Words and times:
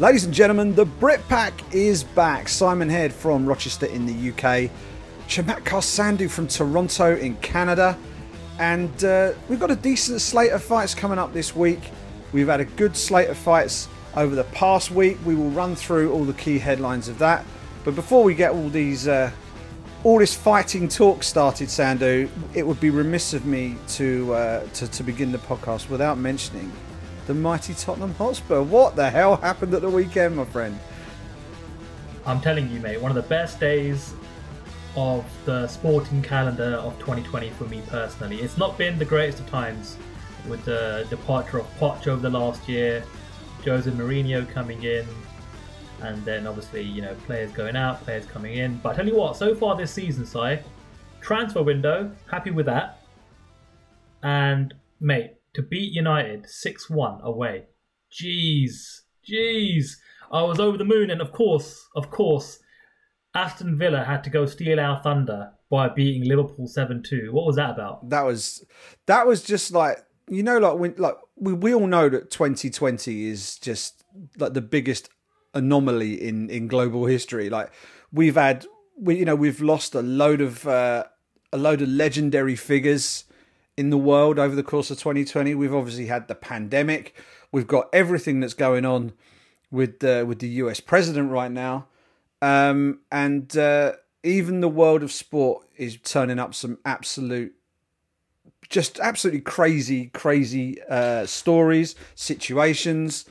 Ladies 0.00 0.24
and 0.24 0.32
gentlemen, 0.32 0.74
the 0.74 0.86
Brit 0.86 1.20
Pack 1.28 1.52
is 1.74 2.04
back. 2.04 2.48
Simon 2.48 2.88
Head 2.88 3.12
from 3.12 3.44
Rochester 3.44 3.84
in 3.84 4.06
the 4.06 4.30
UK, 4.30 4.70
Chamatkar 5.28 5.82
Sandhu 5.82 6.30
from 6.30 6.48
Toronto 6.48 7.16
in 7.16 7.36
Canada, 7.42 7.98
and 8.58 9.04
uh, 9.04 9.34
we've 9.50 9.60
got 9.60 9.70
a 9.70 9.76
decent 9.76 10.22
slate 10.22 10.52
of 10.52 10.62
fights 10.62 10.94
coming 10.94 11.18
up 11.18 11.34
this 11.34 11.54
week. 11.54 11.90
We've 12.32 12.46
had 12.46 12.60
a 12.60 12.64
good 12.64 12.96
slate 12.96 13.28
of 13.28 13.36
fights 13.36 13.90
over 14.16 14.34
the 14.34 14.44
past 14.44 14.90
week. 14.90 15.18
We 15.26 15.34
will 15.34 15.50
run 15.50 15.76
through 15.76 16.10
all 16.14 16.24
the 16.24 16.32
key 16.32 16.58
headlines 16.58 17.08
of 17.08 17.18
that. 17.18 17.44
But 17.84 17.94
before 17.94 18.24
we 18.24 18.34
get 18.34 18.52
all 18.52 18.70
these, 18.70 19.06
uh, 19.06 19.30
all 20.02 20.18
this 20.18 20.34
fighting 20.34 20.88
talk 20.88 21.22
started, 21.22 21.68
Sandhu, 21.68 22.26
it 22.54 22.66
would 22.66 22.80
be 22.80 22.88
remiss 22.88 23.34
of 23.34 23.44
me 23.44 23.76
to, 23.88 24.32
uh, 24.32 24.66
to 24.66 24.88
to 24.88 25.02
begin 25.02 25.30
the 25.30 25.36
podcast 25.36 25.90
without 25.90 26.16
mentioning 26.16 26.72
the 27.30 27.34
mighty 27.34 27.74
Tottenham 27.74 28.12
Hotspur. 28.14 28.60
What 28.60 28.96
the 28.96 29.08
hell 29.08 29.36
happened 29.36 29.72
at 29.72 29.82
the 29.82 29.88
weekend, 29.88 30.34
my 30.34 30.44
friend? 30.46 30.76
I'm 32.26 32.40
telling 32.40 32.68
you, 32.72 32.80
mate, 32.80 33.00
one 33.00 33.12
of 33.12 33.14
the 33.14 33.28
best 33.28 33.60
days 33.60 34.14
of 34.96 35.24
the 35.44 35.68
sporting 35.68 36.22
calendar 36.22 36.74
of 36.82 36.98
2020 36.98 37.50
for 37.50 37.66
me 37.66 37.82
personally. 37.86 38.40
It's 38.40 38.58
not 38.58 38.76
been 38.76 38.98
the 38.98 39.04
greatest 39.04 39.38
of 39.38 39.48
times 39.48 39.96
with 40.48 40.64
the 40.64 41.06
departure 41.08 41.60
of 41.60 41.66
Poch 41.78 42.08
over 42.08 42.20
the 42.20 42.36
last 42.36 42.68
year, 42.68 43.04
Jose 43.64 43.88
Mourinho 43.88 44.50
coming 44.50 44.82
in, 44.82 45.06
and 46.02 46.24
then 46.24 46.48
obviously, 46.48 46.82
you 46.82 47.00
know, 47.00 47.14
players 47.26 47.52
going 47.52 47.76
out, 47.76 48.02
players 48.02 48.26
coming 48.26 48.54
in. 48.54 48.78
But 48.78 48.94
I 48.94 48.96
tell 48.96 49.06
you 49.06 49.14
what, 49.14 49.36
so 49.36 49.54
far 49.54 49.76
this 49.76 49.92
season, 49.92 50.26
Si, 50.26 50.58
transfer 51.20 51.62
window, 51.62 52.10
happy 52.28 52.50
with 52.50 52.66
that. 52.66 52.98
And, 54.24 54.74
mate, 54.98 55.34
to 55.54 55.62
beat 55.62 55.92
United 55.92 56.48
6 56.48 56.90
1 56.90 57.20
away. 57.22 57.64
Jeez, 58.12 59.00
jeez. 59.28 59.96
I 60.32 60.42
was 60.42 60.60
over 60.60 60.76
the 60.76 60.84
moon, 60.84 61.10
and 61.10 61.20
of 61.20 61.32
course, 61.32 61.88
of 61.96 62.10
course, 62.10 62.58
Aston 63.34 63.78
Villa 63.78 64.04
had 64.04 64.24
to 64.24 64.30
go 64.30 64.46
steal 64.46 64.78
our 64.78 65.02
thunder 65.02 65.52
by 65.70 65.88
beating 65.88 66.28
Liverpool 66.28 66.66
7 66.66 67.02
2. 67.02 67.30
What 67.32 67.46
was 67.46 67.56
that 67.56 67.70
about? 67.70 68.08
That 68.08 68.22
was 68.22 68.64
that 69.06 69.26
was 69.26 69.42
just 69.42 69.72
like 69.72 69.98
you 70.30 70.44
know, 70.44 70.58
like 70.58 70.78
when 70.78 70.94
like 70.96 71.16
we, 71.36 71.52
we 71.52 71.74
all 71.74 71.88
know 71.88 72.08
that 72.08 72.30
2020 72.30 73.26
is 73.26 73.58
just 73.58 74.04
like 74.38 74.54
the 74.54 74.60
biggest 74.60 75.10
anomaly 75.52 76.14
in 76.26 76.48
in 76.48 76.68
global 76.68 77.06
history. 77.06 77.50
Like 77.50 77.72
we've 78.12 78.36
had 78.36 78.64
we 78.96 79.16
you 79.16 79.24
know 79.24 79.34
we've 79.34 79.60
lost 79.60 79.94
a 79.94 80.02
load 80.02 80.40
of 80.40 80.66
uh, 80.66 81.04
a 81.52 81.58
load 81.58 81.82
of 81.82 81.88
legendary 81.88 82.54
figures 82.54 83.24
in 83.80 83.88
the 83.88 83.96
world 83.96 84.38
over 84.38 84.54
the 84.54 84.62
course 84.62 84.90
of 84.90 84.98
2020. 84.98 85.54
We've 85.54 85.74
obviously 85.74 86.04
had 86.04 86.28
the 86.28 86.34
pandemic. 86.34 87.14
We've 87.50 87.66
got 87.66 87.88
everything 87.94 88.40
that's 88.40 88.52
going 88.52 88.84
on 88.84 89.14
with 89.70 90.04
uh, 90.04 90.24
with 90.28 90.40
the 90.40 90.48
US 90.48 90.80
president 90.80 91.30
right 91.30 91.50
now, 91.50 91.86
um, 92.42 93.00
and 93.10 93.56
uh, 93.56 93.92
even 94.22 94.60
the 94.60 94.68
world 94.68 95.02
of 95.02 95.10
sport 95.10 95.66
is 95.78 95.96
turning 95.96 96.38
up 96.38 96.54
some 96.54 96.76
absolute, 96.84 97.54
just 98.68 99.00
absolutely 99.00 99.40
crazy, 99.40 100.08
crazy 100.08 100.76
uh, 100.82 101.24
stories, 101.24 101.94
situations. 102.14 103.24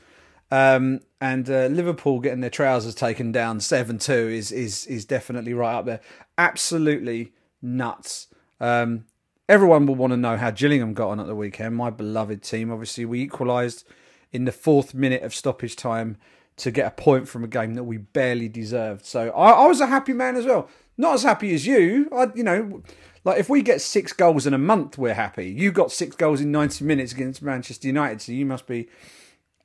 Um, 0.50 0.98
and 1.20 1.48
uh, 1.48 1.66
Liverpool 1.66 2.18
getting 2.18 2.40
their 2.40 2.50
trousers 2.50 2.96
taken 2.96 3.30
down 3.30 3.60
seven 3.60 4.00
two 4.00 4.12
is 4.12 4.50
is 4.50 4.84
is 4.86 5.04
definitely 5.04 5.54
right 5.54 5.76
up 5.76 5.84
there. 5.84 6.00
Absolutely 6.36 7.32
nuts. 7.62 8.26
Um, 8.60 9.04
everyone 9.50 9.84
will 9.84 9.96
want 9.96 10.12
to 10.12 10.16
know 10.16 10.36
how 10.36 10.52
Gillingham 10.52 10.94
got 10.94 11.08
on 11.08 11.18
at 11.18 11.26
the 11.26 11.34
weekend. 11.34 11.74
My 11.74 11.90
beloved 11.90 12.40
team. 12.42 12.70
Obviously, 12.70 13.04
we 13.04 13.20
equalised 13.20 13.84
in 14.30 14.44
the 14.44 14.52
fourth 14.52 14.94
minute 14.94 15.24
of 15.24 15.34
stoppage 15.34 15.74
time 15.74 16.16
to 16.58 16.70
get 16.70 16.86
a 16.86 16.90
point 16.92 17.28
from 17.28 17.42
a 17.42 17.48
game 17.48 17.74
that 17.74 17.82
we 17.82 17.96
barely 17.96 18.48
deserved. 18.48 19.04
So 19.04 19.30
I, 19.30 19.50
I 19.50 19.66
was 19.66 19.80
a 19.80 19.86
happy 19.86 20.12
man 20.12 20.36
as 20.36 20.46
well. 20.46 20.68
Not 20.96 21.14
as 21.14 21.24
happy 21.24 21.52
as 21.52 21.66
you. 21.66 22.08
I, 22.14 22.28
you 22.32 22.44
know, 22.44 22.82
like 23.24 23.40
if 23.40 23.50
we 23.50 23.60
get 23.60 23.80
six 23.80 24.12
goals 24.12 24.46
in 24.46 24.54
a 24.54 24.58
month, 24.58 24.96
we're 24.96 25.14
happy. 25.14 25.48
You 25.48 25.72
got 25.72 25.90
six 25.90 26.14
goals 26.14 26.40
in 26.40 26.52
ninety 26.52 26.84
minutes 26.84 27.12
against 27.12 27.42
Manchester 27.42 27.88
United, 27.88 28.22
so 28.22 28.30
you 28.30 28.46
must 28.46 28.68
be 28.68 28.88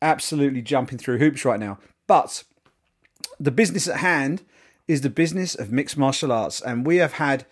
absolutely 0.01 0.63
jumping 0.63 0.97
through 0.97 1.19
hoops 1.19 1.45
right 1.45 1.59
now. 1.59 1.77
But 2.07 2.43
the 3.39 3.51
business 3.51 3.87
at 3.87 3.97
hand 3.97 4.41
is 4.87 5.01
the 5.01 5.09
business 5.11 5.53
of 5.53 5.71
mixed 5.71 5.97
martial 5.97 6.31
arts, 6.31 6.59
and 6.59 6.87
we 6.87 6.97
have 6.97 7.13
had 7.13 7.45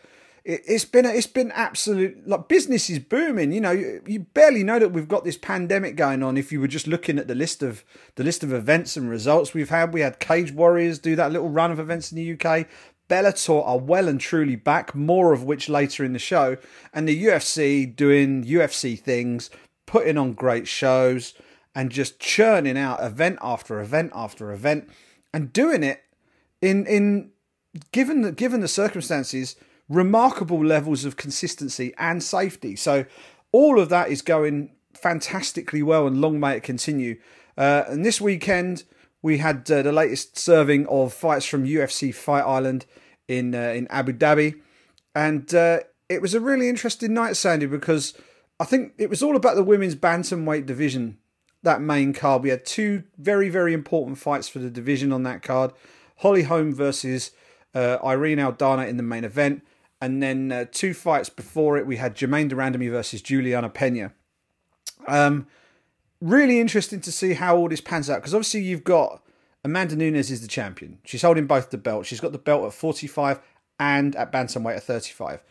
it, 0.46 0.66
has 0.68 0.84
been 0.84 1.06
it's 1.06 1.28
been 1.28 1.52
absolute 1.52 2.28
like 2.28 2.48
business 2.48 2.90
is 2.90 3.00
booming. 3.00 3.52
You 3.54 3.62
know, 3.62 3.72
you, 3.72 4.02
you, 4.06 4.20
barely 4.20 4.64
know 4.64 4.78
that 4.78 4.90
we've 4.90 5.08
got 5.08 5.24
this 5.24 5.38
pandemic 5.38 5.96
going 5.96 6.22
on. 6.22 6.38
If 6.38 6.52
you 6.52 6.60
were 6.60 6.68
just 6.68 6.88
looking 6.88 7.18
at 7.18 7.28
the 7.28 7.36
list 7.36 7.64
of 7.64 7.86
the 8.16 8.24
list 8.24 8.44
of 8.44 8.52
events 8.52 8.98
and 8.98 9.10
results 9.10 9.54
we've 9.54 9.70
had, 9.70 9.94
we 9.94 10.02
had 10.02 10.20
Cage 10.20 10.52
Warriors 10.52 11.00
do 11.00 11.16
that 11.16 11.32
little 11.32 11.50
run 11.50 11.72
of 11.72 11.80
events 11.80 12.12
in 12.12 12.18
the 12.18 12.34
UK. 12.34 12.68
Bellator 13.10 13.66
are 13.66 13.78
well 13.78 14.08
and 14.08 14.20
truly 14.20 14.56
back, 14.56 14.96
more 14.96 15.34
of 15.34 15.44
which 15.44 15.70
later 15.70 16.04
in 16.04 16.14
the 16.14 16.20
show, 16.20 16.58
and 16.94 17.08
the 17.08 17.26
UFC 17.26 17.94
doing 17.94 18.44
UFC 18.44 19.00
things, 19.00 19.50
putting 19.86 20.18
on 20.18 20.34
great 20.34 20.68
shows, 20.68 21.34
and 21.76 21.90
just 21.90 22.20
churning 22.20 22.78
out 22.78 23.04
event 23.04 23.40
after 23.42 23.80
event 23.80 24.12
after 24.14 24.52
event, 24.52 24.90
and 25.34 25.54
doing 25.54 25.84
it 25.84 26.04
in 26.62 26.86
in 26.86 27.32
given 27.94 28.22
the 28.22 28.32
given 28.34 28.60
the 28.60 28.68
circumstances 28.68 29.56
remarkable 29.90 30.64
levels 30.64 31.06
of 31.06 31.18
consistency 31.18 31.94
and 31.98 32.24
safety. 32.24 32.76
So 32.76 33.06
all 33.52 33.80
of 33.80 33.90
that 33.90 34.10
is 34.10 34.22
going 34.22 34.72
fantastically 34.94 35.84
well, 35.84 36.08
and 36.08 36.22
long 36.22 36.40
may 36.40 36.58
it 36.58 36.64
continue. 36.64 37.20
Uh, 37.58 37.84
and 37.88 38.06
this 38.06 38.20
weekend 38.20 38.84
we 39.22 39.38
had 39.38 39.70
uh, 39.72 39.82
the 39.82 39.92
latest 39.92 40.38
serving 40.38 40.86
of 40.88 41.14
fights 41.14 41.46
from 41.46 41.66
UFC 41.66 42.14
Fight 42.14 42.42
Island 42.42 42.86
in 43.28 43.56
uh, 43.56 43.70
in 43.70 43.88
Abu 43.88 44.14
Dhabi, 44.14 44.60
and 45.16 45.54
uh, 45.56 45.80
it 46.10 46.22
was 46.22 46.34
a 46.34 46.40
really 46.40 46.70
interesting 46.70 47.14
night, 47.14 47.38
Sandy, 47.38 47.66
because 47.66 48.14
I 48.60 48.66
think 48.66 48.94
it 48.98 49.10
was 49.10 49.24
all 49.24 49.36
about 49.36 49.56
the 49.56 49.64
women's 49.64 49.96
bantamweight 49.96 50.66
division. 50.66 51.18
That 51.64 51.82
main 51.82 52.12
card, 52.12 52.44
we 52.44 52.50
had 52.50 52.66
two 52.66 53.04
very 53.18 53.50
very 53.50 53.74
important 53.74 54.18
fights 54.18 54.50
for 54.50 54.60
the 54.60 54.70
division 54.70 55.14
on 55.14 55.24
that 55.24 55.42
card. 55.42 55.72
Holly 56.18 56.44
Holm 56.44 56.74
versus 56.74 57.32
uh, 57.74 57.98
Irene 58.04 58.38
Aldana 58.38 58.88
in 58.88 58.98
the 58.98 59.04
main 59.04 59.24
event, 59.24 59.64
and 60.04 60.22
then 60.22 60.52
uh, 60.52 60.66
two 60.70 60.94
fights 60.94 61.30
before 61.30 61.78
it, 61.78 61.88
we 61.88 61.96
had 61.96 62.14
Germaine 62.14 62.50
de 62.50 62.56
Randamie 62.58 62.92
versus 62.92 63.22
Juliana 63.22 63.70
Pena. 63.70 64.12
Um, 65.08 65.48
really 66.20 66.60
interesting 66.60 67.00
to 67.00 67.12
see 67.12 67.36
how 67.36 67.56
all 67.56 67.70
this 67.70 67.80
pans 67.80 68.10
out 68.10 68.18
because 68.18 68.34
obviously 68.34 68.64
you've 68.64 68.84
got 68.84 69.24
Amanda 69.64 69.96
Nunes 69.96 70.30
is 70.30 70.42
the 70.42 70.50
champion. 70.50 71.00
She's 71.06 71.22
holding 71.22 71.48
both 71.48 71.70
the 71.70 71.78
belts. 71.78 72.10
She's 72.10 72.20
got 72.20 72.34
the 72.34 72.38
belt 72.38 72.66
at 72.66 72.74
45 72.74 73.40
and 73.80 74.14
at 74.18 74.30
bantamweight 74.30 74.76
at 74.76 74.84
35, 74.84 75.42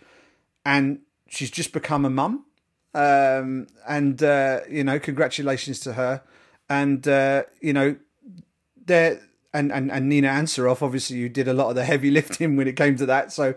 and 0.66 1.00
she's 1.28 1.50
just 1.50 1.72
become 1.72 2.04
a 2.04 2.10
mum. 2.10 2.44
Um, 2.92 3.68
and 3.88 4.22
uh, 4.22 4.60
you 4.68 4.84
know, 4.84 4.98
congratulations 4.98 5.80
to 5.80 5.94
her. 5.94 6.22
And 6.68 7.08
uh, 7.08 7.44
you 7.62 7.72
know, 7.72 7.96
there 8.84 9.18
and, 9.54 9.72
and 9.72 9.90
and 9.90 10.10
Nina 10.10 10.28
Ansaroff, 10.28 10.82
obviously, 10.82 11.16
you 11.16 11.30
did 11.30 11.48
a 11.48 11.54
lot 11.54 11.70
of 11.70 11.74
the 11.74 11.84
heavy 11.86 12.10
lifting 12.18 12.56
when 12.56 12.68
it 12.68 12.76
came 12.76 12.96
to 12.96 13.06
that. 13.06 13.32
So 13.32 13.54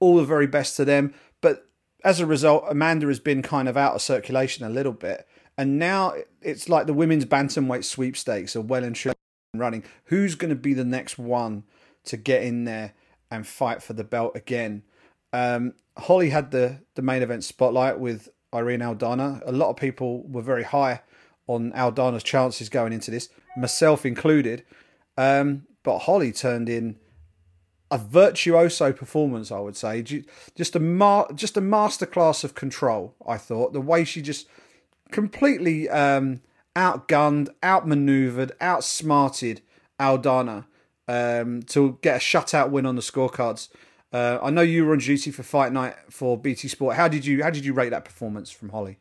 all 0.00 0.16
the 0.16 0.24
very 0.24 0.46
best 0.46 0.76
to 0.76 0.84
them. 0.84 1.14
But 1.40 1.68
as 2.04 2.20
a 2.20 2.26
result, 2.26 2.64
Amanda 2.68 3.06
has 3.08 3.20
been 3.20 3.42
kind 3.42 3.68
of 3.68 3.76
out 3.76 3.94
of 3.94 4.02
circulation 4.02 4.64
a 4.64 4.70
little 4.70 4.92
bit. 4.92 5.26
And 5.58 5.78
now 5.78 6.14
it's 6.42 6.68
like 6.68 6.86
the 6.86 6.94
women's 6.94 7.24
bantamweight 7.24 7.84
sweepstakes 7.84 8.54
are 8.54 8.60
well 8.60 8.84
and 8.84 8.94
truly 8.94 9.16
running. 9.54 9.84
Who's 10.04 10.34
going 10.34 10.50
to 10.50 10.56
be 10.56 10.74
the 10.74 10.84
next 10.84 11.18
one 11.18 11.64
to 12.04 12.16
get 12.16 12.42
in 12.42 12.64
there 12.64 12.92
and 13.30 13.46
fight 13.46 13.82
for 13.82 13.94
the 13.94 14.04
belt 14.04 14.36
again? 14.36 14.82
Um, 15.32 15.74
Holly 15.96 16.30
had 16.30 16.50
the, 16.50 16.80
the 16.94 17.02
main 17.02 17.22
event 17.22 17.42
spotlight 17.44 17.98
with 17.98 18.28
Irene 18.54 18.80
Aldana. 18.80 19.42
A 19.46 19.52
lot 19.52 19.70
of 19.70 19.76
people 19.76 20.26
were 20.28 20.42
very 20.42 20.64
high 20.64 21.02
on 21.46 21.72
Aldana's 21.72 22.22
chances 22.22 22.68
going 22.68 22.92
into 22.92 23.10
this, 23.10 23.28
myself 23.56 24.04
included. 24.04 24.64
Um, 25.16 25.66
but 25.82 26.00
Holly 26.00 26.32
turned 26.32 26.68
in 26.68 26.98
a 27.90 27.98
virtuoso 27.98 28.92
performance, 28.92 29.52
I 29.52 29.60
would 29.60 29.76
say. 29.76 30.02
Just 30.02 30.76
a 30.76 30.80
mar- 30.80 31.28
just 31.34 31.56
a 31.56 31.60
masterclass 31.60 32.44
of 32.44 32.54
control. 32.54 33.14
I 33.26 33.36
thought 33.36 33.72
the 33.72 33.80
way 33.80 34.04
she 34.04 34.22
just 34.22 34.48
completely 35.10 35.88
um, 35.88 36.40
outgunned, 36.74 37.48
outmaneuvered, 37.62 38.52
outsmarted 38.60 39.62
Aldana 40.00 40.66
um, 41.08 41.62
to 41.62 41.98
get 42.02 42.16
a 42.16 42.18
shutout 42.18 42.70
win 42.70 42.86
on 42.86 42.96
the 42.96 43.02
scorecards. 43.02 43.68
Uh, 44.12 44.38
I 44.42 44.50
know 44.50 44.62
you 44.62 44.84
were 44.84 44.92
on 44.92 44.98
duty 44.98 45.30
for 45.30 45.42
fight 45.42 45.72
night 45.72 45.94
for 46.10 46.38
BT 46.38 46.68
Sport. 46.68 46.96
How 46.96 47.08
did 47.08 47.26
you 47.26 47.42
how 47.42 47.50
did 47.50 47.64
you 47.64 47.72
rate 47.72 47.90
that 47.90 48.04
performance 48.04 48.50
from 48.50 48.70
Holly? 48.70 48.98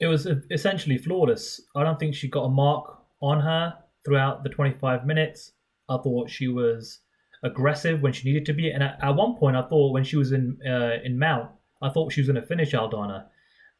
It 0.00 0.06
was 0.06 0.26
essentially 0.50 0.98
flawless. 0.98 1.60
I 1.74 1.82
don't 1.82 1.98
think 1.98 2.14
she 2.14 2.28
got 2.28 2.42
a 2.42 2.50
mark 2.50 2.98
on 3.22 3.40
her 3.40 3.74
throughout 4.04 4.42
the 4.42 4.50
25 4.50 5.06
minutes. 5.06 5.52
I 5.88 5.96
thought 5.96 6.28
she 6.28 6.48
was 6.48 7.00
aggressive 7.42 8.02
when 8.02 8.12
she 8.12 8.28
needed 8.28 8.46
to 8.46 8.52
be. 8.52 8.70
And 8.70 8.82
at, 8.82 8.98
at 9.02 9.16
one 9.16 9.36
point, 9.36 9.56
I 9.56 9.62
thought 9.62 9.92
when 9.92 10.04
she 10.04 10.16
was 10.16 10.32
in 10.32 10.58
uh, 10.66 11.02
in 11.04 11.18
mount, 11.18 11.50
I 11.82 11.90
thought 11.90 12.12
she 12.12 12.20
was 12.20 12.28
going 12.28 12.40
to 12.40 12.46
finish 12.46 12.72
Aldana. 12.72 13.26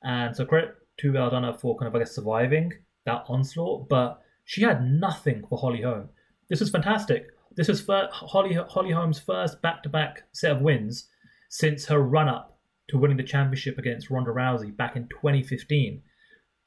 And 0.03 0.37
so 0.37 0.45
credit 0.45 0.75
to 0.99 1.13
Aldana 1.13 1.59
for 1.59 1.77
kind 1.77 1.89
of 1.89 1.95
I 1.95 2.01
guess 2.01 2.15
surviving 2.15 2.73
that 3.05 3.25
onslaught. 3.29 3.89
But 3.89 4.21
she 4.45 4.63
had 4.63 4.85
nothing 4.85 5.45
for 5.49 5.59
Holly 5.59 5.83
Holm. 5.83 6.09
this 6.49 6.61
is 6.61 6.71
fantastic. 6.71 7.29
This 7.57 7.69
is 7.69 7.87
Holly 7.87 8.55
Holly 8.55 8.93
Holm's 8.93 9.19
first 9.19 9.63
back-to-back 9.63 10.25
set 10.33 10.53
of 10.53 10.61
wins 10.61 11.09
since 11.49 11.87
her 11.87 12.01
run-up 12.01 12.59
to 12.89 12.99
winning 12.99 13.17
the 13.17 13.23
championship 13.23 13.79
against 13.79 14.11
Ronda 14.11 14.31
Rousey 14.31 14.77
back 14.77 14.95
in 14.95 15.09
2015. 15.09 16.03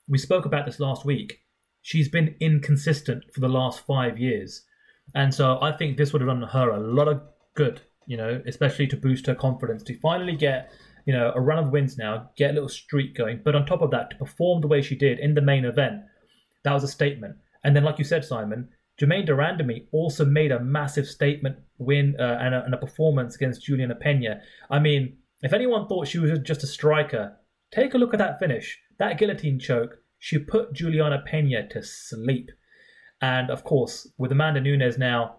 We 0.07 0.17
spoke 0.17 0.45
about 0.45 0.65
this 0.65 0.79
last 0.79 1.05
week. 1.05 1.41
She's 1.81 2.09
been 2.09 2.35
inconsistent 2.39 3.23
for 3.33 3.39
the 3.39 3.47
last 3.47 3.85
five 3.85 4.17
years, 4.17 4.63
and 5.15 5.33
so 5.33 5.59
I 5.61 5.71
think 5.71 5.97
this 5.97 6.13
would 6.13 6.21
have 6.21 6.29
done 6.29 6.41
her 6.41 6.69
a 6.69 6.79
lot 6.79 7.07
of 7.07 7.21
good. 7.55 7.81
You 8.05 8.17
know, 8.17 8.41
especially 8.47 8.87
to 8.87 8.97
boost 8.97 9.27
her 9.27 9.35
confidence 9.35 9.83
to 9.83 9.99
finally 9.99 10.35
get 10.35 10.71
you 11.05 11.13
know 11.13 11.31
a 11.35 11.41
run 11.41 11.63
of 11.63 11.71
wins 11.71 11.97
now, 11.97 12.31
get 12.37 12.51
a 12.51 12.53
little 12.53 12.69
streak 12.69 13.15
going. 13.15 13.41
But 13.43 13.55
on 13.55 13.65
top 13.65 13.81
of 13.81 13.91
that, 13.91 14.09
to 14.11 14.15
perform 14.15 14.61
the 14.61 14.67
way 14.67 14.81
she 14.81 14.95
did 14.95 15.19
in 15.19 15.35
the 15.35 15.41
main 15.41 15.65
event, 15.65 16.01
that 16.63 16.73
was 16.73 16.83
a 16.83 16.87
statement. 16.87 17.35
And 17.63 17.75
then, 17.75 17.83
like 17.83 17.99
you 17.99 18.05
said, 18.05 18.25
Simon, 18.25 18.69
Germaine 18.99 19.25
de 19.25 19.33
Randamie 19.33 19.87
also 19.91 20.25
made 20.25 20.51
a 20.51 20.59
massive 20.59 21.07
statement 21.07 21.57
win 21.77 22.15
uh, 22.19 22.37
and, 22.41 22.53
a, 22.53 22.63
and, 22.65 22.73
a, 22.73 22.77
performance 22.77 23.35
against 23.35 23.63
Juliana 23.63 23.95
Pena. 23.95 24.41
I 24.69 24.79
mean, 24.79 25.17
if 25.41 25.53
anyone 25.53 25.87
thought 25.87 26.07
she 26.07 26.19
was 26.19 26.37
just 26.39 26.63
a 26.63 26.67
striker, 26.67 27.37
take 27.71 27.93
a 27.93 27.97
look 27.97 28.13
at 28.13 28.17
that 28.17 28.39
finish. 28.39 28.77
That 28.97 29.17
guillotine 29.17 29.59
choke, 29.59 29.97
she 30.19 30.37
put 30.37 30.73
Juliana 30.73 31.23
Pena 31.25 31.67
to 31.69 31.81
sleep. 31.81 32.49
And 33.21 33.49
of 33.49 33.63
course, 33.63 34.07
with 34.17 34.31
Amanda 34.31 34.61
Nunes 34.61 34.97
now 34.97 35.35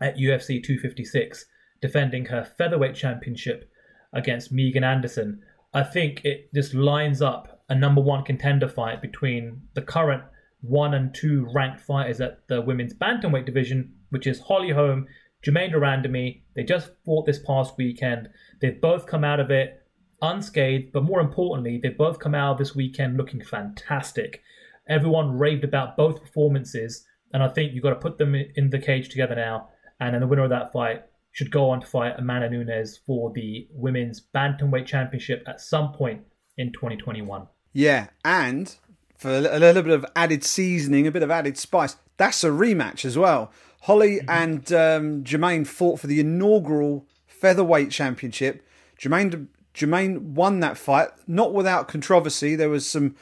at 0.00 0.16
UFC 0.16 0.62
256, 0.62 1.44
defending 1.82 2.26
her 2.26 2.44
featherweight 2.44 2.94
championship 2.94 3.70
against 4.12 4.52
Megan 4.52 4.84
Anderson, 4.84 5.42
I 5.72 5.82
think 5.82 6.24
it 6.24 6.52
just 6.54 6.74
lines 6.74 7.22
up 7.22 7.62
a 7.68 7.74
number 7.74 8.00
one 8.00 8.24
contender 8.24 8.68
fight 8.68 9.00
between 9.00 9.62
the 9.74 9.82
current 9.82 10.24
one 10.62 10.94
and 10.94 11.14
two 11.14 11.48
ranked 11.54 11.80
fighters 11.80 12.20
at 12.20 12.46
the 12.48 12.60
women's 12.60 12.94
bantamweight 12.94 13.46
division, 13.46 13.94
which 14.10 14.26
is 14.26 14.40
Holly 14.40 14.70
Holm, 14.70 15.06
Germaine 15.42 15.70
de 15.70 15.78
Randamie. 15.78 16.42
They 16.54 16.64
just 16.64 16.90
fought 17.04 17.26
this 17.26 17.38
past 17.38 17.74
weekend. 17.78 18.28
They've 18.60 18.80
both 18.80 19.06
come 19.06 19.24
out 19.24 19.40
of 19.40 19.50
it 19.50 19.80
unscathed, 20.22 20.92
but 20.92 21.04
more 21.04 21.20
importantly, 21.20 21.78
they've 21.82 21.96
both 21.96 22.18
come 22.18 22.34
out 22.34 22.58
this 22.58 22.74
weekend 22.74 23.16
looking 23.16 23.42
fantastic. 23.42 24.42
Everyone 24.88 25.38
raved 25.38 25.64
about 25.64 25.96
both 25.96 26.20
performances, 26.20 27.06
and 27.32 27.42
I 27.42 27.48
think 27.48 27.72
you've 27.72 27.82
got 27.82 27.90
to 27.90 27.96
put 27.96 28.18
them 28.18 28.34
in 28.34 28.70
the 28.70 28.78
cage 28.78 29.08
together 29.08 29.34
now. 29.34 29.68
And 30.00 30.14
then 30.14 30.20
the 30.20 30.26
winner 30.26 30.44
of 30.44 30.50
that 30.50 30.72
fight 30.72 31.04
should 31.32 31.50
go 31.50 31.70
on 31.70 31.80
to 31.80 31.86
fight 31.86 32.14
Amanda 32.18 32.50
Nunes 32.50 32.98
for 33.06 33.32
the 33.32 33.68
women's 33.72 34.26
bantamweight 34.34 34.86
championship 34.86 35.44
at 35.46 35.60
some 35.60 35.92
point 35.92 36.22
in 36.56 36.72
2021. 36.72 37.46
Yeah, 37.72 38.08
and 38.24 38.74
for 39.16 39.30
a 39.30 39.58
little 39.58 39.82
bit 39.82 39.92
of 39.92 40.06
added 40.16 40.42
seasoning, 40.42 41.06
a 41.06 41.12
bit 41.12 41.22
of 41.22 41.30
added 41.30 41.56
spice. 41.56 41.96
That's 42.16 42.42
a 42.42 42.48
rematch 42.48 43.04
as 43.04 43.16
well. 43.16 43.52
Holly 43.82 44.18
mm-hmm. 44.18 44.30
and 44.30 44.72
um, 44.72 45.24
Germaine 45.24 45.64
fought 45.64 46.00
for 46.00 46.06
the 46.06 46.20
inaugural 46.20 47.06
featherweight 47.26 47.90
championship. 47.90 48.66
Germaine 48.98 49.48
Germaine 49.72 50.34
won 50.34 50.60
that 50.60 50.76
fight, 50.76 51.08
not 51.26 51.52
without 51.52 51.88
controversy. 51.88 52.56
There 52.56 52.68
was 52.68 52.88
some, 52.88 53.14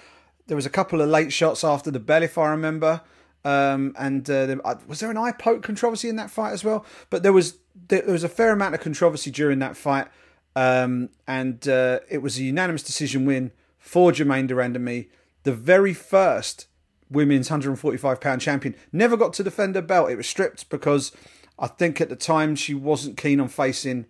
there 0.47 0.57
was 0.57 0.67
a 0.67 0.71
couple 0.71 1.01
of 1.01 1.09
late 1.09 1.33
shots 1.33 1.63
after 1.63 1.91
the 1.91 2.01
bell, 2.01 2.23
if 2.23 2.39
I 2.39 2.49
remember. 2.49 3.03
Um, 3.45 3.95
and 3.99 4.29
uh, 4.29 4.47
there, 4.47 4.67
uh, 4.67 4.77
was 4.87 5.01
there 5.01 5.11
an 5.11 5.17
eye 5.17 5.33
poke 5.33 5.63
controversy 5.63 6.09
in 6.09 6.17
that 6.17 6.31
fight 6.31 6.53
as 6.53 6.65
well? 6.65 6.85
But 7.11 7.23
there 7.23 7.33
was 7.33 7.59
there, 7.89 8.03
was 8.07 8.25
a 8.25 8.29
fair 8.29 8.53
amount 8.53 8.75
of 8.75 8.81
controversy 8.81 9.31
during 9.31 9.59
that 9.61 9.77
fight, 9.77 10.09
um, 10.57 11.11
and 11.27 11.67
uh, 11.69 12.01
it 12.11 12.19
was 12.19 12.39
a 12.39 12.43
unanimous 12.43 12.83
decision 12.83 13.25
win 13.25 13.53
for 13.79 14.13
Germaine 14.13 14.47
de 14.47 14.79
me, 14.79 15.09
the 15.45 15.53
very 15.53 15.95
first 15.95 16.67
women's 17.11 17.49
145 17.49 18.21
pound 18.21 18.41
champion. 18.41 18.75
Never 18.93 19.17
got 19.17 19.33
to 19.35 19.43
defend 19.43 19.77
her 19.77 19.83
belt. 19.83 20.11
It 20.11 20.17
was 20.17 20.27
stripped 20.27 20.69
because 20.69 21.13
I 21.59 21.69
think 21.69 22.01
at 22.01 22.09
the 22.09 22.17
time 22.17 22.55
she 22.55 22.75
wasn't 22.75 23.17
keen 23.17 23.41
on 23.41 23.49
facing 23.49 24.07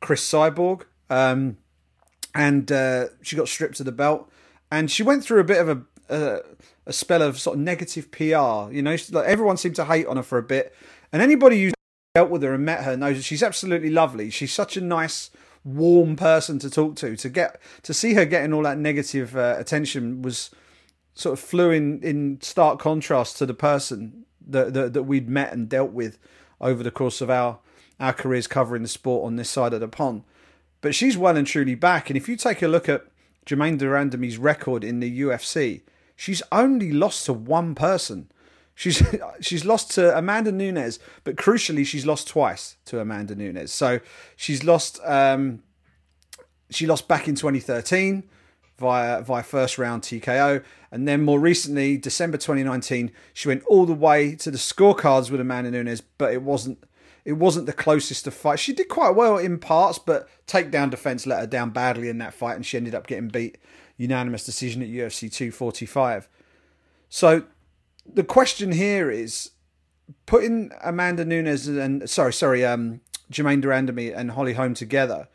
Cris 0.00 0.28
Cyborg. 0.28 0.82
Um, 1.08 1.58
and 2.34 2.70
uh, 2.70 3.06
she 3.22 3.36
got 3.36 3.48
stripped 3.48 3.80
of 3.80 3.86
the 3.86 3.92
belt. 3.92 4.30
And 4.70 4.90
she 4.90 5.02
went 5.02 5.24
through 5.24 5.40
a 5.40 5.44
bit 5.44 5.60
of 5.60 5.68
a, 5.68 5.82
a, 6.14 6.40
a 6.86 6.92
spell 6.92 7.22
of 7.22 7.38
sort 7.38 7.56
of 7.56 7.62
negative 7.62 8.10
PR. 8.10 8.70
You 8.72 8.82
know, 8.82 8.96
like 9.10 9.26
everyone 9.26 9.56
seemed 9.56 9.76
to 9.76 9.84
hate 9.84 10.06
on 10.06 10.16
her 10.16 10.22
for 10.22 10.38
a 10.38 10.42
bit. 10.42 10.74
And 11.12 11.22
anybody 11.22 11.64
who 11.64 11.72
dealt 12.14 12.30
with 12.30 12.42
her 12.42 12.54
and 12.54 12.64
met 12.64 12.84
her 12.84 12.96
knows 12.96 13.16
that 13.16 13.22
she's 13.22 13.42
absolutely 13.42 13.90
lovely. 13.90 14.30
She's 14.30 14.52
such 14.52 14.76
a 14.76 14.80
nice, 14.80 15.30
warm 15.64 16.16
person 16.16 16.58
to 16.60 16.70
talk 16.70 16.96
to. 16.96 17.16
To 17.16 17.28
get 17.28 17.60
to 17.82 17.94
see 17.94 18.14
her 18.14 18.24
getting 18.24 18.52
all 18.52 18.62
that 18.62 18.78
negative 18.78 19.36
uh, 19.36 19.56
attention 19.58 20.22
was 20.22 20.50
sort 21.14 21.38
of 21.38 21.44
flew 21.44 21.70
in, 21.70 22.02
in 22.02 22.38
stark 22.40 22.78
contrast 22.78 23.38
to 23.38 23.46
the 23.46 23.54
person 23.54 24.24
that, 24.46 24.74
that, 24.74 24.92
that 24.92 25.04
we'd 25.04 25.28
met 25.28 25.52
and 25.52 25.68
dealt 25.68 25.92
with 25.92 26.18
over 26.60 26.82
the 26.82 26.90
course 26.90 27.20
of 27.20 27.30
our 27.30 27.58
our 28.00 28.12
careers 28.12 28.46
covering 28.46 28.82
the 28.82 28.88
sport 28.88 29.24
on 29.24 29.36
this 29.36 29.48
side 29.50 29.72
of 29.72 29.80
the 29.80 29.88
pond. 29.88 30.24
But 30.80 30.94
she's 30.94 31.16
well 31.16 31.36
and 31.36 31.46
truly 31.46 31.74
back. 31.74 32.10
And 32.10 32.16
if 32.16 32.28
you 32.28 32.36
take 32.36 32.60
a 32.60 32.68
look 32.68 32.88
at 32.88 33.06
Germaine 33.46 33.76
de 33.76 33.88
Randamie's 33.88 34.36
record 34.36 34.84
in 34.84 35.00
the 35.00 35.20
UFC, 35.20 35.82
she's 36.16 36.42
only 36.52 36.92
lost 36.92 37.26
to 37.26 37.32
one 37.32 37.74
person. 37.74 38.30
She's 38.74 39.02
she's 39.40 39.64
lost 39.64 39.92
to 39.92 40.16
Amanda 40.16 40.52
Nunes, 40.52 40.98
but 41.24 41.36
crucially, 41.36 41.86
she's 41.86 42.06
lost 42.06 42.28
twice 42.28 42.76
to 42.86 43.00
Amanda 43.00 43.34
Nunes. 43.34 43.72
So 43.72 44.00
she's 44.36 44.64
lost. 44.64 45.00
Um, 45.04 45.62
she 46.70 46.86
lost 46.86 47.06
back 47.06 47.28
in 47.28 47.34
2013 47.34 48.24
via 48.78 49.22
via 49.22 49.42
first 49.42 49.78
round 49.78 50.02
TKO, 50.02 50.62
and 50.90 51.06
then 51.06 51.24
more 51.24 51.38
recently, 51.38 51.96
December 51.96 52.36
2019, 52.36 53.12
she 53.32 53.48
went 53.48 53.62
all 53.64 53.86
the 53.86 53.94
way 53.94 54.34
to 54.36 54.50
the 54.50 54.58
scorecards 54.58 55.30
with 55.30 55.40
Amanda 55.40 55.70
Nunes, 55.70 56.00
but 56.00 56.32
it 56.32 56.42
wasn't 56.42 56.82
it 57.24 57.34
wasn't 57.34 57.66
the 57.66 57.72
closest 57.72 58.24
to 58.24 58.30
fight. 58.30 58.58
She 58.58 58.72
did 58.72 58.88
quite 58.88 59.14
well 59.14 59.38
in 59.38 59.58
parts, 59.58 59.98
but 59.98 60.28
takedown 60.46 60.90
defense 60.90 61.26
let 61.26 61.40
her 61.40 61.46
down 61.46 61.70
badly 61.70 62.08
in 62.08 62.18
that 62.18 62.34
fight, 62.34 62.56
and 62.56 62.66
she 62.66 62.76
ended 62.76 62.94
up 62.94 63.06
getting 63.06 63.28
beat 63.28 63.58
unanimous 63.96 64.44
decision 64.44 64.82
at 64.82 64.88
UFC 64.88 65.32
245. 65.32 66.28
So 67.08 67.44
the 68.06 68.24
question 68.24 68.72
here 68.72 69.10
is 69.10 69.50
putting 70.26 70.70
Amanda 70.82 71.24
Nunes 71.24 71.68
and 71.68 72.08
sorry, 72.08 72.32
sorry, 72.32 72.64
um, 72.64 73.00
Germaine 73.30 73.60
de 73.60 73.68
Randamie 73.68 74.16
and 74.16 74.32
Holly 74.32 74.54
Holm 74.54 74.74
together. 74.74 75.28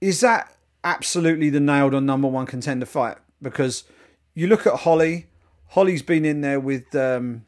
Is 0.00 0.20
that 0.20 0.54
absolutely 0.84 1.50
the 1.50 1.60
nailed 1.60 1.94
on 1.94 2.06
number 2.06 2.28
one 2.28 2.46
contender 2.46 2.86
fight 2.86 3.18
because 3.40 3.84
you 4.34 4.46
look 4.46 4.66
at 4.66 4.80
Holly. 4.80 5.26
Holly's 5.68 6.02
been 6.02 6.24
in 6.24 6.40
there 6.40 6.60
with 6.60 6.94
um, 6.94 7.44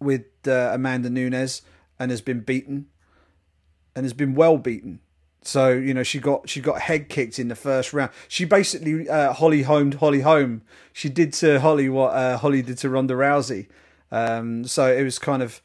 with 0.00 0.26
uh, 0.46 0.70
Amanda 0.72 1.10
Nunes 1.10 1.62
and 1.98 2.10
has 2.10 2.20
been 2.20 2.40
beaten, 2.40 2.86
and 3.94 4.04
has 4.04 4.12
been 4.12 4.34
well 4.34 4.58
beaten. 4.58 5.00
So 5.48 5.70
you 5.70 5.94
know 5.94 6.02
she 6.02 6.18
got 6.18 6.46
she 6.48 6.60
got 6.60 6.82
head 6.82 7.08
kicked 7.08 7.38
in 7.38 7.48
the 7.48 7.54
first 7.54 7.94
round. 7.94 8.10
She 8.28 8.44
basically 8.44 9.08
uh, 9.08 9.32
Holly 9.32 9.62
homed 9.62 9.94
Holly 9.94 10.20
home. 10.20 10.60
She 10.92 11.08
did 11.08 11.32
to 11.34 11.58
Holly 11.60 11.88
what 11.88 12.10
uh, 12.10 12.36
Holly 12.36 12.60
did 12.60 12.76
to 12.78 12.90
Ronda 12.90 13.14
Rousey. 13.14 13.66
Um, 14.12 14.64
so 14.64 14.92
it 14.92 15.02
was 15.02 15.18
kind 15.18 15.42
of 15.42 15.62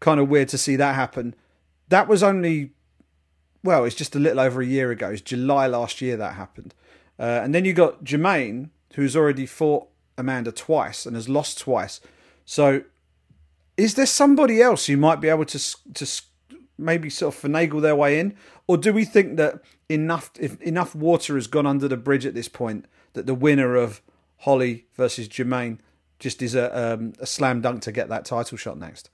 kind 0.00 0.18
of 0.18 0.30
weird 0.30 0.48
to 0.48 0.58
see 0.58 0.76
that 0.76 0.94
happen. 0.94 1.34
That 1.88 2.08
was 2.08 2.22
only 2.22 2.70
well, 3.62 3.84
it's 3.84 3.94
just 3.94 4.16
a 4.16 4.18
little 4.18 4.40
over 4.40 4.62
a 4.62 4.66
year 4.66 4.90
ago. 4.90 5.10
It's 5.10 5.20
July 5.20 5.66
last 5.66 6.00
year 6.00 6.16
that 6.16 6.34
happened. 6.34 6.72
Uh, 7.18 7.40
and 7.42 7.54
then 7.54 7.66
you 7.66 7.74
got 7.74 8.04
Germaine, 8.04 8.70
who's 8.94 9.14
already 9.14 9.44
fought 9.44 9.88
Amanda 10.16 10.50
twice 10.50 11.04
and 11.04 11.14
has 11.14 11.28
lost 11.28 11.58
twice. 11.58 12.00
So, 12.46 12.84
is 13.76 13.96
there 13.96 14.06
somebody 14.06 14.62
else 14.62 14.86
who 14.86 14.96
might 14.96 15.20
be 15.20 15.28
able 15.28 15.44
to 15.44 15.76
to 15.92 16.06
maybe 16.78 17.10
sort 17.10 17.34
of 17.34 17.40
finagle 17.40 17.80
their 17.80 17.96
way 17.96 18.18
in, 18.18 18.36
or 18.68 18.76
do 18.76 18.92
we 18.92 19.04
think 19.04 19.36
that 19.36 19.60
enough 19.88 20.30
if 20.38 20.60
enough 20.62 20.94
water 20.94 21.34
has 21.34 21.46
gone 21.46 21.66
under 21.66 21.88
the 21.88 21.96
bridge 21.96 22.26
at 22.26 22.34
this 22.34 22.48
point 22.48 22.86
that 23.12 23.26
the 23.26 23.34
winner 23.34 23.76
of 23.76 24.02
Holly 24.38 24.86
versus 24.94 25.28
Germaine 25.28 25.80
just 26.18 26.42
is 26.42 26.54
a 26.54 26.94
um, 26.94 27.12
a 27.18 27.26
slam 27.26 27.60
dunk 27.60 27.82
to 27.82 27.92
get 27.92 28.08
that 28.08 28.24
title 28.24 28.58
shot 28.58 28.78
next? 28.78 29.10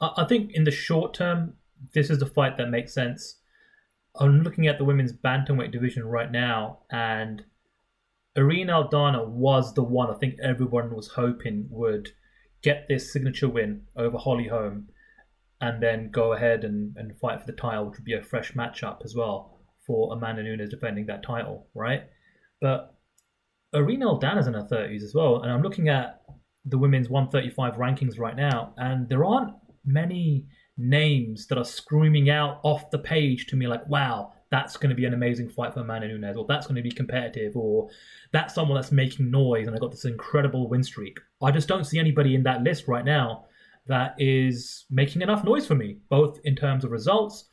I 0.00 0.24
think 0.24 0.52
in 0.54 0.64
the 0.64 0.70
short 0.70 1.12
term, 1.12 1.54
this 1.92 2.08
is 2.08 2.18
the 2.18 2.26
fight 2.26 2.56
that 2.56 2.70
makes 2.70 2.94
sense. 2.94 3.36
I'm 4.18 4.42
looking 4.42 4.66
at 4.66 4.78
the 4.78 4.84
women's 4.84 5.12
bantamweight 5.12 5.72
division 5.72 6.04
right 6.04 6.30
now, 6.30 6.80
and 6.90 7.44
Irene 8.36 8.68
Aldana 8.68 9.26
was 9.26 9.74
the 9.74 9.82
one 9.82 10.10
I 10.10 10.14
think 10.14 10.36
everyone 10.42 10.94
was 10.94 11.08
hoping 11.08 11.66
would 11.70 12.10
get 12.62 12.86
this 12.88 13.12
signature 13.12 13.48
win 13.48 13.82
over 13.96 14.18
Holly 14.18 14.48
Holm 14.48 14.88
and 15.60 15.82
then 15.82 16.10
go 16.10 16.32
ahead 16.32 16.64
and, 16.64 16.96
and 16.96 17.18
fight 17.18 17.40
for 17.40 17.46
the 17.46 17.52
title, 17.52 17.86
which 17.86 17.98
would 17.98 18.04
be 18.04 18.14
a 18.14 18.22
fresh 18.22 18.52
matchup 18.52 19.04
as 19.04 19.14
well 19.14 19.60
for 19.86 20.12
Amanda 20.12 20.42
Nunes 20.42 20.70
defending 20.70 21.06
that 21.06 21.22
title, 21.22 21.68
right? 21.74 22.04
But 22.60 22.94
Irene 23.74 24.02
Aldana's 24.02 24.46
in 24.46 24.54
her 24.54 24.66
30s 24.70 25.02
as 25.02 25.14
well, 25.14 25.42
and 25.42 25.52
I'm 25.52 25.62
looking 25.62 25.88
at 25.88 26.22
the 26.64 26.78
women's 26.78 27.08
135 27.08 27.74
rankings 27.74 28.18
right 28.18 28.36
now, 28.36 28.74
and 28.76 29.08
there 29.08 29.24
aren't 29.24 29.54
many 29.84 30.46
names 30.76 31.46
that 31.46 31.58
are 31.58 31.64
screaming 31.64 32.30
out 32.30 32.60
off 32.62 32.90
the 32.90 32.98
page 32.98 33.46
to 33.46 33.56
me 33.56 33.66
like, 33.66 33.86
wow, 33.88 34.32
that's 34.50 34.76
going 34.76 34.90
to 34.90 34.96
be 34.96 35.04
an 35.04 35.14
amazing 35.14 35.48
fight 35.48 35.74
for 35.74 35.80
Amanda 35.80 36.08
Nunes, 36.08 36.36
or 36.36 36.44
that's 36.48 36.66
going 36.66 36.76
to 36.76 36.82
be 36.82 36.90
competitive, 36.90 37.56
or 37.56 37.88
that's 38.32 38.54
someone 38.54 38.76
that's 38.76 38.92
making 38.92 39.30
noise 39.30 39.66
and 39.66 39.76
I 39.76 39.78
got 39.78 39.90
this 39.90 40.04
incredible 40.04 40.68
win 40.68 40.82
streak. 40.82 41.18
I 41.42 41.50
just 41.50 41.68
don't 41.68 41.84
see 41.84 41.98
anybody 41.98 42.34
in 42.34 42.42
that 42.44 42.62
list 42.62 42.88
right 42.88 43.04
now 43.04 43.46
that 43.90 44.14
is 44.18 44.86
making 44.88 45.20
enough 45.20 45.42
noise 45.42 45.66
for 45.66 45.74
me, 45.74 45.98
both 46.08 46.38
in 46.44 46.54
terms 46.54 46.84
of 46.84 46.92
results, 46.92 47.46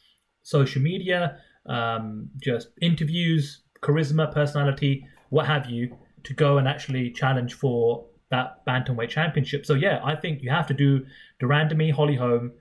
social 0.44 0.82
media, 0.84 1.40
um, 1.66 2.30
just 2.40 2.70
interviews, 2.80 3.64
charisma, 3.82 4.32
personality, 4.32 5.04
what 5.30 5.48
have 5.48 5.68
you, 5.68 5.98
to 6.24 6.36
go 6.36 6.60
and 6.60 6.68
actually 6.68 7.10
challenge 7.10 7.56
for 7.56 8.06
that 8.30 8.64
bantamweight 8.68 9.10
championship. 9.10 9.66
So 9.66 9.74
yeah, 9.74 10.00
I 10.04 10.16
think 10.16 10.44
you 10.44 10.52
have 10.52 10.68
to 10.68 10.76
do 10.76 11.06
de 11.40 11.48
Randamie, 11.48 11.92
Holly 11.92 12.16
Holm. 12.16 12.52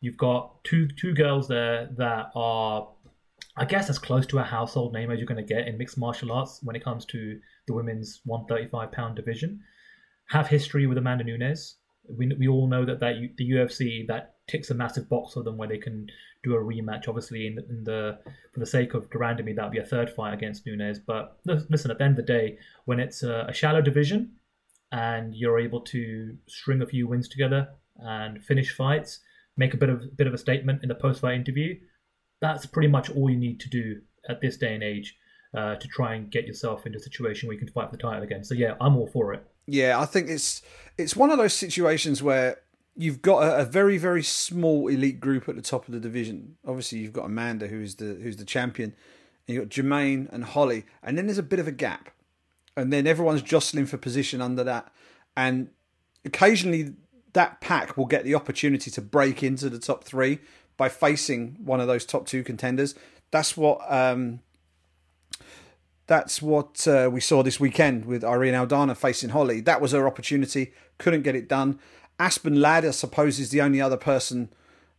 You've 0.00 0.16
got 0.16 0.64
two 0.64 0.88
two 0.88 1.12
girls 1.12 1.48
there 1.48 1.90
that 1.98 2.30
are, 2.34 2.88
I 3.58 3.66
guess, 3.66 3.90
as 3.90 3.98
close 3.98 4.26
to 4.28 4.38
a 4.38 4.42
household 4.42 4.94
name 4.94 5.10
as 5.10 5.18
you're 5.18 5.26
going 5.26 5.44
to 5.44 5.54
get 5.54 5.68
in 5.68 5.76
mixed 5.76 5.98
martial 5.98 6.32
arts 6.32 6.60
when 6.62 6.76
it 6.76 6.82
comes 6.82 7.04
to 7.06 7.38
the 7.66 7.74
women's 7.74 8.22
135 8.24 8.90
pound 8.90 9.16
division. 9.16 9.60
Have 10.30 10.46
history 10.46 10.86
with 10.86 10.96
Amanda 10.96 11.24
Nunes. 11.24 11.76
We, 12.08 12.32
we 12.38 12.48
all 12.48 12.66
know 12.66 12.84
that 12.84 13.00
that 13.00 13.14
the 13.36 13.50
UFC 13.50 14.06
that 14.08 14.36
ticks 14.46 14.70
a 14.70 14.74
massive 14.74 15.08
box 15.08 15.34
for 15.34 15.42
them 15.42 15.56
where 15.56 15.68
they 15.68 15.78
can 15.78 16.08
do 16.42 16.54
a 16.54 16.58
rematch. 16.58 17.08
Obviously, 17.08 17.46
in 17.46 17.56
the, 17.56 17.68
in 17.68 17.84
the 17.84 18.18
for 18.52 18.60
the 18.60 18.66
sake 18.66 18.94
of 18.94 19.10
de 19.10 19.18
Randamie, 19.18 19.54
that 19.56 19.64
would 19.64 19.72
be 19.72 19.78
a 19.78 19.84
third 19.84 20.10
fight 20.10 20.34
against 20.34 20.66
Nunes. 20.66 20.98
But 20.98 21.38
listen, 21.44 21.90
at 21.90 21.98
the 21.98 22.04
end 22.04 22.18
of 22.18 22.26
the 22.26 22.32
day, 22.32 22.58
when 22.84 23.00
it's 23.00 23.22
a, 23.22 23.46
a 23.48 23.52
shallow 23.52 23.82
division 23.82 24.32
and 24.90 25.34
you're 25.34 25.58
able 25.58 25.80
to 25.82 26.36
string 26.46 26.82
a 26.82 26.86
few 26.86 27.06
wins 27.06 27.28
together 27.28 27.68
and 27.96 28.42
finish 28.42 28.74
fights, 28.74 29.20
make 29.56 29.74
a 29.74 29.76
bit 29.76 29.90
of 29.90 30.16
bit 30.16 30.26
of 30.26 30.34
a 30.34 30.38
statement 30.38 30.82
in 30.82 30.88
the 30.88 30.94
post-fight 30.94 31.34
interview, 31.34 31.74
that's 32.40 32.66
pretty 32.66 32.88
much 32.88 33.10
all 33.10 33.28
you 33.28 33.36
need 33.36 33.60
to 33.60 33.68
do 33.68 34.00
at 34.28 34.40
this 34.40 34.56
day 34.56 34.74
and 34.74 34.82
age 34.82 35.16
uh, 35.56 35.74
to 35.76 35.88
try 35.88 36.14
and 36.14 36.30
get 36.30 36.46
yourself 36.46 36.86
into 36.86 36.98
a 36.98 37.02
situation 37.02 37.48
where 37.48 37.54
you 37.54 37.58
can 37.58 37.68
fight 37.68 37.90
for 37.90 37.96
the 37.96 38.02
title 38.02 38.22
again. 38.22 38.44
So 38.44 38.54
yeah, 38.54 38.74
I'm 38.80 38.96
all 38.96 39.06
for 39.06 39.34
it. 39.34 39.44
Yeah, 39.70 40.00
I 40.00 40.06
think 40.06 40.30
it's 40.30 40.62
it's 40.96 41.14
one 41.14 41.30
of 41.30 41.36
those 41.36 41.52
situations 41.52 42.22
where 42.22 42.56
you've 42.96 43.20
got 43.20 43.42
a, 43.42 43.58
a, 43.58 43.64
very 43.66 43.98
very 43.98 44.22
small 44.22 44.88
elite 44.88 45.20
group 45.20 45.46
at 45.46 45.56
the 45.56 45.62
top 45.62 45.86
of 45.86 45.92
the 45.92 46.00
division. 46.00 46.56
Obviously, 46.66 47.00
you've 47.00 47.12
got 47.12 47.26
Amanda 47.26 47.66
who's 47.66 47.96
the 47.96 48.14
who's 48.14 48.38
the 48.38 48.46
champion, 48.46 48.94
and 49.46 49.54
you've 49.54 49.64
got 49.64 49.68
Germaine 49.68 50.26
and 50.32 50.42
Holly, 50.44 50.86
and 51.02 51.18
then 51.18 51.26
there's 51.26 51.36
a 51.36 51.42
bit 51.42 51.58
of 51.58 51.68
a 51.68 51.72
gap, 51.72 52.08
and 52.78 52.90
then 52.90 53.06
everyone's 53.06 53.42
jostling 53.42 53.84
for 53.84 53.98
position 53.98 54.40
under 54.40 54.64
that, 54.64 54.90
and 55.36 55.68
occasionally 56.24 56.94
that 57.34 57.60
pack 57.60 57.98
will 57.98 58.06
get 58.06 58.24
the 58.24 58.34
opportunity 58.34 58.90
to 58.90 59.02
break 59.02 59.42
into 59.42 59.68
the 59.68 59.78
top 59.78 60.02
three 60.02 60.38
by 60.78 60.88
facing 60.88 61.58
one 61.62 61.78
of 61.78 61.86
those 61.86 62.06
top 62.06 62.26
two 62.26 62.42
contenders. 62.42 62.94
That's 63.30 63.54
what. 63.54 63.80
Um, 63.92 64.40
that's 66.08 66.40
what 66.40 66.88
uh, 66.88 67.08
we 67.12 67.20
saw 67.20 67.42
this 67.42 67.60
weekend 67.60 68.06
with 68.06 68.24
Irene 68.24 68.54
Aldana 68.54 68.96
facing 68.96 69.28
Holly. 69.30 69.60
That 69.60 69.80
was 69.80 69.92
her 69.92 70.06
opportunity. 70.06 70.72
Couldn't 70.96 71.22
get 71.22 71.36
it 71.36 71.48
done. 71.48 71.78
Aspen 72.18 72.60
Ladd, 72.60 72.84
I 72.84 72.90
suppose, 72.90 73.38
is 73.38 73.50
the 73.50 73.60
only 73.60 73.80
other 73.80 73.98
person 73.98 74.48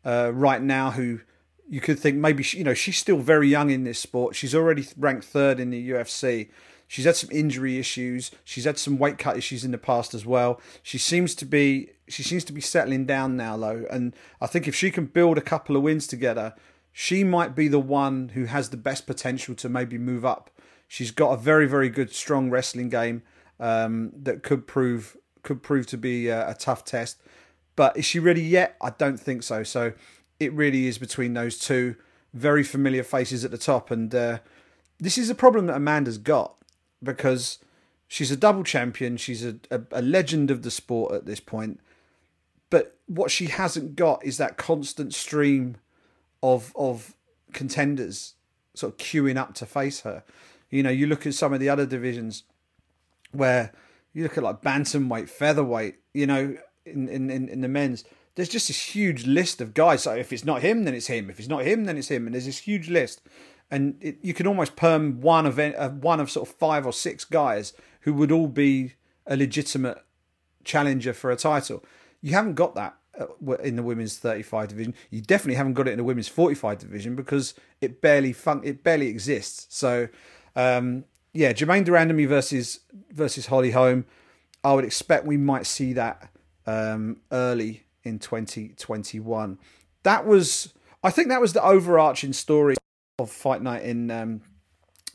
uh, 0.05 0.31
right 0.33 0.61
now 0.61 0.91
who 0.91 1.19
you 1.67 1.81
could 1.81 1.99
think 1.99 2.17
maybe 2.17 2.43
she, 2.43 2.59
you 2.59 2.63
know 2.63 2.73
she's 2.73 2.97
still 2.97 3.17
very 3.17 3.49
young 3.49 3.71
in 3.71 3.83
this 3.83 3.99
sport. 3.99 4.35
She's 4.35 4.53
already 4.53 4.85
ranked 4.97 5.25
third 5.25 5.59
in 5.59 5.71
the 5.71 5.89
UFC. 5.89 6.49
She's 6.87 7.05
had 7.05 7.15
some 7.15 7.29
injury 7.31 7.79
issues. 7.79 8.31
She's 8.43 8.65
had 8.65 8.77
some 8.77 8.97
weight 8.97 9.17
cut 9.17 9.37
issues 9.37 9.63
in 9.63 9.71
the 9.71 9.77
past 9.77 10.13
as 10.13 10.25
well. 10.25 10.61
She 10.83 10.99
seems 10.99 11.33
to 11.35 11.45
be 11.45 11.89
she 12.07 12.21
seems 12.21 12.43
to 12.45 12.53
be 12.53 12.61
settling 12.61 13.05
down 13.05 13.35
now 13.35 13.57
though, 13.57 13.85
and 13.89 14.15
I 14.39 14.45
think 14.45 14.67
if 14.67 14.75
she 14.75 14.91
can 14.91 15.07
build 15.07 15.39
a 15.39 15.41
couple 15.41 15.75
of 15.75 15.81
wins 15.81 16.05
together, 16.05 16.53
she 16.91 17.23
might 17.23 17.55
be 17.55 17.67
the 17.67 17.79
one 17.79 18.29
who 18.29 18.45
has 18.45 18.69
the 18.69 18.77
best 18.77 19.07
potential 19.07 19.55
to 19.55 19.69
maybe 19.69 19.97
move 19.97 20.23
up. 20.23 20.51
She's 20.89 21.11
got 21.11 21.31
a 21.31 21.37
very 21.37 21.67
very 21.67 21.87
good 21.87 22.13
strong 22.13 22.49
wrestling 22.49 22.89
game 22.89 23.21
um, 23.61 24.11
that 24.13 24.43
could 24.43 24.67
prove 24.67 25.15
could 25.43 25.63
prove 25.63 25.87
to 25.87 25.97
be 25.97 26.27
a, 26.27 26.49
a 26.49 26.53
tough 26.53 26.83
test. 26.83 27.21
But 27.77 27.95
is 27.95 28.03
she 28.03 28.19
ready 28.19 28.41
yet? 28.41 28.75
I 28.81 28.89
don't 28.89 29.17
think 29.17 29.41
so. 29.43 29.63
So 29.63 29.93
it 30.37 30.51
really 30.51 30.87
is 30.87 30.97
between 30.97 31.33
those 31.33 31.57
two 31.57 31.95
very 32.33 32.63
familiar 32.63 33.03
faces 33.03 33.45
at 33.45 33.51
the 33.51 33.57
top. 33.57 33.89
And 33.89 34.13
uh, 34.13 34.39
this 34.99 35.17
is 35.17 35.29
a 35.29 35.35
problem 35.35 35.67
that 35.67 35.77
Amanda's 35.77 36.17
got 36.17 36.55
because 37.01 37.59
she's 38.07 38.31
a 38.31 38.37
double 38.37 38.63
champion. 38.63 39.15
She's 39.17 39.45
a, 39.45 39.55
a, 39.71 39.81
a, 39.93 40.01
legend 40.01 40.51
of 40.51 40.63
the 40.63 40.71
sport 40.71 41.13
at 41.13 41.25
this 41.25 41.39
point. 41.39 41.79
But 42.69 42.97
what 43.07 43.31
she 43.31 43.45
hasn't 43.45 43.95
got 43.95 44.25
is 44.25 44.37
that 44.37 44.57
constant 44.57 45.13
stream 45.13 45.77
of 46.43 46.73
of 46.75 47.15
contenders 47.53 48.35
sort 48.75 48.93
of 48.93 48.97
queuing 48.97 49.37
up 49.37 49.55
to 49.55 49.65
face 49.65 50.01
her. 50.01 50.23
You 50.69 50.83
know, 50.83 50.89
you 50.89 51.07
look 51.07 51.25
at 51.25 51.33
some 51.33 51.53
of 51.53 51.59
the 51.59 51.69
other 51.69 51.85
divisions 51.85 52.43
where 53.31 53.71
you 54.13 54.23
look 54.23 54.37
at 54.37 54.43
like 54.43 54.61
bantamweight, 54.61 55.29
featherweight, 55.29 55.95
you 56.13 56.27
know, 56.27 56.57
in, 56.85 57.07
in, 57.07 57.49
in, 57.49 57.61
the 57.61 57.67
men's, 57.67 58.03
there's 58.35 58.49
just 58.49 58.67
this 58.67 58.81
huge 58.81 59.25
list 59.25 59.61
of 59.61 59.73
guys. 59.73 60.03
So 60.03 60.13
if 60.15 60.33
it's 60.33 60.45
not 60.45 60.61
him, 60.61 60.83
then 60.83 60.93
it's 60.93 61.07
him. 61.07 61.29
If 61.29 61.39
it's 61.39 61.47
not 61.47 61.63
him, 61.63 61.85
then 61.85 61.97
it's 61.97 62.09
him. 62.09 62.25
And 62.25 62.33
there's 62.33 62.45
this 62.45 62.59
huge 62.59 62.89
list. 62.89 63.21
And 63.71 63.95
it, 64.01 64.17
you 64.21 64.33
can 64.33 64.47
almost 64.47 64.75
perm 64.75 65.21
one 65.21 65.45
of 65.45 65.59
uh, 65.59 65.89
one 65.89 66.19
of 66.19 66.31
sort 66.31 66.49
of 66.49 66.55
five 66.55 66.85
or 66.85 66.93
six 66.93 67.23
guys 67.23 67.73
who 68.01 68.13
would 68.15 68.31
all 68.31 68.47
be 68.47 68.93
a 69.27 69.37
legitimate 69.37 70.03
challenger 70.63 71.13
for 71.13 71.31
a 71.31 71.35
title. 71.35 71.83
You 72.21 72.33
haven't 72.33 72.55
got 72.55 72.73
that 72.75 72.97
uh, 73.19 73.53
in 73.57 73.75
the 73.75 73.83
women's 73.83 74.17
35 74.17 74.69
division. 74.69 74.95
You 75.11 75.21
definitely 75.21 75.55
haven't 75.55 75.73
got 75.73 75.87
it 75.87 75.91
in 75.91 75.97
the 75.97 76.03
women's 76.03 76.27
45 76.27 76.79
division 76.79 77.15
because 77.15 77.53
it 77.79 78.01
barely 78.01 78.33
fun- 78.33 78.61
it 78.63 78.83
barely 78.83 79.07
exists. 79.07 79.67
So 79.69 80.09
um, 80.59 81.05
yeah, 81.33 81.53
Germaine 81.53 81.83
de 81.85 81.91
Randamie 81.91 82.27
versus 82.27 82.81
versus 83.11 83.45
Holly 83.45 83.71
Holm. 83.71 84.05
I 84.63 84.73
would 84.73 84.83
expect 84.83 85.25
we 85.25 85.37
might 85.37 85.65
see 85.65 85.93
that 85.93 86.29
um, 86.65 87.21
early 87.31 87.83
in 88.03 88.19
2021. 88.19 89.57
That 90.03 90.25
was, 90.25 90.73
I 91.01 91.11
think, 91.11 91.29
that 91.29 91.39
was 91.39 91.53
the 91.53 91.63
overarching 91.63 92.33
story 92.33 92.75
of 93.19 93.31
Fight 93.31 93.61
Night 93.61 93.83
in 93.83 94.11
um, 94.11 94.41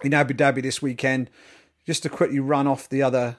in 0.03 0.15
Abu 0.15 0.33
Dhabi 0.33 0.63
this 0.63 0.81
weekend. 0.81 1.31
Just 1.85 2.03
to 2.05 2.09
quickly 2.09 2.41
run 2.41 2.67
off 2.67 2.89
the 2.89 3.03
other 3.03 3.37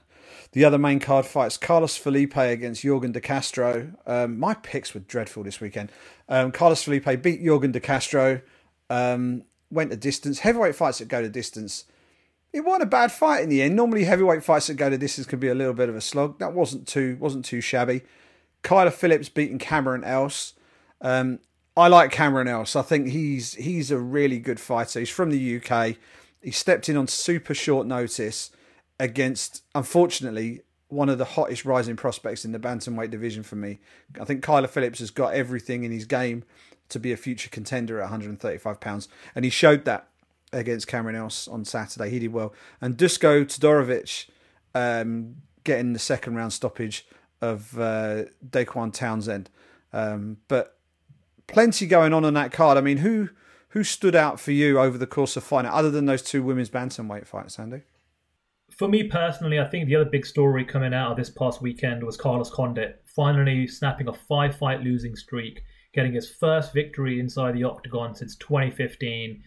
the 0.51 0.63
other 0.63 0.77
main 0.77 0.99
card 0.99 1.25
fights: 1.25 1.57
Carlos 1.57 1.97
Felipe 1.97 2.37
against 2.37 2.83
Yorgan 2.83 3.13
De 3.13 3.21
Castro. 3.21 3.93
Um, 4.05 4.39
my 4.39 4.53
picks 4.53 4.93
were 4.93 4.99
dreadful 4.99 5.41
this 5.41 5.59
weekend. 5.59 5.91
Um, 6.29 6.51
Carlos 6.51 6.83
Felipe 6.83 7.05
beat 7.23 7.41
Yorgan 7.41 7.71
De 7.71 7.79
Castro. 7.79 8.41
Um, 8.91 9.45
went 9.71 9.91
a 9.91 9.97
distance. 9.97 10.39
Heavyweight 10.39 10.75
fights 10.75 10.99
that 10.99 11.07
go 11.07 11.23
to 11.23 11.29
distance 11.29 11.85
it 12.55 12.63
wasn't 12.63 12.83
a 12.83 12.87
bad 12.87 13.11
fight 13.11 13.43
in 13.43 13.49
the 13.49 13.61
end. 13.61 13.75
Normally, 13.75 14.05
heavyweight 14.05 14.41
fights 14.41 14.67
that 14.67 14.75
go 14.75 14.89
to 14.89 14.97
distance 14.97 15.27
can 15.27 15.39
be 15.39 15.49
a 15.49 15.53
little 15.53 15.73
bit 15.73 15.89
of 15.89 15.95
a 15.95 15.99
slog. 15.99 16.39
That 16.39 16.53
wasn't 16.53 16.87
too 16.87 17.17
wasn't 17.19 17.43
too 17.43 17.59
shabby. 17.59 18.03
Kyler 18.63 18.93
Phillips 18.93 19.27
beating 19.27 19.59
Cameron 19.59 20.05
Else. 20.05 20.53
Um, 21.01 21.39
I 21.75 21.89
like 21.89 22.13
Cameron 22.13 22.47
Else. 22.47 22.77
I 22.77 22.81
think 22.81 23.09
he's 23.09 23.55
he's 23.55 23.91
a 23.91 23.97
really 23.97 24.39
good 24.39 24.61
fighter. 24.61 24.99
He's 24.99 25.09
from 25.09 25.31
the 25.31 25.61
UK. 25.61 25.97
He 26.41 26.51
stepped 26.51 26.87
in 26.87 26.95
on 26.95 27.07
super 27.07 27.53
short 27.53 27.87
notice 27.87 28.51
against, 29.01 29.61
unfortunately, 29.73 30.61
one 30.87 31.09
of 31.09 31.17
the 31.17 31.25
hottest 31.25 31.65
rising 31.65 31.97
prospects 31.97 32.45
in 32.45 32.53
the 32.53 32.59
bantamweight 32.59 33.11
division 33.11 33.43
for 33.43 33.57
me. 33.57 33.79
I 34.17 34.23
think 34.23 34.45
Kyler 34.45 34.69
Phillips 34.69 34.99
has 34.99 35.11
got 35.11 35.33
everything 35.33 35.83
in 35.83 35.91
his 35.91 36.05
game 36.05 36.45
to 36.87 36.99
be 36.99 37.11
a 37.11 37.17
future 37.17 37.49
contender 37.49 37.99
at 37.99 38.03
135 38.03 38.79
pounds, 38.79 39.09
and 39.35 39.43
he 39.43 39.51
showed 39.51 39.83
that 39.83 40.07
against 40.53 40.87
Cameron 40.87 41.15
Else 41.15 41.47
on 41.47 41.65
Saturday. 41.65 42.09
He 42.09 42.19
did 42.19 42.33
well. 42.33 42.53
And 42.81 42.97
Dusko 42.97 43.45
Todorovic 43.45 44.29
um, 44.73 45.37
getting 45.63 45.93
the 45.93 45.99
second 45.99 46.35
round 46.35 46.53
stoppage 46.53 47.05
of 47.41 47.77
uh, 47.79 48.23
Dequan 48.47 48.93
Townsend. 48.93 49.49
Um, 49.93 50.37
but 50.47 50.77
plenty 51.47 51.87
going 51.87 52.13
on 52.13 52.25
on 52.25 52.33
that 52.35 52.51
card. 52.51 52.77
I 52.77 52.81
mean, 52.81 52.97
who 52.97 53.29
who 53.69 53.83
stood 53.83 54.15
out 54.15 54.39
for 54.39 54.51
you 54.51 54.79
over 54.79 54.97
the 54.97 55.07
course 55.07 55.35
of 55.35 55.43
fighting, 55.43 55.69
other 55.69 55.91
than 55.91 56.05
those 56.05 56.21
two 56.21 56.41
women's 56.41 56.69
bantamweight 56.69 57.27
fights, 57.27 57.59
Andy? 57.59 57.81
For 58.71 58.87
me 58.87 59.03
personally, 59.03 59.59
I 59.59 59.65
think 59.65 59.87
the 59.87 59.95
other 59.95 60.09
big 60.09 60.25
story 60.25 60.63
coming 60.63 60.93
out 60.93 61.11
of 61.11 61.17
this 61.17 61.29
past 61.29 61.61
weekend 61.61 62.03
was 62.03 62.17
Carlos 62.17 62.49
Condit 62.49 63.01
finally 63.05 63.67
snapping 63.67 64.07
a 64.07 64.13
five 64.13 64.55
fight 64.55 64.81
losing 64.81 65.15
streak, 65.15 65.61
getting 65.93 66.13
his 66.13 66.29
first 66.29 66.73
victory 66.73 67.19
inside 67.19 67.53
the 67.53 67.63
octagon 67.63 68.15
since 68.15 68.35
2015 68.37 69.41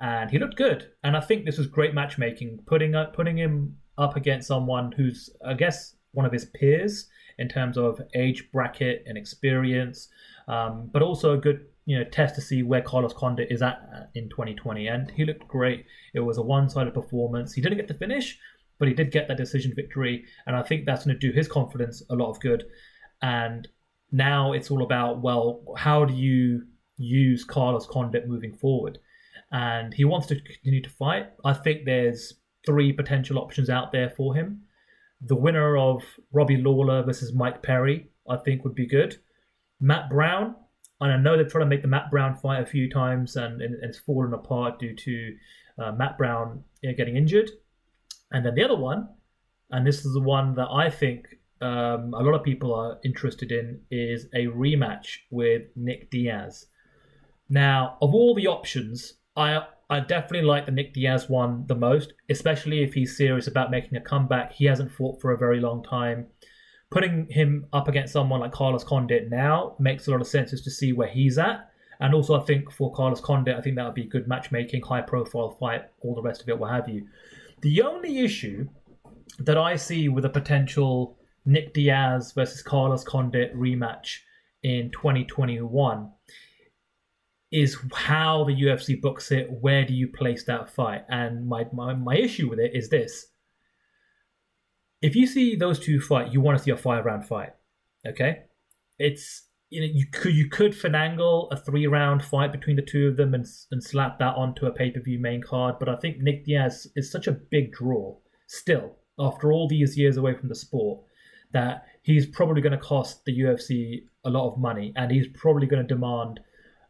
and 0.00 0.30
he 0.30 0.38
looked 0.38 0.56
good. 0.56 0.90
And 1.04 1.16
I 1.16 1.20
think 1.20 1.44
this 1.44 1.58
was 1.58 1.66
great 1.66 1.94
matchmaking, 1.94 2.60
putting 2.66 2.94
up, 2.94 3.14
putting 3.14 3.36
him 3.36 3.76
up 3.98 4.16
against 4.16 4.48
someone 4.48 4.92
who's, 4.92 5.30
I 5.44 5.54
guess, 5.54 5.94
one 6.12 6.26
of 6.26 6.32
his 6.32 6.46
peers 6.46 7.08
in 7.38 7.48
terms 7.48 7.76
of 7.76 8.00
age 8.14 8.50
bracket 8.52 9.04
and 9.06 9.16
experience, 9.16 10.08
um, 10.48 10.90
but 10.92 11.02
also 11.02 11.32
a 11.32 11.38
good 11.38 11.66
you 11.86 11.98
know 11.98 12.04
test 12.04 12.34
to 12.34 12.40
see 12.40 12.62
where 12.62 12.82
Carlos 12.82 13.12
Condit 13.12 13.50
is 13.50 13.62
at 13.62 14.10
in 14.14 14.28
2020. 14.28 14.86
And 14.86 15.10
he 15.10 15.24
looked 15.24 15.48
great. 15.48 15.84
It 16.14 16.20
was 16.20 16.38
a 16.38 16.42
one-sided 16.42 16.94
performance. 16.94 17.52
He 17.52 17.60
didn't 17.60 17.78
get 17.78 17.88
the 17.88 17.94
finish, 17.94 18.38
but 18.78 18.88
he 18.88 18.94
did 18.94 19.10
get 19.10 19.28
that 19.28 19.36
decision 19.36 19.72
victory, 19.74 20.24
and 20.46 20.56
I 20.56 20.62
think 20.62 20.86
that's 20.86 21.04
going 21.04 21.18
to 21.18 21.26
do 21.26 21.34
his 21.34 21.48
confidence 21.48 22.02
a 22.10 22.14
lot 22.14 22.30
of 22.30 22.40
good. 22.40 22.64
And 23.22 23.68
now 24.12 24.52
it's 24.52 24.70
all 24.70 24.82
about 24.82 25.20
well, 25.20 25.62
how 25.76 26.04
do 26.06 26.14
you 26.14 26.62
use 26.96 27.44
Carlos 27.44 27.86
Condit 27.86 28.28
moving 28.28 28.54
forward? 28.54 28.98
And 29.52 29.92
he 29.94 30.04
wants 30.04 30.26
to 30.28 30.40
continue 30.40 30.82
to 30.82 30.90
fight. 30.90 31.30
I 31.44 31.52
think 31.52 31.84
there's 31.84 32.34
three 32.66 32.92
potential 32.92 33.38
options 33.38 33.70
out 33.70 33.92
there 33.92 34.10
for 34.10 34.34
him. 34.34 34.62
The 35.20 35.36
winner 35.36 35.76
of 35.76 36.02
Robbie 36.32 36.56
Lawler 36.56 37.02
versus 37.02 37.34
Mike 37.34 37.62
Perry, 37.62 38.08
I 38.28 38.36
think, 38.36 38.64
would 38.64 38.74
be 38.74 38.86
good. 38.86 39.16
Matt 39.80 40.08
Brown. 40.08 40.54
And 41.00 41.12
I 41.12 41.16
know 41.16 41.36
they've 41.36 41.50
tried 41.50 41.64
to 41.64 41.66
make 41.66 41.82
the 41.82 41.88
Matt 41.88 42.10
Brown 42.10 42.36
fight 42.36 42.62
a 42.62 42.66
few 42.66 42.90
times 42.90 43.36
and, 43.36 43.62
and 43.62 43.74
it's 43.82 43.98
fallen 43.98 44.34
apart 44.34 44.78
due 44.78 44.94
to 44.94 45.36
uh, 45.78 45.92
Matt 45.92 46.18
Brown 46.18 46.62
getting 46.82 47.16
injured. 47.16 47.50
And 48.30 48.44
then 48.44 48.54
the 48.54 48.64
other 48.64 48.76
one, 48.76 49.08
and 49.70 49.86
this 49.86 50.04
is 50.04 50.12
the 50.12 50.20
one 50.20 50.54
that 50.56 50.68
I 50.70 50.90
think 50.90 51.26
um, 51.62 52.14
a 52.14 52.22
lot 52.22 52.34
of 52.34 52.44
people 52.44 52.74
are 52.74 52.98
interested 53.02 53.50
in, 53.50 53.80
is 53.90 54.26
a 54.34 54.46
rematch 54.46 55.18
with 55.30 55.62
Nick 55.74 56.10
Diaz. 56.10 56.66
Now, 57.48 57.96
of 58.02 58.14
all 58.14 58.34
the 58.34 58.46
options, 58.46 59.14
I 59.36 59.64
I 59.90 59.98
definitely 59.98 60.46
like 60.46 60.66
the 60.66 60.72
Nick 60.72 60.94
Diaz 60.94 61.28
one 61.28 61.66
the 61.66 61.74
most, 61.74 62.12
especially 62.28 62.84
if 62.84 62.94
he's 62.94 63.16
serious 63.16 63.48
about 63.48 63.72
making 63.72 63.96
a 63.96 64.00
comeback. 64.00 64.52
He 64.52 64.66
hasn't 64.66 64.92
fought 64.92 65.20
for 65.20 65.32
a 65.32 65.36
very 65.36 65.60
long 65.60 65.82
time. 65.82 66.28
Putting 66.90 67.26
him 67.28 67.66
up 67.72 67.88
against 67.88 68.12
someone 68.12 68.40
like 68.40 68.52
Carlos 68.52 68.84
Condit 68.84 69.30
now 69.30 69.74
makes 69.80 70.06
a 70.06 70.12
lot 70.12 70.20
of 70.20 70.28
sense 70.28 70.50
just 70.50 70.64
to 70.64 70.70
see 70.70 70.92
where 70.92 71.08
he's 71.08 71.38
at. 71.38 71.70
And 71.98 72.14
also, 72.14 72.40
I 72.40 72.44
think 72.44 72.70
for 72.72 72.92
Carlos 72.92 73.20
Condit, 73.20 73.56
I 73.56 73.60
think 73.60 73.76
that 73.76 73.84
would 73.84 73.94
be 73.94 74.04
good 74.04 74.28
matchmaking, 74.28 74.82
high 74.82 75.02
profile 75.02 75.50
fight, 75.50 75.82
all 76.02 76.14
the 76.14 76.22
rest 76.22 76.40
of 76.40 76.48
it, 76.48 76.58
what 76.58 76.72
have 76.72 76.88
you. 76.88 77.06
The 77.60 77.82
only 77.82 78.20
issue 78.20 78.68
that 79.40 79.58
I 79.58 79.76
see 79.76 80.08
with 80.08 80.24
a 80.24 80.30
potential 80.30 81.18
Nick 81.44 81.74
Diaz 81.74 82.32
versus 82.32 82.62
Carlos 82.62 83.04
Condit 83.04 83.54
rematch 83.56 84.18
in 84.62 84.90
2021 84.92 86.10
is 87.52 87.76
how 87.92 88.44
the 88.44 88.54
UFC 88.54 89.00
books 89.00 89.32
it. 89.32 89.48
Where 89.50 89.84
do 89.84 89.92
you 89.92 90.08
place 90.08 90.44
that 90.44 90.70
fight? 90.70 91.04
And 91.08 91.48
my, 91.48 91.66
my, 91.72 91.94
my 91.94 92.16
issue 92.16 92.48
with 92.48 92.60
it 92.60 92.72
is 92.74 92.88
this. 92.88 93.26
If 95.02 95.16
you 95.16 95.26
see 95.26 95.56
those 95.56 95.80
two 95.80 96.00
fight, 96.00 96.32
you 96.32 96.40
want 96.40 96.58
to 96.58 96.64
see 96.64 96.70
a 96.70 96.76
five 96.76 97.04
round 97.04 97.26
fight. 97.26 97.50
Okay? 98.06 98.42
It's 98.98 99.46
you 99.70 99.80
know 99.80 99.86
you 99.92 100.04
could 100.06 100.34
you 100.34 100.48
could 100.48 100.72
finagle 100.72 101.48
a 101.52 101.56
three 101.56 101.86
round 101.86 102.24
fight 102.24 102.52
between 102.52 102.76
the 102.76 102.82
two 102.82 103.08
of 103.08 103.16
them 103.16 103.34
and 103.34 103.46
and 103.70 103.82
slap 103.82 104.18
that 104.18 104.34
onto 104.34 104.66
a 104.66 104.72
pay 104.72 104.90
per 104.90 105.00
view 105.00 105.18
main 105.18 105.40
card, 105.42 105.76
but 105.78 105.88
I 105.88 105.96
think 105.96 106.18
Nick 106.18 106.44
Diaz 106.44 106.88
is 106.96 107.10
such 107.10 107.28
a 107.28 107.32
big 107.32 107.72
draw 107.72 108.16
still 108.48 108.96
after 109.18 109.52
all 109.52 109.68
these 109.68 109.96
years 109.96 110.16
away 110.16 110.34
from 110.34 110.48
the 110.48 110.54
sport 110.54 111.00
that 111.52 111.86
he's 112.02 112.26
probably 112.26 112.60
going 112.60 112.72
to 112.72 112.78
cost 112.78 113.24
the 113.24 113.40
UFC 113.40 114.02
a 114.24 114.30
lot 114.30 114.50
of 114.50 114.58
money, 114.58 114.92
and 114.96 115.10
he's 115.10 115.28
probably 115.34 115.66
going 115.66 115.82
to 115.82 115.94
demand 115.94 116.40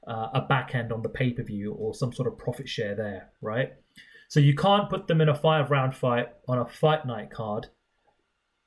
uh, 0.07 0.29
a 0.35 0.41
back 0.43 0.75
end 0.75 0.93
on 0.93 1.03
the 1.03 1.09
pay 1.09 1.33
per 1.33 1.43
view 1.43 1.73
or 1.73 1.95
some 1.95 2.13
sort 2.13 2.29
of 2.29 2.39
profit 2.39 2.69
share 2.69 2.95
there, 2.95 3.31
right? 3.41 3.73
So 4.29 4.41
you 4.41 4.55
can't 4.55 4.89
put 4.89 5.09
them 5.09 5.21
in 5.21 5.29
a 5.29 5.35
five 5.35 5.71
round 5.71 5.95
fight 5.95 6.29
on 6.49 6.59
a 6.59 6.67
fight 6.67 7.07
night 7.07 7.31
card, 7.31 7.69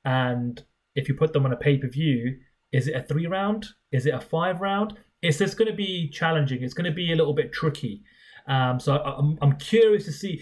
and 0.05 0.61
if 0.95 1.07
you 1.07 1.15
put 1.15 1.33
them 1.33 1.45
on 1.45 1.53
a 1.53 1.57
pay 1.57 1.77
per 1.77 1.87
view, 1.87 2.37
is 2.71 2.87
it 2.87 2.95
a 2.95 3.03
three 3.03 3.27
round? 3.27 3.67
Is 3.91 4.05
it 4.05 4.13
a 4.13 4.19
five 4.19 4.61
round? 4.61 4.97
It's 5.21 5.37
just 5.37 5.57
going 5.57 5.69
to 5.69 5.75
be 5.75 6.09
challenging. 6.09 6.63
It's 6.63 6.73
going 6.73 6.89
to 6.89 6.95
be 6.95 7.13
a 7.13 7.15
little 7.15 7.33
bit 7.33 7.53
tricky. 7.53 8.03
Um, 8.47 8.79
so 8.79 8.97
I'm, 8.97 9.37
I'm 9.41 9.57
curious 9.57 10.05
to 10.05 10.11
see. 10.11 10.41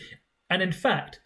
And 0.50 0.62
in 0.62 0.72
fact, 0.72 1.20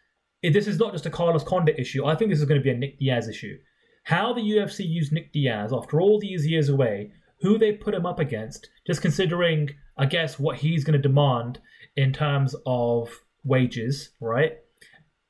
this 0.43 0.67
is 0.67 0.77
not 0.77 0.91
just 0.91 1.05
a 1.05 1.10
Carlos 1.10 1.43
Condit 1.43 1.79
issue. 1.79 2.05
I 2.05 2.15
think 2.15 2.31
this 2.31 2.39
is 2.39 2.45
going 2.45 2.60
to 2.60 2.63
be 2.63 2.72
a 2.72 2.77
Nick 2.77 3.00
Diaz 3.00 3.29
issue. 3.29 3.57
How 4.03 4.34
the 4.34 4.41
UFC 4.41 4.88
used 4.88 5.12
Nick 5.12 5.31
Diaz 5.31 5.72
after 5.74 6.00
all 6.00 6.19
these 6.19 6.45
years 6.45 6.69
away, 6.69 7.12
who 7.45 7.60
they 7.60 7.73
put 7.73 7.93
him 7.93 8.08
up 8.08 8.19
against, 8.19 8.69
just 8.88 9.03
considering, 9.03 9.69
I 9.99 10.08
guess, 10.08 10.39
what 10.39 10.58
he's 10.58 10.84
going 10.84 10.99
to 10.99 11.08
demand 11.08 11.60
in 11.95 12.12
terms 12.12 12.55
of 12.65 13.10
wages, 13.43 14.10
right? 14.19 14.53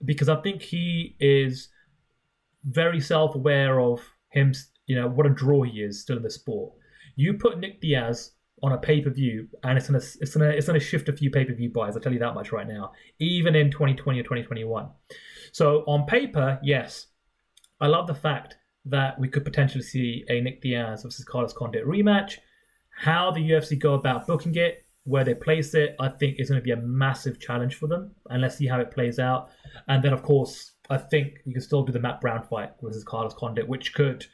Because 0.05 0.29
I 0.29 0.37
think 0.37 0.61
he 0.61 1.17
is 1.19 1.67
very 2.63 3.01
self 3.01 3.35
aware 3.35 3.81
of 3.81 3.99
him, 4.29 4.53
you 4.85 4.95
know, 4.95 5.09
what 5.09 5.25
a 5.25 5.29
draw 5.29 5.63
he 5.63 5.81
is 5.81 6.01
still 6.01 6.15
in 6.15 6.23
the 6.23 6.29
sport. 6.29 6.71
You 7.17 7.33
put 7.33 7.59
Nick 7.59 7.81
Diaz 7.81 8.31
on 8.63 8.71
a 8.71 8.77
pay 8.77 9.01
per 9.01 9.09
view, 9.09 9.49
and 9.63 9.77
it's 9.77 9.87
gonna 9.87 10.03
it's 10.21 10.33
gonna 10.33 10.51
it's 10.51 10.67
gonna 10.67 10.79
shift 10.79 11.09
a 11.09 11.13
few 11.13 11.29
pay 11.29 11.43
per 11.43 11.53
view 11.53 11.69
buys. 11.69 11.97
I'll 11.97 12.01
tell 12.01 12.13
you 12.13 12.19
that 12.19 12.33
much 12.33 12.53
right 12.53 12.67
now, 12.67 12.93
even 13.19 13.55
in 13.55 13.69
2020 13.71 14.21
or 14.21 14.23
2021. 14.23 14.87
So 15.51 15.83
on 15.85 16.05
paper, 16.05 16.59
yes, 16.63 17.07
I 17.81 17.87
love 17.87 18.07
the 18.07 18.15
fact 18.15 18.55
that 18.85 19.19
we 19.19 19.27
could 19.27 19.43
potentially 19.43 19.83
see 19.83 20.23
a 20.29 20.41
Nick 20.41 20.61
Diaz 20.61 21.03
versus 21.03 21.25
Carlos 21.25 21.53
Condit 21.53 21.85
rematch. 21.85 22.37
How 22.97 23.31
the 23.31 23.41
UFC 23.41 23.77
go 23.77 23.95
about 23.95 24.27
booking 24.27 24.55
it, 24.55 24.85
where 25.03 25.23
they 25.23 25.33
place 25.33 25.73
it, 25.73 25.95
I 25.99 26.09
think 26.09 26.39
is 26.39 26.49
going 26.49 26.61
to 26.61 26.63
be 26.63 26.71
a 26.71 26.77
massive 26.77 27.39
challenge 27.39 27.75
for 27.75 27.87
them. 27.87 28.11
And 28.29 28.41
let's 28.41 28.55
see 28.55 28.67
how 28.67 28.79
it 28.79 28.91
plays 28.91 29.19
out. 29.19 29.49
And 29.87 30.03
then, 30.03 30.13
of 30.13 30.23
course, 30.23 30.73
I 30.89 30.97
think 30.97 31.39
you 31.45 31.53
can 31.53 31.61
still 31.61 31.83
do 31.83 31.91
the 31.91 31.99
Matt 31.99 32.21
Brown 32.21 32.43
fight 32.43 32.71
versus 32.81 33.03
Carlos 33.03 33.33
Condit, 33.33 33.67
which 33.67 33.93
could 33.93 34.25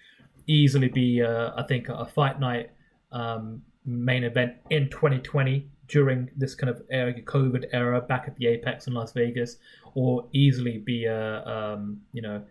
easily 0.47 0.89
be, 0.89 1.21
uh, 1.21 1.51
I 1.55 1.63
think, 1.63 1.89
a 1.89 2.05
fight 2.05 2.39
night 2.39 2.71
um, 3.11 3.61
main 3.85 4.23
event 4.23 4.53
in 4.69 4.89
2020 4.89 5.67
during 5.87 6.29
this 6.37 6.55
kind 6.55 6.69
of 6.69 6.81
COVID 6.89 7.65
era 7.73 8.01
back 8.01 8.25
at 8.27 8.35
the 8.37 8.47
Apex 8.47 8.87
in 8.87 8.93
Las 8.93 9.11
Vegas, 9.11 9.57
or 9.93 10.27
easily 10.31 10.77
be 10.77 11.05
a 11.05 11.45
um, 11.45 11.99
you 12.13 12.21
know 12.21 12.41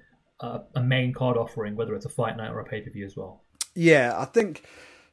a, 0.40 0.60
a, 0.74 0.82
main 0.82 1.12
card 1.12 1.36
offering, 1.36 1.76
whether 1.76 1.94
it's 1.94 2.06
a 2.06 2.10
fight 2.10 2.36
night 2.36 2.50
or 2.50 2.60
a 2.60 2.64
pay 2.64 2.80
per 2.80 2.90
view 2.90 3.04
as 3.04 3.16
well. 3.16 3.42
Yeah, 3.74 4.14
I 4.16 4.24
think 4.24 4.64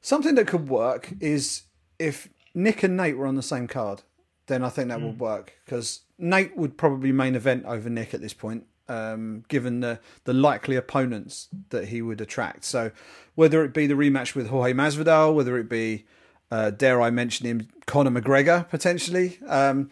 something 0.02 0.36
that 0.36 0.48
could 0.48 0.70
work 0.70 1.14
is 1.20 1.64
if 2.00 2.30
Nick 2.54 2.84
and 2.84 2.98
Nate 2.98 3.18
were 3.18 3.28
on 3.28 3.36
the 3.36 3.44
same 3.44 3.68
card, 3.68 4.04
then 4.48 4.64
I 4.64 4.70
think 4.70 4.90
that 4.90 5.00
mm. 5.00 5.06
would 5.06 5.20
work 5.20 5.54
because 5.66 6.02
Nate 6.18 6.56
would 6.58 6.78
probably 6.78 7.12
main 7.12 7.36
event 7.36 7.66
over 7.66 7.90
Nick 7.90 8.14
at 8.14 8.22
this 8.22 8.34
point. 8.34 8.66
Um, 8.90 9.44
given 9.50 9.82
the 9.82 10.00
the 10.24 10.32
likely 10.32 10.78
opponents 10.78 11.50
that 11.72 11.90
he 11.90 12.02
would 12.02 12.22
attract, 12.22 12.64
so 12.64 12.92
whether 13.36 13.66
it 13.66 13.74
be 13.74 13.86
the 13.86 13.96
rematch 13.96 14.34
with 14.34 14.48
Jorge 14.48 14.72
Masvidal, 14.72 15.36
whether 15.36 15.58
it 15.58 15.68
be, 15.68 16.06
uh, 16.52 16.70
dare 16.70 17.02
I 17.02 17.10
mention 17.10 17.46
him, 17.46 17.68
Conor 17.86 18.12
McGregor 18.12 18.70
potentially. 18.70 19.40
Um, 19.46 19.92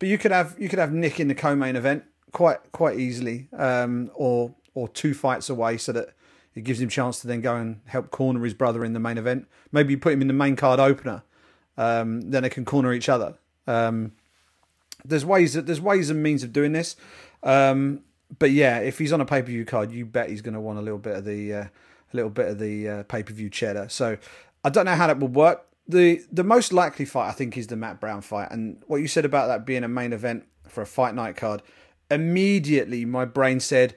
but 0.00 0.08
you 0.08 0.18
could 0.18 0.32
have 0.32 0.56
you 0.58 0.68
could 0.68 0.80
have 0.80 0.92
Nick 0.92 1.20
in 1.20 1.28
the 1.28 1.36
co-main 1.36 1.76
event 1.76 2.02
quite 2.32 2.58
quite 2.72 2.98
easily, 2.98 3.48
um, 3.56 4.10
or 4.14 4.52
or 4.74 4.88
two 4.88 5.14
fights 5.14 5.50
away, 5.50 5.76
so 5.76 5.92
that 5.92 6.14
it 6.54 6.64
gives 6.64 6.80
him 6.80 6.88
a 6.88 6.90
chance 6.90 7.20
to 7.20 7.26
then 7.26 7.40
go 7.40 7.56
and 7.56 7.80
help 7.86 8.10
corner 8.10 8.42
his 8.44 8.54
brother 8.54 8.84
in 8.84 8.92
the 8.92 9.00
main 9.00 9.18
event. 9.18 9.46
Maybe 9.70 9.92
you 9.92 9.98
put 9.98 10.12
him 10.12 10.20
in 10.20 10.28
the 10.28 10.34
main 10.34 10.56
card 10.56 10.80
opener, 10.80 11.22
um, 11.76 12.30
then 12.30 12.42
they 12.42 12.50
can 12.50 12.64
corner 12.64 12.92
each 12.92 13.08
other. 13.08 13.38
Um, 13.66 14.12
there's 15.04 15.24
ways 15.24 15.54
that 15.54 15.66
there's 15.66 15.80
ways 15.80 16.10
and 16.10 16.22
means 16.22 16.42
of 16.42 16.52
doing 16.52 16.72
this. 16.72 16.96
Um, 17.42 18.00
but 18.38 18.50
yeah, 18.50 18.78
if 18.78 18.98
he's 18.98 19.12
on 19.12 19.20
a 19.20 19.24
pay 19.24 19.42
per 19.42 19.46
view 19.46 19.64
card, 19.64 19.90
you 19.92 20.06
bet 20.06 20.30
he's 20.30 20.42
going 20.42 20.54
to 20.54 20.60
want 20.60 20.78
a 20.78 20.82
little 20.82 20.98
bit 20.98 21.16
of 21.16 21.24
the 21.24 21.54
uh, 21.54 21.64
a 21.64 21.70
little 22.12 22.30
bit 22.30 22.48
of 22.48 22.58
the 22.58 22.88
uh, 22.88 23.02
pay 23.04 23.22
per 23.22 23.32
view 23.32 23.50
cheddar. 23.50 23.88
So 23.88 24.16
I 24.64 24.70
don't 24.70 24.84
know 24.84 24.94
how 24.94 25.06
that 25.06 25.18
would 25.18 25.34
work. 25.34 25.66
The 25.88 26.22
the 26.30 26.44
most 26.44 26.72
likely 26.72 27.04
fight 27.04 27.28
I 27.28 27.32
think 27.32 27.56
is 27.56 27.66
the 27.66 27.76
Matt 27.76 28.00
Brown 28.00 28.20
fight, 28.20 28.50
and 28.50 28.82
what 28.86 28.98
you 28.98 29.08
said 29.08 29.24
about 29.24 29.48
that 29.48 29.66
being 29.66 29.84
a 29.84 29.88
main 29.88 30.12
event 30.12 30.44
for 30.68 30.82
a 30.82 30.86
fight 30.86 31.14
night 31.14 31.36
card, 31.36 31.62
immediately 32.10 33.04
my 33.04 33.24
brain 33.24 33.60
said, 33.60 33.96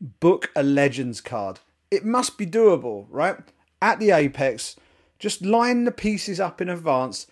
book 0.00 0.50
a 0.56 0.62
Legends 0.62 1.20
card. 1.20 1.60
It 1.90 2.04
must 2.04 2.38
be 2.38 2.46
doable, 2.46 3.06
right? 3.10 3.36
At 3.82 3.98
the 3.98 4.10
Apex, 4.10 4.76
just 5.18 5.44
line 5.44 5.84
the 5.84 5.92
pieces 5.92 6.40
up 6.40 6.60
in 6.60 6.68
advance, 6.68 7.26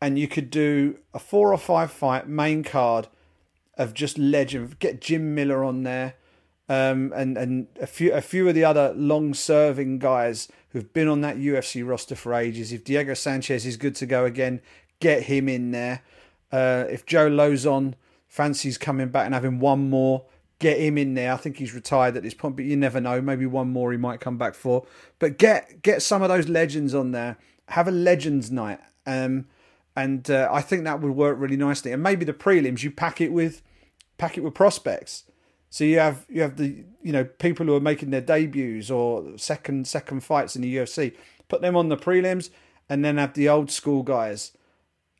and 0.00 0.18
you 0.18 0.28
could 0.28 0.50
do 0.50 0.98
a 1.12 1.18
four 1.18 1.52
or 1.52 1.58
five 1.58 1.90
fight 1.90 2.28
main 2.28 2.62
card 2.62 3.08
of 3.76 3.94
just 3.94 4.18
legend. 4.18 4.78
Get 4.78 5.00
Jim 5.00 5.34
Miller 5.34 5.64
on 5.64 5.82
there 5.82 6.14
um, 6.68 7.12
and 7.14 7.36
and 7.36 7.66
a 7.80 7.86
few 7.86 8.12
a 8.12 8.20
few 8.20 8.48
of 8.48 8.54
the 8.54 8.64
other 8.64 8.92
long 8.94 9.34
serving 9.34 9.98
guys 9.98 10.48
who've 10.70 10.92
been 10.92 11.08
on 11.08 11.20
that 11.20 11.36
UFC 11.36 11.86
roster 11.86 12.14
for 12.14 12.34
ages. 12.34 12.72
If 12.72 12.84
Diego 12.84 13.14
Sanchez 13.14 13.66
is 13.66 13.76
good 13.76 13.94
to 13.96 14.06
go 14.06 14.24
again, 14.24 14.60
get 15.00 15.24
him 15.24 15.48
in 15.48 15.70
there. 15.70 16.02
Uh, 16.50 16.84
if 16.88 17.04
Joe 17.04 17.28
Lauzon 17.28 17.94
fancies 18.26 18.78
coming 18.78 19.08
back 19.08 19.26
and 19.26 19.34
having 19.34 19.58
one 19.60 19.90
more, 19.90 20.24
get 20.64 20.80
him 20.80 20.96
in 20.96 21.12
there. 21.12 21.30
I 21.30 21.36
think 21.36 21.58
he's 21.58 21.74
retired 21.74 22.16
at 22.16 22.22
this 22.22 22.32
point, 22.32 22.56
but 22.56 22.64
you 22.64 22.74
never 22.74 22.98
know. 22.98 23.20
Maybe 23.20 23.44
one 23.44 23.68
more 23.68 23.92
he 23.92 23.98
might 23.98 24.20
come 24.20 24.38
back 24.38 24.54
for. 24.54 24.86
But 25.18 25.36
get 25.36 25.82
get 25.82 26.00
some 26.00 26.22
of 26.22 26.30
those 26.30 26.48
legends 26.48 26.94
on 26.94 27.12
there. 27.12 27.36
Have 27.68 27.86
a 27.86 27.90
legends 27.90 28.50
night. 28.50 28.80
Um, 29.04 29.46
and 29.94 30.28
uh, 30.30 30.48
I 30.50 30.62
think 30.62 30.84
that 30.84 31.02
would 31.02 31.12
work 31.12 31.36
really 31.38 31.58
nicely. 31.58 31.92
And 31.92 32.02
maybe 32.02 32.24
the 32.24 32.32
prelims 32.32 32.82
you 32.82 32.90
pack 32.90 33.20
it 33.20 33.30
with 33.30 33.60
pack 34.16 34.38
it 34.38 34.40
with 34.40 34.54
prospects. 34.54 35.24
So 35.68 35.84
you 35.84 35.98
have 35.98 36.24
you 36.30 36.40
have 36.40 36.56
the 36.56 36.84
you 37.02 37.12
know 37.12 37.24
people 37.24 37.66
who 37.66 37.74
are 37.74 37.80
making 37.80 38.08
their 38.08 38.22
debuts 38.22 38.90
or 38.90 39.36
second 39.36 39.86
second 39.86 40.24
fights 40.24 40.56
in 40.56 40.62
the 40.62 40.76
UFC. 40.76 41.14
Put 41.48 41.60
them 41.60 41.76
on 41.76 41.90
the 41.90 41.96
prelims, 41.98 42.48
and 42.88 43.04
then 43.04 43.18
have 43.18 43.34
the 43.34 43.50
old 43.50 43.70
school 43.70 44.02
guys 44.02 44.52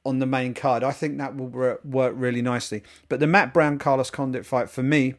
on 0.06 0.20
the 0.20 0.26
main 0.26 0.54
card. 0.54 0.82
I 0.82 0.92
think 0.92 1.18
that 1.18 1.36
will 1.36 1.78
work 1.84 2.14
really 2.16 2.40
nicely. 2.40 2.82
But 3.10 3.20
the 3.20 3.26
Matt 3.26 3.52
Brown 3.52 3.78
Carlos 3.78 4.10
Condit 4.10 4.46
fight 4.46 4.70
for 4.70 4.82
me 4.82 5.16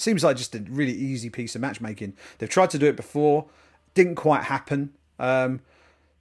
seems 0.00 0.24
like 0.24 0.36
just 0.36 0.54
a 0.54 0.60
really 0.68 0.92
easy 0.92 1.30
piece 1.30 1.54
of 1.54 1.60
matchmaking. 1.60 2.14
They've 2.38 2.48
tried 2.48 2.70
to 2.70 2.78
do 2.78 2.86
it 2.86 2.96
before, 2.96 3.46
didn't 3.94 4.16
quite 4.16 4.44
happen. 4.44 4.94
Um, 5.18 5.60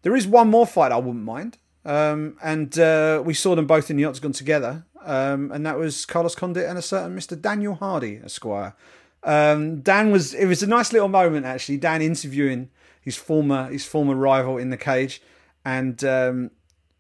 there 0.02 0.16
is 0.16 0.28
one 0.28 0.50
more 0.50 0.66
fight 0.66 0.92
I 0.92 0.98
wouldn't 0.98 1.26
mind, 1.26 1.58
um, 1.86 2.38
and 2.42 2.78
uh, 2.80 3.22
we 3.26 3.34
saw 3.34 3.56
them 3.56 3.68
both 3.68 3.90
in 3.90 3.98
the 3.98 4.06
Octagon 4.06 4.32
together 4.32 4.86
um, 5.08 5.52
and 5.54 5.66
that 5.66 5.78
was 5.78 6.06
Carlos 6.06 6.36
Condit 6.36 6.66
and 6.66 6.78
a 6.78 6.82
certain 6.82 7.18
Mr. 7.18 7.40
Daniel 7.40 7.76
Hardy, 7.76 8.20
Esquire. 8.24 8.76
Um, 9.24 9.80
Dan 9.82 10.12
was 10.12 10.34
it 10.34 10.46
was 10.46 10.62
a 10.62 10.68
nice 10.68 10.92
little 10.92 11.08
moment 11.08 11.46
actually. 11.46 11.78
Dan 11.78 12.02
interviewing 12.02 12.70
his 13.02 13.16
former 13.16 13.70
his 13.72 13.86
former 13.86 14.16
rival 14.16 14.58
in 14.58 14.70
the 14.70 14.78
cage, 14.78 15.22
and 15.64 16.04
um, 16.04 16.52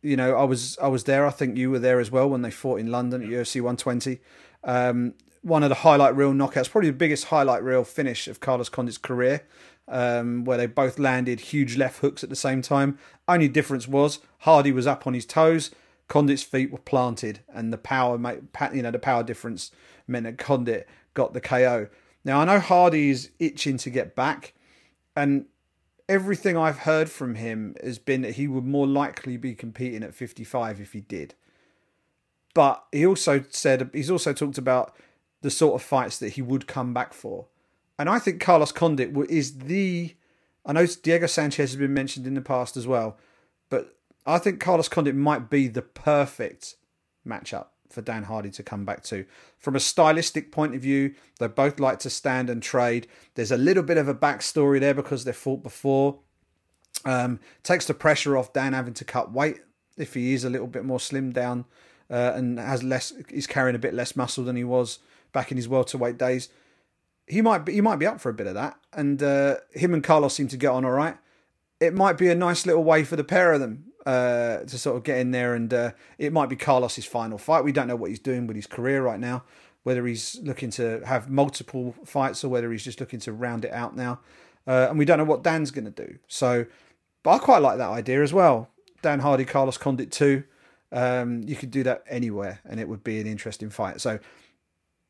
you 0.02 0.16
know 0.16 0.36
I 0.36 0.46
was 0.46 0.78
I 0.82 0.88
was 0.88 1.04
there. 1.04 1.26
I 1.26 1.32
think 1.32 1.58
you 1.58 1.70
were 1.70 1.80
there 1.80 2.00
as 2.00 2.10
well 2.10 2.30
when 2.30 2.44
they 2.44 2.52
fought 2.52 2.80
in 2.80 2.90
London 2.90 3.22
at 3.22 3.30
UFC 3.30 3.56
120. 3.56 4.20
Um, 4.64 5.14
one 5.48 5.64
of 5.64 5.70
the 5.70 5.76
highlight 5.76 6.16
reel 6.16 6.34
knockouts, 6.34 6.70
probably 6.70 6.90
the 6.90 6.98
biggest 6.98 7.26
highlight 7.26 7.64
reel 7.64 7.86
finish 7.86 8.28
of 8.28 8.42
Carlos 8.42 8.68
Condit's 8.68 8.98
career, 8.98 9.44
um, 9.88 10.44
where 10.44 10.58
they 10.58 10.66
both 10.66 11.00
landed 11.00 11.40
huge 11.40 11.78
left 11.78 12.00
hooks 12.00 12.24
at 12.24 12.30
the 12.30 12.36
same 12.36 12.62
time. 12.62 13.00
Only 13.28 13.48
difference 13.48 13.88
was 13.88 14.20
Hardy 14.40 14.74
was 14.74 14.86
up 14.86 15.08
on 15.08 15.14
his 15.14 15.26
toes, 15.26 15.72
Condit's 16.10 16.44
feet 16.44 16.72
were 16.72 16.78
planted, 16.78 17.40
and 17.54 17.72
the 17.72 17.78
power, 17.78 18.20
you 18.74 18.82
know, 18.82 18.92
the 18.92 19.00
power 19.00 19.24
difference 19.24 19.72
meant 20.06 20.26
that 20.26 20.38
Condit 20.38 20.88
got 21.14 21.34
the 21.34 21.42
KO. 21.42 21.88
Now 22.26 22.42
I 22.42 22.46
know 22.46 22.60
Hardy 22.60 23.10
is 23.10 23.32
itching 23.40 23.78
to 23.78 23.90
get 23.90 24.16
back, 24.16 24.54
and 25.16 25.46
everything 26.10 26.58
I've 26.58 26.80
heard 26.80 27.10
from 27.10 27.36
him 27.36 27.76
has 27.82 28.00
been 28.00 28.22
that 28.22 28.36
he 28.36 28.48
would 28.48 28.66
more 28.66 28.88
likely 28.88 29.38
be 29.38 29.56
competing 29.56 30.04
at 30.04 30.14
55 30.14 30.82
if 30.82 30.92
he 30.92 31.02
did. 31.02 31.36
But 32.54 32.84
he 32.92 33.06
also 33.06 33.46
said 33.50 33.90
he's 33.94 34.10
also 34.10 34.34
talked 34.34 34.58
about 34.58 34.96
the 35.42 35.50
sort 35.50 35.76
of 35.76 35.86
fights 35.86 36.18
that 36.20 36.34
he 36.34 36.42
would 36.42 36.68
come 36.68 36.94
back 36.94 37.14
for. 37.14 37.48
And 38.00 38.10
I 38.10 38.20
think 38.20 38.42
Carlos 38.42 38.72
Condit 38.72 39.16
is 39.30 39.58
the. 39.60 40.16
I 40.66 40.74
know 40.74 40.86
Diego 40.86 41.28
Sanchez 41.28 41.72
has 41.72 41.76
been 41.78 41.94
mentioned 41.94 42.28
in 42.28 42.34
the 42.34 42.42
past 42.42 42.76
as 42.76 42.86
well, 42.86 43.18
but 43.70 43.96
I 44.26 44.38
think 44.38 44.60
Carlos 44.60 44.90
Condit 44.90 45.16
might 45.16 45.50
be 45.50 45.68
the 45.68 45.82
perfect 45.82 46.76
matchup 47.26 47.68
for 47.90 48.02
Dan 48.02 48.24
Hardy 48.24 48.50
to 48.52 48.64
come 48.64 48.84
back 48.84 49.04
to. 49.04 49.26
From 49.58 49.76
a 49.76 49.80
stylistic 49.80 50.52
point 50.52 50.76
of 50.76 50.82
view, 50.82 51.16
they 51.40 51.48
both 51.48 51.80
like 51.80 52.00
to 52.00 52.10
stand 52.10 52.50
and 52.50 52.62
trade. 52.62 53.08
There's 53.36 53.52
a 53.52 53.58
little 53.58 53.84
bit 53.84 53.98
of 53.98 54.08
a 54.08 54.14
backstory 54.14 54.80
there 54.80 54.94
because 54.94 55.24
they 55.24 55.32
fought 55.32 55.64
before. 55.64 56.20
Um, 57.06 57.40
takes 57.64 57.86
the 57.86 57.94
pressure 57.94 58.36
off 58.36 58.54
Dan 58.54 58.74
having 58.74 58.96
to 58.96 59.06
cut 59.06 59.32
weight 59.32 59.62
if 59.98 60.14
he 60.14 60.34
is 60.34 60.44
a 60.44 60.50
little 60.50 60.68
bit 60.68 60.84
more 60.84 61.00
slimmed 61.00 61.34
down 61.34 61.66
uh, 62.10 62.34
and 62.36 62.60
has 62.60 62.84
less. 62.84 63.14
He's 63.30 63.48
carrying 63.48 63.76
a 63.76 63.80
bit 63.80 63.94
less 63.94 64.16
muscle 64.16 64.44
than 64.44 64.56
he 64.56 64.64
was 64.64 65.00
back 65.38 65.52
in 65.52 65.58
his 65.58 65.68
welterweight 65.68 66.18
days. 66.18 66.50
He 67.28 67.44
might 67.44 67.64
be 67.64 67.74
he 67.74 67.82
might 67.82 67.98
be 67.98 68.08
up 68.08 68.20
for 68.20 68.30
a 68.30 68.34
bit 68.34 68.48
of 68.48 68.56
that, 68.56 68.76
and 68.92 69.22
uh, 69.22 69.58
him 69.72 69.94
and 69.94 70.04
Carlos 70.04 70.34
seem 70.34 70.48
to 70.48 70.58
get 70.58 70.72
on 70.72 70.84
all 70.84 70.92
right. 70.92 71.16
It 71.80 71.94
might 71.94 72.18
be 72.18 72.30
a 72.30 72.36
nice 72.36 72.66
little 72.66 72.84
way 72.84 73.04
for 73.04 73.16
the 73.16 73.24
pair 73.24 73.54
of 73.54 73.60
them 73.60 73.86
uh, 74.08 74.60
to 74.62 74.80
sort 74.80 74.98
of 74.98 75.04
get 75.04 75.20
in 75.20 75.30
there, 75.30 75.54
and 75.54 75.72
uh, 75.72 75.92
it 76.18 76.34
might 76.34 76.50
be 76.50 76.56
Carlos's 76.56 77.06
final 77.06 77.38
fight. 77.38 77.64
We 77.64 77.72
don't 77.72 77.88
know 77.88 77.96
what 77.96 78.10
he's 78.10 78.20
doing 78.20 78.48
with 78.48 78.56
his 78.56 78.66
career 78.66 79.04
right 79.04 79.20
now, 79.20 79.44
whether 79.84 80.08
he's 80.08 80.40
looking 80.42 80.72
to 80.72 81.06
have 81.06 81.30
multiple 81.30 81.94
fights 82.04 82.44
or 82.44 82.50
whether 82.50 82.72
he's 82.72 82.84
just 82.84 83.00
looking 83.00 83.20
to 83.20 83.32
round 83.32 83.64
it 83.64 83.72
out 83.74 83.96
now. 83.96 84.22
Uh, 84.66 84.88
and 84.90 84.98
we 84.98 85.06
don't 85.06 85.20
know 85.20 85.24
what 85.24 85.44
Dan's 85.44 85.70
going 85.70 85.86
to 85.86 86.08
do. 86.08 86.18
So, 86.28 86.66
but 87.22 87.30
I 87.30 87.38
quite 87.38 87.62
like 87.62 87.78
that 87.78 87.90
idea 87.90 88.24
as 88.24 88.34
well. 88.34 88.72
Dan 89.04 89.20
Hardy, 89.20 89.46
Carlos 89.46 89.78
Condit 89.78 90.12
too. 90.12 90.46
Um, 90.92 91.44
you 91.44 91.56
could 91.56 91.70
do 91.70 91.84
that 91.84 92.04
anywhere, 92.10 92.60
and 92.66 92.80
it 92.80 92.90
would 92.90 93.04
be 93.04 93.20
an 93.20 93.28
interesting 93.28 93.70
fight. 93.70 94.02
So, 94.02 94.18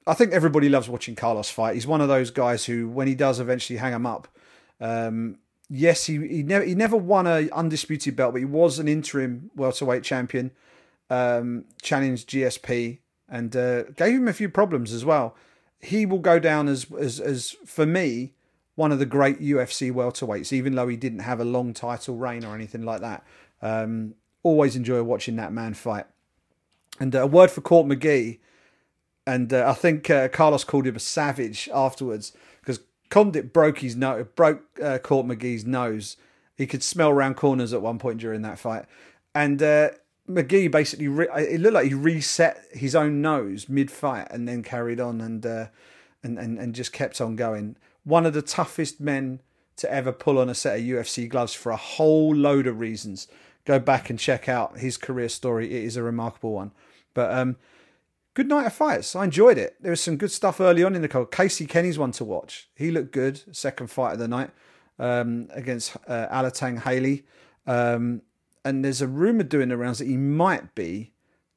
I 0.08 0.14
think 0.14 0.32
everybody 0.32 0.70
loves 0.70 0.88
watching 0.88 1.16
Carlos 1.16 1.50
fight. 1.50 1.76
He's 1.76 1.86
one 1.86 2.02
of 2.02 2.08
those 2.08 2.32
guys 2.32 2.66
who, 2.66 2.88
when 2.88 3.08
he 3.08 3.16
does 3.16 3.40
eventually 3.40 3.78
hang 3.78 3.94
him 3.94 4.06
up, 4.06 4.28
um, 4.80 5.38
yes, 5.70 6.06
he 6.06 6.16
he 6.28 6.44
never 6.44 6.66
he 6.66 6.76
never 6.76 6.98
won 6.98 7.28
a 7.28 7.50
undisputed 7.52 8.16
belt, 8.16 8.34
but 8.34 8.40
he 8.40 8.46
was 8.46 8.80
an 8.80 8.88
interim 8.88 9.52
welterweight 9.56 10.04
champion. 10.04 10.52
Um, 11.10 11.66
challenged 11.82 12.30
GSP 12.30 13.00
and 13.30 13.56
uh, 13.56 13.84
gave 13.84 14.16
him 14.16 14.28
a 14.28 14.34
few 14.34 14.50
problems 14.50 14.92
as 14.92 15.06
well. 15.06 15.36
He 15.80 16.06
will 16.06 16.20
go 16.20 16.40
down 16.40 16.68
as 16.68 16.88
as 17.00 17.20
as 17.20 17.52
for 17.66 17.86
me 17.86 18.34
one 18.76 18.92
of 18.92 19.00
the 19.00 19.06
great 19.06 19.42
UFC 19.42 19.92
welterweights, 19.92 20.54
even 20.54 20.76
though 20.76 20.88
he 20.88 20.96
didn't 20.96 21.20
have 21.20 21.40
a 21.40 21.46
long 21.46 21.74
title 21.74 22.16
reign 22.16 22.46
or 22.46 22.54
anything 22.54 22.84
like 22.84 23.02
that. 23.02 23.26
Um, 23.62 24.14
always 24.44 24.76
enjoy 24.76 25.02
watching 25.02 25.36
that 25.38 25.52
man 25.52 25.74
fight. 25.74 26.06
And 27.00 27.16
uh, 27.16 27.24
a 27.24 27.28
word 27.28 27.50
for 27.50 27.62
Court 27.62 27.88
McGee, 27.88 28.38
and 29.28 29.54
uh, 29.54 29.66
I 29.68 29.74
think 29.74 30.10
uh, 30.10 30.30
Carlos 30.30 30.64
called 30.64 30.88
him 30.88 30.96
a 30.96 31.02
savage 31.02 31.68
afterwards 31.74 32.32
because 32.62 32.80
Condit 33.10 33.52
broke 33.52 33.80
his 33.80 33.96
nose, 33.96 34.26
broke 34.36 34.64
uh, 34.82 35.00
Court 35.00 35.28
McGee's 35.28 35.66
nose. 35.66 36.16
He 36.56 36.66
could 36.66 36.82
smell 36.82 37.12
round 37.12 37.36
corners 37.36 37.74
at 37.74 37.82
one 37.82 38.00
point 38.00 38.20
during 38.20 38.42
that 38.44 38.58
fight, 38.58 38.86
and 39.36 39.62
uh, 39.62 39.90
McGee 40.30 40.72
basically 40.72 41.10
re- 41.10 41.28
it 41.36 41.60
looked 41.60 41.74
like 41.74 41.88
he 41.88 41.94
reset 41.94 42.64
his 42.72 42.96
own 42.96 43.22
nose 43.22 43.68
mid 43.68 43.92
fight 43.92 44.30
and 44.32 44.48
then 44.48 44.64
carried 44.64 45.02
on 45.02 45.20
and, 45.20 45.46
uh, 45.46 45.68
and 46.24 46.40
and 46.40 46.58
and 46.58 46.74
just 46.74 46.94
kept 46.94 47.20
on 47.20 47.36
going. 47.36 47.76
One 48.06 48.26
of 48.26 48.34
the 48.34 48.42
toughest 48.42 49.02
men 49.02 49.42
to 49.76 49.92
ever 49.92 50.14
pull 50.14 50.40
on 50.40 50.50
a 50.50 50.56
set 50.56 50.80
of 50.80 50.86
UFC 50.86 51.28
gloves 51.28 51.54
for 51.54 51.74
a 51.74 51.78
whole 51.78 52.34
load 52.34 52.66
of 52.66 52.80
reasons. 52.80 53.28
Go 53.66 53.78
back 53.78 54.10
and 54.10 54.18
check 54.18 54.48
out 54.48 54.80
his 54.80 54.96
career 54.96 55.28
story. 55.28 55.68
It 55.68 55.84
is 55.84 55.98
a 55.98 56.02
remarkable 56.02 56.54
one. 56.54 56.72
But 57.14 57.38
um, 57.38 57.58
good 58.38 58.48
night 58.48 58.68
of 58.68 58.74
fights. 58.74 59.16
I 59.16 59.24
enjoyed 59.24 59.58
it. 59.58 59.78
There 59.82 59.90
was 59.90 60.00
some 60.00 60.16
good 60.16 60.30
stuff 60.30 60.62
early 60.62 60.84
on 60.84 60.94
in 60.94 61.02
the 61.02 61.08
card. 61.08 61.32
Casey 61.32 61.66
Kenny's 61.66 61.98
one 61.98 62.12
to 62.12 62.24
watch. 62.24 62.70
He 62.76 62.92
looked 62.92 63.12
good. 63.12 63.42
Second 63.56 63.88
fight 63.88 64.14
of 64.14 64.20
the 64.20 64.28
night 64.28 64.52
um, 65.00 65.48
against 65.54 65.98
uh, 66.08 66.28
Alateng 66.32 66.84
Heili. 66.84 67.24
Um, 67.66 68.22
and 68.64 68.86
there's 68.86 69.02
a 69.02 69.08
rumor 69.08 69.42
doing 69.42 69.70
the 69.70 69.78
rounds 69.78 69.98
that 69.98 70.08
he 70.08 70.18
might 70.18 70.76
be 70.76 71.14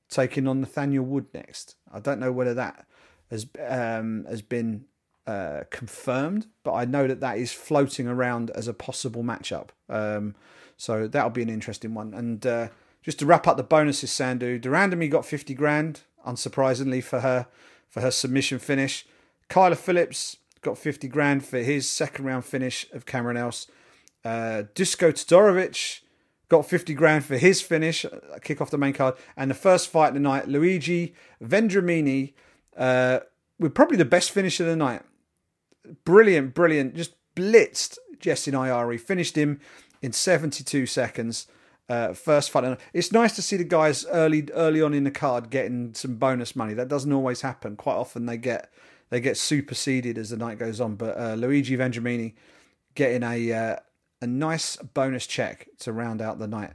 taking 0.09 0.49
on 0.49 0.62
Nathaniel 0.62 1.05
Wood 1.05 1.27
next. 1.35 1.77
I 1.93 2.01
don't 2.01 2.19
know 2.19 2.33
whether 2.33 2.55
that 2.55 2.87
has 3.31 3.47
um, 3.69 4.25
has 4.27 4.40
been 4.40 4.87
uh, 5.27 5.64
confirmed, 5.69 6.47
but 6.64 6.73
I 6.73 6.87
know 6.87 7.07
that 7.07 7.21
that 7.21 7.37
is 7.37 7.53
floating 7.53 8.09
around 8.09 8.49
as 8.53 8.69
a 8.69 8.73
possible 8.73 9.23
matchup. 9.23 9.69
Um, 9.90 10.35
so 10.79 11.07
that'll 11.07 11.29
be 11.29 11.43
an 11.43 11.51
interesting 11.51 11.93
one. 11.93 12.14
And 12.14 12.47
uh, 12.47 12.69
just 13.03 13.19
to 13.19 13.27
wrap 13.27 13.47
up 13.47 13.59
the 13.59 13.62
bonuses, 13.62 14.11
Sandhu, 14.11 14.59
de 14.59 14.69
Randamie 14.71 15.11
got 15.11 15.27
50 15.27 15.53
grand 15.53 16.05
unsurprisingly 16.26 17.02
for 17.02 17.20
her 17.20 17.46
for 17.88 18.00
her 18.00 18.11
submission 18.11 18.59
finish. 18.59 19.06
Kyler 19.48 19.76
Phillips 19.76 20.37
got 20.62 20.78
50 20.78 21.09
grand 21.09 21.44
for 21.44 21.59
his 21.59 21.88
second 21.88 22.24
round 22.24 22.44
finish 22.44 22.87
of 22.92 23.06
Cameron 23.06 23.37
Else. 23.37 23.66
Uh, 24.24 24.64
Dusko 24.74 25.12
Todorovic 25.12 26.00
got 26.48 26.66
50 26.66 26.94
grand 26.94 27.24
for 27.24 27.37
his 27.37 27.61
finish, 27.61 28.04
uh, 28.04 28.11
kick 28.42 28.61
off 28.61 28.70
the 28.70 28.78
main 28.78 28.92
card. 28.92 29.14
And 29.37 29.50
the 29.50 29.54
first 29.54 29.88
fight 29.88 30.09
of 30.09 30.14
the 30.14 30.20
night, 30.20 30.48
Luigi 30.48 31.14
Vendramini, 31.42 32.35
uh, 32.76 33.20
with 33.59 33.74
probably 33.74 33.96
the 33.96 34.04
best 34.04 34.30
finish 34.30 34.61
of 34.61 34.66
the 34.66 34.76
night. 34.76 35.02
Brilliant, 36.04 36.54
brilliant. 36.54 36.94
Just 36.94 37.14
blitzed 37.35 37.98
Jessin 38.18 38.52
Ayari. 38.52 39.00
Finished 39.00 39.37
him 39.37 39.61
in 40.02 40.12
72 40.12 40.87
seconds 40.87 41.46
uh, 41.90 42.14
first 42.14 42.50
fight. 42.50 42.64
And 42.64 42.76
It's 42.94 43.11
nice 43.11 43.35
to 43.35 43.42
see 43.42 43.57
the 43.57 43.64
guys 43.64 44.07
early 44.07 44.48
early 44.55 44.81
on 44.81 44.94
in 44.94 45.05
the 45.05 45.11
card 45.11 45.50
getting 45.50 45.92
some 45.92 46.14
bonus 46.14 46.55
money. 46.55 46.72
That 46.72 46.88
doesn't 46.88 47.12
always 47.12 47.40
happen. 47.40 47.76
Quite 47.76 47.96
often 47.96 48.26
they 48.26 48.37
get 48.37 48.72
they 49.11 49.20
get 49.20 49.37
superseded 49.37 50.16
as 50.16 50.31
the 50.31 50.37
night 50.37 50.59
goes 50.59 50.81
on. 50.81 50.94
But 50.94 51.18
uh, 51.18 51.35
Luigi 51.35 51.76
Vendramini 51.76 52.35
getting 52.94 53.24
a 53.24 53.53
uh, 53.53 53.76
a 54.22 54.26
nice 54.26 54.76
bonus 54.76 55.26
check 55.26 55.68
to 55.81 55.92
round 55.92 56.22
out 56.22 56.38
the 56.38 56.46
night. 56.46 56.72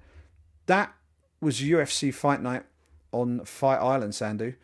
That 0.65 0.93
was 1.39 1.61
UFC 1.61 2.13
Fight 2.13 2.41
Night 2.41 2.63
on 3.11 3.45
Fight 3.45 3.77
Island, 3.77 4.13
Sandhu. 4.13 4.55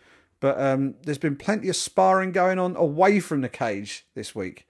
But 0.41 0.59
um, 0.59 0.95
there's 1.03 1.19
been 1.19 1.35
plenty 1.35 1.69
of 1.69 1.75
sparring 1.75 2.31
going 2.31 2.57
on 2.59 2.75
away 2.75 3.19
from 3.19 3.41
the 3.41 3.49
cage 3.49 4.07
this 4.15 4.35
week. 4.35 4.67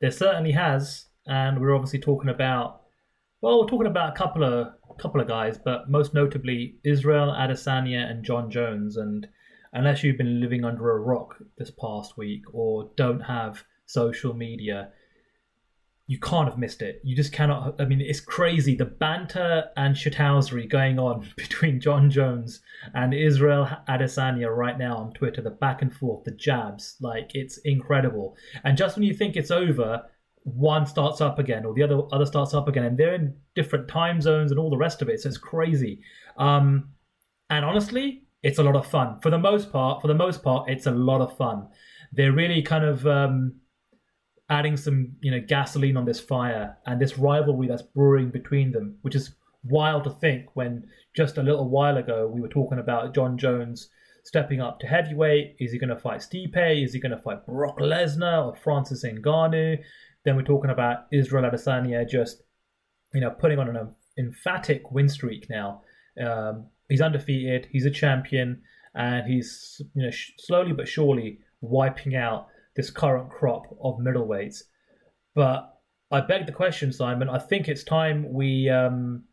There 0.00 0.10
certainly 0.10 0.52
has, 0.52 1.08
and 1.26 1.60
we're 1.60 1.74
obviously 1.74 1.98
talking 1.98 2.30
about 2.30 2.79
well, 3.40 3.60
we're 3.60 3.68
talking 3.68 3.86
about 3.86 4.10
a 4.10 4.18
couple 4.18 4.44
of 4.44 4.68
couple 4.98 5.20
of 5.20 5.28
guys, 5.28 5.58
but 5.58 5.90
most 5.90 6.12
notably 6.12 6.76
Israel 6.84 7.28
Adesanya 7.28 8.10
and 8.10 8.22
Jon 8.22 8.50
Jones. 8.50 8.96
And 8.96 9.26
unless 9.72 10.02
you've 10.02 10.18
been 10.18 10.40
living 10.40 10.64
under 10.64 10.90
a 10.90 11.00
rock 11.00 11.36
this 11.56 11.70
past 11.70 12.18
week 12.18 12.42
or 12.52 12.90
don't 12.96 13.20
have 13.20 13.64
social 13.86 14.34
media, 14.34 14.90
you 16.06 16.18
can't 16.18 16.48
have 16.48 16.58
missed 16.58 16.82
it. 16.82 17.00
You 17.02 17.16
just 17.16 17.32
cannot. 17.32 17.80
I 17.80 17.86
mean, 17.86 18.00
it's 18.00 18.20
crazy 18.20 18.74
the 18.74 18.84
banter 18.84 19.70
and 19.76 19.94
shithousery 19.94 20.68
going 20.68 20.98
on 20.98 21.30
between 21.36 21.80
Jon 21.80 22.10
Jones 22.10 22.60
and 22.94 23.14
Israel 23.14 23.68
Adesanya 23.88 24.54
right 24.54 24.76
now 24.76 24.96
on 24.96 25.12
Twitter. 25.12 25.40
The 25.40 25.50
back 25.50 25.82
and 25.82 25.94
forth, 25.94 26.24
the 26.24 26.32
jabs, 26.32 26.96
like 27.00 27.30
it's 27.34 27.58
incredible. 27.58 28.36
And 28.64 28.76
just 28.76 28.96
when 28.96 29.04
you 29.04 29.14
think 29.14 29.36
it's 29.36 29.50
over, 29.50 30.02
one 30.44 30.86
starts 30.86 31.20
up 31.20 31.38
again 31.38 31.64
or 31.64 31.74
the 31.74 31.82
other 31.82 32.02
other 32.12 32.26
starts 32.26 32.54
up 32.54 32.66
again 32.66 32.84
and 32.84 32.96
they're 32.96 33.14
in 33.14 33.34
different 33.54 33.86
time 33.88 34.20
zones 34.20 34.50
and 34.50 34.58
all 34.58 34.70
the 34.70 34.76
rest 34.76 35.02
of 35.02 35.08
it 35.08 35.20
so 35.20 35.28
it's 35.28 35.36
crazy 35.36 36.00
um 36.38 36.88
and 37.50 37.64
honestly 37.64 38.22
it's 38.42 38.58
a 38.58 38.62
lot 38.62 38.74
of 38.74 38.86
fun 38.86 39.18
for 39.20 39.30
the 39.30 39.38
most 39.38 39.70
part 39.70 40.00
for 40.00 40.08
the 40.08 40.14
most 40.14 40.42
part 40.42 40.68
it's 40.68 40.86
a 40.86 40.90
lot 40.90 41.20
of 41.20 41.36
fun 41.36 41.68
they're 42.12 42.32
really 42.32 42.62
kind 42.62 42.84
of 42.84 43.06
um 43.06 43.52
adding 44.48 44.76
some 44.76 45.12
you 45.20 45.30
know 45.30 45.40
gasoline 45.46 45.96
on 45.96 46.06
this 46.06 46.18
fire 46.18 46.76
and 46.86 47.00
this 47.00 47.18
rivalry 47.18 47.68
that's 47.68 47.82
brewing 47.82 48.30
between 48.30 48.72
them 48.72 48.96
which 49.02 49.14
is 49.14 49.34
wild 49.64 50.04
to 50.04 50.10
think 50.10 50.46
when 50.54 50.82
just 51.14 51.36
a 51.36 51.42
little 51.42 51.68
while 51.68 51.98
ago 51.98 52.26
we 52.26 52.40
were 52.40 52.48
talking 52.48 52.78
about 52.78 53.14
Jon 53.14 53.36
Jones 53.36 53.90
stepping 54.24 54.60
up 54.60 54.78
to 54.80 54.86
heavyweight? 54.86 55.56
Is 55.58 55.72
he 55.72 55.78
going 55.78 55.90
to 55.90 55.96
fight 55.96 56.20
Stipe? 56.20 56.84
Is 56.84 56.92
he 56.92 57.00
going 57.00 57.16
to 57.16 57.22
fight 57.22 57.46
Brock 57.46 57.78
Lesnar 57.78 58.46
or 58.46 58.54
Francis 58.56 59.04
Ngannou? 59.04 59.78
Then 60.24 60.36
we're 60.36 60.42
talking 60.42 60.70
about 60.70 61.06
Israel 61.12 61.50
Adesanya 61.50 62.08
just, 62.08 62.42
you 63.14 63.20
know, 63.20 63.30
putting 63.30 63.58
on 63.58 63.74
an 63.74 63.94
emphatic 64.18 64.90
win 64.90 65.08
streak 65.08 65.48
now. 65.48 65.82
Um, 66.22 66.66
he's 66.88 67.00
undefeated. 67.00 67.68
He's 67.70 67.86
a 67.86 67.90
champion, 67.90 68.62
and 68.94 69.26
he's 69.26 69.80
you 69.94 70.02
know 70.02 70.10
sh- 70.10 70.32
slowly 70.38 70.72
but 70.72 70.88
surely 70.88 71.38
wiping 71.60 72.16
out 72.16 72.48
this 72.76 72.90
current 72.90 73.30
crop 73.30 73.64
of 73.82 73.98
middleweights. 73.98 74.62
But 75.34 75.74
I 76.10 76.20
beg 76.20 76.46
the 76.46 76.52
question, 76.52 76.92
Simon. 76.92 77.28
I 77.28 77.38
think 77.38 77.68
it's 77.68 77.84
time 77.84 78.32
we 78.32 78.68
um, 78.68 79.24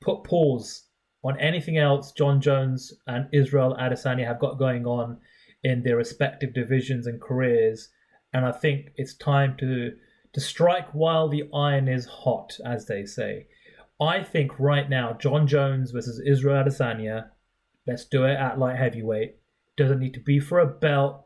put 0.00 0.24
pause 0.24 0.84
on 1.24 1.38
anything 1.40 1.78
else 1.78 2.12
Jon 2.12 2.40
Jones 2.40 2.92
and 3.06 3.28
Israel 3.32 3.76
Adesanya 3.80 4.26
have 4.26 4.38
got 4.38 4.58
going 4.58 4.86
on 4.86 5.18
in 5.64 5.82
their 5.82 5.96
respective 5.96 6.54
divisions 6.54 7.06
and 7.06 7.20
careers. 7.20 7.88
And 8.32 8.44
I 8.44 8.52
think 8.52 8.90
it's 8.96 9.14
time 9.14 9.56
to 9.58 9.92
to 10.32 10.40
strike 10.40 10.88
while 10.92 11.28
the 11.28 11.48
iron 11.54 11.88
is 11.88 12.06
hot, 12.06 12.58
as 12.64 12.86
they 12.86 13.04
say. 13.04 13.46
I 14.00 14.22
think 14.22 14.58
right 14.58 14.88
now, 14.88 15.14
Jon 15.14 15.46
Jones 15.46 15.90
versus 15.90 16.22
Israel 16.24 16.64
Adesanya, 16.64 17.30
let's 17.86 18.04
do 18.04 18.24
it 18.24 18.36
at 18.36 18.58
light 18.58 18.76
heavyweight. 18.76 19.36
Doesn't 19.76 19.98
need 19.98 20.14
to 20.14 20.20
be 20.20 20.38
for 20.38 20.60
a 20.60 20.66
belt. 20.66 21.24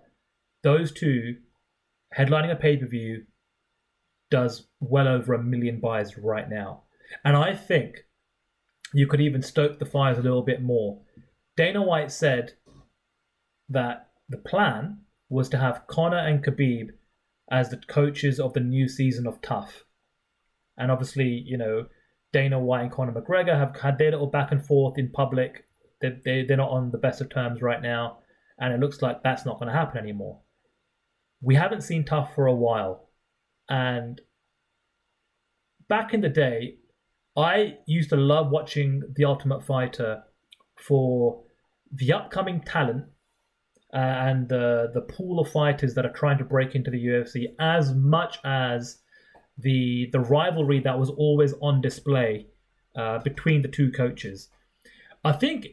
Those 0.62 0.93
two 0.93 1.37
headlining 2.17 2.53
a 2.53 2.57
pay 2.57 2.77
per 2.77 2.87
view 2.87 3.25
does 4.31 4.69
well 4.81 5.09
over 5.09 5.35
a 5.35 5.43
million 5.43 5.81
buys 5.81 6.17
right 6.17 6.49
now. 6.49 6.85
And 7.25 7.37
I 7.37 7.55
think 7.55 8.07
you 8.95 9.07
could 9.07 9.21
even 9.21 9.43
stoke 9.43 9.79
the 9.79 9.87
fires 9.87 10.19
a 10.19 10.23
little 10.23 10.43
bit 10.43 10.62
more. 10.62 11.01
Dana 11.57 11.83
White 11.83 12.11
said 12.11 12.55
that 13.69 14.09
the 14.29 14.38
plan 14.38 14.99
was 15.29 15.49
to 15.51 15.59
have 15.59 15.87
Conor 15.87 16.19
and 16.19 16.43
Khabib 16.45 16.91
as 17.53 17.69
the 17.69 17.77
coaches 17.77 18.41
of 18.41 18.55
the 18.55 18.61
new 18.61 18.88
season 18.88 19.27
of 19.27 19.41
TUF. 19.43 19.85
And 20.79 20.91
obviously, 20.91 21.45
you 21.47 21.59
know, 21.59 21.87
Dana 22.33 22.59
White 22.59 22.81
and 22.81 22.91
Conor 22.91 23.12
McGregor 23.12 23.57
have 23.57 23.79
had 23.79 23.99
their 23.99 24.11
little 24.11 24.27
back 24.27 24.51
and 24.51 24.65
forth 24.65 24.99
in 24.99 25.11
public. 25.12 25.67
They, 26.01 26.19
they, 26.25 26.45
they're 26.45 26.57
not 26.57 26.71
on 26.71 26.91
the 26.91 26.99
best 26.99 27.21
of 27.21 27.29
terms 27.29 27.61
right 27.61 27.83
now. 27.83 28.21
And 28.59 28.73
it 28.73 28.81
looks 28.81 29.03
like 29.03 29.23
that's 29.23 29.45
not 29.45 29.59
going 29.59 29.71
to 29.71 29.79
happen 29.79 29.99
anymore. 29.99 30.41
We 31.43 31.55
haven't 31.55 31.83
seen 31.83 32.05
TUF 32.05 32.35
for 32.35 32.47
a 32.47 32.55
while. 32.55 33.11
And 33.69 34.19
back 35.88 36.15
in 36.15 36.23
the 36.23 36.31
day, 36.31 36.79
I 37.37 37.77
used 37.87 38.11
to 38.11 38.17
love 38.17 38.51
watching 38.51 39.03
The 39.15 39.27
Ultimate 39.27 39.62
Fighter 39.62 40.23
for 40.79 41.43
the 41.93 42.15
upcoming 42.15 42.62
talent 42.62 43.05
uh, 43.92 43.96
and 43.96 44.48
the 44.48 44.90
the 44.94 45.02
pool 45.02 45.40
of 45.40 45.50
fighters 45.50 45.94
that 45.94 46.07
are 46.07 46.12
trying 46.12 46.38
to 46.38 46.44
break 46.44 46.74
into 46.74 46.90
the 46.90 47.05
UFC 47.05 47.46
as 47.59 47.94
much 47.94 48.38
as 48.44 48.98
the 49.59 50.09
the 50.12 50.20
rivalry 50.20 50.81
that 50.81 50.98
was 50.98 51.11
always 51.11 51.55
on 51.61 51.81
display 51.81 52.46
uh, 52.96 53.18
between 53.18 53.62
the 53.62 53.68
two 53.68 53.90
coaches. 53.92 54.48
I 55.24 55.33
think 55.33 55.68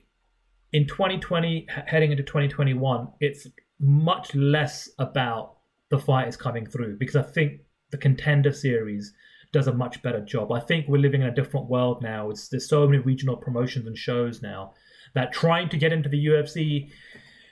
in 0.71 0.86
2020, 0.86 1.67
heading 1.88 2.12
into 2.12 2.23
2021, 2.23 3.08
it's 3.19 3.47
much 3.79 4.36
less 4.36 4.89
about 4.99 5.58
the 5.89 5.97
fighters 5.97 6.38
coming 6.38 6.65
through 6.65 6.97
because 6.97 7.15
I 7.15 7.23
think 7.23 7.62
the 7.89 7.97
contender 7.97 8.51
series 8.51 9.13
does 9.51 9.67
a 9.67 9.73
much 9.73 10.01
better 10.03 10.21
job. 10.21 10.51
I 10.51 10.60
think 10.60 10.88
we're 10.88 11.01
living 11.01 11.21
in 11.21 11.27
a 11.27 11.34
different 11.34 11.67
world 11.67 12.03
now. 12.03 12.29
It's, 12.29 12.49
there's 12.49 12.69
so 12.69 12.86
many 12.86 12.99
regional 12.99 13.36
promotions 13.36 13.88
and 13.88 13.97
shows 13.97 14.43
now 14.43 14.73
that 15.15 15.32
trying 15.32 15.69
to 15.69 15.77
get 15.77 15.91
into 15.91 16.08
the 16.08 16.23
UFC, 16.23 16.89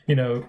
you 0.08 0.16
know, 0.16 0.46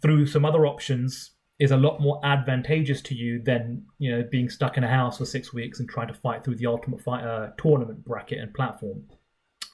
through 0.00 0.26
some 0.26 0.44
other 0.44 0.66
options 0.66 1.32
is 1.58 1.70
a 1.70 1.76
lot 1.76 2.00
more 2.00 2.20
advantageous 2.24 3.00
to 3.02 3.14
you 3.14 3.40
than 3.42 3.84
you 3.98 4.10
know 4.10 4.26
being 4.30 4.48
stuck 4.48 4.76
in 4.76 4.84
a 4.84 4.88
house 4.88 5.18
for 5.18 5.24
six 5.24 5.52
weeks 5.52 5.78
and 5.78 5.88
trying 5.88 6.08
to 6.08 6.14
fight 6.14 6.44
through 6.44 6.56
the 6.56 6.66
ultimate 6.66 7.00
fight 7.00 7.24
uh, 7.24 7.50
tournament 7.58 8.04
bracket 8.04 8.38
and 8.38 8.52
platform. 8.54 9.04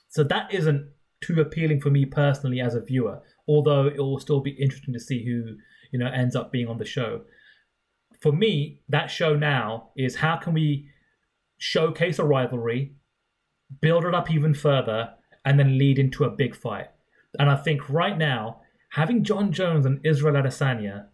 So 0.09 0.25
that 0.25 0.53
isn't 0.53 0.91
too 1.21 1.41
appealing 1.41 1.81
for 1.81 1.91
me 1.91 2.05
personally 2.05 2.61
as 2.61 2.75
a 2.75 2.81
viewer. 2.81 3.23
Although 3.47 3.87
it 3.87 3.99
will 3.99 4.19
still 4.19 4.41
be 4.41 4.51
interesting 4.51 4.95
to 4.95 5.01
see 5.01 5.25
who 5.25 5.57
you 5.93 5.99
know 5.99 6.11
ends 6.11 6.37
up 6.37 6.53
being 6.53 6.69
on 6.69 6.79
the 6.79 6.85
show. 6.85 7.23
For 8.21 8.33
me, 8.33 8.83
that 8.89 9.11
show 9.11 9.37
now 9.37 9.91
is 9.97 10.17
how 10.17 10.37
can 10.37 10.53
we 10.53 10.89
showcase 11.57 12.19
a 12.19 12.25
rivalry, 12.25 12.97
build 13.81 14.05
it 14.05 14.15
up 14.15 14.31
even 14.31 14.55
further, 14.55 15.11
and 15.45 15.59
then 15.59 15.79
lead 15.79 15.99
into 15.99 16.25
a 16.25 16.31
big 16.31 16.55
fight. 16.55 16.89
And 17.39 17.49
I 17.49 17.57
think 17.57 17.89
right 17.89 18.19
now, 18.19 18.61
having 18.91 19.25
Jon 19.25 19.53
Jones 19.53 19.87
and 19.87 20.01
Israel 20.05 20.35
Adesanya 20.35 21.07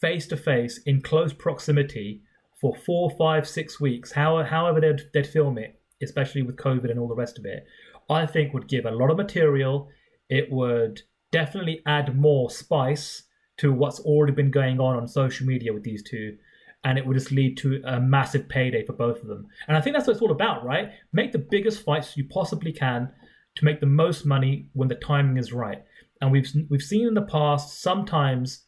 face 0.00 0.26
to 0.26 0.36
face 0.36 0.78
in 0.84 1.00
close 1.00 1.32
proximity 1.32 2.22
for 2.60 2.74
four, 2.74 3.10
five, 3.10 3.48
six 3.48 3.80
weeks, 3.80 4.12
however, 4.12 4.48
however 4.48 4.80
they'd, 4.80 5.02
they'd 5.14 5.26
film 5.26 5.58
it, 5.58 5.80
especially 6.02 6.42
with 6.42 6.56
COVID 6.56 6.90
and 6.90 6.98
all 6.98 7.08
the 7.08 7.14
rest 7.14 7.38
of 7.38 7.44
it, 7.44 7.66
I 8.10 8.26
think 8.26 8.52
would 8.52 8.68
give 8.68 8.84
a 8.84 8.90
lot 8.90 9.10
of 9.10 9.16
material. 9.16 9.88
It 10.28 10.50
would 10.50 11.02
definitely 11.30 11.82
add 11.86 12.16
more 12.16 12.50
spice 12.50 13.24
to 13.58 13.72
what's 13.72 14.00
already 14.00 14.32
been 14.32 14.50
going 14.50 14.80
on 14.80 14.96
on 14.96 15.08
social 15.08 15.46
media 15.46 15.72
with 15.72 15.84
these 15.84 16.02
two. 16.02 16.36
And 16.84 16.98
it 16.98 17.06
would 17.06 17.16
just 17.16 17.30
lead 17.30 17.56
to 17.58 17.80
a 17.84 18.00
massive 18.00 18.48
payday 18.48 18.84
for 18.84 18.92
both 18.92 19.20
of 19.22 19.28
them. 19.28 19.46
And 19.68 19.76
I 19.76 19.80
think 19.80 19.94
that's 19.94 20.08
what 20.08 20.14
it's 20.14 20.22
all 20.22 20.32
about, 20.32 20.64
right? 20.64 20.90
Make 21.12 21.30
the 21.30 21.38
biggest 21.38 21.84
fights 21.84 22.16
you 22.16 22.24
possibly 22.24 22.72
can 22.72 23.10
to 23.56 23.64
make 23.64 23.80
the 23.80 23.86
most 23.86 24.24
money 24.24 24.68
when 24.72 24.88
the 24.88 24.94
timing 24.94 25.36
is 25.36 25.52
right. 25.52 25.84
And 26.20 26.30
we've 26.30 26.48
we've 26.70 26.82
seen 26.82 27.08
in 27.08 27.14
the 27.14 27.22
past 27.22 27.82
sometimes 27.82 28.64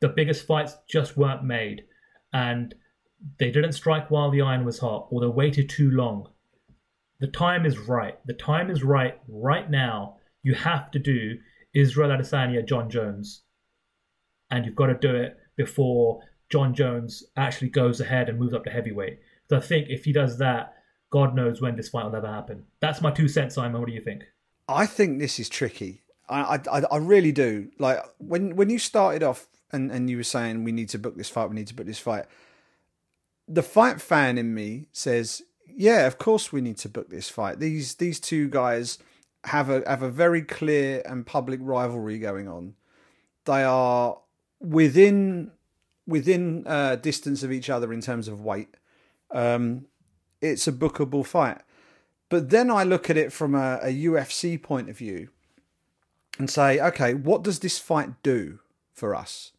the 0.00 0.08
biggest 0.08 0.46
fights 0.46 0.76
just 0.88 1.16
weren't 1.16 1.44
made, 1.44 1.84
and 2.32 2.74
they 3.38 3.50
didn't 3.50 3.72
strike 3.72 4.10
while 4.10 4.30
the 4.30 4.42
iron 4.42 4.64
was 4.64 4.78
hot, 4.78 5.08
or 5.10 5.20
they 5.20 5.26
waited 5.26 5.68
too 5.68 5.90
long. 5.90 6.28
The 7.20 7.28
time 7.28 7.64
is 7.64 7.78
right. 7.78 8.18
The 8.26 8.34
time 8.34 8.70
is 8.70 8.82
right 8.82 9.18
right 9.28 9.70
now. 9.70 10.16
You 10.42 10.54
have 10.54 10.90
to 10.90 10.98
do 10.98 11.38
Israel 11.74 12.10
Adesanya, 12.10 12.66
Jon 12.66 12.90
Jones, 12.90 13.42
and 14.50 14.64
you've 14.64 14.76
got 14.76 14.86
to 14.86 14.94
do 14.94 15.14
it 15.14 15.36
before 15.56 16.20
Jon 16.50 16.74
Jones 16.74 17.24
actually 17.36 17.70
goes 17.70 18.00
ahead 18.00 18.28
and 18.28 18.38
moves 18.38 18.54
up 18.54 18.64
to 18.64 18.70
heavyweight. 18.70 19.18
So 19.48 19.56
I 19.56 19.60
think 19.60 19.88
if 19.88 20.04
he 20.04 20.12
does 20.12 20.38
that, 20.38 20.73
God 21.14 21.36
knows 21.36 21.60
when 21.60 21.76
this 21.76 21.90
fight 21.90 22.06
will 22.06 22.16
ever 22.16 22.26
happen. 22.26 22.64
That's 22.80 23.00
my 23.00 23.12
two 23.12 23.28
cents, 23.28 23.54
Simon. 23.54 23.80
What 23.80 23.86
do 23.86 23.94
you 23.94 24.00
think? 24.00 24.24
I 24.68 24.84
think 24.84 25.20
this 25.20 25.38
is 25.38 25.48
tricky. 25.48 26.02
I, 26.28 26.58
I, 26.68 26.82
I 26.90 26.96
really 26.96 27.30
do. 27.30 27.68
Like 27.78 28.00
when 28.18 28.56
when 28.56 28.68
you 28.68 28.80
started 28.80 29.22
off 29.22 29.46
and, 29.70 29.92
and 29.92 30.10
you 30.10 30.16
were 30.16 30.24
saying 30.24 30.64
we 30.64 30.72
need 30.72 30.88
to 30.88 30.98
book 30.98 31.16
this 31.16 31.30
fight, 31.30 31.50
we 31.50 31.54
need 31.54 31.68
to 31.68 31.74
book 31.74 31.86
this 31.86 32.00
fight. 32.00 32.24
The 33.46 33.62
fight 33.62 34.00
fan 34.00 34.38
in 34.38 34.54
me 34.54 34.86
says, 34.90 35.42
yeah, 35.68 36.08
of 36.08 36.18
course 36.18 36.52
we 36.52 36.60
need 36.60 36.78
to 36.78 36.88
book 36.88 37.10
this 37.10 37.30
fight. 37.30 37.60
These 37.60 37.94
these 37.94 38.18
two 38.18 38.48
guys 38.48 38.98
have 39.44 39.70
a 39.70 39.88
have 39.88 40.02
a 40.02 40.10
very 40.10 40.42
clear 40.42 41.00
and 41.06 41.24
public 41.24 41.60
rivalry 41.62 42.18
going 42.18 42.48
on. 42.48 42.74
They 43.44 43.62
are 43.62 44.18
within 44.58 45.52
within 46.08 46.66
uh, 46.66 46.96
distance 46.96 47.44
of 47.44 47.52
each 47.52 47.70
other 47.70 47.92
in 47.92 48.00
terms 48.00 48.26
of 48.26 48.40
weight. 48.40 48.76
Um, 49.30 49.86
it's 50.44 50.68
a 50.68 50.72
bookable 50.72 51.26
fight. 51.26 51.60
But 52.28 52.50
then 52.50 52.70
I 52.70 52.84
look 52.84 53.10
at 53.10 53.16
it 53.16 53.32
from 53.32 53.54
a, 53.54 53.78
a 53.82 54.04
UFC 54.06 54.60
point 54.60 54.88
of 54.90 54.98
view 54.98 55.28
and 56.38 56.50
say, 56.50 56.80
okay, 56.80 57.14
what 57.14 57.42
does 57.42 57.60
this 57.60 57.78
fight 57.78 58.22
do 58.22 58.58
for 58.92 59.14
us? 59.14 59.52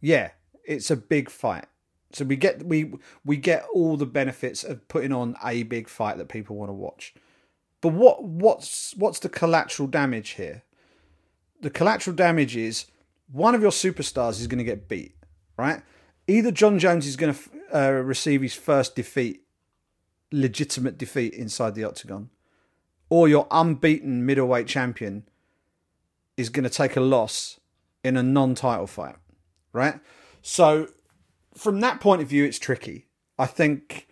Yeah, 0.00 0.30
it's 0.64 0.90
a 0.90 0.96
big 0.96 1.30
fight. 1.30 1.66
So 2.12 2.24
we 2.24 2.36
get 2.36 2.64
we 2.64 2.94
we 3.24 3.36
get 3.36 3.64
all 3.72 3.96
the 3.96 4.06
benefits 4.06 4.64
of 4.64 4.86
putting 4.88 5.12
on 5.12 5.36
a 5.44 5.62
big 5.62 5.88
fight 5.88 6.18
that 6.18 6.28
people 6.28 6.56
want 6.56 6.70
to 6.70 6.74
watch. 6.74 7.14
But 7.80 7.92
what 7.92 8.24
what's 8.24 8.94
what's 8.96 9.20
the 9.20 9.28
collateral 9.28 9.86
damage 9.86 10.30
here? 10.30 10.64
The 11.60 11.70
collateral 11.70 12.16
damage 12.16 12.56
is 12.56 12.86
one 13.30 13.54
of 13.54 13.62
your 13.62 13.70
superstars 13.70 14.40
is 14.40 14.48
going 14.48 14.58
to 14.58 14.64
get 14.64 14.88
beat, 14.88 15.14
right? 15.56 15.82
Either 16.26 16.50
Jon 16.50 16.78
Jones 16.78 17.06
is 17.06 17.16
going 17.16 17.34
to 17.34 17.40
uh, 17.72 17.90
receive 17.90 18.42
his 18.42 18.54
first 18.54 18.96
defeat, 18.96 19.42
legitimate 20.32 20.98
defeat 20.98 21.34
inside 21.34 21.74
the 21.74 21.84
octagon, 21.84 22.30
or 23.08 23.28
your 23.28 23.46
unbeaten 23.50 24.24
middleweight 24.24 24.66
champion 24.66 25.24
is 26.36 26.48
going 26.48 26.64
to 26.64 26.70
take 26.70 26.96
a 26.96 27.00
loss 27.00 27.60
in 28.02 28.16
a 28.16 28.22
non-title 28.22 28.86
fight 28.86 29.16
right? 29.72 30.00
So 30.42 30.88
from 31.54 31.80
that 31.80 32.00
point 32.00 32.22
of 32.22 32.28
view, 32.28 32.44
it's 32.44 32.58
tricky. 32.58 33.06
I 33.38 33.46
think 33.46 34.06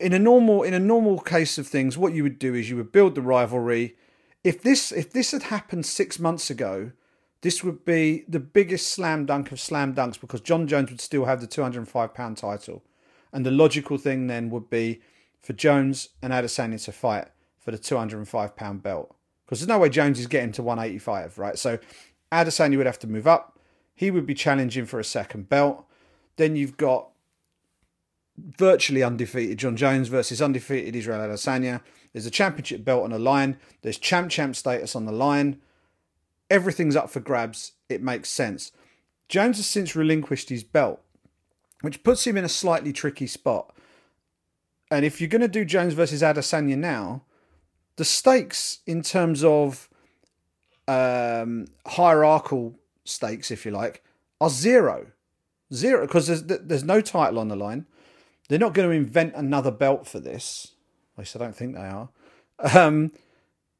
in 0.00 0.12
a 0.12 0.18
normal 0.18 0.62
in 0.62 0.74
a 0.74 0.78
normal 0.78 1.18
case 1.18 1.58
of 1.58 1.66
things, 1.66 1.96
what 1.98 2.14
you 2.14 2.22
would 2.22 2.38
do 2.38 2.54
is 2.54 2.70
you 2.70 2.76
would 2.76 2.92
build 2.92 3.14
the 3.14 3.22
rivalry. 3.22 3.96
If 4.42 4.62
this 4.62 4.92
if 4.92 5.12
this 5.12 5.32
had 5.32 5.44
happened 5.44 5.86
six 5.86 6.18
months 6.18 6.50
ago, 6.50 6.92
this 7.42 7.62
would 7.62 7.84
be 7.84 8.24
the 8.28 8.40
biggest 8.40 8.90
slam 8.90 9.26
dunk 9.26 9.52
of 9.52 9.60
slam 9.60 9.94
dunks 9.94 10.20
because 10.20 10.40
Jon 10.40 10.66
Jones 10.66 10.90
would 10.90 11.00
still 11.00 11.26
have 11.26 11.40
the 11.40 11.46
205 11.46 12.14
pound 12.14 12.36
title, 12.36 12.82
and 13.32 13.44
the 13.44 13.50
logical 13.50 13.98
thing 13.98 14.26
then 14.26 14.50
would 14.50 14.70
be 14.70 15.00
for 15.44 15.52
Jones 15.52 16.08
and 16.22 16.32
Adesanya 16.32 16.82
to 16.84 16.92
fight 16.92 17.28
for 17.58 17.70
the 17.70 17.78
205 17.78 18.56
pound 18.56 18.82
belt 18.82 19.14
because 19.44 19.60
there's 19.60 19.68
no 19.68 19.78
way 19.78 19.90
Jones 19.90 20.18
is 20.18 20.26
getting 20.26 20.52
to 20.52 20.62
185, 20.62 21.38
right? 21.38 21.58
So 21.58 21.78
Adesanya 22.32 22.78
would 22.78 22.86
have 22.86 22.98
to 23.00 23.06
move 23.06 23.26
up. 23.26 23.58
He 23.94 24.10
would 24.10 24.26
be 24.26 24.34
challenging 24.34 24.86
for 24.86 24.98
a 24.98 25.04
second 25.04 25.50
belt. 25.50 25.84
Then 26.36 26.56
you've 26.56 26.78
got 26.78 27.10
virtually 28.38 29.02
undefeated 29.02 29.58
Jon 29.58 29.76
Jones 29.76 30.08
versus 30.08 30.40
undefeated 30.40 30.96
Israel 30.96 31.20
Adesanya. 31.20 31.82
There's 32.12 32.26
a 32.26 32.30
championship 32.30 32.82
belt 32.82 33.04
on 33.04 33.10
the 33.10 33.18
line. 33.18 33.58
There's 33.82 33.98
champ 33.98 34.30
champ 34.30 34.56
status 34.56 34.96
on 34.96 35.04
the 35.04 35.12
line. 35.12 35.60
Everything's 36.50 36.96
up 36.96 37.10
for 37.10 37.20
grabs. 37.20 37.72
It 37.88 38.02
makes 38.02 38.30
sense. 38.30 38.72
Jones 39.28 39.58
has 39.58 39.66
since 39.66 39.94
relinquished 39.94 40.48
his 40.48 40.64
belt, 40.64 41.02
which 41.82 42.02
puts 42.02 42.26
him 42.26 42.36
in 42.36 42.44
a 42.44 42.48
slightly 42.48 42.92
tricky 42.92 43.26
spot. 43.26 43.73
And 44.94 45.04
if 45.04 45.20
you're 45.20 45.28
going 45.28 45.42
to 45.42 45.48
do 45.48 45.64
Jones 45.64 45.94
versus 45.94 46.22
Adesanya 46.22 46.78
now, 46.78 47.24
the 47.96 48.04
stakes 48.04 48.78
in 48.86 49.02
terms 49.02 49.42
of 49.42 49.88
um, 50.86 51.66
hierarchical 51.84 52.78
stakes, 53.04 53.50
if 53.50 53.66
you 53.66 53.72
like, 53.72 54.04
are 54.40 54.50
zero, 54.50 55.08
zero 55.72 56.06
because 56.06 56.28
there's 56.28 56.44
there's 56.44 56.84
no 56.84 57.00
title 57.00 57.40
on 57.40 57.48
the 57.48 57.56
line. 57.56 57.86
They're 58.48 58.58
not 58.58 58.74
going 58.74 58.88
to 58.88 58.94
invent 58.94 59.34
another 59.34 59.72
belt 59.72 60.06
for 60.06 60.20
this. 60.20 60.72
At 61.14 61.20
least 61.20 61.36
I 61.36 61.38
don't 61.40 61.56
think 61.56 61.74
they 61.74 61.80
are. 61.80 62.08
Um, 62.72 63.10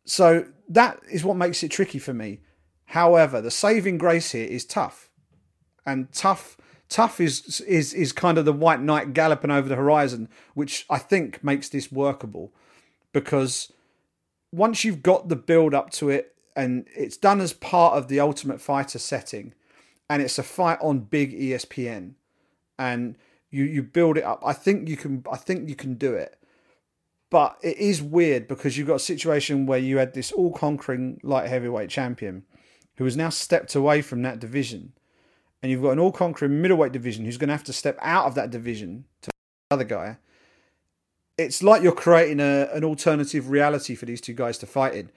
so 0.04 0.46
that 0.68 0.98
is 1.10 1.24
what 1.24 1.36
makes 1.36 1.62
it 1.62 1.70
tricky 1.70 2.00
for 2.00 2.12
me. 2.12 2.40
However, 2.86 3.40
the 3.40 3.52
saving 3.52 3.98
grace 3.98 4.32
here 4.32 4.48
is 4.48 4.64
TUF, 4.64 5.10
and 5.86 6.10
TUF 6.12 6.56
TUF 6.88 7.20
is 7.20 7.60
is 7.60 7.94
is 7.94 8.12
kind 8.12 8.38
of 8.38 8.44
the 8.44 8.52
white 8.52 8.80
knight 8.80 9.14
galloping 9.14 9.50
over 9.50 9.68
the 9.68 9.76
horizon, 9.76 10.28
which 10.54 10.86
I 10.88 10.98
think 10.98 11.42
makes 11.42 11.68
this 11.68 11.90
workable, 11.90 12.52
because 13.12 13.72
once 14.52 14.84
you've 14.84 15.02
got 15.02 15.28
the 15.28 15.36
build 15.36 15.74
up 15.74 15.90
to 15.90 16.10
it 16.10 16.34
and 16.54 16.86
it's 16.94 17.16
done 17.16 17.40
as 17.40 17.52
part 17.52 17.98
of 17.98 18.08
the 18.08 18.20
Ultimate 18.20 18.60
Fighter 18.60 18.98
setting, 18.98 19.54
and 20.08 20.22
it's 20.22 20.38
a 20.38 20.42
fight 20.42 20.78
on 20.80 21.00
big 21.00 21.32
ESPN, 21.32 22.12
and 22.78 23.16
you 23.50 23.64
you 23.64 23.82
build 23.82 24.16
it 24.16 24.24
up. 24.24 24.42
I 24.44 24.52
think 24.52 24.88
you 24.88 24.96
can. 24.96 25.24
I 25.30 25.36
think 25.36 25.68
you 25.68 25.74
can 25.74 25.94
do 25.94 26.14
it. 26.14 26.38
But 27.30 27.58
it 27.62 27.78
is 27.78 28.00
weird 28.00 28.46
because 28.46 28.76
you've 28.76 28.86
got 28.86 28.96
a 28.96 29.00
situation 29.00 29.66
where 29.66 29.78
you 29.78 29.96
had 29.96 30.14
this 30.14 30.30
all 30.30 30.52
conquering 30.52 31.18
light 31.24 31.48
heavyweight 31.48 31.90
champion 31.90 32.44
who 32.96 33.04
has 33.04 33.16
now 33.16 33.28
stepped 33.28 33.74
away 33.74 34.02
from 34.02 34.22
that 34.22 34.38
division. 34.38 34.92
And 35.64 35.70
you've 35.70 35.80
got 35.80 35.92
an 35.92 35.98
all 35.98 36.12
conquering 36.12 36.60
middleweight 36.60 36.92
division 36.92 37.24
who's 37.24 37.38
going 37.38 37.48
to 37.48 37.54
have 37.54 37.64
to 37.64 37.72
step 37.72 37.96
out 38.02 38.26
of 38.26 38.34
that 38.34 38.50
division 38.50 39.06
to 39.22 39.30
the 39.30 39.74
other 39.74 39.84
guy. 39.84 40.18
It's 41.38 41.62
like 41.62 41.82
you're 41.82 41.90
creating 41.90 42.38
a, 42.38 42.68
an 42.74 42.84
alternative 42.84 43.48
reality 43.48 43.94
for 43.94 44.04
these 44.04 44.20
two 44.20 44.34
guys 44.34 44.58
to 44.58 44.66
fight 44.66 44.94
in, 44.94 45.10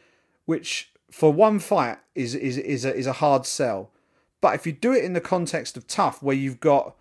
which 0.46 0.94
for 1.12 1.34
one 1.34 1.60
fight 1.60 1.98
is, 2.16 2.34
is, 2.34 2.58
is, 2.58 2.86
a, 2.86 2.96
is 2.96 3.08
a 3.08 3.12
hard 3.12 3.46
sell. 3.46 3.92
But 4.40 4.56
if 4.56 4.66
you 4.66 4.72
do 4.72 4.94
it 4.94 5.04
in 5.04 5.12
the 5.12 5.20
context 5.20 5.76
of 5.76 5.86
TUF, 5.86 6.24
where 6.24 6.34
you've 6.34 6.62
got 6.62 6.96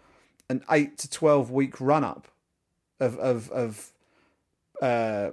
an 0.50 0.64
eight 0.68 0.98
to 0.98 1.09
12 1.09 1.48
week 1.52 1.80
run 1.80 2.02
up 2.02 2.26
of, 2.98 3.16
of, 3.18 3.48
of 3.52 3.92
uh, 4.82 5.30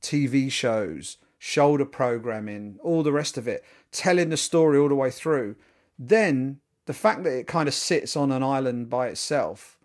TV 0.00 0.52
shows, 0.52 1.16
shoulder 1.36 1.84
programming, 1.84 2.78
all 2.80 3.02
the 3.02 3.10
rest 3.10 3.36
of 3.36 3.48
it, 3.48 3.64
telling 3.90 4.28
the 4.28 4.36
story 4.36 4.78
all 4.78 4.88
the 4.88 4.94
way 4.94 5.10
through, 5.10 5.56
then 5.98 6.60
the 6.90 6.94
fact 6.94 7.22
that 7.22 7.38
it 7.38 7.46
kind 7.46 7.68
of 7.68 7.74
sits 7.74 8.16
on 8.16 8.32
an 8.32 8.42
island 8.42 8.90
by 8.90 9.06
itself 9.06 9.78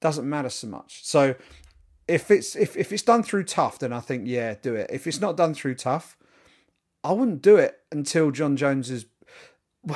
doesn't 0.00 0.28
matter 0.28 0.48
so 0.48 0.66
much. 0.66 1.04
So 1.04 1.36
if 2.08 2.32
it's 2.32 2.56
if, 2.56 2.76
if 2.76 2.90
it's 2.90 3.04
done 3.04 3.22
through 3.22 3.44
TUF, 3.44 3.78
then 3.78 3.92
I 3.92 4.00
think 4.00 4.24
yeah, 4.26 4.56
do 4.60 4.74
it. 4.74 4.90
If 4.92 5.06
it's 5.06 5.20
not 5.20 5.36
done 5.36 5.54
through 5.54 5.76
TUF, 5.76 6.16
I 7.04 7.12
wouldn't 7.12 7.42
do 7.42 7.54
it 7.58 7.78
until 7.92 8.32
Jon 8.32 8.56
Jones 8.56 8.90
is. 8.90 9.06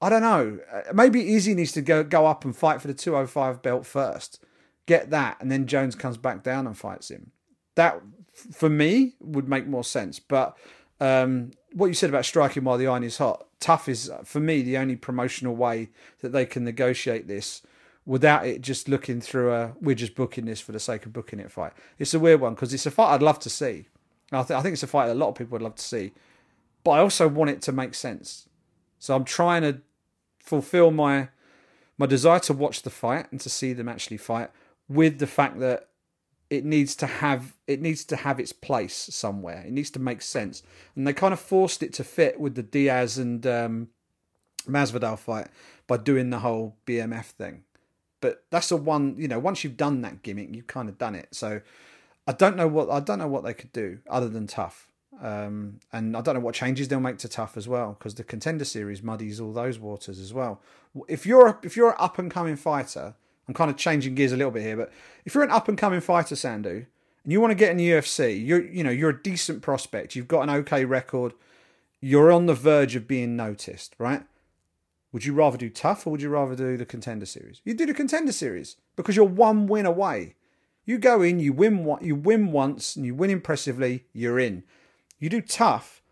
I 0.00 0.08
don't 0.08 0.22
know. 0.22 0.60
Maybe 0.92 1.34
Izzy 1.34 1.56
needs 1.56 1.72
to 1.72 1.82
go 1.82 2.04
go 2.04 2.26
up 2.26 2.44
and 2.44 2.54
fight 2.54 2.80
for 2.80 2.86
the 2.86 2.94
205 2.94 3.60
belt 3.60 3.84
first. 3.84 4.44
Get 4.86 5.10
that, 5.10 5.38
and 5.40 5.50
then 5.50 5.66
Jones 5.66 5.96
comes 5.96 6.18
back 6.18 6.44
down 6.44 6.68
and 6.68 6.78
fights 6.78 7.10
him. 7.10 7.32
That 7.74 8.00
for 8.52 8.70
me 8.70 9.14
would 9.18 9.48
make 9.48 9.66
more 9.66 9.82
sense. 9.82 10.20
But 10.20 10.56
um, 11.00 11.50
what 11.72 11.86
you 11.86 11.94
said 11.94 12.10
about 12.10 12.26
striking 12.26 12.62
while 12.62 12.78
the 12.78 12.86
iron 12.86 13.02
is 13.02 13.18
hot, 13.18 13.48
TUF 13.64 13.88
is 13.88 14.10
uh, 14.10 14.18
for 14.24 14.40
me 14.40 14.60
the 14.60 14.76
only 14.76 14.94
promotional 14.94 15.56
way 15.56 15.88
that 16.20 16.32
they 16.32 16.44
can 16.44 16.64
negotiate 16.64 17.28
this 17.28 17.62
without 18.04 18.46
it 18.46 18.60
just 18.60 18.90
looking 18.90 19.22
through 19.22 19.54
a 19.54 19.72
we're 19.80 19.94
just 19.94 20.14
booking 20.14 20.44
this 20.44 20.60
for 20.60 20.72
the 20.72 20.78
sake 20.78 21.06
of 21.06 21.14
booking 21.14 21.40
it 21.40 21.50
fight. 21.50 21.72
It's 21.98 22.12
a 22.12 22.18
weird 22.18 22.42
one 22.42 22.52
because 22.52 22.74
it's 22.74 22.84
a 22.84 22.90
fight 22.90 23.14
I'd 23.14 23.22
love 23.22 23.38
to 23.38 23.48
see. 23.48 23.86
I, 24.30 24.42
th- 24.42 24.58
I 24.58 24.60
think 24.60 24.74
it's 24.74 24.82
a 24.82 24.86
fight 24.86 25.08
a 25.08 25.14
lot 25.14 25.30
of 25.30 25.36
people 25.36 25.52
would 25.52 25.62
love 25.62 25.76
to 25.76 25.82
see, 25.82 26.12
but 26.84 26.90
I 26.90 26.98
also 26.98 27.26
want 27.26 27.52
it 27.52 27.62
to 27.62 27.72
make 27.72 27.94
sense. 27.94 28.50
So 28.98 29.16
I'm 29.16 29.24
trying 29.24 29.62
to 29.62 29.80
fulfill 30.40 30.90
my 30.90 31.28
my 31.96 32.04
desire 32.04 32.40
to 32.40 32.52
watch 32.52 32.82
the 32.82 32.90
fight 32.90 33.28
and 33.30 33.40
to 33.40 33.48
see 33.48 33.72
them 33.72 33.88
actually 33.88 34.18
fight 34.18 34.50
with 34.90 35.20
the 35.20 35.26
fact 35.26 35.58
that 35.60 35.88
it 36.50 36.64
needs 36.64 36.94
to 36.96 37.06
have 37.06 37.54
it 37.66 37.80
needs 37.80 38.04
to 38.06 38.16
have 38.16 38.38
its 38.38 38.52
place 38.52 38.94
somewhere. 38.94 39.64
It 39.66 39.72
needs 39.72 39.90
to 39.92 39.98
make 39.98 40.22
sense, 40.22 40.62
and 40.94 41.06
they 41.06 41.12
kind 41.12 41.32
of 41.32 41.40
forced 41.40 41.82
it 41.82 41.92
to 41.94 42.04
fit 42.04 42.38
with 42.38 42.54
the 42.54 42.62
Diaz 42.62 43.18
and 43.18 43.46
um, 43.46 43.88
Masvidal 44.68 45.18
fight 45.18 45.48
by 45.86 45.96
doing 45.96 46.30
the 46.30 46.40
whole 46.40 46.76
BMF 46.86 47.26
thing. 47.26 47.64
But 48.20 48.44
that's 48.50 48.68
the 48.68 48.76
one 48.76 49.16
you 49.18 49.28
know. 49.28 49.38
Once 49.38 49.64
you've 49.64 49.76
done 49.76 50.02
that 50.02 50.22
gimmick, 50.22 50.54
you've 50.54 50.66
kind 50.66 50.88
of 50.88 50.98
done 50.98 51.14
it. 51.14 51.28
So 51.32 51.60
I 52.26 52.32
don't 52.32 52.56
know 52.56 52.68
what 52.68 52.90
I 52.90 53.00
don't 53.00 53.18
know 53.18 53.28
what 53.28 53.44
they 53.44 53.54
could 53.54 53.72
do 53.72 53.98
other 54.08 54.28
than 54.28 54.46
TUF. 54.46 54.88
Um, 55.22 55.78
and 55.92 56.16
I 56.16 56.20
don't 56.22 56.34
know 56.34 56.40
what 56.40 56.56
changes 56.56 56.88
they'll 56.88 56.98
make 56.98 57.18
to 57.18 57.28
TUF 57.28 57.56
as 57.56 57.68
well 57.68 57.96
because 57.98 58.16
the 58.16 58.24
contender 58.24 58.64
series 58.64 59.02
muddies 59.02 59.40
all 59.40 59.52
those 59.52 59.78
waters 59.78 60.18
as 60.18 60.34
well. 60.34 60.60
If 61.08 61.26
you're 61.26 61.58
if 61.62 61.76
you're 61.76 61.90
an 61.90 61.96
up 61.98 62.18
and 62.18 62.30
coming 62.30 62.56
fighter 62.56 63.14
I'm 63.48 63.54
kind 63.54 63.70
of 63.70 63.76
changing 63.76 64.14
gears 64.14 64.32
a 64.32 64.36
little 64.36 64.50
bit 64.50 64.62
here, 64.62 64.76
but 64.76 64.92
if 65.24 65.34
you're 65.34 65.44
an 65.44 65.50
up 65.50 65.68
and 65.68 65.76
coming 65.76 66.00
fighter, 66.00 66.34
Sandhu, 66.34 66.86
and 67.24 67.32
you 67.32 67.40
want 67.40 67.50
to 67.50 67.56
get 67.56 67.70
in 67.70 67.76
the 67.76 67.90
UFC, 67.90 68.44
you're 68.44 68.64
you 68.64 68.84
know 68.84 68.90
you're 68.90 69.10
a 69.10 69.22
decent 69.22 69.62
prospect. 69.62 70.14
You've 70.14 70.28
got 70.28 70.42
an 70.42 70.50
okay 70.50 70.84
record. 70.84 71.32
You're 72.00 72.32
on 72.32 72.46
the 72.46 72.54
verge 72.54 72.96
of 72.96 73.08
being 73.08 73.34
noticed, 73.36 73.94
right? 73.98 74.24
Would 75.12 75.24
you 75.24 75.32
rather 75.32 75.56
do 75.56 75.70
TUF 75.70 76.06
or 76.06 76.10
would 76.10 76.22
you 76.22 76.28
rather 76.28 76.54
do 76.54 76.76
the 76.76 76.84
contender 76.84 77.24
series? 77.24 77.60
You 77.64 77.72
do 77.72 77.86
the 77.86 77.94
contender 77.94 78.32
series 78.32 78.76
because 78.96 79.16
you're 79.16 79.24
one 79.24 79.66
win 79.66 79.86
away. 79.86 80.34
You 80.84 80.98
go 80.98 81.22
in, 81.22 81.40
you 81.40 81.52
win 81.52 81.84
what 81.84 82.02
you 82.02 82.14
win 82.14 82.52
once, 82.52 82.94
and 82.94 83.06
you 83.06 83.14
win 83.14 83.30
impressively. 83.30 84.04
You're 84.12 84.38
in. 84.38 84.64
You 85.18 85.30
do 85.30 85.40
TUF. 85.40 86.02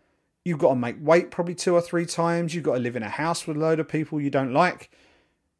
You've 0.45 0.57
got 0.57 0.69
to 0.69 0.75
make 0.75 0.95
weight 0.99 1.31
probably 1.31 1.53
two 1.53 1.75
or 1.75 1.81
three 1.81 2.05
times. 2.05 2.55
You've 2.55 2.63
got 2.63 2.73
to 2.73 2.79
live 2.79 2.95
in 2.95 3.03
a 3.03 3.09
house 3.09 3.45
with 3.45 3.57
a 3.57 3.59
load 3.59 3.79
of 3.79 3.87
people 3.87 4.19
you 4.19 4.29
don't 4.29 4.53
like 4.53 4.89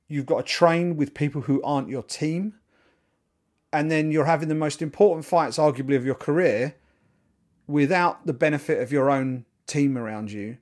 You've 0.08 0.26
got 0.26 0.46
to 0.46 0.52
train 0.52 0.96
with 0.96 1.14
people 1.14 1.42
who 1.42 1.62
aren't 1.64 1.90
your 1.90 2.04
team. 2.04 2.56
And 3.72 3.90
then 3.90 4.12
you're 4.12 4.26
having 4.26 4.50
the 4.50 4.56
most 4.56 4.82
important 4.82 5.26
fights, 5.26 5.58
arguably, 5.58 5.96
of 5.96 6.06
your 6.06 6.16
career 6.16 6.76
without 7.66 8.26
the 8.26 8.34
benefit 8.34 8.82
of 8.82 8.92
your 8.92 9.10
own 9.10 9.46
team 9.66 9.98
around 9.98 10.32
you. 10.32 10.58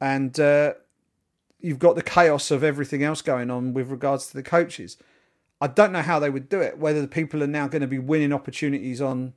And 0.00 0.38
uh, 0.38 0.74
you've 1.60 1.78
got 1.78 1.94
the 1.94 2.02
chaos 2.02 2.50
of 2.50 2.62
everything 2.62 3.02
else 3.02 3.22
going 3.22 3.50
on 3.50 3.72
with 3.72 3.90
regards 3.90 4.26
to 4.28 4.34
the 4.34 4.42
coaches. 4.42 4.98
I 5.60 5.68
don't 5.68 5.92
know 5.92 6.02
how 6.02 6.18
they 6.18 6.28
would 6.28 6.48
do 6.48 6.60
it. 6.60 6.76
Whether 6.78 7.00
the 7.00 7.08
people 7.08 7.42
are 7.42 7.46
now 7.46 7.68
going 7.68 7.82
to 7.82 7.88
be 7.88 7.98
winning 7.98 8.32
opportunities 8.32 9.00
on 9.00 9.34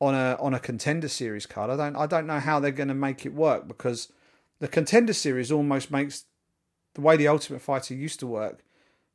on 0.00 0.14
a 0.14 0.36
on 0.40 0.54
a 0.54 0.58
contender 0.58 1.08
series 1.08 1.46
card. 1.46 1.70
I 1.70 1.76
don't 1.76 1.96
I 1.96 2.06
don't 2.06 2.26
know 2.26 2.40
how 2.40 2.58
they're 2.58 2.70
going 2.70 2.88
to 2.88 2.94
make 2.94 3.24
it 3.24 3.34
work 3.34 3.68
because 3.68 4.12
the 4.58 4.68
contender 4.68 5.12
series 5.12 5.52
almost 5.52 5.90
makes 5.90 6.24
the 6.96 7.02
way 7.02 7.16
the 7.16 7.28
Ultimate 7.28 7.60
Fighter 7.60 7.94
used 7.94 8.18
to 8.20 8.26
work, 8.26 8.64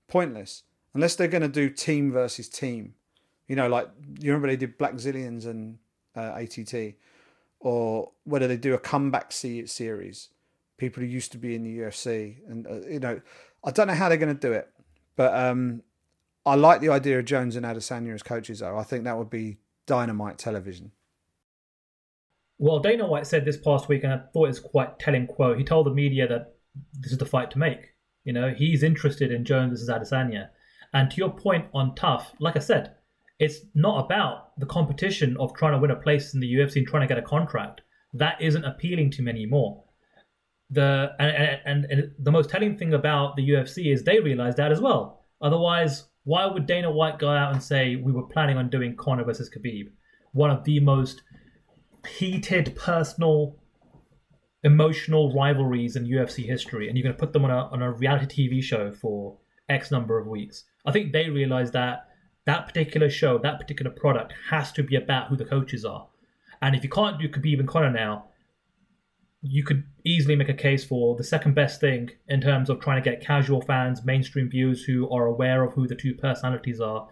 pointless. 0.08 0.64
Unless 0.94 1.16
they're 1.16 1.28
going 1.28 1.42
to 1.42 1.48
do 1.48 1.68
team 1.68 2.12
versus 2.12 2.48
team. 2.48 2.94
You 3.48 3.56
know, 3.56 3.68
like, 3.68 3.90
you 4.20 4.32
remember 4.32 4.48
they 4.48 4.56
did 4.56 4.78
Blackzilians 4.78 5.46
and 5.48 5.80
uh, 6.16 6.34
ATT? 6.36 6.94
Or 7.60 8.12
whether 8.24 8.48
they 8.48 8.58
do 8.58 8.76
a 8.76 8.78
comeback 8.78 9.32
series. 9.32 10.30
People 10.78 11.02
who 11.02 11.10
used 11.10 11.32
to 11.32 11.40
be 11.40 11.56
in 11.56 11.64
the 11.64 11.80
UFC. 11.80 12.38
And, 12.48 12.68
uh, 12.68 12.88
you 12.88 13.00
know, 13.00 13.20
I 13.64 13.72
don't 13.72 13.88
know 13.88 13.96
how 13.96 14.10
they're 14.10 14.18
going 14.18 14.36
to 14.36 14.40
do 14.40 14.54
it. 14.54 14.70
But 15.16 15.34
um, 15.34 15.82
I 16.46 16.54
like 16.54 16.82
the 16.82 16.90
idea 16.90 17.18
of 17.18 17.26
Jones 17.26 17.56
and 17.56 17.66
Adesanya 17.66 18.14
as 18.14 18.22
coaches, 18.22 18.60
though. 18.60 18.78
I 18.78 18.84
think 18.84 19.06
that 19.06 19.18
would 19.18 19.30
be 19.30 19.58
dynamite 19.88 20.38
television. 20.38 20.92
Well, 22.60 22.78
Dana 22.78 23.08
White 23.08 23.26
said 23.26 23.44
this 23.44 23.58
past 23.58 23.90
week, 23.90 24.04
and 24.04 24.14
I 24.14 24.18
thought 24.18 24.46
it 24.46 24.50
was 24.50 24.60
quite 24.60 25.00
telling 25.00 25.26
quote. 25.26 25.58
He 25.58 25.64
told 25.64 25.88
the 25.88 25.92
media 25.92 26.28
that 26.28 26.54
this 26.93 27.11
is 27.11 27.17
the 27.17 27.26
fight 27.26 27.51
to 27.51 27.59
make. 27.59 27.93
You 28.24 28.34
know, 28.34 28.53
he's 28.55 28.84
interested 28.84 29.32
in 29.32 29.45
Jones 29.45 29.72
versus 29.72 29.89
Adesanya. 29.89 30.49
And 30.93 31.09
to 31.09 31.17
your 31.17 31.32
point 31.32 31.65
on 31.74 31.95
tough, 31.95 32.34
like 32.39 32.55
I 32.55 32.59
said, 32.59 32.95
it's 33.39 33.61
not 33.74 34.05
about 34.05 34.59
the 34.59 34.65
competition 34.65 35.36
of 35.39 35.55
trying 35.55 35.74
to 35.74 35.80
win 35.80 35.91
a 35.91 35.95
place 35.95 36.34
in 36.34 36.39
the 36.39 36.53
UFC 36.53 36.78
and 36.78 36.88
trying 36.88 37.01
to 37.01 37.07
get 37.07 37.17
a 37.17 37.28
contract. 37.28 37.82
That 38.13 38.39
isn't 38.41 38.65
appealing 38.65 39.11
to 39.11 39.24
me 39.24 39.32
anymore. 39.32 39.84
The 40.69 41.13
and, 41.19 41.59
and, 41.65 41.86
and 41.86 42.11
the 42.19 42.32
most 42.32 42.49
telling 42.49 42.78
thing 42.78 42.93
about 42.93 43.36
the 43.36 43.49
UFC 43.49 43.91
is 43.91 44.03
they 44.03 44.19
realize 44.19 44.55
that 44.55 44.72
as 44.72 44.80
well. 44.80 45.26
Otherwise, 45.41 46.05
why 46.24 46.45
would 46.45 46.67
Dana 46.67 46.91
White 46.91 47.19
go 47.19 47.30
out 47.30 47.51
and 47.51 47.63
say 47.63 47.95
we 47.95 48.11
were 48.11 48.24
planning 48.28 48.57
on 48.57 48.69
doing 48.69 48.95
Conor 48.95 49.24
versus 49.24 49.49
Khabib, 49.49 49.89
one 50.34 50.51
of 50.51 50.63
the 50.63 50.80
most 50.80 51.24
heated 52.07 52.76
personal 52.76 53.57
emotional 54.64 55.34
rivalries 55.34 55.95
in 55.95 56.05
UFC 56.05 56.45
history, 56.45 56.88
and 56.88 56.97
you're 56.97 57.03
going 57.03 57.16
to 57.16 57.20
put 57.20 57.34
them 57.34 57.45
on 57.45 57.51
a 57.51 57.68
on 57.72 57.82
a 57.82 57.91
reality 57.91 58.49
TV 58.49 58.64
show 58.64 58.91
for 58.91 59.38
X 59.70 59.91
number 59.91 60.18
of 60.18 60.28
weeks. 60.28 60.66
I 60.86 60.91
think 60.91 61.12
they 61.12 61.30
realize 61.30 61.72
that 61.72 62.07
that 62.45 62.68
particular 62.68 63.09
show, 63.09 63.38
that 63.38 63.59
particular 63.59 63.91
product, 63.91 64.34
has 64.49 64.72
to 64.74 64.84
be 64.84 64.95
about 64.95 65.28
who 65.28 65.36
the 65.36 65.45
coaches 65.45 65.86
are. 65.86 66.07
And 66.62 66.76
if 66.76 66.84
you 66.84 66.89
can't 66.89 67.20
do 67.20 67.30
Khabib 67.30 67.59
and 67.59 67.68
Conor 67.68 67.91
now, 67.91 68.26
you 69.41 69.64
could 69.64 69.84
easily 70.05 70.36
make 70.36 70.49
a 70.49 70.53
case 70.53 70.84
for 70.84 71.16
the 71.16 71.24
second 71.24 71.55
best 71.55 71.82
thing 71.82 72.12
in 72.28 72.41
terms 72.41 72.70
of 72.70 72.80
trying 72.80 73.01
to 73.01 73.09
get 73.09 73.26
casual 73.26 73.62
fans, 73.62 74.05
mainstream 74.05 74.49
viewers 74.49 74.84
who 74.84 75.09
are 75.09 75.26
aware 75.26 75.64
of 75.64 75.74
who 75.74 75.88
the 75.88 75.95
two 75.95 76.14
personalities 76.14 76.80
are, 76.80 77.07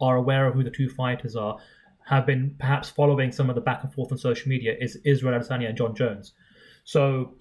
are 0.00 0.16
aware 0.16 0.46
of 0.46 0.54
who 0.54 0.62
the 0.62 0.70
two 0.70 0.88
fighters 0.88 1.34
are, 1.34 1.58
have 2.06 2.26
been 2.26 2.54
perhaps 2.58 2.90
following 2.90 3.32
some 3.32 3.48
of 3.48 3.56
the 3.56 3.60
back 3.60 3.82
and 3.82 3.92
forth 3.92 4.12
on 4.12 4.18
social 4.18 4.48
media 4.48 4.74
is 4.80 4.96
Israel 5.04 5.38
Adesanya 5.38 5.68
and 5.68 5.78
Jon 5.78 5.94
Jones. 5.94 6.32
So 6.84 7.36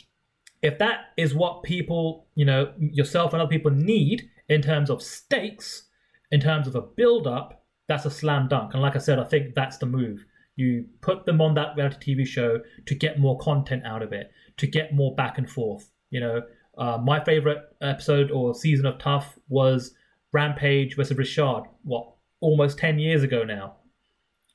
if 0.61 0.77
that 0.79 1.11
is 1.17 1.33
what 1.33 1.63
people, 1.63 2.27
you 2.35 2.45
know, 2.45 2.73
yourself 2.79 3.33
and 3.33 3.41
other 3.41 3.49
people 3.49 3.71
need 3.71 4.29
in 4.49 4.61
terms 4.61 4.89
of 4.89 5.01
stakes, 5.01 5.83
in 6.31 6.39
terms 6.39 6.67
of 6.67 6.75
a 6.75 6.81
build 6.81 7.27
up, 7.27 7.65
that's 7.87 8.05
a 8.05 8.11
slam 8.11 8.47
dunk. 8.47 8.73
And 8.73 8.81
like 8.81 8.95
I 8.95 8.99
said, 8.99 9.19
I 9.19 9.23
think 9.23 9.55
that's 9.55 9.77
the 9.77 9.85
move. 9.85 10.23
You 10.55 10.85
put 11.01 11.25
them 11.25 11.41
on 11.41 11.55
that 11.55 11.75
reality 11.75 12.15
TV 12.15 12.25
show 12.25 12.59
to 12.85 12.95
get 12.95 13.19
more 13.19 13.37
content 13.39 13.83
out 13.85 14.03
of 14.03 14.13
it, 14.13 14.31
to 14.57 14.67
get 14.67 14.93
more 14.93 15.15
back 15.15 15.37
and 15.37 15.49
forth. 15.49 15.89
You 16.09 16.19
know, 16.19 16.41
uh, 16.77 16.97
my 16.97 17.23
favorite 17.23 17.59
episode 17.81 18.31
or 18.31 18.53
season 18.53 18.85
of 18.85 18.99
TUF 18.99 19.37
was 19.49 19.93
Rampage 20.31 20.95
versus 20.95 21.17
Rashad. 21.17 21.65
What 21.83 22.13
almost 22.39 22.77
ten 22.77 22.99
years 22.99 23.23
ago 23.23 23.43
now. 23.43 23.77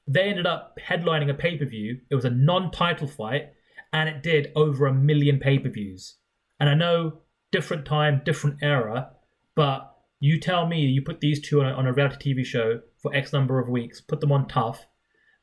They 0.09 0.29
ended 0.29 0.47
up 0.47 0.79
headlining 0.81 1.31
a 1.31 1.35
pay 1.35 1.57
per 1.57 1.65
view. 1.65 2.01
It 2.11 2.15
was 2.15 2.25
a 2.25 2.31
non-title 2.31 3.09
fight, 3.09 3.51
and 3.93 4.09
it 4.09 4.23
did 4.23 4.53
over 4.55 4.87
a 4.87 4.95
million 4.95 5.39
pay 5.39 5.59
per 5.59 5.69
views. 5.69 6.17
And 6.59 6.69
I 6.69 6.75
know 6.75 7.21
different 7.53 7.85
time, 7.85 8.23
different 8.25 8.59
era, 8.63 9.11
but 9.55 9.95
you 10.21 10.41
tell 10.41 10.67
me 10.67 10.81
you 10.81 11.03
put 11.03 11.21
these 11.21 11.41
two 11.41 11.61
on 11.61 11.67
a, 11.67 11.73
on 11.73 11.87
a 11.87 11.93
reality 11.93 12.35
TV 12.35 12.45
show 12.45 12.81
for 12.99 13.15
X 13.15 13.33
number 13.33 13.59
of 13.59 13.69
weeks, 13.69 14.01
put 14.01 14.21
them 14.21 14.33
on 14.33 14.49
TUF, 14.49 14.87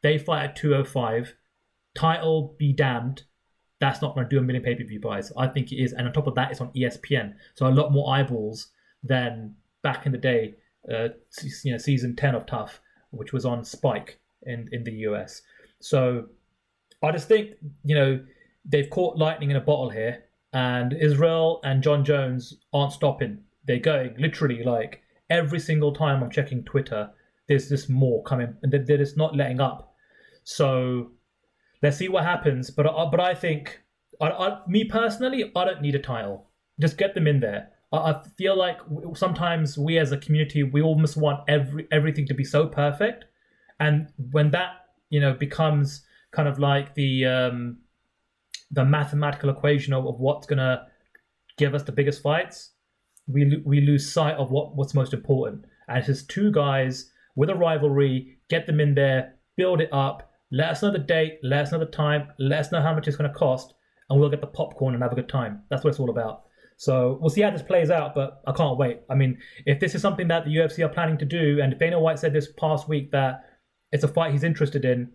they 0.01 0.17
fight 0.17 0.43
at 0.43 0.55
205, 0.55 1.33
title 1.95 2.55
be 2.57 2.73
damned. 2.73 3.23
That's 3.79 4.01
not 4.01 4.15
going 4.15 4.27
to 4.27 4.29
do 4.29 4.39
a 4.39 4.41
million 4.41 4.63
pay 4.63 4.75
per 4.75 4.83
view 4.83 4.99
buys. 4.99 5.31
I 5.37 5.47
think 5.47 5.71
it 5.71 5.81
is. 5.81 5.93
And 5.93 6.07
on 6.07 6.13
top 6.13 6.27
of 6.27 6.35
that, 6.35 6.51
it's 6.51 6.61
on 6.61 6.71
ESPN. 6.73 7.33
So 7.55 7.67
a 7.67 7.69
lot 7.69 7.91
more 7.91 8.13
eyeballs 8.13 8.67
than 9.03 9.55
back 9.81 10.05
in 10.05 10.11
the 10.11 10.17
day, 10.17 10.55
uh, 10.91 11.09
you 11.63 11.71
know, 11.71 11.77
season 11.77 12.15
10 12.15 12.35
of 12.35 12.45
TUF, 12.45 12.79
which 13.11 13.33
was 13.33 13.45
on 13.45 13.63
Spike 13.63 14.19
in, 14.43 14.69
in 14.71 14.83
the 14.83 14.93
US. 15.07 15.41
So 15.79 16.27
I 17.03 17.11
just 17.11 17.27
think, 17.27 17.51
you 17.83 17.95
know, 17.95 18.19
they've 18.65 18.89
caught 18.89 19.17
lightning 19.17 19.51
in 19.51 19.57
a 19.57 19.61
bottle 19.61 19.89
here. 19.89 20.23
And 20.53 20.93
Israel 20.93 21.59
and 21.63 21.83
Jon 21.83 22.05
Jones 22.05 22.53
aren't 22.73 22.93
stopping. 22.93 23.39
They're 23.65 23.79
going 23.79 24.15
literally 24.17 24.63
like 24.63 25.01
every 25.29 25.59
single 25.59 25.93
time 25.93 26.23
I'm 26.23 26.29
checking 26.29 26.63
Twitter, 26.63 27.09
there's 27.47 27.69
just 27.69 27.89
more 27.89 28.23
coming, 28.23 28.55
and 28.61 28.71
they're 28.71 28.97
just 28.97 29.17
not 29.17 29.35
letting 29.35 29.59
up. 29.59 29.95
So 30.43 31.11
let's 31.81 31.97
see 31.97 32.07
what 32.07 32.23
happens. 32.23 32.69
But 32.69 32.87
I, 32.87 33.05
but 33.09 33.19
I 33.19 33.33
think, 33.33 33.81
I, 34.21 34.29
I, 34.29 34.59
me 34.67 34.85
personally, 34.85 35.51
I 35.55 35.65
don't 35.65 35.81
need 35.81 35.95
a 35.95 35.99
title. 35.99 36.47
Just 36.79 36.97
get 36.97 37.15
them 37.15 37.27
in 37.27 37.39
there. 37.39 37.69
I, 37.91 38.21
feel 38.37 38.57
like 38.57 38.79
sometimes 39.13 39.77
we 39.77 39.99
as 39.99 40.11
a 40.11 40.17
community, 40.17 40.63
we 40.63 40.81
almost 40.81 41.15
want 41.15 41.41
every 41.47 41.87
everything 41.91 42.25
to 42.25 42.33
be 42.33 42.43
so 42.43 42.65
perfect, 42.65 43.25
and 43.79 44.07
when 44.31 44.49
that 44.49 44.71
you 45.11 45.19
know 45.19 45.33
becomes 45.33 46.01
kind 46.33 46.47
of 46.47 46.59
like 46.59 46.95
the 46.95 47.25
um, 47.25 47.77
the 48.71 48.83
mathematical 48.83 49.49
equation 49.49 49.93
of, 49.93 50.05
of 50.05 50.19
what's 50.19 50.47
gonna 50.47 50.87
give 51.57 51.75
us 51.75 51.83
the 51.83 51.91
biggest 51.91 52.21
fights, 52.21 52.71
we 53.27 53.61
we 53.65 53.81
lose 53.81 54.11
sight 54.11 54.35
of 54.35 54.51
what 54.51 54.75
what's 54.75 54.93
most 54.93 55.13
important. 55.13 55.65
And 55.87 55.97
it's 55.97 56.07
just 56.07 56.29
two 56.29 56.51
guys 56.51 57.11
with 57.35 57.49
a 57.49 57.55
rivalry, 57.55 58.37
get 58.49 58.67
them 58.67 58.79
in 58.79 58.95
there, 58.95 59.35
build 59.57 59.81
it 59.81 59.89
up, 59.91 60.31
let 60.51 60.69
us 60.69 60.81
know 60.81 60.91
the 60.91 60.99
date, 60.99 61.39
let 61.43 61.61
us 61.61 61.71
know 61.71 61.79
the 61.79 61.85
time, 61.85 62.27
let 62.39 62.59
us 62.59 62.71
know 62.71 62.81
how 62.81 62.93
much 62.93 63.07
it's 63.07 63.17
going 63.17 63.29
to 63.29 63.35
cost, 63.35 63.73
and 64.09 64.19
we'll 64.19 64.29
get 64.29 64.41
the 64.41 64.47
popcorn 64.47 64.93
and 64.93 65.01
have 65.01 65.11
a 65.11 65.15
good 65.15 65.29
time. 65.29 65.63
That's 65.69 65.83
what 65.83 65.89
it's 65.89 65.99
all 65.99 66.11
about. 66.11 66.43
So 66.77 67.17
we'll 67.21 67.29
see 67.29 67.41
how 67.41 67.51
this 67.51 67.61
plays 67.61 67.89
out, 67.89 68.13
but 68.15 68.41
I 68.45 68.51
can't 68.51 68.77
wait. 68.77 69.01
I 69.09 69.15
mean, 69.15 69.37
if 69.65 69.79
this 69.79 69.95
is 69.95 70.01
something 70.01 70.27
that 70.27 70.45
the 70.45 70.55
UFC 70.55 70.85
are 70.85 70.89
planning 70.89 71.17
to 71.19 71.25
do, 71.25 71.59
and 71.61 71.77
Dana 71.77 71.99
White 71.99 72.19
said 72.19 72.33
this 72.33 72.51
past 72.59 72.87
week 72.87 73.11
that 73.11 73.43
it's 73.91 74.03
a 74.03 74.07
fight 74.07 74.31
he's 74.31 74.43
interested 74.43 74.85
in, 74.85 75.13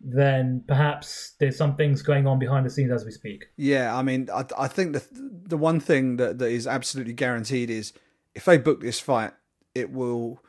then 0.00 0.62
perhaps 0.66 1.34
there's 1.40 1.56
some 1.56 1.76
things 1.76 2.02
going 2.02 2.26
on 2.26 2.38
behind 2.38 2.66
the 2.66 2.70
scenes 2.70 2.92
as 2.92 3.04
we 3.04 3.10
speak. 3.10 3.46
Yeah, 3.56 3.96
I 3.96 4.02
mean, 4.02 4.28
I, 4.32 4.44
I 4.58 4.68
think 4.68 4.92
the 4.92 5.04
the 5.12 5.56
one 5.56 5.80
thing 5.80 6.16
that, 6.16 6.38
that 6.38 6.50
is 6.50 6.66
absolutely 6.66 7.14
guaranteed 7.14 7.70
is 7.70 7.92
if 8.34 8.44
they 8.44 8.58
book 8.58 8.80
this 8.80 9.00
fight, 9.00 9.32
it 9.74 9.90
will 9.90 10.42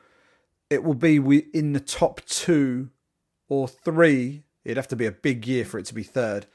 it 0.70 0.84
will 0.84 0.94
be 0.94 1.18
in 1.54 1.74
the 1.74 1.80
top 1.80 2.22
two 2.26 2.90
or 3.48 3.68
three. 3.68 4.44
It'd 4.66 4.78
have 4.78 4.88
to 4.90 4.96
be 4.96 5.06
a 5.06 5.12
big 5.12 5.48
year 5.48 5.64
for 5.64 5.80
it 5.80 5.86
to 5.86 5.94
be 5.94 6.04
third. 6.04 6.46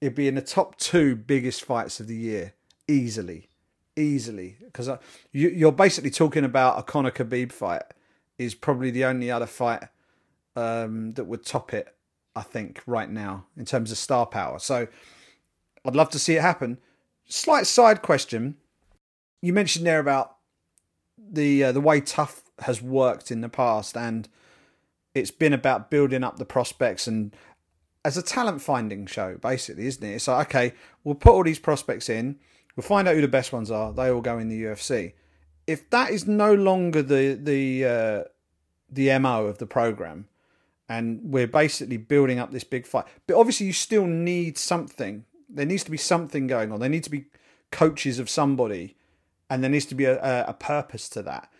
It'd 0.00 0.14
be 0.14 0.28
in 0.28 0.36
the 0.36 0.42
top 0.42 0.76
two 0.76 1.16
biggest 1.16 1.64
fights 1.64 1.98
of 1.98 2.06
the 2.06 2.14
year 2.14 2.54
easily, 2.86 3.48
easily. 3.96 4.56
Because 4.64 4.88
uh, 4.88 4.98
you, 5.32 5.66
are 5.66 5.72
basically 5.72 6.10
talking 6.10 6.44
about 6.44 6.78
a 6.78 6.82
Conor 6.82 7.10
Khabib 7.10 7.50
fight 7.50 7.82
is 8.38 8.54
probably 8.54 8.90
the 8.90 9.04
only 9.04 9.30
other 9.30 9.46
fight 9.46 9.82
um, 10.54 11.14
that 11.14 11.24
would 11.24 11.44
top 11.44 11.74
it. 11.74 11.95
I 12.36 12.42
think 12.42 12.82
right 12.86 13.10
now 13.10 13.46
in 13.56 13.64
terms 13.64 13.90
of 13.90 13.98
star 13.98 14.26
power. 14.26 14.58
So 14.58 14.86
I'd 15.84 15.96
love 15.96 16.10
to 16.10 16.18
see 16.18 16.36
it 16.36 16.42
happen. 16.42 16.78
Slight 17.24 17.66
side 17.66 18.02
question: 18.02 18.56
You 19.42 19.52
mentioned 19.52 19.86
there 19.86 19.98
about 19.98 20.36
the 21.18 21.64
uh, 21.64 21.72
the 21.72 21.80
way 21.80 22.00
TUF 22.00 22.42
has 22.60 22.80
worked 22.80 23.30
in 23.30 23.40
the 23.40 23.48
past, 23.48 23.96
and 23.96 24.28
it's 25.14 25.30
been 25.30 25.52
about 25.52 25.90
building 25.90 26.22
up 26.22 26.36
the 26.36 26.44
prospects 26.44 27.06
and 27.06 27.34
as 28.06 28.16
a 28.16 28.22
talent 28.22 28.62
finding 28.62 29.04
show, 29.04 29.36
basically, 29.38 29.88
isn't 29.88 30.04
it? 30.04 30.14
It's 30.14 30.28
like, 30.28 30.46
okay, 30.46 30.74
we'll 31.02 31.16
put 31.16 31.32
all 31.32 31.42
these 31.42 31.58
prospects 31.58 32.08
in, 32.08 32.38
we'll 32.76 32.84
find 32.84 33.08
out 33.08 33.16
who 33.16 33.20
the 33.20 33.26
best 33.26 33.52
ones 33.52 33.68
are, 33.68 33.92
they 33.92 34.12
all 34.12 34.20
go 34.20 34.38
in 34.38 34.48
the 34.48 34.62
UFC. 34.62 35.14
If 35.66 35.90
that 35.90 36.10
is 36.10 36.28
no 36.28 36.54
longer 36.54 37.02
the 37.02 37.34
the 37.34 37.84
uh, 37.84 38.24
the 38.88 39.18
mo 39.18 39.46
of 39.46 39.58
the 39.58 39.66
program, 39.66 40.28
and 40.88 41.20
we're 41.22 41.46
basically 41.46 41.96
building 41.96 42.38
up 42.38 42.52
this 42.52 42.64
big 42.64 42.86
fight, 42.86 43.06
but 43.26 43.36
obviously 43.36 43.66
you 43.66 43.72
still 43.72 44.06
need 44.06 44.56
something. 44.58 45.24
There 45.48 45.66
needs 45.66 45.84
to 45.84 45.90
be 45.90 45.96
something 45.96 46.46
going 46.46 46.72
on. 46.72 46.80
There 46.80 46.88
need 46.88 47.04
to 47.04 47.10
be 47.10 47.26
coaches 47.70 48.18
of 48.18 48.30
somebody, 48.30 48.96
and 49.50 49.62
there 49.62 49.70
needs 49.70 49.86
to 49.86 49.94
be 49.94 50.04
a, 50.04 50.44
a 50.46 50.54
purpose 50.54 51.08
to 51.10 51.22
that. 51.22 51.50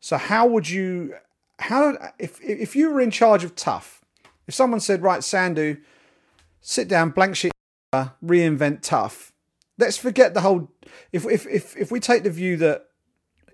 So 0.00 0.16
how 0.16 0.46
would 0.46 0.68
you 0.68 1.14
how 1.58 1.96
if 2.18 2.40
if 2.40 2.76
you 2.76 2.90
were 2.90 3.00
in 3.00 3.10
charge 3.10 3.44
of 3.44 3.54
TUF, 3.56 4.04
if 4.46 4.54
someone 4.54 4.80
said, 4.80 5.02
right, 5.02 5.20
Sandhu, 5.20 5.80
sit 6.60 6.88
down, 6.88 7.10
blank 7.10 7.36
sheet, 7.36 7.52
reinvent 7.92 8.82
TUF. 8.82 9.32
Let's 9.78 9.96
forget 9.96 10.34
the 10.34 10.40
whole. 10.42 10.70
If 11.12 11.24
if 11.26 11.46
if 11.46 11.76
if 11.76 11.90
we 11.90 12.00
take 12.00 12.22
the 12.22 12.30
view 12.30 12.56
that 12.58 12.86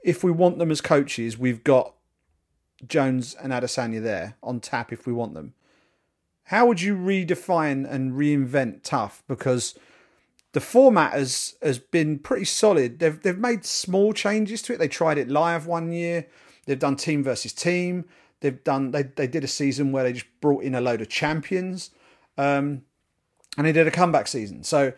if 0.05 0.25
we 0.25 0.31
want 0.31 0.59
them 0.59 0.71
as 0.71 0.81
coaches, 0.81 1.39
we've 1.39 1.65
got 1.65 1.95
Jones 2.87 3.35
and 3.35 3.53
Adesanya 3.53 4.03
there 4.03 4.37
on 4.43 4.61
tap 4.61 4.93
if 4.93 5.07
we 5.07 5.13
want 5.13 5.35
them. 5.35 5.55
How 6.45 6.67
would 6.67 6.81
you 6.81 6.97
redefine 6.97 7.91
and 7.91 8.13
reinvent 8.13 8.83
TUF? 8.83 9.23
Because 9.29 9.75
the 10.53 10.61
format 10.61 11.13
has 11.13 11.55
has 11.63 11.79
been 11.79 12.19
pretty 12.19 12.45
solid. 12.45 12.99
They've 12.99 13.21
they've 13.21 13.39
made 13.39 13.65
small 13.65 14.13
changes 14.13 14.63
to 14.63 14.75
it. 14.75 14.79
They 14.79 14.89
tried 14.89 15.19
it 15.19 15.29
live 15.29 15.67
one 15.67 15.93
year. 15.93 16.27
They've 16.67 16.79
done 16.79 16.97
team 16.97 17.23
versus 17.23 17.53
team. 17.53 18.05
They've 18.41 18.63
done 18.63 18.91
they 18.91 19.05
they 19.05 19.27
did 19.27 19.45
a 19.45 19.49
season 19.49 19.93
where 19.93 20.05
they 20.05 20.15
just 20.15 20.27
brought 20.41 20.65
in 20.65 20.75
a 20.75 20.81
load 20.81 21.01
of 21.01 21.09
champions, 21.09 21.91
um, 22.37 22.83
and 23.57 23.67
they 23.67 23.73
did 23.73 23.87
a 23.87 23.91
comeback 23.91 24.27
season. 24.27 24.63
So 24.65 24.93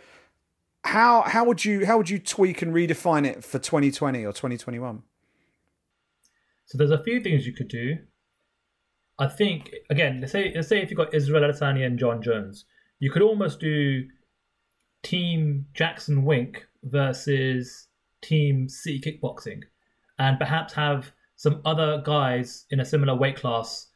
how 0.85 1.23
how 1.23 1.45
would 1.45 1.65
you 1.65 1.87
how 1.87 1.99
would 1.99 2.11
you 2.11 2.19
tweak 2.19 2.63
and 2.63 2.75
redefine 2.75 3.27
it 3.27 3.45
for 3.45 3.59
2020 3.59 4.25
or 4.25 4.33
2021? 4.33 5.03
So 6.67 6.79
there's 6.79 6.91
a 6.91 7.03
few 7.03 7.21
things 7.21 7.47
you 7.47 7.53
could 7.53 7.69
do. 7.69 7.99
I 9.19 9.29
think 9.29 9.73
again, 9.91 10.21
let's 10.21 10.33
say 10.33 10.53
let's 10.55 10.69
say 10.69 10.83
if 10.83 10.91
you've 10.91 10.99
got 10.99 11.15
Israel 11.15 11.43
Adesanya 11.43 11.87
and 11.87 11.99
Jon 11.99 12.21
Jones, 12.23 12.65
you 12.99 13.11
could 13.11 13.23
almost 13.23 13.61
do 13.61 14.05
Team 15.03 15.67
Jackson 15.75 16.25
Wink 16.25 16.67
versus 16.83 17.89
Team 18.23 18.69
City 18.69 19.01
Kickboxing, 19.01 19.63
and 20.19 20.39
perhaps 20.39 20.73
have 20.75 21.13
some 21.37 21.61
other 21.65 22.03
guys 22.05 22.65
in 22.71 22.81
a 22.81 22.85
similar 22.85 23.15
weight 23.15 23.37
class 23.37 23.89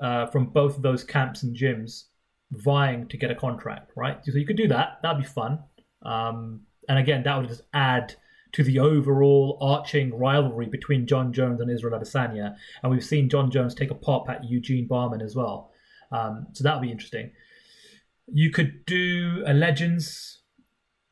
uh, 0.00 0.26
from 0.26 0.46
both 0.46 0.76
of 0.76 0.82
those 0.82 1.04
camps 1.04 1.42
and 1.42 1.56
gyms 1.56 2.04
vying 2.50 3.06
to 3.08 3.16
get 3.16 3.30
a 3.30 3.34
contract, 3.34 3.92
right? 3.96 4.18
So 4.24 4.38
you 4.38 4.46
could 4.46 4.56
do 4.56 4.68
that. 4.68 4.98
That'd 5.02 5.22
be 5.22 5.28
fun. 5.28 5.60
Um, 6.02 6.62
and 6.88 6.98
again, 6.98 7.22
that 7.24 7.36
would 7.36 7.48
just 7.48 7.62
add 7.72 8.14
to 8.54 8.62
the 8.62 8.78
overall 8.78 9.58
arching 9.60 10.16
rivalry 10.16 10.66
between 10.66 11.06
Jon 11.06 11.32
Jones 11.32 11.60
and 11.60 11.70
Israel 11.70 11.98
Adesanya. 11.98 12.54
And 12.82 12.92
we've 12.92 13.04
seen 13.04 13.28
Jon 13.28 13.50
Jones 13.50 13.74
take 13.74 13.90
a 13.90 13.96
pop 13.96 14.30
at 14.30 14.44
Eugene 14.44 14.88
Bareman 14.88 15.22
as 15.22 15.34
well. 15.34 15.72
Um, 16.12 16.46
so 16.52 16.62
that 16.62 16.74
would 16.74 16.82
be 16.82 16.92
interesting. 16.92 17.32
You 18.32 18.50
could 18.50 18.86
do 18.86 19.42
a 19.44 19.52
Legends 19.52 20.42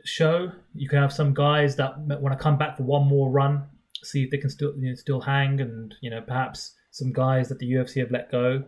show. 0.05 0.53
You 0.73 0.89
can 0.89 1.01
have 1.01 1.13
some 1.13 1.35
guys 1.35 1.75
that 1.77 1.99
want 1.99 2.37
to 2.39 2.43
come 2.43 2.59
back 2.59 2.77
for 2.77 2.85
one 2.85 3.09
more 3.09 3.29
run, 3.29 3.65
see 4.05 4.23
if 4.23 4.31
they 4.31 4.39
can 4.39 4.51
still 4.51 4.73
you 4.79 4.91
know, 4.91 4.95
still 4.95 5.21
hang, 5.21 5.61
and 5.61 5.95
you 6.01 6.11
know 6.11 6.21
perhaps 6.21 6.75
some 6.93 7.13
guys 7.13 7.49
that 7.49 7.59
the 7.59 7.71
UFC 7.73 8.01
have 8.01 8.13
let 8.13 8.31
go. 8.31 8.65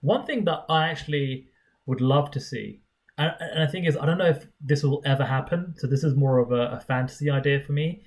One 0.00 0.24
thing 0.24 0.44
that 0.44 0.64
I 0.68 0.88
actually 0.88 1.48
would 1.86 2.00
love 2.00 2.30
to 2.32 2.40
see, 2.40 2.82
and, 3.18 3.34
and 3.40 3.68
the 3.68 3.72
thing 3.72 3.84
is, 3.84 3.96
I 3.96 4.06
don't 4.06 4.18
know 4.18 4.30
if 4.30 4.46
this 4.60 4.82
will 4.82 5.02
ever 5.04 5.24
happen. 5.24 5.74
So 5.76 5.86
this 5.86 6.04
is 6.04 6.14
more 6.14 6.38
of 6.38 6.52
a, 6.52 6.76
a 6.76 6.80
fantasy 6.80 7.28
idea 7.28 7.60
for 7.60 7.72
me, 7.72 8.02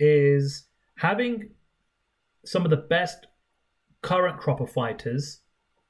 is 0.00 0.64
having 0.96 1.50
some 2.44 2.64
of 2.64 2.70
the 2.70 2.76
best 2.76 3.26
current 4.02 4.38
crop 4.38 4.60
of 4.60 4.70
fighters 4.70 5.40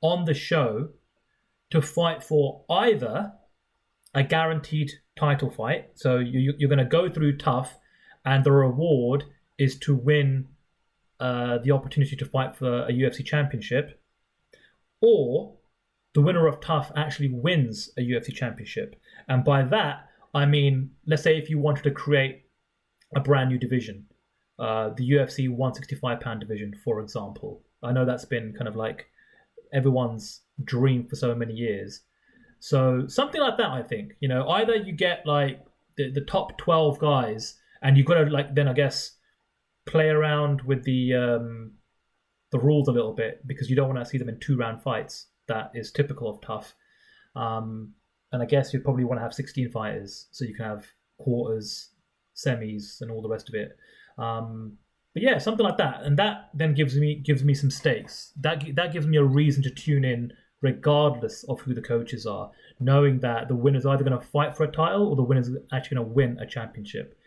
on 0.01 0.25
the 0.25 0.35
show 0.35 0.89
to 1.71 1.81
fight 1.81 2.23
for 2.23 2.65
either 2.69 3.33
a 4.15 4.23
guaranteed 4.23 4.91
title 5.17 5.51
fight. 5.51 5.91
So 5.95 6.19
you, 6.19 6.55
you're 6.59 6.69
going 6.69 6.79
to 6.79 6.85
go 6.85 7.09
through 7.09 7.37
TUF, 7.37 7.79
and 8.25 8.43
the 8.43 8.53
reward 8.53 9.25
is 9.59 9.79
to 9.81 9.95
win 9.95 10.49
uh, 11.21 11.59
the 11.59 11.71
opportunity 11.71 12.17
to 12.17 12.25
fight 12.25 12.57
for 12.57 12.83
a 12.85 12.91
UFC 12.91 13.25
championship, 13.25 14.01
or 15.01 15.55
the 16.17 16.23
winner 16.23 16.47
of 16.47 16.63
TUF 16.63 16.91
actually 16.97 17.29
wins 17.29 17.91
a 17.99 18.01
UFC 18.01 18.33
championship. 18.35 18.97
And 19.29 19.45
by 19.45 19.63
that, 19.65 20.09
I 20.35 20.47
mean, 20.47 20.93
let's 21.07 21.23
say 21.23 21.37
if 21.37 21.51
you 21.51 21.59
wanted 21.59 21.85
to 21.85 21.91
create 21.91 22.47
a 23.15 23.21
brand 23.21 23.51
new 23.51 23.59
division, 23.59 24.07
uh, 24.59 24.95
the 24.97 25.11
UFC 25.11 25.51
165 25.51 26.19
pound 26.21 26.41
division, 26.41 26.73
for 26.83 27.01
example. 27.01 27.63
I 27.83 27.93
know 27.93 28.07
that's 28.07 28.25
been 28.25 28.55
kind 28.55 28.67
of 28.67 28.77
like 28.77 29.11
everyone's 29.75 30.41
dream 30.65 31.07
for 31.07 31.17
so 31.17 31.35
many 31.35 31.53
years. 31.53 32.01
So 32.61 33.07
something 33.09 33.43
like 33.43 33.59
that, 33.59 33.69
I 33.69 33.83
think. 33.83 34.13
You 34.21 34.29
know, 34.29 34.49
either 34.49 34.75
you 34.75 34.93
get 34.93 35.27
like 35.27 35.61
the, 35.99 36.11
the 36.11 36.23
top 36.23 36.57
twelve 36.57 36.99
guys, 36.99 37.59
and 37.83 37.99
you've 37.99 38.07
got 38.07 38.25
to 38.25 38.31
like 38.31 38.55
then 38.55 38.69
I 38.69 38.73
guess 38.73 39.13
play 39.85 40.09
around 40.09 40.63
with 40.63 40.83
the 40.85 41.13
um, 41.13 41.73
the 42.53 42.59
rules 42.59 42.89
a 42.89 42.93
little 42.93 43.13
bit 43.13 43.47
because 43.47 43.69
you 43.69 43.77
don't 43.77 43.89
want 43.95 43.99
to 43.99 44.07
see 44.07 44.17
them 44.17 44.31
in 44.31 44.41
two 44.41 44.57
round 44.57 44.83
fights. 44.83 45.27
That 45.49 45.73
is 45.75 45.93
typical 45.93 46.29
of 46.29 46.41
TUF. 46.41 46.75
Um, 47.35 47.93
and 48.33 48.43
I 48.43 48.47
guess 48.47 48.73
you'd 48.73 48.85
probably 48.85 49.05
want 49.05 49.19
to 49.19 49.23
have 49.23 49.35
16 49.35 49.71
fighters 49.71 50.27
so 50.33 50.45
you 50.45 50.55
can 50.55 50.65
have 50.65 50.87
quarters, 51.19 51.91
semis, 52.35 53.01
and 53.01 53.11
all 53.11 53.23
the 53.23 53.29
rest 53.29 53.49
of 53.49 53.55
it. 53.55 53.77
Um, 54.19 54.79
but 55.15 55.23
yeah, 55.23 55.39
something 55.39 55.65
like 55.65 55.79
that, 55.79 56.03
and 56.03 56.19
that 56.19 56.51
then 56.53 56.75
gives 56.75 56.95
me 56.95 57.15
gives 57.15 57.43
me 57.43 57.55
some 57.55 57.71
stakes. 57.71 58.33
That 58.39 58.63
that 58.75 58.93
gives 58.93 59.07
me 59.07 59.17
a 59.17 59.25
reason 59.25 59.63
to 59.63 59.71
tune 59.71 60.05
in, 60.05 60.31
regardless 60.61 61.43
of 61.45 61.59
who 61.61 61.73
the 61.73 61.81
coaches 61.81 62.27
are, 62.27 62.51
knowing 62.81 63.21
that 63.21 63.49
the 63.49 63.55
winner's 63.55 63.87
either 63.87 64.05
going 64.05 64.19
to 64.19 64.27
fight 64.27 64.55
for 64.55 64.65
a 64.65 64.71
title 64.71 65.09
or 65.09 65.17
the 65.17 65.23
winner's 65.23 65.49
actually 65.73 65.97
going 65.97 66.07
to 66.07 66.13
win 66.13 66.39
a 66.39 66.47
championship. 66.47 67.19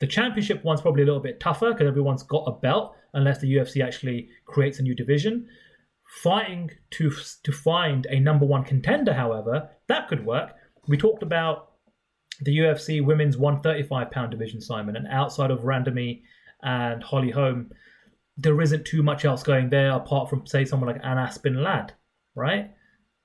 The 0.00 0.08
championship 0.08 0.64
one's 0.64 0.80
probably 0.80 1.02
a 1.02 1.06
little 1.06 1.20
bit 1.20 1.38
tougher 1.38 1.72
because 1.72 1.86
everyone's 1.86 2.24
got 2.24 2.42
a 2.46 2.52
belt, 2.52 2.96
unless 3.14 3.38
the 3.38 3.54
UFC 3.54 3.84
actually 3.84 4.30
creates 4.46 4.80
a 4.80 4.82
new 4.82 4.96
division. 4.96 5.48
Fighting 6.08 6.70
to 6.92 7.12
to 7.44 7.52
find 7.52 8.06
a 8.10 8.18
number 8.18 8.46
one 8.46 8.64
contender, 8.64 9.12
however, 9.12 9.70
that 9.88 10.08
could 10.08 10.24
work. 10.24 10.52
We 10.88 10.96
talked 10.96 11.22
about 11.22 11.72
the 12.40 12.56
UFC 12.58 13.04
women's 13.04 13.36
135 13.36 14.10
pound 14.10 14.30
division, 14.30 14.60
Simon, 14.60 14.96
and 14.96 15.06
outside 15.08 15.50
of 15.50 15.60
Randamie 15.60 16.22
and 16.62 17.02
Holly 17.02 17.30
Holm, 17.30 17.70
there 18.36 18.60
isn't 18.60 18.86
too 18.86 19.02
much 19.02 19.24
else 19.24 19.42
going 19.42 19.68
there 19.68 19.92
apart 19.92 20.30
from 20.30 20.46
say 20.46 20.64
someone 20.64 20.88
like 20.88 21.04
Ann 21.04 21.18
Aspen 21.18 21.62
Ladd, 21.62 21.92
right? 22.34 22.70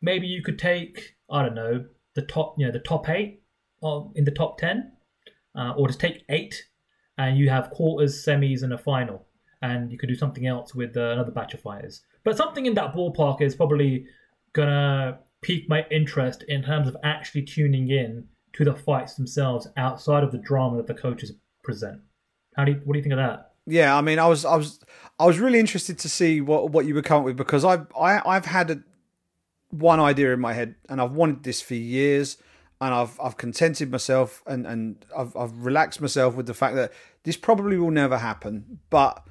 Maybe 0.02 0.28
you 0.28 0.44
could 0.44 0.60
take 0.60 1.16
I 1.30 1.42
don't 1.42 1.56
know 1.56 1.86
the 2.16 2.24
top 2.24 2.56
you 2.58 2.66
know 2.66 2.72
the 2.72 2.80
top 2.80 3.10
eight 3.10 3.44
or 3.82 4.12
in 4.16 4.26
the 4.26 4.32
top 4.32 4.58
ten, 4.58 4.92
uh, 5.56 5.74
or 5.78 5.88
just 5.88 6.00
take 6.00 6.24
eight, 6.30 6.68
and 7.18 7.38
you 7.38 7.50
have 7.50 7.70
quarters, 7.70 8.26
semis, 8.26 8.64
and 8.64 8.74
a 8.74 8.78
final, 8.78 9.28
and 9.62 9.92
you 9.92 9.98
could 9.98 10.10
do 10.10 10.16
something 10.16 10.48
else 10.48 10.74
with 10.74 10.98
uh, 10.98 11.12
another 11.12 11.32
batch 11.32 11.54
of 11.54 11.62
fighters. 11.62 12.02
But 12.24 12.38
something 12.38 12.65
in 12.65 12.74
that 12.76 12.93
ballpark 12.93 13.41
is 13.41 13.55
probably 13.55 14.05
gonna 14.53 15.19
pique 15.41 15.67
my 15.69 15.86
interest 15.91 16.43
in 16.47 16.63
terms 16.63 16.88
of 16.88 16.95
actually 17.03 17.43
tuning 17.43 17.89
in 17.89 18.26
to 18.53 18.63
the 18.63 18.74
fights 18.74 19.15
themselves 19.15 19.67
outside 19.78 20.24
of 20.24 20.32
the 20.32 20.38
drama 20.38 20.78
that 20.78 20.88
the 20.88 20.93
coaches 20.93 21.34
present. 21.63 21.99
How 22.55 22.65
do 22.65 22.71
you, 22.71 22.82
what 22.86 22.93
do 22.93 22.99
you 22.99 23.03
think 23.03 23.13
of 23.13 23.17
that? 23.17 23.51
Yeah, 23.65 23.95
I 23.95 24.01
mean, 24.01 24.19
I 24.19 24.28
was, 24.28 24.45
I 24.45 24.55
was, 24.55 24.80
I 25.19 25.26
was 25.26 25.39
really 25.39 25.59
interested 25.59 25.97
to 25.99 26.09
see 26.09 26.41
what 26.41 26.71
what 26.71 26.86
you 26.86 26.93
would 26.95 27.05
come 27.05 27.19
up 27.19 27.26
with 27.26 27.38
because 27.38 27.63
I've, 27.63 27.88
I, 27.99 28.21
I've 28.26 28.45
had 28.45 28.71
a, 28.71 28.84
one 29.69 29.99
idea 29.99 30.34
in 30.34 30.39
my 30.39 30.53
head, 30.53 30.76
and 30.89 31.01
I've 31.01 31.13
wanted 31.13 31.43
this 31.43 31.61
for 31.61 31.74
years, 31.74 32.38
and 32.82 32.93
I've, 32.93 33.19
I've 33.19 33.38
contented 33.38 33.89
myself, 33.89 34.43
and 34.45 34.67
and 34.67 35.05
I've, 35.17 35.36
I've 35.36 35.65
relaxed 35.65 36.01
myself 36.01 36.36
with 36.36 36.45
the 36.45 36.53
fact 36.53 36.76
that 36.76 36.91
this 37.24 37.38
probably 37.38 37.78
will 37.78 37.91
never 37.91 38.17
happen. 38.17 38.80
But 38.89 39.26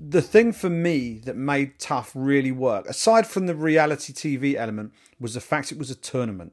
the 0.00 0.22
thing 0.22 0.52
for 0.52 0.70
me 0.70 1.20
that 1.24 1.36
made 1.36 1.78
TUF 1.78 2.12
really 2.14 2.52
work, 2.52 2.86
aside 2.86 3.26
from 3.26 3.46
the 3.46 3.54
reality 3.54 4.12
TV 4.12 4.54
element, 4.54 4.92
was 5.18 5.34
the 5.34 5.40
fact 5.40 5.72
it 5.72 5.78
was 5.78 5.90
a 5.90 5.94
tournament 5.94 6.52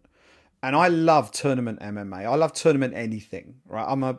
and 0.65 0.75
I 0.75 0.87
love 0.87 1.31
tournament 1.31 1.79
MMA. 1.79 2.25
I 2.25 2.35
love 2.35 2.51
tournament 2.51 2.95
anything. 2.95 3.55
Right, 3.67 3.85
I'm 3.87 4.03
a, 4.03 4.17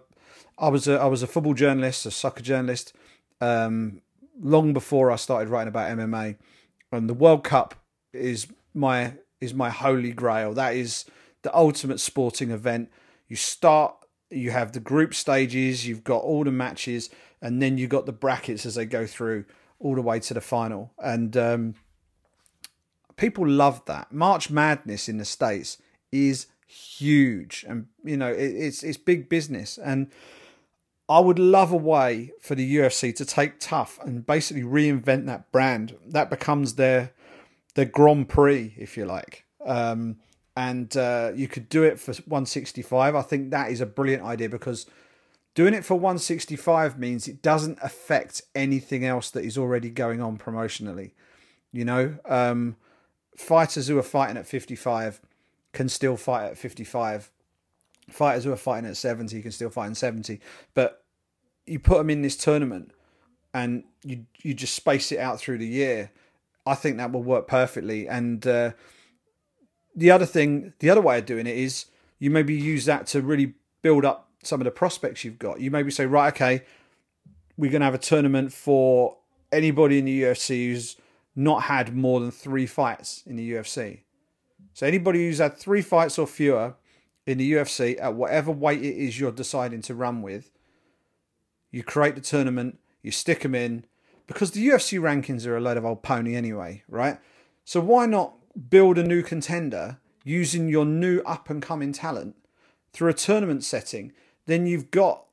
I 0.57 0.69
was 0.69 0.87
a, 0.87 0.97
I 0.97 1.07
was 1.07 1.25
a 1.25 1.27
football 1.27 1.55
journalist, 1.55 2.07
a 2.07 2.11
soccer 2.13 2.43
journalist, 2.43 2.93
um, 3.41 4.01
long 4.41 4.73
before 4.73 5.11
I 5.11 5.17
started 5.17 5.49
writing 5.49 5.69
about 5.69 5.91
MMA, 5.99 6.37
and 6.93 7.09
the 7.09 7.15
World 7.15 7.43
Cup 7.43 7.75
is 8.13 8.47
my 8.75 9.15
is 9.41 9.55
my 9.55 9.71
holy 9.71 10.13
grail. 10.13 10.55
That 10.55 10.77
is 10.77 11.05
the 11.43 11.53
ultimate 11.53 11.99
sporting 11.99 12.53
event. 12.53 12.91
You 13.27 13.35
start, 13.35 13.97
you 14.31 14.53
have 14.53 14.71
the 14.71 14.79
group 14.79 15.15
stages, 15.15 15.89
you've 15.89 16.05
got 16.05 16.23
all 16.23 16.45
the 16.45 16.53
matches, 16.53 17.11
and 17.41 17.61
then 17.63 17.79
you 17.79 17.87
got 17.87 18.07
the 18.07 18.13
brackets 18.13 18.67
as 18.67 18.75
they 18.75 18.87
go 18.87 19.07
through 19.07 19.45
all 19.79 19.95
the 19.95 20.03
way 20.03 20.21
to 20.21 20.35
the 20.35 20.41
final. 20.41 20.93
And 20.99 21.37
um, 21.37 21.75
people 23.17 23.47
love 23.47 23.85
that. 23.87 24.13
March 24.13 24.51
Madness 24.51 25.09
in 25.09 25.19
the 25.19 25.25
states 25.25 25.79
is 26.13 26.47
huge, 26.67 27.65
and 27.69 27.87
you 28.05 28.17
know 28.17 28.31
it, 28.31 28.39
it's 28.39 28.83
it's 28.83 28.97
big 28.97 29.29
business. 29.29 29.79
And 29.79 30.11
I 31.09 31.21
would 31.21 31.39
love 31.39 31.73
a 31.73 31.77
way 31.77 32.33
for 32.41 32.55
the 32.55 32.77
UFC 32.77 33.15
to 33.17 33.25
take 33.25 33.61
TUF 33.61 33.99
and 34.03 34.27
basically 34.27 34.65
reinvent 34.65 35.27
that 35.27 35.53
brand. 35.53 35.97
That 36.07 36.31
becomes 36.31 36.75
their 36.75 37.13
their 37.75 37.85
Grand 37.85 38.29
Prix, 38.29 38.75
if 38.77 38.97
you 38.97 39.05
like. 39.05 39.45
Um, 39.65 40.17
and 40.57 40.97
uh, 40.97 41.33
you 41.35 41.49
could 41.49 41.69
do 41.69 41.83
it 41.83 42.01
for 42.01 42.13
165. 42.13 43.15
I 43.15 43.23
think 43.23 43.51
that 43.51 43.71
is 43.71 43.83
a 43.83 43.87
brilliant 43.87 44.23
idea 44.23 44.49
because 44.49 44.87
doing 45.57 45.75
it 45.75 45.85
for 45.85 45.95
165 45.95 46.99
means 46.99 47.27
it 47.27 47.43
doesn't 47.43 47.79
affect 47.83 48.43
anything 48.55 49.05
else 49.05 49.31
that 49.31 49.45
is 49.45 49.59
already 49.59 49.91
going 49.91 50.21
on 50.21 50.39
promotionally. 50.39 51.13
You 51.73 51.85
know, 51.85 52.19
um, 52.27 52.77
fighters 53.37 53.89
who 53.89 53.99
are 53.99 54.03
fighting 54.03 54.37
at 54.37 54.47
55 54.47 55.21
can 55.73 55.89
still 55.89 56.17
fight 56.17 56.45
at 56.45 56.59
55. 56.59 57.31
Fighters 58.11 58.45
who 58.45 58.53
are 58.53 58.57
fighting 58.57 58.89
at 58.89 58.99
70 58.99 59.43
can 59.43 59.51
still 59.51 59.71
fight 59.71 59.87
in 59.87 59.95
70. 59.95 60.41
But 60.75 61.03
you 61.67 61.79
put 61.79 61.99
them 61.99 62.11
in 62.11 62.21
this 62.21 62.37
tournament 62.37 62.93
and 63.55 63.85
you 64.05 64.27
you 64.43 64.53
just 64.53 64.75
space 64.75 65.11
it 65.11 65.19
out 65.19 65.41
through 65.41 65.59
the 65.59 65.67
year. 65.67 66.11
I 66.67 66.75
think 66.75 66.99
that 66.99 67.13
will 67.13 67.23
work 67.23 67.49
perfectly. 67.49 68.07
And 68.07 68.47
uh, 68.47 68.73
the 69.95 70.11
other 70.11 70.27
thing, 70.27 70.75
the 70.81 70.91
other 70.91 71.01
way 71.01 71.19
of 71.19 71.25
doing 71.25 71.47
it 71.47 71.57
is 71.57 71.87
you 72.19 72.31
maybe 72.31 72.55
use 72.55 72.85
that 72.85 73.07
to 73.09 73.23
really 73.23 73.55
build 73.81 74.05
up 74.05 74.26
some 74.47 74.61
of 74.61 74.65
the 74.65 74.71
prospects 74.71 75.25
you've 75.25 75.39
got. 75.39 75.61
You 75.61 75.71
maybe 75.71 75.91
say, 75.91 76.07
right, 76.07 76.33
okay, 76.35 76.65
we're 77.57 77.71
going 77.71 77.81
to 77.81 77.87
have 77.87 77.95
a 77.95 77.99
tournament 77.99 78.53
for 78.53 79.17
anybody 79.53 79.99
in 79.99 80.05
the 80.05 80.23
UFC 80.23 80.69
who's 80.69 80.97
not 81.35 81.65
had 81.65 81.95
more 81.95 82.21
than 82.21 82.31
three 82.31 82.67
fights 82.67 83.23
in 83.27 83.37
the 83.37 83.53
UFC. 83.53 84.01
So 84.75 84.87
anybody 84.87 85.27
who's 85.27 85.39
had 85.39 85.57
three 85.57 85.83
fights 85.83 86.19
or 86.19 86.27
fewer 86.27 86.75
in 87.27 87.39
the 87.39 87.53
UFC 87.53 88.01
at 88.01 88.15
whatever 88.15 88.51
weight 88.51 88.83
it 88.83 88.97
is 88.97 89.19
you're 89.19 89.33
deciding 89.33 89.83
to 89.83 89.95
run 89.95 90.23
with, 90.23 90.51
you 91.71 91.83
create 91.83 92.15
the 92.15 92.21
tournament, 92.21 92.79
you 93.03 93.11
stick 93.11 93.41
them 93.41 93.55
in, 93.55 93.85
because 94.27 94.53
the 94.53 94.67
UFC 94.67 94.99
rankings 94.99 95.47
are 95.47 95.57
a 95.57 95.61
load 95.61 95.77
of 95.77 95.85
old 95.85 96.03
pony 96.03 96.35
anyway, 96.35 96.83
right? 96.89 97.19
So 97.65 97.81
why 97.81 98.07
not 98.07 98.35
build 98.71 98.99
a 98.99 99.03
new 99.03 99.23
contender 99.23 99.99
using 100.25 100.69
your 100.69 100.85
new 100.85 101.21
up 101.21 101.51
and 101.51 101.63
coming 101.63 101.93
talent 101.93 102.37
through 102.93 103.11
a 103.11 103.15
tournament 103.15 103.65
setting? 103.65 104.13
Then 104.47 104.67
you've 104.67 104.91
got, 104.91 105.25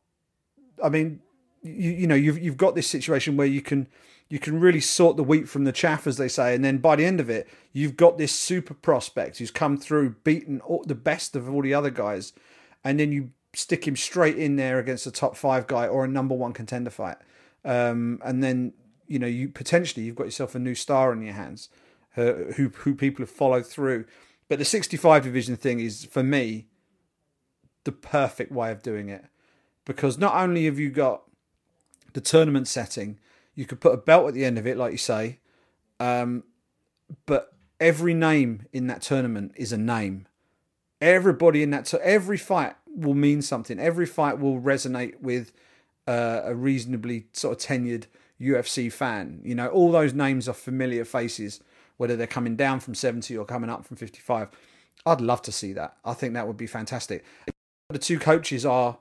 I 0.84 0.89
mean, 0.89 1.22
you, 1.61 1.91
you 1.91 2.07
know, 2.07 2.16
you've 2.16 2.38
you've 2.39 2.57
got 2.57 2.76
this 2.76 2.88
situation 2.88 3.38
where 3.38 3.47
you 3.47 3.61
can 3.61 3.88
you 4.30 4.39
can 4.39 4.59
really 4.59 4.82
sort 4.82 5.16
the 5.16 5.24
wheat 5.24 5.47
from 5.47 5.64
the 5.64 5.72
chaff, 5.72 6.07
as 6.07 6.18
they 6.18 6.28
say. 6.28 6.55
And 6.55 6.66
then 6.66 6.80
by 6.80 6.95
the 6.95 7.05
end 7.05 7.20
of 7.20 7.30
it, 7.30 7.47
you've 7.72 7.95
got 7.95 8.18
this 8.18 8.34
super 8.34 8.74
prospect 8.74 9.38
who's 9.38 9.51
come 9.51 9.78
through, 9.78 10.16
beaten 10.24 10.59
all, 10.61 10.84
the 10.86 10.95
best 10.95 11.36
of 11.36 11.49
all 11.53 11.61
the 11.61 11.74
other 11.74 11.91
guys, 11.91 12.34
and 12.84 12.99
then 12.99 13.11
you 13.11 13.32
stick 13.53 13.88
him 13.88 13.95
straight 13.95 14.38
in 14.38 14.55
there 14.55 14.80
against 14.80 15.05
a 15.05 15.11
top 15.11 15.36
five 15.36 15.68
guy 15.68 15.88
or 15.88 16.03
a 16.03 16.07
number 16.07 16.34
one 16.34 16.53
contender 16.53 16.89
fight. 16.89 17.18
Um, 17.64 18.20
and 18.26 18.43
then 18.43 18.74
you 19.07 19.20
know 19.20 19.28
you 19.28 19.49
potentially 19.49 20.05
you've 20.05 20.16
got 20.16 20.26
yourself 20.26 20.55
a 20.55 20.59
new 20.59 20.76
star 20.76 21.14
in 21.14 21.22
your 21.22 21.36
hands, 21.36 21.70
uh, 22.18 22.34
who 22.55 22.70
who 22.70 22.95
people 22.95 23.24
have 23.24 23.30
followed 23.30 23.66
through. 23.66 24.05
But 24.49 24.59
the 24.59 24.66
65 24.66 25.24
division 25.24 25.55
thing 25.55 25.80
is 25.80 26.05
for 26.05 26.24
me 26.24 26.68
the 27.84 27.92
perfect 27.92 28.52
way 28.52 28.72
of 28.72 28.82
doing 28.82 29.10
it 29.10 29.26
because 29.86 30.18
not 30.18 30.36
only 30.36 30.66
have 30.66 30.80
you 30.80 30.90
got 30.90 31.24
the 32.14 32.22
tournament 32.22 32.68
setting, 32.68 33.20
you 33.56 33.66
could 33.66 33.82
put 33.82 33.94
a 33.94 33.98
belt 33.98 34.28
at 34.28 34.34
the 34.34 34.46
end 34.46 34.58
of 34.58 34.66
it, 34.66 34.78
like 34.78 34.92
you 34.92 34.98
say, 34.98 35.40
um, 36.00 36.44
but 37.26 37.54
every 37.80 38.14
name 38.14 38.66
in 38.72 38.88
that 38.88 39.02
tournament 39.02 39.52
is 39.56 39.72
a 39.72 39.78
name. 39.78 40.28
Everybody 41.02 41.64
in 41.64 41.72
that, 41.72 41.88
so 41.88 42.00
every 42.02 42.38
fight 42.38 42.76
will 42.88 43.14
mean 43.14 43.42
something. 43.42 43.80
Every 43.80 44.06
fight 44.06 44.40
will 44.40 44.60
resonate 44.60 45.20
with 45.20 45.52
uh, 46.08 46.42
a 46.46 46.56
reasonably 46.56 47.28
sort 47.34 47.58
of 47.58 47.70
tenured 47.70 48.06
UFC 48.40 48.92
fan. 48.92 49.42
You 49.44 49.56
know, 49.56 49.68
all 49.68 49.92
those 49.92 50.14
names 50.14 50.48
are 50.48 50.54
familiar 50.54 51.04
faces, 51.04 51.60
whether 51.98 52.16
they're 52.16 52.28
coming 52.28 52.56
down 52.56 52.80
from 52.80 52.96
70 52.96 53.36
or 53.38 53.46
coming 53.46 53.70
up 53.70 53.86
from 53.86 53.98
55. 53.98 54.50
I'd 55.06 55.22
love 55.22 55.42
to 55.44 55.52
see 55.52 55.74
that. 55.74 55.98
I 56.06 56.14
think 56.14 56.34
that 56.34 56.48
would 56.48 56.58
be 56.58 56.68
fantastic. 56.68 57.26
The 57.94 58.00
two 58.00 58.20
coaches 58.20 58.66
are 58.66 58.98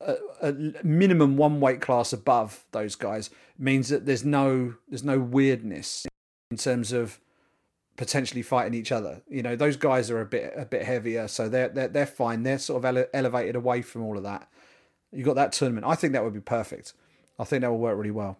a, 0.00 0.16
a 0.40 0.52
minimum 0.82 1.36
one 1.36 1.60
weight 1.60 1.80
class 1.80 2.12
above 2.12 2.64
those 2.72 2.94
guys 2.94 3.30
means 3.58 3.88
that 3.88 4.06
there's 4.06 4.24
no 4.24 4.74
there's 4.88 5.04
no 5.04 5.18
weirdness 5.18 6.06
in 6.50 6.56
terms 6.56 6.92
of 6.92 7.20
potentially 7.96 8.42
fighting 8.42 8.74
each 8.74 8.90
other. 8.90 9.22
You 9.28 9.42
know, 9.42 9.54
those 9.54 9.76
guys 9.76 10.10
are 10.10 10.20
a 10.20 10.26
bit 10.26 10.52
a 10.56 10.64
bit 10.64 10.82
heavier, 10.82 11.28
so 11.28 11.48
they're 11.48 11.68
they're, 11.68 11.88
they're 11.88 12.06
fine. 12.06 12.42
They're 12.42 12.58
sort 12.58 12.84
of 12.84 12.96
ele- 12.96 13.06
elevated 13.14 13.56
away 13.56 13.82
from 13.82 14.02
all 14.02 14.16
of 14.16 14.24
that. 14.24 14.48
You 15.12 15.24
got 15.24 15.36
that 15.36 15.52
tournament. 15.52 15.86
I 15.86 15.94
think 15.94 16.12
that 16.14 16.24
would 16.24 16.32
be 16.32 16.40
perfect. 16.40 16.94
I 17.38 17.44
think 17.44 17.62
that 17.62 17.70
will 17.70 17.78
work 17.78 17.96
really 17.96 18.10
well. 18.10 18.38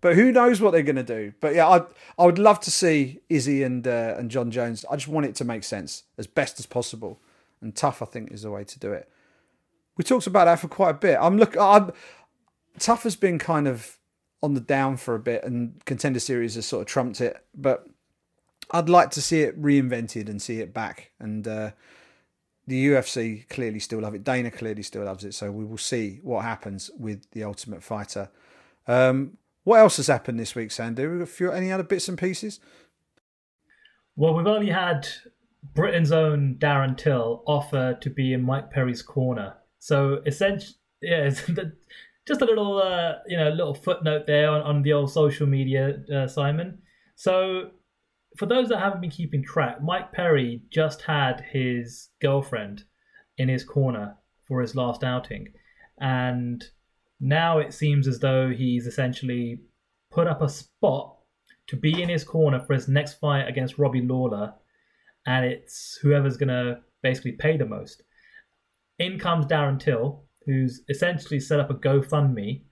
But 0.00 0.16
who 0.16 0.32
knows 0.32 0.60
what 0.60 0.72
they're 0.72 0.82
going 0.82 0.96
to 0.96 1.02
do? 1.02 1.32
But 1.40 1.54
yeah, 1.54 1.68
I 1.68 1.82
I 2.18 2.26
would 2.26 2.38
love 2.38 2.60
to 2.60 2.70
see 2.70 3.20
Izzy 3.28 3.62
and 3.62 3.86
uh, 3.86 4.14
and 4.16 4.30
Jon 4.30 4.50
Jones. 4.50 4.84
I 4.90 4.96
just 4.96 5.08
want 5.08 5.26
it 5.26 5.34
to 5.36 5.44
make 5.44 5.64
sense 5.64 6.04
as 6.18 6.26
best 6.26 6.58
as 6.58 6.66
possible, 6.66 7.20
and 7.62 7.74
TUF 7.74 8.02
I 8.02 8.06
think 8.06 8.32
is 8.32 8.42
the 8.42 8.50
way 8.50 8.64
to 8.64 8.78
do 8.78 8.92
it. 8.92 9.08
We 9.96 10.04
talked 10.04 10.26
about 10.26 10.46
that 10.46 10.58
for 10.58 10.68
quite 10.68 10.90
a 10.90 10.94
bit. 10.94 11.18
I'm 11.20 11.38
look. 11.38 11.56
I'm 11.58 11.92
TUF 12.78 13.02
has 13.02 13.16
been 13.16 13.38
kind 13.38 13.68
of 13.68 13.98
on 14.42 14.54
the 14.54 14.60
down 14.60 14.96
for 14.96 15.14
a 15.14 15.20
bit, 15.20 15.44
and 15.44 15.82
contender 15.84 16.20
series 16.20 16.54
has 16.56 16.66
sort 16.66 16.82
of 16.82 16.88
trumped 16.88 17.20
it. 17.20 17.36
But 17.54 17.86
I'd 18.70 18.88
like 18.88 19.10
to 19.12 19.22
see 19.22 19.42
it 19.42 19.60
reinvented 19.60 20.28
and 20.28 20.40
see 20.40 20.60
it 20.60 20.72
back. 20.72 21.12
And 21.20 21.46
uh, 21.46 21.72
the 22.66 22.86
UFC 22.88 23.48
clearly 23.48 23.78
still 23.78 24.00
love 24.00 24.14
it. 24.14 24.24
Dana 24.24 24.50
clearly 24.50 24.82
still 24.82 25.04
loves 25.04 25.24
it. 25.24 25.34
So 25.34 25.50
we 25.50 25.64
will 25.64 25.78
see 25.78 26.20
what 26.22 26.44
happens 26.44 26.90
with 26.98 27.30
the 27.32 27.44
Ultimate 27.44 27.82
Fighter. 27.82 28.30
Um, 28.86 29.36
what 29.64 29.78
else 29.78 29.98
has 29.98 30.08
happened 30.08 30.40
this 30.40 30.54
week, 30.54 30.72
few, 30.72 31.52
any 31.52 31.70
other 31.70 31.84
bits 31.84 32.08
and 32.08 32.18
pieces? 32.18 32.58
Well, 34.16 34.34
we've 34.34 34.46
only 34.46 34.70
had 34.70 35.06
Britain's 35.74 36.12
own 36.12 36.56
Darren 36.58 36.96
Till 36.96 37.42
offer 37.46 37.96
to 38.00 38.10
be 38.10 38.32
in 38.32 38.42
Mike 38.42 38.70
Perry's 38.70 39.02
corner. 39.02 39.54
So 39.78 40.22
essentially, 40.26 40.74
yeah, 41.00 41.30
just 42.28 42.42
a 42.42 42.44
little, 42.44 42.80
uh, 42.80 43.14
you 43.26 43.36
know, 43.36 43.50
little 43.50 43.74
footnote 43.74 44.26
there 44.26 44.50
on, 44.50 44.62
on 44.62 44.82
the 44.82 44.92
old 44.92 45.10
social 45.10 45.46
media, 45.46 45.98
uh, 46.14 46.26
Simon. 46.26 46.78
So 47.16 47.70
for 48.36 48.46
those 48.46 48.68
that 48.68 48.78
haven't 48.78 49.00
been 49.00 49.10
keeping 49.10 49.42
track, 49.42 49.82
Mike 49.82 50.12
Perry 50.12 50.62
just 50.70 51.02
had 51.02 51.44
his 51.52 52.08
girlfriend 52.20 52.84
in 53.38 53.48
his 53.48 53.64
corner 53.64 54.16
for 54.46 54.60
his 54.60 54.74
last 54.74 55.04
outing, 55.04 55.48
and 56.00 56.64
now 57.20 57.58
it 57.58 57.72
seems 57.72 58.08
as 58.08 58.18
though 58.18 58.50
he's 58.50 58.86
essentially 58.86 59.60
put 60.10 60.26
up 60.26 60.42
a 60.42 60.48
spot 60.48 61.16
to 61.68 61.76
be 61.76 62.02
in 62.02 62.08
his 62.08 62.24
corner 62.24 62.60
for 62.60 62.74
his 62.74 62.88
next 62.88 63.14
fight 63.14 63.48
against 63.48 63.78
Robbie 63.78 64.02
Lawler, 64.02 64.54
and 65.26 65.44
it's 65.44 65.98
whoever's 66.02 66.36
going 66.36 66.48
to 66.48 66.80
basically 67.02 67.32
pay 67.32 67.56
the 67.56 67.66
most. 67.66 68.02
In 68.98 69.18
comes 69.18 69.46
Darren 69.46 69.80
Till, 69.80 70.24
who's 70.46 70.82
essentially 70.88 71.40
set 71.40 71.60
up 71.60 71.70
a 71.70 71.74
GoFundMe. 71.74 72.62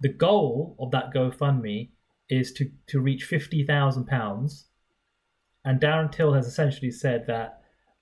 The 0.00 0.12
goal 0.12 0.76
of 0.78 0.90
that 0.90 1.12
GoFundMe 1.14 1.90
is 2.28 2.52
to, 2.54 2.70
to 2.88 3.00
reach 3.00 3.28
£50,000. 3.28 4.64
And 5.64 5.80
Darren 5.80 6.12
Till 6.12 6.32
has 6.32 6.46
essentially 6.46 6.90
said 6.90 7.26
that 7.26 7.60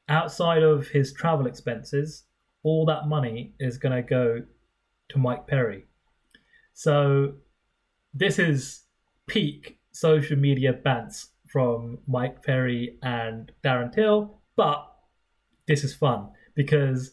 outside 0.08 0.62
of 0.62 0.88
his 0.88 1.12
travel 1.12 1.46
expenses, 1.46 2.24
all 2.62 2.86
that 2.86 3.06
money 3.06 3.54
is 3.58 3.78
going 3.78 3.94
to 3.94 4.02
go 4.02 4.42
to 5.10 5.18
Mike 5.18 5.46
Perry. 5.46 5.84
So 6.72 7.34
this 8.12 8.38
is 8.38 8.82
peak 9.26 9.78
social 9.92 10.36
media 10.36 10.72
bants 10.72 11.28
from 11.54 11.98
Mike 12.08 12.42
Perry 12.42 12.98
and 13.00 13.52
Darren 13.64 13.94
Till, 13.94 14.40
but 14.56 14.84
this 15.68 15.84
is 15.84 15.94
fun 15.94 16.30
because 16.56 17.12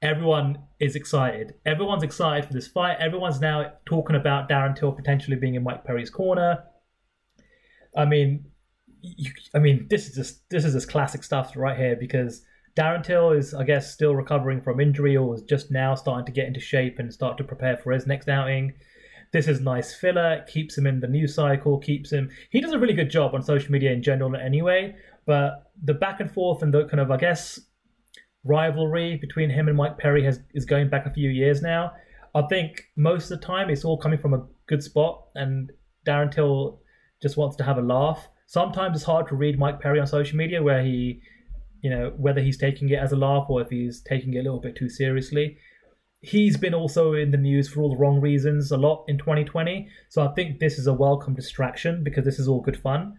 everyone 0.00 0.56
is 0.78 0.94
excited. 0.94 1.54
Everyone's 1.66 2.04
excited 2.04 2.44
for 2.44 2.52
this 2.52 2.68
fight. 2.68 2.98
Everyone's 3.00 3.40
now 3.40 3.72
talking 3.84 4.14
about 4.14 4.48
Darren 4.48 4.76
Till 4.76 4.92
potentially 4.92 5.36
being 5.36 5.56
in 5.56 5.64
Mike 5.64 5.84
Perry's 5.84 6.10
corner. 6.10 6.62
I 7.96 8.04
mean, 8.04 8.44
you, 9.00 9.32
I 9.52 9.58
mean, 9.58 9.88
this 9.90 10.06
is 10.06 10.14
just 10.14 10.48
this 10.48 10.64
is 10.64 10.74
just 10.74 10.88
classic 10.88 11.24
stuff 11.24 11.56
right 11.56 11.76
here 11.76 11.96
because 11.98 12.42
Darren 12.76 13.02
Till 13.02 13.32
is, 13.32 13.52
I 13.52 13.64
guess, 13.64 13.92
still 13.92 14.14
recovering 14.14 14.62
from 14.62 14.78
injury 14.78 15.16
or 15.16 15.34
is 15.34 15.42
just 15.42 15.72
now 15.72 15.96
starting 15.96 16.26
to 16.26 16.32
get 16.32 16.46
into 16.46 16.60
shape 16.60 17.00
and 17.00 17.12
start 17.12 17.36
to 17.38 17.44
prepare 17.44 17.76
for 17.76 17.90
his 17.90 18.06
next 18.06 18.28
outing. 18.28 18.74
This 19.32 19.48
is 19.48 19.60
nice 19.62 19.94
filler, 19.94 20.44
keeps 20.46 20.76
him 20.76 20.86
in 20.86 21.00
the 21.00 21.08
news 21.08 21.34
cycle, 21.34 21.78
keeps 21.78 22.12
him. 22.12 22.30
He 22.50 22.60
does 22.60 22.72
a 22.72 22.78
really 22.78 22.92
good 22.92 23.10
job 23.10 23.34
on 23.34 23.42
social 23.42 23.72
media 23.72 23.90
in 23.90 24.02
general, 24.02 24.36
anyway. 24.36 24.94
But 25.26 25.70
the 25.82 25.94
back 25.94 26.20
and 26.20 26.30
forth 26.30 26.62
and 26.62 26.72
the 26.72 26.84
kind 26.86 27.00
of, 27.00 27.10
I 27.10 27.16
guess, 27.16 27.58
rivalry 28.44 29.16
between 29.16 29.48
him 29.48 29.68
and 29.68 29.76
Mike 29.76 29.96
Perry 29.96 30.22
has 30.24 30.40
is 30.52 30.66
going 30.66 30.90
back 30.90 31.06
a 31.06 31.12
few 31.12 31.30
years 31.30 31.62
now. 31.62 31.92
I 32.34 32.42
think 32.42 32.82
most 32.96 33.30
of 33.30 33.40
the 33.40 33.46
time 33.46 33.70
it's 33.70 33.84
all 33.84 33.96
coming 33.96 34.18
from 34.18 34.34
a 34.34 34.44
good 34.66 34.82
spot, 34.82 35.24
and 35.34 35.72
Darren 36.06 36.30
Till 36.30 36.80
just 37.22 37.38
wants 37.38 37.56
to 37.56 37.64
have 37.64 37.78
a 37.78 37.82
laugh. 37.82 38.28
Sometimes 38.46 38.96
it's 38.96 39.04
hard 39.04 39.28
to 39.28 39.34
read 39.34 39.58
Mike 39.58 39.80
Perry 39.80 39.98
on 39.98 40.06
social 40.06 40.36
media, 40.36 40.62
where 40.62 40.82
he, 40.82 41.22
you 41.80 41.88
know, 41.88 42.12
whether 42.18 42.42
he's 42.42 42.58
taking 42.58 42.90
it 42.90 42.98
as 42.98 43.12
a 43.12 43.16
laugh 43.16 43.46
or 43.48 43.62
if 43.62 43.70
he's 43.70 44.02
taking 44.02 44.34
it 44.34 44.40
a 44.40 44.42
little 44.42 44.60
bit 44.60 44.76
too 44.76 44.90
seriously 44.90 45.56
he's 46.22 46.56
been 46.56 46.72
also 46.72 47.14
in 47.14 47.32
the 47.32 47.36
news 47.36 47.68
for 47.68 47.82
all 47.82 47.90
the 47.90 47.96
wrong 47.96 48.20
reasons 48.20 48.70
a 48.70 48.76
lot 48.76 49.04
in 49.08 49.18
2020. 49.18 49.88
So 50.08 50.22
I 50.22 50.32
think 50.34 50.60
this 50.60 50.78
is 50.78 50.86
a 50.86 50.94
welcome 50.94 51.34
distraction 51.34 52.02
because 52.04 52.24
this 52.24 52.38
is 52.38 52.48
all 52.48 52.60
good 52.60 52.80
fun. 52.80 53.16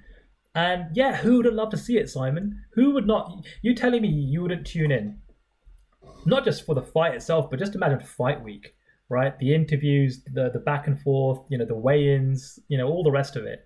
And 0.56 0.96
yeah, 0.96 1.18
who 1.18 1.38
would 1.38 1.46
have 1.46 1.54
loved 1.54 1.72
to 1.72 1.78
see 1.78 1.98
it, 1.98 2.10
Simon? 2.10 2.64
Who 2.74 2.92
would 2.92 3.06
not? 3.06 3.44
You 3.62 3.76
telling 3.76 4.02
me 4.02 4.08
you 4.08 4.42
wouldn't 4.42 4.66
tune 4.66 4.92
in? 4.92 5.20
Not 6.26 6.46
just 6.46 6.66
for 6.66 6.76
the 6.76 6.82
fight 6.82 7.16
itself, 7.16 7.50
but 7.50 7.60
just 7.60 7.76
imagine 7.76 8.00
fight 8.00 8.42
week, 8.42 8.76
right? 9.10 9.38
The 9.38 9.54
interviews, 9.54 10.22
the 10.32 10.50
the 10.54 10.60
back 10.60 10.88
and 10.88 11.00
forth, 11.02 11.40
you 11.50 11.58
know, 11.58 11.66
the 11.66 11.76
weigh-ins, 11.76 12.60
you 12.70 12.78
know, 12.78 12.88
all 12.88 13.04
the 13.04 13.12
rest 13.12 13.36
of 13.36 13.46
it. 13.46 13.66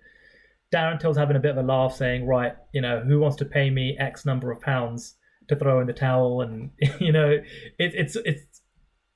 Darren 0.74 0.98
Till's 0.98 1.16
having 1.16 1.36
a 1.36 1.40
bit 1.40 1.52
of 1.52 1.58
a 1.58 1.62
laugh, 1.62 1.94
saying, 1.94 2.26
"Right, 2.26 2.54
you 2.72 2.80
know, 2.80 3.00
who 3.00 3.20
wants 3.20 3.36
to 3.36 3.44
pay 3.44 3.70
me 3.70 3.96
X 3.98 4.24
number 4.24 4.50
of 4.50 4.60
pounds 4.60 5.14
to 5.48 5.56
throw 5.56 5.80
in 5.80 5.86
the 5.86 5.92
towel?" 5.92 6.40
And 6.40 6.70
you 7.00 7.12
know, 7.12 7.30
it, 7.30 7.44
it's 7.78 8.16
it's 8.16 8.57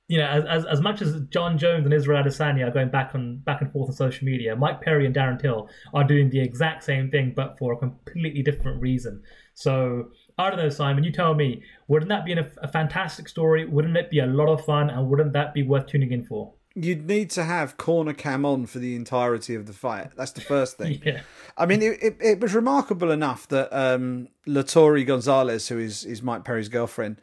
you 0.07 0.17
know, 0.17 0.25
as, 0.25 0.43
as, 0.45 0.65
as 0.65 0.81
much 0.81 1.01
as 1.01 1.19
Jon 1.29 1.57
Jones 1.57 1.85
and 1.85 1.93
Israel 1.93 2.21
Adesanya 2.21 2.67
are 2.67 2.71
going 2.71 2.89
back 2.89 3.11
on 3.15 3.37
back 3.37 3.61
and 3.61 3.71
forth 3.71 3.89
on 3.89 3.95
social 3.95 4.25
media, 4.25 4.55
Mike 4.55 4.81
Perry 4.81 5.05
and 5.05 5.15
Darren 5.15 5.39
Till 5.39 5.69
are 5.93 6.03
doing 6.03 6.29
the 6.29 6.41
exact 6.41 6.83
same 6.83 7.09
thing, 7.09 7.33
but 7.35 7.57
for 7.57 7.73
a 7.73 7.77
completely 7.77 8.41
different 8.41 8.81
reason. 8.81 9.21
So 9.53 10.11
I 10.37 10.49
don't 10.49 10.59
know, 10.59 10.69
Simon. 10.69 11.03
You 11.03 11.11
tell 11.11 11.33
me. 11.35 11.63
Wouldn't 11.87 12.09
that 12.09 12.25
be 12.25 12.33
a, 12.33 12.49
a 12.57 12.67
fantastic 12.67 13.29
story? 13.29 13.65
Wouldn't 13.65 13.95
it 13.95 14.09
be 14.09 14.19
a 14.19 14.25
lot 14.25 14.47
of 14.47 14.65
fun? 14.65 14.89
And 14.89 15.09
wouldn't 15.09 15.33
that 15.33 15.53
be 15.53 15.63
worth 15.63 15.87
tuning 15.87 16.11
in 16.11 16.25
for? 16.25 16.53
You'd 16.75 17.05
need 17.05 17.29
to 17.31 17.43
have 17.43 17.77
corner 17.77 18.13
cam 18.13 18.45
on 18.45 18.65
for 18.65 18.79
the 18.79 18.95
entirety 18.95 19.53
of 19.53 19.67
the 19.67 19.73
fight. 19.73 20.09
That's 20.17 20.31
the 20.31 20.41
first 20.41 20.77
thing. 20.77 21.01
yeah. 21.05 21.21
I 21.55 21.67
mean, 21.67 21.83
it, 21.83 22.01
it, 22.01 22.17
it, 22.19 22.39
was 22.39 22.55
remarkable 22.55 23.11
enough 23.11 23.47
that 23.49 23.71
um, 23.71 24.29
Latory 24.47 25.05
Gonzalez, 25.05 25.67
who 25.67 25.77
is, 25.77 26.03
is 26.03 26.23
Mike 26.23 26.43
Perry's 26.43 26.69
girlfriend, 26.69 27.21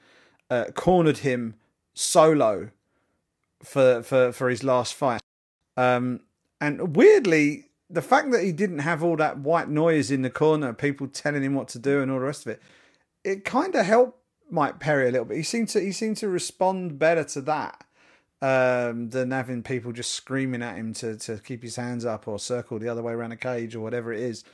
uh, 0.51 0.67
cornered 0.77 1.19
him 1.19 1.57
solo 2.01 2.71
for 3.63 4.03
for 4.03 4.33
for 4.33 4.49
his 4.49 4.65
last 4.65 4.95
fight. 4.95 5.21
Um, 5.77 6.21
and 6.61 6.97
weirdly, 6.97 7.67
the 7.89 8.03
fact 8.03 8.31
that 8.33 8.43
he 8.43 8.53
didn't 8.53 8.81
have 8.81 9.03
all 9.03 9.17
that 9.17 9.39
white 9.39 9.69
noise 9.69 10.11
in 10.11 10.23
the 10.23 10.31
corner, 10.31 10.73
people 10.73 11.09
telling 11.09 11.43
him 11.43 11.55
what 11.55 11.69
to 11.69 11.79
do 11.79 12.03
and 12.03 12.11
all 12.11 12.19
the 12.19 12.25
rest 12.25 12.47
of 12.47 12.53
it, 12.53 12.63
it 13.25 13.45
kind 13.45 13.75
of 13.75 13.87
helped 13.87 14.19
Mike 14.51 14.79
Perry 14.79 15.09
a 15.09 15.13
little 15.13 15.27
bit. 15.27 15.37
He 15.37 15.43
seemed 15.43 15.69
to 15.71 15.81
he 15.81 15.93
seemed 15.93 16.17
to 16.19 16.29
respond 16.29 16.99
better 16.99 17.25
to 17.25 17.41
that 17.43 17.85
um, 18.43 19.11
than 19.11 19.31
having 19.31 19.63
people 19.63 19.93
just 19.93 20.13
screaming 20.13 20.63
at 20.63 20.77
him 20.77 20.95
to 20.95 21.17
to 21.17 21.39
keep 21.39 21.63
his 21.63 21.77
hands 21.77 22.05
up 22.05 22.27
or 22.27 22.39
circle 22.39 22.79
the 22.79 22.89
other 22.89 23.03
way 23.03 23.13
around 23.13 23.33
a 23.33 23.37
cage 23.37 23.75
or 23.75 23.81
whatever 23.81 24.13
it 24.13 24.21
is. 24.21 24.45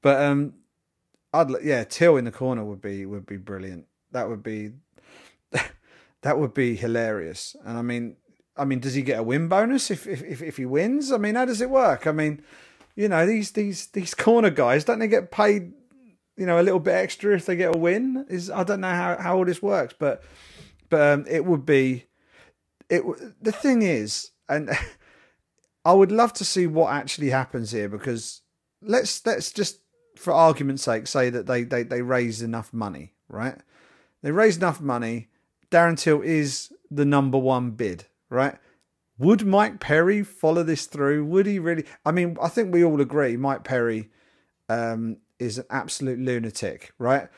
But 0.00 0.20
um, 0.22 0.54
I'd 1.32 1.50
yeah, 1.62 1.84
Till 1.84 2.16
in 2.16 2.24
the 2.24 2.32
corner 2.32 2.64
would 2.64 2.80
be 2.80 3.04
would 3.04 3.26
be 3.26 3.36
brilliant. 3.36 3.86
That 4.12 4.28
would 4.28 4.42
be 4.42 4.72
that 6.24 6.38
would 6.38 6.54
be 6.54 6.74
hilarious. 6.74 7.54
And 7.66 7.76
I 7.76 7.82
mean, 7.82 8.16
I 8.56 8.64
mean, 8.64 8.80
does 8.80 8.94
he 8.94 9.02
get 9.02 9.18
a 9.18 9.22
win 9.22 9.46
bonus 9.46 9.90
if, 9.90 10.06
if 10.06 10.42
if 10.42 10.56
he 10.56 10.64
wins? 10.64 11.12
I 11.12 11.18
mean, 11.18 11.34
how 11.34 11.44
does 11.44 11.60
it 11.60 11.68
work? 11.68 12.06
I 12.06 12.12
mean, 12.12 12.42
you 12.96 13.08
know, 13.08 13.26
these 13.26 13.52
these 13.52 13.88
these 13.88 14.14
corner 14.26 14.50
guys 14.50 14.84
don't 14.84 14.98
they 14.98 15.06
get 15.06 15.30
paid, 15.30 15.72
you 16.36 16.46
know, 16.46 16.58
a 16.58 16.62
little 16.62 16.80
bit 16.80 16.94
extra 16.94 17.36
if 17.36 17.44
they 17.44 17.56
get 17.56 17.74
a 17.74 17.78
win? 17.78 18.24
Is 18.30 18.50
I 18.50 18.64
don't 18.64 18.80
know 18.80 18.88
how 18.88 19.18
how 19.20 19.36
all 19.36 19.44
this 19.44 19.62
works, 19.62 19.94
but 19.98 20.22
but 20.88 21.12
um, 21.12 21.26
it 21.28 21.44
would 21.44 21.66
be 21.66 22.06
it. 22.88 23.02
The 23.42 23.52
thing 23.52 23.82
is, 23.82 24.30
and 24.48 24.70
I 25.84 25.92
would 25.92 26.10
love 26.10 26.32
to 26.34 26.44
see 26.44 26.66
what 26.66 26.90
actually 26.90 27.30
happens 27.30 27.70
here 27.70 27.90
because 27.90 28.40
let's 28.80 29.26
let's 29.26 29.52
just 29.52 29.80
for 30.16 30.32
argument's 30.32 30.84
sake 30.84 31.06
say 31.06 31.28
that 31.28 31.46
they 31.46 31.64
they 31.64 31.82
they 31.82 32.00
raised 32.00 32.42
enough 32.42 32.72
money, 32.72 33.12
right? 33.28 33.58
They 34.22 34.30
raise 34.30 34.56
enough 34.56 34.80
money. 34.80 35.28
Darren 35.70 35.98
Till 35.98 36.22
is 36.22 36.72
the 36.90 37.04
number 37.04 37.38
one 37.38 37.72
bid, 37.72 38.06
right? 38.30 38.56
Would 39.18 39.46
Mike 39.46 39.80
Perry 39.80 40.22
follow 40.22 40.62
this 40.62 40.86
through? 40.86 41.24
Would 41.26 41.46
he 41.46 41.58
really? 41.58 41.84
I 42.04 42.10
mean, 42.10 42.36
I 42.42 42.48
think 42.48 42.72
we 42.72 42.84
all 42.84 43.00
agree 43.00 43.36
Mike 43.36 43.64
Perry 43.64 44.10
um, 44.68 45.18
is 45.38 45.58
an 45.58 45.66
absolute 45.70 46.18
lunatic, 46.18 46.92
right? 46.98 47.28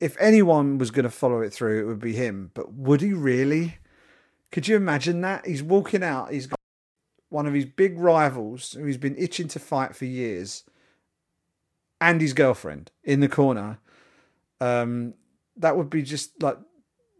If 0.00 0.16
anyone 0.18 0.78
was 0.78 0.90
going 0.90 1.04
to 1.04 1.10
follow 1.10 1.40
it 1.40 1.52
through, 1.52 1.80
it 1.80 1.86
would 1.86 2.00
be 2.00 2.14
him. 2.14 2.50
But 2.54 2.72
would 2.72 3.00
he 3.00 3.12
really? 3.12 3.78
Could 4.50 4.68
you 4.68 4.76
imagine 4.76 5.20
that? 5.22 5.46
He's 5.46 5.62
walking 5.62 6.02
out. 6.02 6.32
He's 6.32 6.46
got 6.46 6.58
one 7.28 7.46
of 7.46 7.54
his 7.54 7.64
big 7.64 7.98
rivals 7.98 8.72
who 8.72 8.84
he's 8.84 8.96
been 8.96 9.16
itching 9.18 9.48
to 9.48 9.58
fight 9.58 9.94
for 9.96 10.04
years, 10.04 10.64
and 12.00 12.20
his 12.20 12.32
girlfriend 12.32 12.90
in 13.02 13.20
the 13.20 13.28
corner. 13.28 13.78
Um, 14.60 15.14
that 15.56 15.76
would 15.76 15.90
be 15.90 16.02
just 16.02 16.42
like 16.42 16.58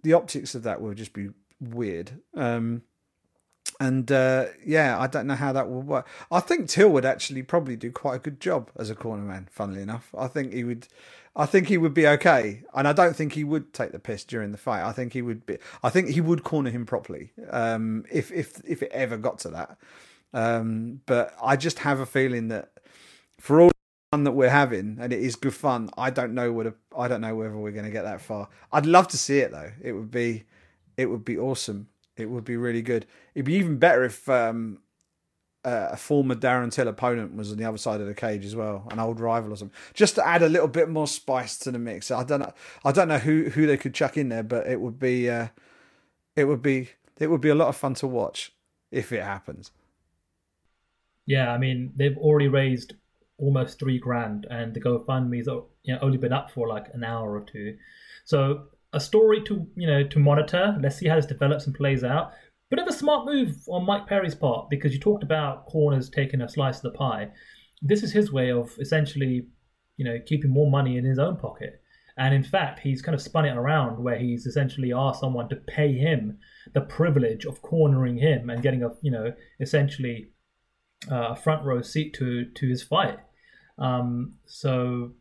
the 0.05 0.13
optics 0.13 0.55
of 0.55 0.63
that 0.63 0.81
would 0.81 0.97
just 0.97 1.13
be 1.13 1.31
weird. 1.61 2.21
Um, 2.35 2.83
and 3.81 4.13
uh, 4.13 4.47
yeah, 4.65 5.01
I 5.01 5.07
don't 5.07 5.27
know 5.27 5.35
how 5.35 5.53
that 5.53 5.69
would 5.69 5.87
work. 5.87 6.07
I 6.31 6.41
think 6.41 6.69
Till 6.69 6.91
would 6.91 7.05
actually 7.05 7.43
probably 7.43 7.75
do 7.75 7.91
quite 7.91 8.17
a 8.17 8.19
good 8.21 8.41
job 8.41 8.71
as 8.77 8.91
a 8.91 8.95
corner 8.95 9.23
man. 9.23 9.49
Funnily 9.51 9.83
enough, 9.83 10.15
I 10.17 10.29
think 10.29 10.53
he 10.53 10.63
would. 10.63 10.87
I 11.37 11.47
think 11.47 11.67
he 11.67 11.79
would 11.79 11.95
be 11.95 12.07
okay, 12.07 12.63
and 12.75 12.87
I 12.87 12.93
don't 12.93 13.17
think 13.17 13.33
he 13.33 13.43
would 13.43 13.73
take 13.73 13.91
the 13.91 13.99
piss 13.99 14.23
during 14.23 14.53
the 14.53 14.59
fight. 14.59 14.85
I 14.85 14.93
think 14.93 15.15
he 15.15 15.23
would 15.23 15.45
be. 15.47 15.59
I 15.83 15.91
think 15.91 16.11
he 16.11 16.21
would 16.21 16.45
corner 16.45 16.71
him 16.71 16.87
properly 16.87 17.33
um, 17.51 18.05
if 18.13 18.31
if 18.31 18.61
if 18.65 18.83
it 18.83 18.93
ever 18.93 19.17
got 19.17 19.41
to 19.41 19.49
that. 19.49 19.77
Um, 20.33 21.01
but 21.07 21.35
I 21.43 21.57
just 21.57 21.81
have 21.81 21.99
a 21.99 22.07
feeling 22.07 22.49
that 22.49 22.71
for 23.41 23.61
all 23.61 23.71
that 24.23 24.33
we're 24.33 24.49
having, 24.51 24.99
and 25.01 25.13
it 25.13 25.19
is 25.19 25.35
good 25.35 25.55
fun, 25.55 25.91
I 25.99 26.11
don't 26.11 26.35
know 26.35 26.53
what 26.53 26.75
I 26.97 27.09
don't 27.09 27.21
know 27.21 27.35
whether 27.35 27.57
we're 27.57 27.73
going 27.73 27.87
to 27.87 27.91
get 27.91 28.05
that 28.05 28.21
far. 28.21 28.49
I'd 28.73 28.87
love 28.87 29.09
to 29.09 29.19
see 29.19 29.39
it 29.41 29.51
though. 29.51 29.73
It 29.83 29.93
would 29.93 30.13
be 30.13 30.45
it 30.97 31.07
would 31.07 31.25
be 31.25 31.37
awesome. 31.37 31.89
It 32.17 32.31
would 32.31 32.45
be 32.45 32.57
really 32.57 32.83
good. 32.83 33.07
It'd 33.35 33.47
be 33.47 33.55
even 33.55 33.79
better 33.79 34.05
if 34.05 34.29
um, 34.29 34.79
uh, 35.65 35.89
a 35.93 35.97
former 35.97 36.35
Darren 36.35 36.71
Till 36.71 36.87
opponent 36.87 37.35
was 37.35 37.51
on 37.51 37.59
the 37.59 37.65
other 37.65 37.79
side 37.79 38.01
of 38.01 38.07
the 38.07 38.15
cage 38.15 38.45
as 38.45 38.55
well, 38.55 38.87
an 38.91 39.01
old 39.01 39.19
rival 39.19 39.53
or 39.53 39.57
something, 39.57 39.77
just 39.95 40.15
to 40.17 40.27
add 40.27 40.43
a 40.43 40.49
little 40.49 40.69
bit 40.69 40.89
more 40.89 41.09
spice 41.09 41.59
to 41.59 41.73
the 41.73 41.79
mix. 41.79 42.11
I 42.11 42.23
don't 42.23 42.41
know. 42.41 42.53
I 42.85 42.93
don't 42.93 43.09
know 43.09 43.19
who 43.19 43.51
who 43.51 43.67
they 43.67 43.77
could 43.77 43.95
chuck 43.95 44.17
in 44.17 44.29
there, 44.29 44.45
but 44.45 44.67
it 44.67 44.81
would 44.81 44.99
be 44.99 45.29
uh, 45.29 45.49
it 46.37 46.45
would 46.45 46.63
be 46.63 46.91
it 47.19 47.29
would 47.29 47.41
be 47.41 47.49
a 47.49 47.55
lot 47.55 47.69
of 47.69 47.77
fun 47.77 47.95
to 47.95 48.07
watch 48.07 48.53
if 48.91 49.11
it 49.13 49.23
happens. 49.23 49.73
Yeah, 51.27 51.51
I 51.51 51.59
mean 51.59 51.93
they've 51.97 52.19
already 52.19 52.49
raised 52.49 52.95
almost 53.45 53.79
three 53.79 53.99
grand, 53.99 54.47
and 54.51 54.75
the 54.75 54.81
GoFundMe's 54.81 55.47
you 55.83 55.95
know, 55.95 56.01
only 56.01 56.19
been 56.19 56.33
up 56.33 56.51
for 56.51 56.67
like 56.69 56.87
an 56.95 57.05
hour 57.05 57.37
or 57.37 57.43
two. 57.43 57.77
So 58.25 58.65
a 58.93 59.01
story 59.01 59.43
to 59.43 59.67
you 59.77 59.87
know 59.87 60.05
to 60.05 60.19
monitor. 60.19 60.77
Let's 60.81 60.97
see 60.97 61.09
how 61.09 61.17
this 61.17 61.27
develops 61.27 61.67
and 61.67 61.75
plays 61.75 62.05
out. 62.05 62.33
Bit 62.71 62.79
of 62.81 62.89
a 62.89 62.93
smart 62.93 63.27
move 63.27 63.57
on 63.69 63.85
Mike 63.85 64.07
Perry's 64.07 64.35
part 64.35 64.71
because 64.71 64.93
you 64.93 65.01
talked 65.01 65.23
about 65.23 65.67
corners 65.67 66.09
taking 66.09 66.41
a 66.41 66.49
slice 66.49 66.77
of 66.77 66.83
the 66.83 66.99
pie. 66.99 67.31
This 67.83 68.03
is 68.03 68.13
his 68.13 68.33
way 68.33 68.51
of 68.51 68.73
essentially, 68.81 69.47
you 69.97 70.05
know, 70.05 70.19
keeping 70.25 70.51
more 70.51 70.71
money 70.71 70.97
in 70.97 71.05
his 71.05 71.19
own 71.19 71.37
pocket. 71.37 71.83
And 72.17 72.33
in 72.35 72.45
fact, 72.45 72.79
he's 72.81 73.03
kind 73.03 73.15
of 73.15 73.21
spun 73.21 73.45
it 73.45 73.57
around 73.57 74.03
where 74.03 74.17
he's 74.17 74.47
essentially 74.47 74.93
asked 74.93 75.21
someone 75.21 75.49
to 75.49 75.57
pay 75.57 75.93
him 75.93 76.39
the 76.73 76.81
privilege 76.81 77.45
of 77.45 77.61
cornering 77.61 78.19
him 78.19 78.51
and 78.51 78.63
getting 78.63 78.85
a, 78.85 78.91
you 79.03 79.11
know, 79.11 79.33
essentially 79.61 80.31
uh, 81.11 81.31
a 81.31 81.37
front 81.37 81.65
row 81.65 81.83
seat 81.83 82.15
to 82.15 82.45
to 82.45 82.69
his 82.69 82.83
fight. 82.83 83.19
Um, 83.79 84.35
so 84.47 85.13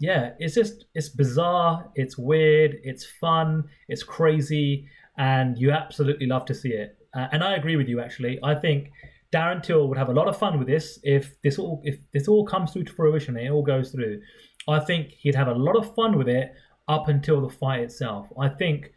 yeah, 0.00 0.32
it's 0.38 0.54
just 0.54 0.86
it's 0.94 1.08
bizarre, 1.08 1.90
it's 1.94 2.16
weird, 2.16 2.78
it's 2.82 3.04
fun, 3.04 3.64
it's 3.88 4.02
crazy, 4.02 4.88
and 5.16 5.58
you 5.58 5.72
absolutely 5.72 6.26
love 6.26 6.44
to 6.46 6.54
see 6.54 6.70
it. 6.70 6.96
Uh, 7.14 7.26
and 7.32 7.42
I 7.42 7.56
agree 7.56 7.76
with 7.76 7.88
you 7.88 8.00
actually. 8.00 8.38
I 8.42 8.54
think 8.54 8.90
Darren 9.32 9.62
Till 9.62 9.88
would 9.88 9.98
have 9.98 10.08
a 10.08 10.12
lot 10.12 10.28
of 10.28 10.38
fun 10.38 10.58
with 10.58 10.68
this 10.68 10.98
if 11.02 11.40
this 11.42 11.58
all 11.58 11.82
if 11.84 11.98
this 12.12 12.28
all 12.28 12.46
comes 12.46 12.72
through 12.72 12.84
to 12.84 12.92
fruition 12.92 13.36
and 13.36 13.46
it 13.46 13.50
all 13.50 13.62
goes 13.62 13.90
through. 13.90 14.20
I 14.68 14.80
think 14.80 15.12
he'd 15.18 15.34
have 15.34 15.48
a 15.48 15.54
lot 15.54 15.76
of 15.76 15.94
fun 15.94 16.16
with 16.16 16.28
it 16.28 16.52
up 16.86 17.08
until 17.08 17.40
the 17.40 17.48
fight 17.48 17.80
itself. 17.80 18.28
I 18.38 18.48
think 18.48 18.92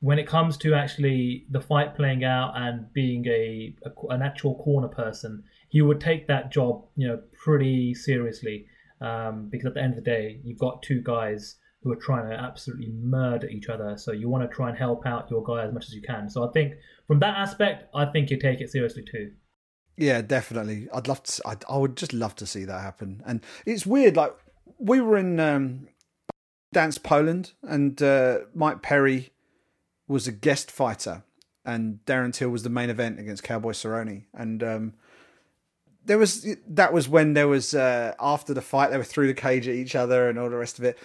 when 0.00 0.18
it 0.18 0.26
comes 0.26 0.56
to 0.58 0.74
actually 0.74 1.46
the 1.50 1.60
fight 1.60 1.94
playing 1.94 2.24
out 2.24 2.52
and 2.54 2.92
being 2.92 3.26
a, 3.26 3.74
a 3.84 4.06
an 4.14 4.22
actual 4.22 4.56
corner 4.56 4.88
person, 4.88 5.44
he 5.68 5.82
would 5.82 6.00
take 6.00 6.26
that 6.28 6.52
job, 6.52 6.84
you 6.96 7.06
know, 7.06 7.20
pretty 7.32 7.94
seriously 7.94 8.66
um, 9.00 9.48
because 9.50 9.66
at 9.66 9.74
the 9.74 9.82
end 9.82 9.96
of 9.96 10.04
the 10.04 10.10
day, 10.10 10.40
you've 10.44 10.58
got 10.58 10.82
two 10.82 11.00
guys 11.02 11.56
who 11.82 11.92
are 11.92 11.96
trying 11.96 12.28
to 12.28 12.34
absolutely 12.34 12.90
murder 12.92 13.46
each 13.48 13.68
other. 13.68 13.96
So 13.96 14.12
you 14.12 14.28
want 14.28 14.48
to 14.48 14.54
try 14.54 14.68
and 14.68 14.78
help 14.78 15.06
out 15.06 15.30
your 15.30 15.42
guy 15.42 15.64
as 15.64 15.72
much 15.72 15.86
as 15.86 15.94
you 15.94 16.02
can. 16.02 16.28
So 16.28 16.48
I 16.48 16.52
think 16.52 16.74
from 17.06 17.20
that 17.20 17.36
aspect, 17.36 17.88
I 17.94 18.06
think 18.06 18.30
you 18.30 18.38
take 18.38 18.60
it 18.60 18.70
seriously 18.70 19.04
too. 19.10 19.32
Yeah, 19.96 20.20
definitely. 20.20 20.88
I'd 20.92 21.08
love 21.08 21.22
to. 21.22 21.42
I'd, 21.46 21.64
I 21.68 21.78
would 21.78 21.96
just 21.96 22.12
love 22.12 22.34
to 22.36 22.46
see 22.46 22.64
that 22.64 22.80
happen. 22.80 23.22
And 23.24 23.40
it's 23.64 23.86
weird. 23.86 24.16
Like 24.16 24.34
we 24.78 25.00
were 25.00 25.16
in 25.16 25.40
um, 25.40 25.88
Gdańsk 26.74 27.02
Poland, 27.02 27.52
and 27.62 28.00
uh, 28.02 28.40
Mike 28.54 28.82
Perry 28.82 29.30
was 30.06 30.26
a 30.26 30.32
guest 30.32 30.70
fighter, 30.70 31.22
and 31.64 32.00
Darren 32.04 32.32
Till 32.32 32.50
was 32.50 32.62
the 32.62 32.68
main 32.68 32.90
event 32.90 33.18
against 33.18 33.42
Cowboy 33.42 33.72
Cerrone. 33.72 34.24
And 34.34 34.62
um, 34.62 34.94
there 36.06 36.18
was 36.18 36.56
that 36.68 36.92
was 36.92 37.08
when 37.08 37.34
there 37.34 37.48
was 37.48 37.74
uh, 37.74 38.14
after 38.20 38.54
the 38.54 38.62
fight 38.62 38.90
they 38.90 38.98
were 38.98 39.04
through 39.04 39.26
the 39.26 39.34
cage 39.34 39.68
at 39.68 39.74
each 39.74 39.94
other 39.94 40.28
and 40.28 40.38
all 40.38 40.48
the 40.48 40.56
rest 40.56 40.78
of 40.78 40.84
it. 40.84 40.98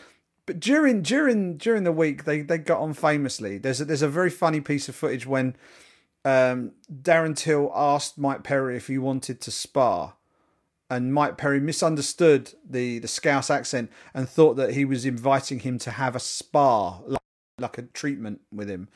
But 0.45 0.59
during 0.59 1.01
during 1.01 1.57
during 1.57 1.83
the 1.83 1.91
week 1.91 2.23
they, 2.23 2.41
they 2.41 2.57
got 2.57 2.79
on 2.79 2.93
famously. 2.93 3.57
There's 3.57 3.81
a, 3.81 3.85
there's 3.85 4.01
a 4.01 4.09
very 4.09 4.29
funny 4.29 4.61
piece 4.61 4.87
of 4.89 4.95
footage 4.95 5.25
when 5.25 5.55
um, 6.23 6.73
Darren 6.91 7.35
Till 7.35 7.71
asked 7.75 8.17
Mike 8.17 8.43
Perry 8.43 8.77
if 8.77 8.87
he 8.87 8.97
wanted 8.97 9.41
to 9.41 9.51
spar, 9.51 10.15
and 10.89 11.13
Mike 11.13 11.37
Perry 11.37 11.59
misunderstood 11.59 12.53
the 12.67 12.99
the 12.99 13.07
Scouse 13.07 13.49
accent 13.49 13.91
and 14.13 14.29
thought 14.29 14.55
that 14.55 14.73
he 14.73 14.85
was 14.85 15.05
inviting 15.05 15.59
him 15.59 15.79
to 15.79 15.91
have 15.91 16.15
a 16.15 16.19
spar, 16.19 17.01
like, 17.05 17.21
like 17.59 17.77
a 17.77 17.83
treatment 17.83 18.41
with 18.51 18.69
him, 18.69 18.87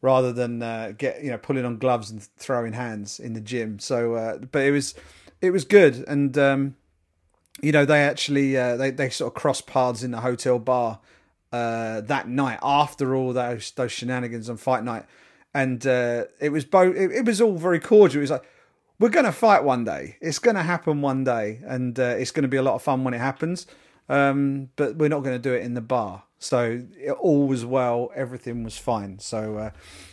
rather 0.00 0.32
than 0.32 0.62
uh, 0.62 0.92
get 0.96 1.22
you 1.22 1.30
know 1.30 1.38
pulling 1.38 1.64
on 1.64 1.78
gloves 1.78 2.10
and 2.10 2.22
throwing 2.36 2.72
hands 2.72 3.20
in 3.20 3.32
the 3.34 3.40
gym. 3.40 3.78
So, 3.78 4.14
uh, 4.14 4.38
but 4.38 4.62
it 4.62 4.72
was 4.72 4.94
it 5.42 5.50
was 5.50 5.64
good, 5.64 6.04
and 6.06 6.38
um, 6.38 6.76
you 7.60 7.72
know 7.72 7.84
they 7.84 8.02
actually 8.02 8.56
uh, 8.56 8.76
they 8.76 8.90
they 8.90 9.10
sort 9.10 9.32
of 9.32 9.40
cross 9.40 9.60
paths 9.60 10.02
in 10.02 10.12
the 10.12 10.20
hotel 10.20 10.58
bar 10.58 11.00
uh, 11.52 12.00
that 12.02 12.28
night 12.28 12.58
after 12.62 13.14
all 13.14 13.32
those 13.32 13.72
those 13.72 13.92
shenanigans 13.92 14.48
on 14.48 14.56
fight 14.56 14.84
night, 14.84 15.04
and 15.52 15.86
uh, 15.86 16.24
it 16.40 16.50
was 16.50 16.64
both 16.64 16.96
it, 16.96 17.10
it, 17.10 17.26
was 17.26 17.40
all 17.40 17.56
very 17.56 17.80
cordial. 17.80 18.20
It 18.20 18.22
was 18.22 18.30
like 18.30 18.44
we're 18.98 19.10
going 19.10 19.26
to 19.26 19.32
fight 19.32 19.64
one 19.64 19.84
day. 19.84 20.16
It's 20.20 20.38
going 20.38 20.56
to 20.56 20.62
happen 20.62 21.02
one 21.02 21.24
day, 21.24 21.60
and 21.64 21.98
uh, 21.98 22.14
it's 22.18 22.30
going 22.30 22.42
to 22.42 22.48
be 22.48 22.56
a 22.56 22.62
lot 22.62 22.74
of 22.74 22.82
fun 22.82 23.04
when 23.04 23.12
it 23.12 23.18
happens. 23.18 23.66
Um, 24.08 24.70
but 24.76 24.96
we're 24.96 25.08
not 25.08 25.20
going 25.20 25.36
to 25.36 25.42
do 25.42 25.54
it 25.54 25.62
in 25.62 25.74
the 25.74 25.80
bar. 25.80 26.24
So 26.38 26.84
it, 26.96 27.10
all 27.10 27.46
was 27.46 27.64
well. 27.64 28.10
Everything 28.14 28.62
was 28.62 28.78
fine. 28.78 29.18
So 29.18 29.56
uh, 29.56 29.70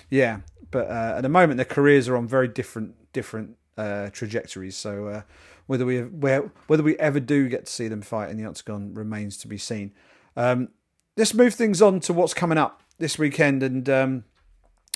yeah, 0.10 0.40
but 0.72 0.88
uh, 0.88 1.16
at 1.18 1.22
the 1.22 1.30
moment 1.30 1.58
their 1.58 1.66
careers 1.66 2.08
are 2.08 2.18
on 2.18 2.28
very 2.28 2.48
different 2.48 2.96
different 3.14 3.58
uh, 3.80 4.10
trajectories. 4.10 4.76
So 4.76 5.08
uh, 5.08 5.22
whether 5.68 5.86
we 5.86 6.02
where, 6.02 6.52
whether 6.68 6.84
we 6.84 6.98
ever 6.98 7.20
do 7.20 7.48
get 7.48 7.66
to 7.66 7.72
see 7.72 7.88
them 7.88 8.02
fight 8.02 8.30
in 8.30 8.38
the 8.38 8.46
octagon 8.46 8.94
remains 8.94 9.38
to 9.38 9.48
be 9.48 9.58
seen. 9.58 9.94
Um, 10.36 10.70
let's 11.16 11.34
move 11.34 11.54
things 11.54 11.82
on 11.82 12.00
to 12.02 12.14
what's 12.14 12.34
coming 12.34 12.58
up 12.58 12.82
this 12.98 13.18
weekend, 13.18 13.64
and 13.64 13.90
um, 13.90 14.24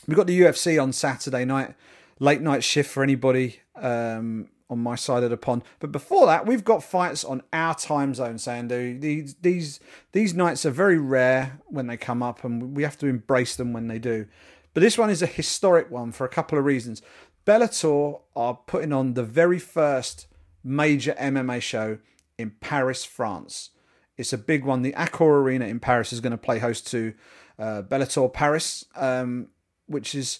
we've 0.08 0.18
got 0.18 0.28
the 0.28 0.40
UFC 0.42 0.82
on 0.82 0.92
Saturday 0.92 1.46
night, 1.46 1.76
late 2.20 2.42
night 2.42 2.64
shift 2.64 2.92
for 2.92 3.04
anybody 3.04 3.62
um, 3.76 4.50
on 4.70 4.80
my 4.80 4.96
side 4.96 5.24
of 5.24 5.30
the 5.30 5.38
pond. 5.38 5.64
But 5.80 5.92
before 5.92 6.26
that, 6.26 6.46
we've 6.46 6.66
got 6.66 6.84
fights 6.84 7.24
on 7.24 7.42
our 7.54 7.76
time 7.76 8.14
zone, 8.14 8.36
Sandhu. 8.36 9.00
These 9.00 9.36
these 9.36 9.80
these 10.12 10.34
nights 10.34 10.66
are 10.66 10.72
very 10.72 10.98
rare 10.98 11.62
when 11.68 11.88
they 11.88 11.96
come 11.96 12.22
up, 12.22 12.44
and 12.44 12.76
we 12.76 12.84
have 12.84 12.98
to 12.98 13.08
embrace 13.08 13.56
them 13.56 13.72
when 13.72 13.88
they 13.88 14.00
do. 14.00 14.26
But 14.74 14.82
this 14.82 14.98
one 14.98 15.10
is 15.10 15.22
a 15.22 15.28
historic 15.28 15.92
one 15.92 16.12
for 16.12 16.26
a 16.26 16.30
couple 16.30 16.58
of 16.58 16.66
reasons. 16.66 17.02
Bellator 17.46 18.22
are 18.36 18.60
putting 18.66 18.94
on 18.94 19.14
the 19.14 19.24
very 19.24 19.60
first 19.60 20.28
major 20.64 21.14
MMA 21.20 21.62
show 21.62 22.00
in 22.38 22.52
Paris, 22.62 23.04
France. 23.04 23.72
It's 24.18 24.34
a 24.34 24.38
big 24.38 24.64
one. 24.64 24.82
The 24.82 24.94
Accor 24.94 25.42
Arena 25.42 25.66
in 25.66 25.80
Paris 25.80 26.14
is 26.14 26.22
going 26.22 26.32
to 26.32 26.38
play 26.38 26.60
host 26.60 26.88
to 26.88 27.14
uh, 27.60 27.82
Bellator 27.84 28.32
Paris, 28.32 28.86
um, 28.96 29.48
which 29.88 30.16
is 30.16 30.40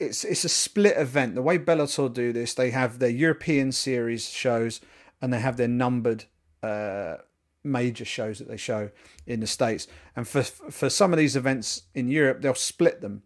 it's 0.00 0.24
it's 0.24 0.44
a 0.44 0.48
split 0.48 0.96
event. 0.96 1.34
The 1.34 1.42
way 1.42 1.58
Bellator 1.58 2.12
do 2.12 2.32
this, 2.32 2.54
they 2.54 2.70
have 2.70 2.98
their 2.98 3.10
European 3.10 3.70
series 3.70 4.28
shows 4.28 4.80
and 5.22 5.32
they 5.32 5.40
have 5.40 5.56
their 5.56 5.68
numbered 5.68 6.24
uh, 6.62 7.16
major 7.62 8.04
shows 8.04 8.38
that 8.38 8.48
they 8.48 8.56
show 8.56 8.90
in 9.26 9.40
the 9.40 9.46
states. 9.46 9.86
And 10.16 10.26
for 10.26 10.42
for 10.42 10.90
some 10.90 11.12
of 11.12 11.18
these 11.18 11.36
events 11.36 11.82
in 11.94 12.08
Europe, 12.08 12.40
they'll 12.40 12.54
split 12.54 13.00
them 13.00 13.22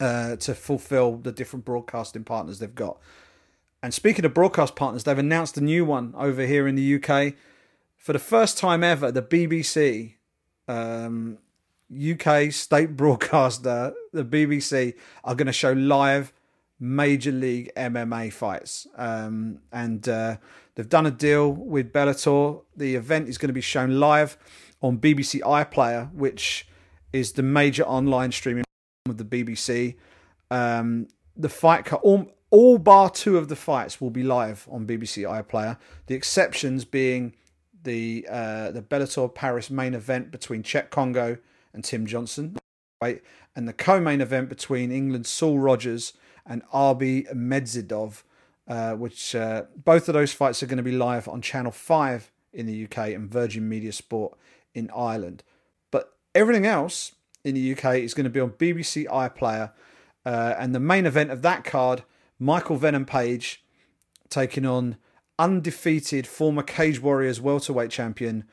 uh, 0.00 0.36
to 0.36 0.54
fulfill 0.54 1.16
the 1.16 1.32
different 1.32 1.64
broadcasting 1.64 2.24
partners 2.24 2.58
they've 2.58 2.74
got. 2.74 2.98
And 3.82 3.92
speaking 3.94 4.24
of 4.24 4.34
broadcast 4.34 4.74
partners, 4.76 5.04
they've 5.04 5.18
announced 5.18 5.56
a 5.56 5.60
new 5.60 5.84
one 5.84 6.14
over 6.16 6.44
here 6.46 6.66
in 6.66 6.74
the 6.74 6.94
UK. 6.96 7.34
For 7.96 8.12
the 8.12 8.18
first 8.18 8.58
time 8.58 8.82
ever, 8.82 9.12
the 9.12 9.22
BBC, 9.22 10.14
um, 10.68 11.38
UK 11.92 12.52
state 12.52 12.96
broadcaster, 12.96 13.94
the 14.12 14.24
BBC, 14.24 14.94
are 15.24 15.34
going 15.34 15.46
to 15.46 15.52
show 15.52 15.72
live 15.72 16.32
Major 16.78 17.32
League 17.32 17.70
MMA 17.76 18.32
fights. 18.32 18.86
Um, 18.96 19.60
and 19.72 20.08
uh, 20.08 20.36
they've 20.74 20.88
done 20.88 21.06
a 21.06 21.10
deal 21.10 21.50
with 21.52 21.92
Bellator. 21.92 22.62
The 22.76 22.96
event 22.96 23.28
is 23.28 23.38
going 23.38 23.48
to 23.48 23.54
be 23.54 23.60
shown 23.60 23.98
live 23.98 24.36
on 24.82 24.98
BBC 24.98 25.40
iPlayer, 25.40 26.12
which 26.12 26.66
is 27.12 27.32
the 27.32 27.42
major 27.42 27.84
online 27.84 28.32
streaming 28.32 28.64
of 29.10 29.18
the 29.18 29.24
BBC. 29.24 29.96
Um, 30.50 31.08
the 31.36 31.48
fight, 31.48 31.84
cut 31.84 32.00
all, 32.02 32.30
all 32.50 32.78
bar 32.78 33.10
two 33.10 33.36
of 33.36 33.48
the 33.48 33.56
fights 33.56 34.00
will 34.00 34.10
be 34.10 34.22
live 34.22 34.66
on 34.70 34.86
BBC 34.86 35.28
iPlayer. 35.28 35.78
The 36.06 36.14
exceptions 36.14 36.84
being 36.84 37.34
the 37.86 38.26
uh, 38.30 38.70
the 38.72 38.82
Bellator 38.82 39.32
Paris 39.32 39.70
main 39.70 39.94
event 39.94 40.30
between 40.30 40.62
Cheick 40.62 40.90
Kongo 40.90 41.38
and 41.72 41.84
Tim 41.84 42.06
Johnson, 42.06 42.56
right, 43.02 43.22
and 43.54 43.66
the 43.66 43.72
co-main 43.72 44.20
event 44.20 44.48
between 44.48 44.90
England's 44.92 45.30
Saul 45.30 45.58
Rogers 45.58 46.12
and 46.44 46.62
Arbi 46.72 47.32
Medzidov, 47.34 48.22
uh, 48.68 48.94
which 48.94 49.34
uh, 49.34 49.64
both 49.76 50.08
of 50.08 50.14
those 50.14 50.32
fights 50.32 50.62
are 50.62 50.66
going 50.66 50.76
to 50.76 50.82
be 50.82 50.92
live 50.92 51.28
on 51.28 51.40
Channel 51.40 51.72
Five 51.72 52.30
in 52.52 52.66
the 52.66 52.84
UK 52.84 53.10
and 53.14 53.30
Virgin 53.30 53.68
Media 53.68 53.92
Sport 53.92 54.36
in 54.74 54.90
Ireland. 54.94 55.42
But 55.90 56.12
everything 56.34 56.66
else 56.66 57.12
in 57.46 57.54
the 57.54 57.72
UK 57.72 57.98
is 57.98 58.12
going 58.12 58.24
to 58.24 58.30
be 58.30 58.40
on 58.40 58.50
BBC 58.50 59.06
iPlayer, 59.06 59.70
uh, 60.26 60.54
and 60.58 60.74
the 60.74 60.80
main 60.80 61.06
event 61.06 61.30
of 61.30 61.42
that 61.42 61.62
card, 61.62 62.02
Michael 62.40 62.76
Venom 62.76 63.06
Page 63.06 63.64
taking 64.28 64.66
on 64.66 64.96
undefeated 65.38 66.26
former 66.26 66.64
Cage 66.64 67.00
Warriors 67.00 67.40
welterweight 67.40 67.90
champion 67.90 68.44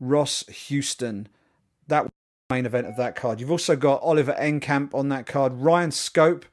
Ross 0.00 0.44
Houston. 0.48 1.28
That 1.86 2.08
main 2.50 2.66
event 2.66 2.88
of 2.88 2.96
that 2.96 3.14
card. 3.14 3.40
You've 3.40 3.52
also 3.52 3.76
got 3.76 4.02
Oliver 4.02 4.36
Enkamp 4.36 4.94
on 4.94 5.10
that 5.10 5.26
card. 5.26 5.52
Ryan 5.52 5.92
Scope 5.92 6.44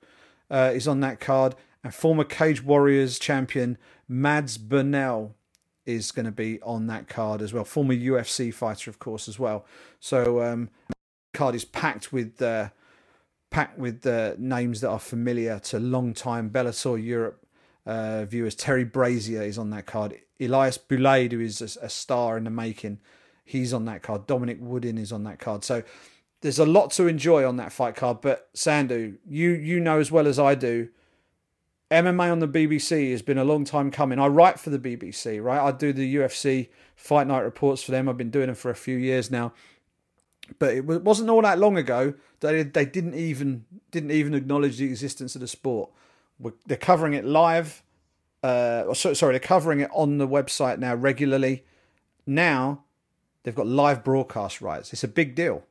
uh, 0.51 0.71
is 0.75 0.87
on 0.87 0.99
that 0.99 1.19
card, 1.19 1.55
and 1.83 1.95
former 1.95 2.23
Cage 2.23 2.63
Warriors 2.63 3.17
champion 3.17 3.79
Mads 4.07 4.59
Burnell 4.59 5.33
is 5.87 6.11
going 6.11 6.27
to 6.27 6.31
be 6.31 6.61
on 6.61 6.85
that 6.87 7.07
card 7.07 7.41
as 7.41 7.53
well. 7.53 7.63
Former 7.63 7.95
UFC 7.95 8.53
fighter, 8.53 8.91
of 8.91 8.99
course, 8.99 9.27
as 9.27 9.39
well. 9.39 9.65
So 9.99 10.43
um, 10.43 10.69
card 11.37 11.55
is 11.55 11.63
packed 11.63 12.11
with 12.11 12.41
uh, 12.41 12.69
packed 13.49 13.77
with 13.77 14.05
uh, 14.05 14.33
names 14.37 14.81
that 14.81 14.89
are 14.89 14.99
familiar 14.99 15.59
to 15.59 15.79
long-time 15.79 16.49
Bellator 16.49 17.01
Europe 17.01 17.45
uh, 17.85 18.25
viewers. 18.25 18.55
Terry 18.55 18.83
Brazier 18.83 19.43
is 19.43 19.57
on 19.57 19.69
that 19.69 19.85
card. 19.85 20.19
Elias 20.39 20.77
Boulay, 20.77 21.29
who 21.29 21.39
is 21.39 21.61
a, 21.61 21.85
a, 21.85 21.89
star 21.89 22.37
in 22.37 22.43
the 22.43 22.49
making, 22.49 22.99
he's 23.45 23.73
on 23.73 23.85
that 23.85 24.03
card. 24.03 24.27
Dominic 24.27 24.57
Woodin 24.59 24.97
is 24.97 25.11
on 25.11 25.23
that 25.23 25.39
card. 25.39 25.63
So 25.63 25.83
there's 26.41 26.59
a 26.59 26.65
lot 26.65 26.91
to 26.91 27.07
enjoy 27.07 27.47
on 27.47 27.55
that 27.57 27.71
fight 27.71 27.95
card. 27.95 28.21
But 28.21 28.53
Sandhu, 28.53 29.17
you 29.25 29.51
you 29.51 29.79
know 29.79 29.99
as 29.99 30.11
well 30.11 30.27
as 30.27 30.37
I 30.37 30.55
do, 30.55 30.89
MMA 31.89 32.31
on 32.31 32.39
the 32.39 32.47
BBC 32.47 33.11
has 33.11 33.21
been 33.21 33.37
a 33.37 33.45
long 33.45 33.63
time 33.63 33.91
coming. 33.91 34.19
I 34.19 34.27
write 34.27 34.59
for 34.59 34.69
the 34.69 34.79
BBC, 34.79 35.41
right? 35.41 35.61
I 35.61 35.71
do 35.71 35.93
the 35.93 36.15
UFC 36.17 36.67
fight 36.95 37.27
night 37.27 37.41
reports 37.41 37.81
for 37.81 37.91
them. 37.91 38.09
I've 38.09 38.17
been 38.17 38.29
doing 38.29 38.47
them 38.47 38.55
for 38.55 38.69
a 38.69 38.75
few 38.75 38.97
years 38.97 39.31
now. 39.31 39.53
But 40.59 40.75
it 40.75 40.85
wasn't 40.85 41.29
all 41.29 41.41
that 41.41 41.59
long 41.59 41.77
ago 41.77 42.13
that 42.39 42.73
they 42.73 42.85
didn't 42.85 43.15
even 43.15 43.65
didn't 43.91 44.11
even 44.11 44.33
acknowledge 44.33 44.77
the 44.77 44.85
existence 44.85 45.35
of 45.35 45.41
the 45.41 45.47
sport 45.47 45.91
they're 46.65 46.77
covering 46.77 47.13
it 47.13 47.25
live. 47.25 47.83
Uh, 48.43 48.93
sorry, 48.93 49.33
they're 49.33 49.39
covering 49.39 49.79
it 49.79 49.89
on 49.93 50.17
the 50.17 50.27
website 50.27 50.79
now 50.79 50.95
regularly. 50.95 51.65
Now 52.25 52.83
they've 53.43 53.55
got 53.55 53.67
live 53.67 54.03
broadcast 54.03 54.61
rights. 54.61 54.93
It's 54.93 55.03
a 55.03 55.07
big 55.07 55.35
deal. 55.35 55.63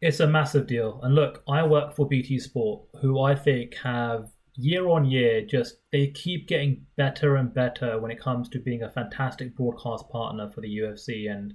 It's 0.00 0.20
a 0.20 0.26
massive 0.26 0.66
deal. 0.66 1.00
And 1.02 1.14
look, 1.14 1.42
I 1.48 1.64
work 1.66 1.94
for 1.94 2.06
BT 2.06 2.38
Sport, 2.38 2.82
who 3.00 3.20
I 3.20 3.34
think 3.34 3.74
have 3.76 4.30
year 4.56 4.88
on 4.88 5.04
year 5.04 5.44
just 5.44 5.78
they 5.90 6.08
keep 6.08 6.46
getting 6.46 6.84
better 6.96 7.36
and 7.36 7.52
better 7.52 7.98
when 7.98 8.10
it 8.10 8.20
comes 8.20 8.48
to 8.48 8.58
being 8.60 8.82
a 8.82 8.90
fantastic 8.90 9.56
broadcast 9.56 10.08
partner 10.10 10.50
for 10.50 10.60
the 10.60 10.78
UFC 10.78 11.30
and 11.30 11.54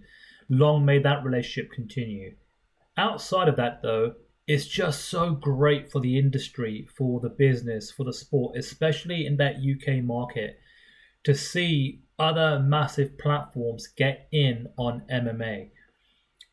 long 0.50 0.84
may 0.86 1.00
that 1.00 1.24
relationship 1.24 1.72
continue. 1.72 2.36
Outside 2.98 3.48
of 3.48 3.56
that 3.58 3.82
though, 3.82 4.16
it's 4.48 4.66
just 4.66 5.06
so 5.06 5.32
great 5.32 5.92
for 5.92 6.02
the 6.02 6.18
industry, 6.18 6.88
for 6.98 7.20
the 7.20 7.30
business, 7.30 7.92
for 7.92 8.04
the 8.04 8.12
sport, 8.12 8.58
especially 8.58 9.28
in 9.28 9.38
that 9.38 9.58
UK 9.58 10.04
market, 10.04 10.60
to 11.24 11.36
see 11.36 12.02
other 12.18 12.60
massive 12.60 13.18
platforms 13.18 13.88
get 13.88 14.28
in 14.32 14.68
on 14.76 15.04
MMA. 15.12 15.70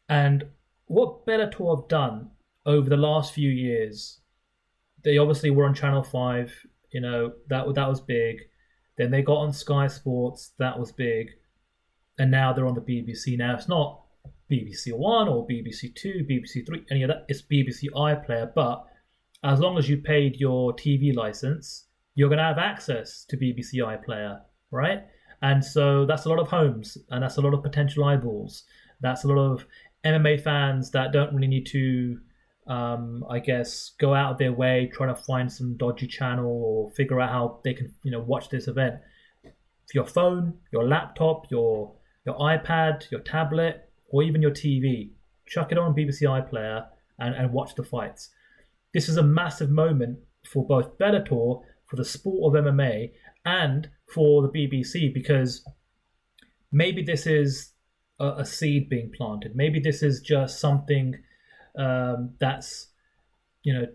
And 0.09 0.45
what 0.87 1.27
Bellator 1.27 1.75
have 1.75 1.89
done 1.89 2.31
over 2.67 2.91
the 2.91 2.97
last 2.97 3.33
few 3.33 3.51
years, 3.51 4.21
they 5.03 5.19
obviously 5.19 5.51
were 5.51 5.65
on 5.65 5.75
Channel 5.75 6.03
5, 6.03 6.53
you 6.93 7.01
know, 7.01 7.33
that, 7.49 7.75
that 7.75 7.89
was 7.89 8.01
big. 8.01 8.37
Then 8.99 9.11
they 9.11 9.23
got 9.23 9.39
on 9.39 9.53
Sky 9.53 9.87
Sports, 9.87 10.53
that 10.59 10.79
was 10.79 10.93
big. 10.93 11.31
And 12.19 12.31
now 12.31 12.53
they're 12.53 12.67
on 12.67 12.75
the 12.75 12.81
BBC. 12.81 13.37
Now, 13.37 13.55
it's 13.55 13.69
not 13.69 14.03
BBC 14.51 14.93
One 14.93 15.29
or 15.29 15.47
BBC 15.47 15.95
Two, 15.95 16.27
BBC 16.29 16.67
Three, 16.67 16.85
any 16.91 17.03
of 17.03 17.09
that. 17.09 17.27
It's 17.29 17.43
BBC 17.43 17.91
iPlayer. 17.95 18.53
But 18.55 18.85
as 19.45 19.61
long 19.61 19.79
as 19.79 19.89
you 19.89 19.99
paid 19.99 20.37
your 20.37 20.73
TV 20.75 21.15
license, 21.15 21.87
you're 22.15 22.29
going 22.29 22.39
to 22.39 22.45
have 22.45 22.59
access 22.59 23.25
to 23.29 23.37
BBC 23.37 23.75
iPlayer, 23.75 24.41
right? 24.71 25.05
And 25.43 25.65
so 25.65 26.07
that's 26.07 26.25
a 26.25 26.29
lot 26.29 26.39
of 26.39 26.49
homes 26.49 26.97
and 27.11 27.23
that's 27.23 27.37
a 27.37 27.41
lot 27.41 27.55
of 27.55 27.63
potential 27.63 28.05
eyeballs. 28.05 28.65
That's 29.01 29.25
a 29.25 29.29
lot 29.29 29.39
of 29.39 29.67
MMA 30.05 30.43
fans 30.43 30.91
that 30.93 31.13
don't 31.13 31.35
really 31.35 31.47
need 31.47 31.67
to, 31.67 32.19
um, 32.67 33.25
I 33.29 33.39
guess, 33.41 33.93
go 33.99 34.15
out 34.15 34.33
of 34.33 34.39
their 34.39 34.53
way 34.53 34.91
trying 34.93 35.15
to 35.15 35.23
find 35.23 35.53
some 35.53 35.77
dodgy 35.77 36.07
channel 36.07 36.47
or 36.47 36.91
figure 36.93 37.21
out 37.21 37.31
how 37.31 37.61
they 37.65 37.75
can, 37.75 37.95
you 38.03 38.11
know, 38.11 38.21
watch 38.21 38.49
this 38.49 38.67
event. 38.67 38.97
Your 39.95 40.07
phone, 40.07 40.55
your 40.73 40.89
laptop, 40.89 41.51
your 41.51 41.93
your 42.27 42.37
iPad, 42.37 43.11
your 43.11 43.21
tablet, 43.21 43.89
or 44.09 44.23
even 44.23 44.43
your 44.43 44.51
TV. 44.51 45.11
Chuck 45.47 45.73
it 45.73 45.79
on 45.79 45.95
BBC 45.95 46.23
iPlayer 46.23 46.87
and, 47.19 47.35
and 47.35 47.53
watch 47.53 47.75
the 47.75 47.85
fights. 47.85 48.31
This 48.93 49.09
is 49.09 49.17
a 49.17 49.23
massive 49.23 49.71
moment 49.71 50.19
for 50.45 50.67
both 50.67 50.99
Bellator, 50.99 51.63
for 51.87 51.97
the 51.97 52.05
sport 52.05 52.57
of 52.57 52.65
MMA, 52.65 53.13
and 53.45 53.89
for 54.13 54.43
the 54.43 54.49
BBC 54.49 55.13
because 55.15 55.65
maybe 56.73 57.03
this 57.03 57.27
is 57.27 57.73
a, 58.19 58.29
a 58.39 58.45
seed 58.45 58.89
being 58.89 59.13
planted. 59.17 59.55
Maybe 59.55 59.81
this 59.81 60.03
is 60.03 60.21
just 60.21 60.59
something 60.59 61.15
um, 61.79 62.35
that's, 62.41 62.89
you 63.63 63.73
know, 63.73 63.87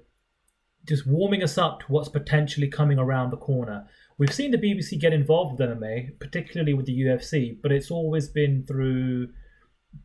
just 0.87 1.05
warming 1.05 1.43
us 1.43 1.57
up 1.57 1.81
to 1.81 1.85
what's 1.87 2.09
potentially 2.09 2.67
coming 2.67 2.97
around 2.97 3.29
the 3.29 3.37
corner. 3.37 3.87
We've 4.17 4.33
seen 4.33 4.51
the 4.51 4.57
BBC 4.57 4.99
get 4.99 5.13
involved 5.13 5.59
with 5.59 5.69
MMA, 5.69 6.19
particularly 6.19 6.73
with 6.73 6.85
the 6.85 6.99
UFC, 7.01 7.57
but 7.61 7.71
it's 7.71 7.91
always 7.91 8.27
been 8.27 8.63
through 8.63 9.29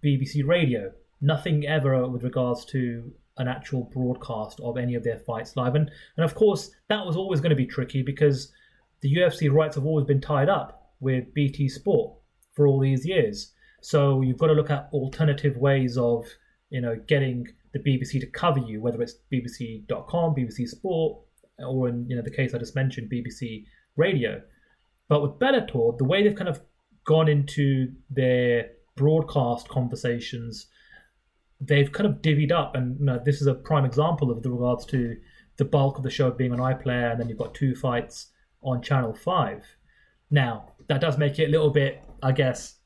BBC 0.04 0.46
Radio. 0.46 0.92
Nothing 1.20 1.66
ever 1.66 2.06
with 2.08 2.24
regards 2.24 2.64
to 2.66 3.12
an 3.38 3.48
actual 3.48 3.84
broadcast 3.92 4.60
of 4.60 4.78
any 4.78 4.94
of 4.94 5.04
their 5.04 5.18
fights 5.18 5.56
live. 5.56 5.74
And, 5.74 5.90
and 6.16 6.24
of 6.24 6.34
course, 6.34 6.70
that 6.88 7.04
was 7.04 7.16
always 7.16 7.40
going 7.40 7.50
to 7.50 7.56
be 7.56 7.66
tricky 7.66 8.02
because 8.02 8.52
the 9.00 9.14
UFC 9.14 9.52
rights 9.52 9.76
have 9.76 9.84
always 9.84 10.06
been 10.06 10.20
tied 10.20 10.48
up 10.48 10.92
with 11.00 11.32
BT 11.34 11.68
Sport 11.68 12.14
for 12.54 12.66
all 12.66 12.80
these 12.80 13.06
years. 13.06 13.52
So 13.82 14.22
you've 14.22 14.38
got 14.38 14.46
to 14.46 14.54
look 14.54 14.70
at 14.70 14.88
alternative 14.92 15.56
ways 15.56 15.98
of, 15.98 16.26
you 16.70 16.80
know, 16.80 16.96
getting 17.06 17.46
the 17.76 17.98
BBC 17.98 18.20
to 18.20 18.26
cover 18.26 18.60
you, 18.60 18.80
whether 18.80 19.02
it's 19.02 19.16
BBC.com, 19.32 20.34
BBC 20.34 20.68
Sport, 20.68 21.22
or 21.58 21.88
in 21.88 22.08
you 22.08 22.16
know 22.16 22.22
the 22.22 22.30
case 22.30 22.54
I 22.54 22.58
just 22.58 22.74
mentioned, 22.74 23.10
BBC 23.10 23.64
Radio. 23.96 24.42
But 25.08 25.22
with 25.22 25.32
Bellator, 25.32 25.96
the 25.98 26.04
way 26.04 26.22
they've 26.22 26.36
kind 26.36 26.48
of 26.48 26.60
gone 27.04 27.28
into 27.28 27.92
their 28.10 28.70
broadcast 28.96 29.68
conversations, 29.68 30.66
they've 31.60 31.90
kind 31.92 32.06
of 32.06 32.22
divvied 32.22 32.52
up, 32.52 32.74
and 32.74 32.98
you 32.98 33.06
know, 33.06 33.20
this 33.24 33.40
is 33.40 33.46
a 33.46 33.54
prime 33.54 33.84
example 33.84 34.30
of 34.30 34.42
the 34.42 34.50
regards 34.50 34.84
to 34.86 35.16
the 35.56 35.64
bulk 35.64 35.96
of 35.96 36.02
the 36.02 36.10
show 36.10 36.30
being 36.30 36.52
on 36.52 36.58
iPlayer, 36.58 37.12
and 37.12 37.20
then 37.20 37.28
you've 37.28 37.38
got 37.38 37.54
two 37.54 37.74
fights 37.74 38.28
on 38.62 38.82
Channel 38.82 39.14
Five. 39.14 39.64
Now 40.30 40.72
that 40.88 41.00
does 41.00 41.18
make 41.18 41.38
it 41.38 41.48
a 41.48 41.50
little 41.50 41.70
bit, 41.70 42.02
I 42.22 42.32
guess, 42.32 42.76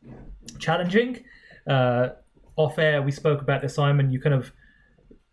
challenging. 0.58 1.24
Uh, 1.66 2.10
off 2.56 2.78
air, 2.78 3.02
we 3.02 3.12
spoke 3.12 3.40
about 3.40 3.62
this, 3.62 3.74
Simon. 3.74 4.10
You 4.10 4.20
kind 4.20 4.34
of, 4.34 4.52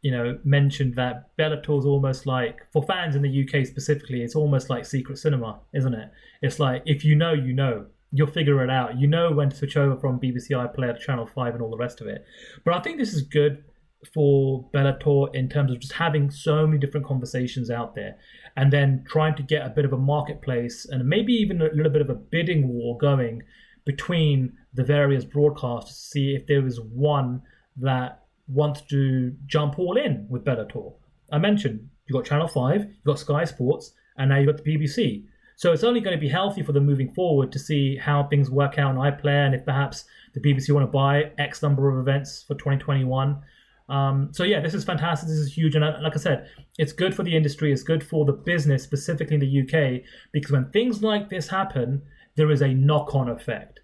you 0.08 0.14
know, 0.14 0.40
mentioned 0.46 0.96
that 0.96 1.36
Bellator 1.38 1.78
is 1.78 1.86
almost 1.86 2.26
like, 2.26 2.62
for 2.72 2.82
fans 2.84 3.14
in 3.14 3.24
the 3.24 3.44
UK 3.44 3.68
specifically, 3.68 4.22
it's 4.22 4.38
almost 4.38 4.70
like 4.70 4.86
secret 4.86 5.18
cinema, 5.18 5.60
isn't 5.74 5.94
it? 5.94 6.10
It's 6.42 6.62
like 6.62 6.82
if 6.86 7.04
you 7.04 7.14
know, 7.14 7.34
you 7.34 7.52
know 7.52 7.88
you'll 8.14 8.32
figure 8.32 8.64
it 8.64 8.70
out. 8.70 8.98
You 8.98 9.08
know 9.08 9.34
when 9.34 9.50
to 9.50 9.56
switch 9.58 9.76
over 9.76 10.00
from 10.00 10.18
BBC 10.18 10.52
iPlayer 10.52 10.98
to 10.98 11.06
Channel 11.06 11.28
5 11.28 11.56
and 11.56 11.62
all 11.62 11.70
the 11.70 11.76
rest 11.76 12.00
of 12.00 12.08
it. 12.08 12.24
But 12.64 12.74
I 12.74 12.80
think 12.80 12.98
this 12.98 13.14
is 13.14 13.22
good 13.22 13.66
for 14.14 14.70
Bellator 14.74 15.36
in 15.36 15.50
terms 15.50 15.74
of 15.74 15.82
just 15.82 15.92
having 15.92 16.32
so 16.32 16.66
many 16.66 16.80
different 16.80 17.06
conversations 17.06 17.70
out 17.70 17.94
there 17.94 18.16
and 18.56 18.72
then 18.72 19.04
trying 19.10 19.36
to 19.36 19.44
get 19.44 19.66
a 19.66 19.70
bit 19.70 19.84
of 19.84 19.92
a 19.92 19.98
marketplace 19.98 20.86
and 20.90 21.06
maybe 21.06 21.34
even 21.34 21.62
a 21.62 21.66
little 21.74 21.92
bit 21.92 22.02
of 22.02 22.10
a 22.10 22.16
bidding 22.16 22.70
war 22.70 22.98
going 22.98 23.44
between 23.86 24.54
the 24.74 24.86
various 24.86 25.26
broadcasts 25.26 25.90
to 25.90 26.10
see 26.12 26.34
if 26.34 26.48
there 26.48 26.66
is 26.66 26.80
one 26.80 27.42
that 27.76 28.24
wants 28.48 28.82
to 28.82 29.36
jump 29.46 29.78
all 29.80 29.98
in 29.98 30.28
with 30.30 30.46
Bellator. 30.46 30.94
I 31.32 31.38
mentioned 31.38 31.90
you've 32.06 32.16
got 32.16 32.26
Channel 32.26 32.48
5, 32.48 32.82
you've 32.82 33.04
got 33.06 33.20
Sky 33.20 33.44
Sports, 33.44 33.94
and 34.18 34.30
now 34.30 34.38
you've 34.38 34.48
got 34.48 34.64
the 34.64 34.78
BBC. 34.78 35.26
So 35.58 35.72
it's 35.72 35.84
only 35.84 36.02
going 36.02 36.16
to 36.16 36.22
be 36.22 36.30
healthy 36.30 36.62
for 36.62 36.72
them 36.72 36.86
moving 36.86 37.12
forward 37.14 37.52
to 37.52 37.60
see 37.60 37.98
how 37.98 38.24
things 38.24 38.50
work 38.50 38.78
out 38.78 38.96
on 38.96 39.12
iPlayer 39.12 39.46
and 39.46 39.56
if 39.56 39.66
perhaps 39.66 40.06
the 40.34 40.40
BBC 40.40 40.72
want 40.72 40.86
to 40.86 40.92
buy 40.92 41.32
X 41.40 41.64
number 41.64 41.90
of 41.90 42.00
events 42.00 42.44
for 42.44 42.54
2021. 42.54 43.42
Um, 43.90 44.30
so 44.34 44.44
yeah, 44.44 44.60
this 44.60 44.74
is 44.74 44.84
fantastic. 44.84 45.30
This 45.30 45.38
is 45.38 45.54
huge, 45.54 45.76
and 45.76 45.84
like 45.84 46.14
I 46.14 46.20
said, 46.20 46.50
it's 46.78 46.92
good 46.92 47.16
for 47.16 47.24
the 47.24 47.36
industry. 47.36 47.72
It's 47.72 47.84
good 47.84 48.04
for 48.04 48.26
the 48.26 48.34
business, 48.34 48.84
specifically 48.84 49.36
in 49.36 49.40
the 49.40 49.62
UK, 49.62 50.04
because 50.32 50.52
when 50.52 50.70
things 50.72 51.02
like 51.02 51.30
this 51.30 51.48
happen, 51.48 52.02
there 52.36 52.52
is 52.52 52.62
a 52.62 52.74
knock-on 52.74 53.30
effect. 53.30 53.80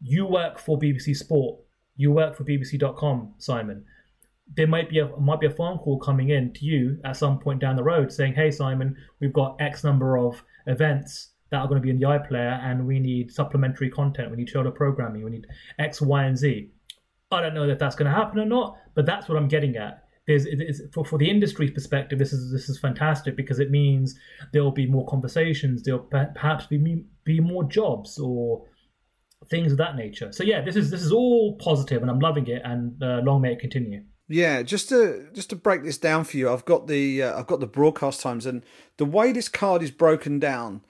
You 0.00 0.26
work 0.26 0.58
for 0.58 0.78
BBC 0.78 1.16
Sport. 1.16 1.60
You 1.96 2.12
work 2.12 2.36
for 2.36 2.44
BBC.com, 2.44 3.34
Simon. 3.38 3.84
There 4.56 4.66
might 4.66 4.88
be 4.88 4.98
a 4.98 5.06
might 5.18 5.40
be 5.40 5.46
a 5.46 5.50
phone 5.50 5.78
call 5.78 5.98
coming 5.98 6.30
in 6.30 6.52
to 6.54 6.64
you 6.64 6.98
at 7.04 7.16
some 7.16 7.38
point 7.38 7.60
down 7.60 7.76
the 7.76 7.84
road 7.84 8.12
saying, 8.12 8.34
"Hey, 8.34 8.50
Simon, 8.50 8.96
we've 9.20 9.32
got 9.32 9.56
X 9.60 9.84
number 9.84 10.16
of 10.16 10.42
events 10.66 11.30
that 11.50 11.58
are 11.58 11.68
going 11.68 11.80
to 11.80 11.84
be 11.84 11.90
in 11.90 11.98
the 11.98 12.06
iPlayer, 12.06 12.58
and 12.62 12.86
we 12.86 12.98
need 12.98 13.30
supplementary 13.30 13.90
content. 13.90 14.30
We 14.30 14.36
need 14.36 14.48
shoulder 14.48 14.70
programming. 14.70 15.24
We 15.24 15.30
need 15.30 15.46
X, 15.78 16.00
Y, 16.00 16.24
and 16.24 16.36
Z." 16.36 16.70
I 17.30 17.42
don't 17.42 17.54
know 17.54 17.68
if 17.68 17.78
that's 17.78 17.94
going 17.94 18.10
to 18.10 18.16
happen 18.16 18.38
or 18.38 18.46
not, 18.46 18.78
but 18.94 19.04
that's 19.04 19.28
what 19.28 19.36
I'm 19.36 19.48
getting 19.48 19.76
at. 19.76 20.04
There's, 20.26 20.46
for, 20.92 21.04
for 21.04 21.18
the 21.18 21.28
industry's 21.28 21.70
perspective, 21.70 22.18
this 22.18 22.32
is 22.32 22.52
this 22.52 22.68
is 22.68 22.78
fantastic 22.78 23.34
because 23.34 23.60
it 23.60 23.70
means 23.70 24.14
there 24.52 24.62
will 24.62 24.72
be 24.72 24.86
more 24.86 25.06
conversations. 25.06 25.82
There'll 25.82 26.00
perhaps 26.00 26.66
be 26.66 27.04
be 27.24 27.40
more 27.40 27.64
jobs 27.64 28.18
or 28.18 28.64
things 29.48 29.72
of 29.72 29.78
that 29.78 29.96
nature. 29.96 30.30
So 30.32 30.44
yeah, 30.44 30.60
this 30.60 30.76
is 30.76 30.90
this 30.90 31.02
is 31.02 31.12
all 31.12 31.56
positive, 31.56 32.02
and 32.02 32.10
I'm 32.10 32.20
loving 32.20 32.46
it. 32.46 32.60
And 32.62 33.02
uh, 33.02 33.20
long 33.22 33.40
may 33.40 33.52
it 33.52 33.60
continue. 33.60 34.04
Yeah, 34.28 34.62
just 34.62 34.90
to 34.90 35.26
just 35.32 35.50
to 35.50 35.56
break 35.56 35.82
this 35.82 35.96
down 35.96 36.24
for 36.24 36.36
you, 36.36 36.50
I've 36.50 36.66
got 36.66 36.86
the 36.86 37.22
uh, 37.22 37.38
I've 37.38 37.46
got 37.46 37.60
the 37.60 37.66
broadcast 37.66 38.20
times, 38.20 38.44
and 38.44 38.62
the 38.98 39.06
way 39.06 39.32
this 39.32 39.48
card 39.48 39.82
is 39.82 39.90
broken 39.90 40.38
down 40.38 40.82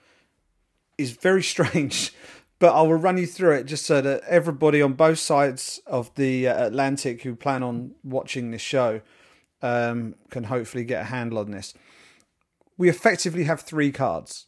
is 0.97 1.11
very 1.11 1.43
strange. 1.55 2.13
But 2.59 2.75
I 2.75 2.81
will 2.81 2.95
run 2.95 3.17
you 3.17 3.25
through 3.25 3.53
it 3.53 3.63
just 3.63 3.85
so 3.85 4.01
that 4.01 4.21
everybody 4.27 4.81
on 4.81 4.91
both 4.91 5.19
sides 5.19 5.79
of 5.87 6.13
the 6.15 6.49
uh, 6.49 6.67
Atlantic 6.67 7.21
who 7.21 7.33
plan 7.33 7.63
on 7.63 7.95
watching 8.03 8.51
this 8.51 8.61
show 8.61 8.99
um, 9.61 10.15
can 10.29 10.43
hopefully 10.43 10.83
get 10.83 11.03
a 11.03 11.05
handle 11.05 11.37
on 11.37 11.51
this. 11.51 11.73
We 12.77 12.89
effectively 12.89 13.45
have 13.45 13.61
three 13.61 13.93
cards. 13.93 14.47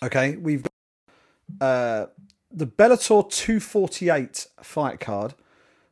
Okay, 0.00 0.36
we've 0.36 0.62
got 0.62 1.66
uh, 1.66 2.06
the 2.52 2.68
Bellator 2.68 3.28
248 3.28 4.46
fight 4.62 5.00
card, 5.00 5.34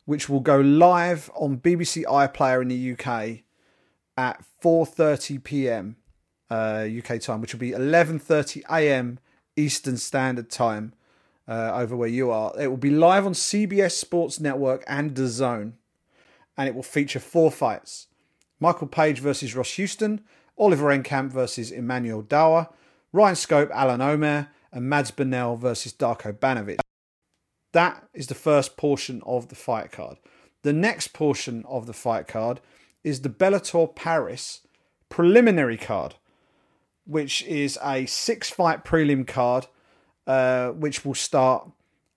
which 0.06 0.28
will 0.28 0.40
go 0.40 0.58
live 0.58 1.30
on 1.34 1.58
BBC 1.58 2.04
iPlayer 2.04 2.62
in 2.62 2.68
the 2.68 2.92
UK 2.92 3.42
at 4.16 4.42
4:30 4.62 5.44
p.m. 5.44 5.96
Uh, 6.48 6.86
UK 6.98 7.20
time, 7.20 7.40
which 7.40 7.52
will 7.52 7.60
be 7.60 7.72
11:30 7.72 8.62
a.m. 8.70 9.18
Eastern 9.56 9.96
Standard 9.96 10.48
Time 10.48 10.94
uh, 11.48 11.72
over 11.74 11.96
where 11.96 12.08
you 12.08 12.30
are. 12.30 12.52
It 12.58 12.68
will 12.68 12.76
be 12.76 12.90
live 12.90 13.26
on 13.26 13.32
CBS 13.32 13.92
Sports 13.92 14.40
Network 14.40 14.84
and 14.86 15.14
DAZN, 15.14 15.72
and 16.56 16.68
it 16.68 16.74
will 16.74 16.82
feature 16.82 17.20
four 17.20 17.50
fights: 17.50 18.06
Michael 18.60 18.86
Page 18.86 19.18
versus 19.18 19.54
Ross 19.54 19.72
Houston, 19.72 20.22
Oliver 20.56 20.96
Enkamp 20.96 21.30
versus 21.30 21.70
Emmanuel 21.70 22.22
Dawa, 22.22 22.72
Ryan 23.12 23.36
Scope, 23.36 23.70
Alan 23.74 24.00
Omer, 24.00 24.48
and 24.72 24.88
Mads 24.88 25.10
Burnell 25.10 25.56
versus 25.56 25.92
Darko 25.92 26.32
Banovic. 26.32 26.78
That 27.76 28.08
is 28.14 28.28
the 28.28 28.34
first 28.34 28.78
portion 28.78 29.22
of 29.26 29.48
the 29.48 29.54
fight 29.54 29.92
card. 29.92 30.16
The 30.62 30.72
next 30.72 31.08
portion 31.08 31.62
of 31.68 31.84
the 31.84 31.92
fight 31.92 32.26
card 32.26 32.62
is 33.04 33.20
the 33.20 33.28
Bellator 33.28 33.94
Paris 33.94 34.62
preliminary 35.10 35.76
card, 35.76 36.14
which 37.04 37.42
is 37.42 37.78
a 37.84 38.06
six 38.06 38.48
fight 38.48 38.82
prelim 38.82 39.26
card 39.26 39.66
uh, 40.26 40.70
which 40.70 41.04
will 41.04 41.14
start 41.14 41.68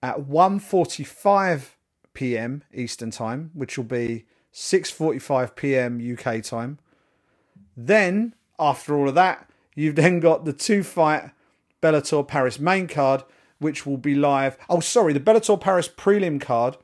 at 0.02 0.20
1.45 0.30 1.72
p.m. 2.14 2.64
Eastern 2.74 3.12
Time, 3.12 3.52
which 3.54 3.78
will 3.78 3.84
be 3.84 4.24
6.45 4.54 5.58
p.m. 5.58 6.18
UK 6.18 6.42
time. 6.42 6.80
Then, 7.76 8.34
after 8.58 8.96
all 8.96 9.10
of 9.10 9.16
that, 9.16 9.50
you've 9.76 9.96
then 9.96 10.22
got 10.22 10.46
the 10.46 10.54
two 10.54 10.84
fight 10.84 11.32
Bellator 11.84 12.26
Paris 12.26 12.60
main 12.60 12.88
card, 12.88 13.26
which 13.60 13.86
will 13.86 13.98
be 13.98 14.16
live. 14.16 14.58
Oh, 14.70 14.80
sorry, 14.80 15.14
the 15.14 15.20
Bellator 15.20 15.60
Paris 15.60 15.88
prelim 15.88 16.42
card 16.42 16.78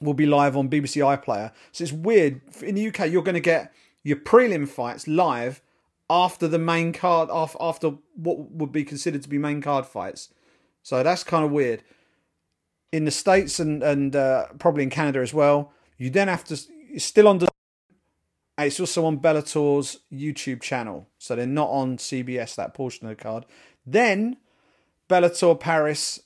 will 0.00 0.14
be 0.14 0.26
live 0.26 0.56
on 0.56 0.68
BBC 0.68 1.00
iPlayer. 1.00 1.52
So 1.72 1.82
it's 1.82 1.92
weird. 1.92 2.40
In 2.62 2.74
the 2.74 2.88
UK, 2.88 3.10
you're 3.10 3.22
going 3.22 3.34
to 3.34 3.40
get 3.40 3.72
your 4.02 4.18
prelim 4.18 4.68
fights 4.68 5.08
live 5.08 5.62
after 6.08 6.46
the 6.46 6.58
main 6.58 6.92
card 6.92 7.28
after 7.32 7.94
what 8.14 8.50
would 8.52 8.72
be 8.72 8.84
considered 8.84 9.22
to 9.22 9.28
be 9.28 9.38
main 9.38 9.60
card 9.60 9.86
fights. 9.86 10.28
So 10.82 11.02
that's 11.02 11.24
kind 11.24 11.44
of 11.44 11.50
weird. 11.50 11.82
In 12.92 13.04
the 13.04 13.10
states 13.10 13.58
and 13.58 13.82
and 13.82 14.14
uh, 14.14 14.46
probably 14.58 14.84
in 14.84 14.90
Canada 14.90 15.20
as 15.20 15.34
well, 15.34 15.72
you 15.98 16.10
then 16.10 16.28
have 16.28 16.44
to 16.44 16.60
it's 16.90 17.04
still 17.04 17.28
on. 17.28 17.40
It's 18.58 18.80
also 18.80 19.04
on 19.04 19.18
Bellator's 19.18 19.98
YouTube 20.10 20.62
channel, 20.62 21.08
so 21.18 21.36
they're 21.36 21.46
not 21.46 21.68
on 21.68 21.98
CBS 21.98 22.54
that 22.54 22.72
portion 22.72 23.06
of 23.06 23.16
the 23.16 23.22
card. 23.22 23.44
Then 23.84 24.38
Bellator 25.08 25.58
Paris, 25.58 26.20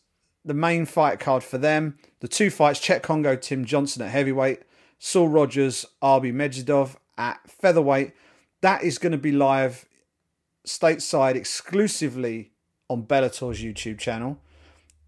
the 0.45 0.55
main 0.55 0.87
fight 0.87 1.21
card 1.21 1.43
for 1.43 1.59
them, 1.59 1.99
the 2.21 2.29
two 2.29 2.51
fights: 2.51 2.81
Cheick 2.81 3.03
Kongo 3.03 3.37
Tim 3.37 3.65
Johnson 3.65 4.03
at 4.03 4.11
heavyweight, 4.11 4.63
Saul 4.99 5.29
Rogers, 5.29 5.85
Arbi 6.03 6.33
Medjidov 6.33 6.97
at 7.19 7.39
featherweight. 7.51 8.13
That 8.63 8.83
is 8.83 8.99
going 8.99 9.13
to 9.13 9.19
be 9.19 9.33
live 9.33 9.87
stateside 10.67 11.35
exclusively 11.35 12.53
on 12.89 13.05
Bellator's 13.05 13.63
YouTube 13.63 13.99
channel. 13.99 14.39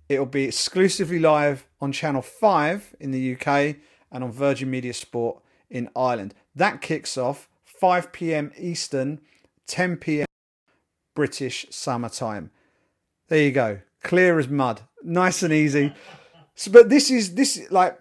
It'll 0.08 0.26
be 0.26 0.44
exclusively 0.44 1.18
live 1.18 1.66
on 1.80 1.92
Channel 1.92 2.22
5 2.22 2.96
in 3.00 3.10
the 3.10 3.34
UK 3.34 3.76
and 4.10 4.22
on 4.24 4.30
Virgin 4.30 4.70
Media 4.70 4.92
Sport 4.92 5.42
in 5.70 5.88
Ireland. 5.96 6.34
That 6.54 6.80
kicks 6.80 7.16
off 7.16 7.48
5 7.64 8.12
pm 8.12 8.52
Eastern, 8.58 9.20
10 9.66 9.96
pm 9.96 10.26
British 11.14 11.66
summertime. 11.70 12.50
There 13.32 13.40
you 13.42 13.50
go. 13.50 13.78
Clear 14.02 14.38
as 14.38 14.48
mud. 14.48 14.82
Nice 15.02 15.42
and 15.42 15.54
easy. 15.54 15.94
So, 16.54 16.70
but 16.70 16.90
this 16.90 17.10
is 17.10 17.34
this 17.34 17.62
like 17.70 17.98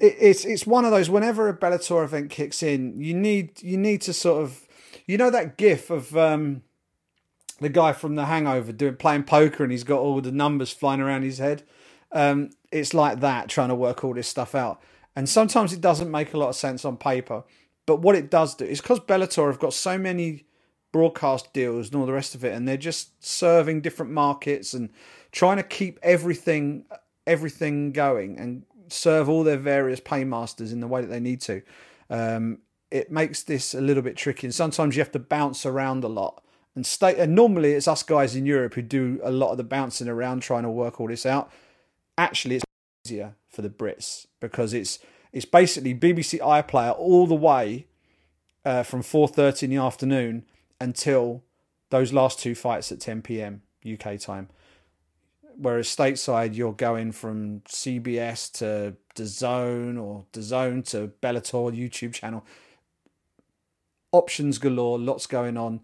it, 0.00 0.16
it's 0.18 0.46
it's 0.46 0.66
one 0.66 0.86
of 0.86 0.90
those 0.90 1.10
whenever 1.10 1.50
a 1.50 1.54
Bellator 1.54 2.02
event 2.02 2.30
kicks 2.30 2.62
in, 2.62 2.98
you 2.98 3.12
need 3.12 3.62
you 3.62 3.76
need 3.76 4.00
to 4.00 4.14
sort 4.14 4.42
of 4.42 4.66
you 5.04 5.18
know 5.18 5.28
that 5.28 5.58
gif 5.58 5.90
of 5.90 6.16
um 6.16 6.62
the 7.60 7.68
guy 7.68 7.92
from 7.92 8.14
The 8.14 8.24
Hangover 8.24 8.72
doing 8.72 8.96
playing 8.96 9.24
poker 9.24 9.64
and 9.64 9.70
he's 9.70 9.84
got 9.84 10.00
all 10.00 10.22
the 10.22 10.32
numbers 10.32 10.72
flying 10.72 11.02
around 11.02 11.24
his 11.24 11.36
head. 11.36 11.64
Um, 12.10 12.52
it's 12.70 12.94
like 12.94 13.20
that 13.20 13.50
trying 13.50 13.68
to 13.68 13.74
work 13.74 14.02
all 14.02 14.14
this 14.14 14.28
stuff 14.28 14.54
out. 14.54 14.80
And 15.14 15.28
sometimes 15.28 15.74
it 15.74 15.82
doesn't 15.82 16.10
make 16.10 16.32
a 16.32 16.38
lot 16.38 16.48
of 16.48 16.56
sense 16.56 16.86
on 16.86 16.96
paper. 16.96 17.44
But 17.84 18.00
what 18.00 18.16
it 18.16 18.30
does 18.30 18.54
do 18.54 18.64
is 18.64 18.80
because 18.80 19.00
Bellator 19.00 19.48
have 19.48 19.58
got 19.58 19.74
so 19.74 19.98
many 19.98 20.46
broadcast 20.92 21.52
deals 21.52 21.88
and 21.88 21.96
all 21.96 22.06
the 22.06 22.12
rest 22.12 22.34
of 22.34 22.44
it, 22.44 22.54
and 22.54 22.68
they're 22.68 22.76
just 22.76 23.24
serving 23.24 23.80
different 23.80 24.12
markets 24.12 24.74
and 24.74 24.90
trying 25.32 25.56
to 25.56 25.62
keep 25.62 25.98
everything 26.02 26.84
everything 27.26 27.92
going 27.92 28.38
and 28.38 28.64
serve 28.88 29.28
all 29.28 29.44
their 29.44 29.56
various 29.56 30.00
paymasters 30.00 30.72
in 30.72 30.80
the 30.80 30.86
way 30.86 31.00
that 31.00 31.06
they 31.06 31.20
need 31.20 31.40
to. 31.40 31.62
Um, 32.10 32.58
it 32.90 33.10
makes 33.10 33.42
this 33.42 33.74
a 33.74 33.80
little 33.80 34.02
bit 34.02 34.16
tricky, 34.16 34.46
and 34.46 34.54
sometimes 34.54 34.96
you 34.96 35.00
have 35.00 35.12
to 35.12 35.18
bounce 35.18 35.64
around 35.64 36.04
a 36.04 36.08
lot. 36.08 36.42
And 36.74 36.86
state 36.86 37.18
and 37.18 37.34
normally 37.34 37.72
it's 37.72 37.88
us 37.88 38.02
guys 38.02 38.34
in 38.34 38.46
Europe 38.46 38.74
who 38.74 38.82
do 38.82 39.20
a 39.22 39.30
lot 39.30 39.50
of 39.50 39.58
the 39.58 39.64
bouncing 39.64 40.08
around 40.08 40.40
trying 40.40 40.62
to 40.62 40.70
work 40.70 41.00
all 41.00 41.08
this 41.08 41.26
out. 41.26 41.50
Actually, 42.16 42.56
it's 42.56 42.64
easier 43.06 43.34
for 43.48 43.62
the 43.62 43.68
Brits 43.68 44.26
because 44.40 44.72
it's 44.72 44.98
it's 45.32 45.44
basically 45.44 45.94
BBC 45.94 46.38
iPlayer 46.40 46.98
all 46.98 47.26
the 47.26 47.34
way 47.34 47.86
uh, 48.64 48.82
from 48.82 49.02
4:30 49.02 49.64
in 49.64 49.70
the 49.70 49.76
afternoon 49.76 50.44
until 50.82 51.42
those 51.90 52.12
last 52.12 52.38
two 52.38 52.54
fights 52.54 52.90
at 52.92 53.00
10 53.00 53.22
p.m. 53.22 53.62
UK 53.90 54.18
time. 54.18 54.48
Whereas 55.56 55.86
stateside, 55.88 56.54
you're 56.54 56.72
going 56.72 57.12
from 57.12 57.60
CBS 57.60 58.50
to 58.52 58.96
DAZN 59.14 60.02
or 60.02 60.24
DAZN 60.32 60.88
to 60.90 61.12
Bellator 61.22 61.70
YouTube 61.76 62.14
channel. 62.14 62.44
Options 64.10 64.58
galore, 64.58 64.98
lots 64.98 65.26
going 65.26 65.56
on 65.56 65.80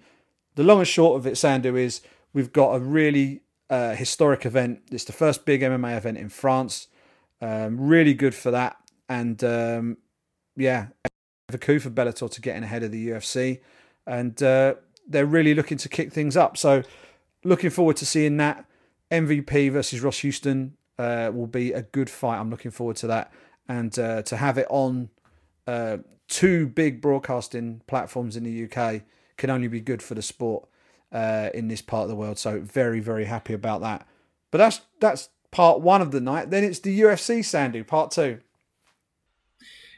the 0.59 0.65
long 0.65 0.81
and 0.81 0.89
short 0.89 1.17
of 1.17 1.25
it, 1.25 1.35
Sandhu, 1.35 1.79
is 1.79 2.01
we've 2.33 2.53
got 2.53 2.75
a 2.75 2.81
really 2.81 3.43
uh, 3.71 3.95
historic 3.95 4.45
event. 4.45 4.81
It's 4.91 5.05
the 5.05 5.13
first 5.13 5.45
big 5.45 5.61
MMA 5.61 5.97
event 5.97 6.19
in 6.19 6.31
France. 6.31 6.89
Um, 7.41 7.81
really 7.81 8.13
good 8.13 8.35
for 8.35 8.51
that. 8.51 8.77
And 9.09 9.43
um, 9.45 9.99
yeah, 10.57 10.89
a 11.49 11.59
coup 11.59 11.79
for 11.79 11.91
Bellator 11.91 12.29
to 12.29 12.41
getting 12.41 12.65
ahead 12.65 12.83
of 12.83 12.91
the 12.91 13.11
UFC. 13.11 13.61
And 14.05 14.43
uh, 14.43 14.75
they're 15.09 15.27
really 15.27 15.55
looking 15.55 15.79
to 15.79 15.89
kick 15.89 16.13
things 16.13 16.37
up. 16.37 16.57
So 16.57 16.83
looking 17.45 17.71
forward 17.71 17.97
to 17.99 18.07
seeing 18.07 18.37
that. 18.39 18.65
MVP 19.11 19.73
versus 19.73 20.03
Ross 20.03 20.19
Houston 20.19 20.77
uh, 20.99 21.31
will 21.33 21.47
be 21.47 21.73
a 21.73 21.83
good 21.83 22.11
fight. 22.11 22.39
I'm 22.39 22.51
looking 22.51 22.71
forward 22.71 22.97
to 22.97 23.07
that. 23.07 23.33
And 23.69 23.99
uh, 23.99 24.23
to 24.23 24.37
have 24.37 24.59
it 24.59 24.67
on 24.69 25.09
uh, 25.67 25.99
two 26.29 26.67
big 26.67 27.01
broadcasting 27.01 27.81
platforms 27.87 28.37
in 28.37 28.45
the 28.45 28.65
UK 28.65 29.03
can 29.37 29.51
only 29.51 29.69
be 29.69 29.81
good 29.81 30.03
for 30.03 30.15
the 30.15 30.23
sport 30.23 30.69
uh, 31.13 31.49
in 31.55 31.69
this 31.69 31.81
part 31.81 32.03
of 32.03 32.09
the 32.09 32.17
world. 32.17 32.39
So 32.39 32.61
very, 32.61 33.01
very 33.01 33.25
happy 33.25 33.55
about 33.55 33.81
that. 33.81 34.07
But 34.51 34.59
that's 34.59 34.81
that's 35.01 35.29
part 35.51 35.81
one 35.81 36.03
of 36.03 36.11
the 36.11 36.21
night. 36.21 36.51
Then 36.51 36.65
it's 36.65 36.81
the 36.81 37.01
UFC 37.01 37.41
Sandhu 37.41 37.87
part 37.87 38.11
two. 38.11 38.41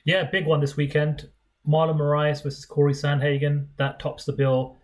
Yeah, 0.05 0.25
big 0.25 0.47
one 0.47 0.61
this 0.61 0.77
weekend. 0.77 1.29
Marlon 1.69 1.99
Moraes 1.99 2.43
versus 2.43 2.65
Corey 2.65 2.95
Sandhagen. 2.95 3.67
That 3.77 4.01
tops 4.01 4.25
the 4.25 4.33
bill. 4.33 4.77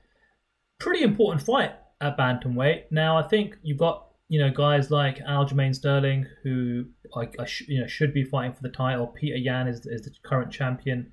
Pretty 0.79 1.03
important 1.03 1.43
fight 1.43 1.73
at 2.01 2.17
bantamweight. 2.19 2.85
Now 2.91 3.17
I 3.17 3.23
think 3.23 3.57
you've 3.63 3.79
got 3.79 4.09
you 4.29 4.41
know 4.41 4.51
guys 4.51 4.91
like 4.91 5.19
Aljamain 5.19 5.75
Sterling 5.75 6.27
who 6.43 6.87
I, 7.15 7.29
I 7.39 7.45
sh- 7.47 7.69
you 7.69 7.81
know 7.81 7.87
should 7.87 8.13
be 8.13 8.25
fighting 8.25 8.53
for 8.53 8.63
the 8.63 8.69
title. 8.69 9.15
Petr 9.21 9.43
Yan 9.43 9.69
is 9.69 9.87
is 9.87 10.03
the 10.03 10.11
current 10.23 10.53
champion. 10.53 11.13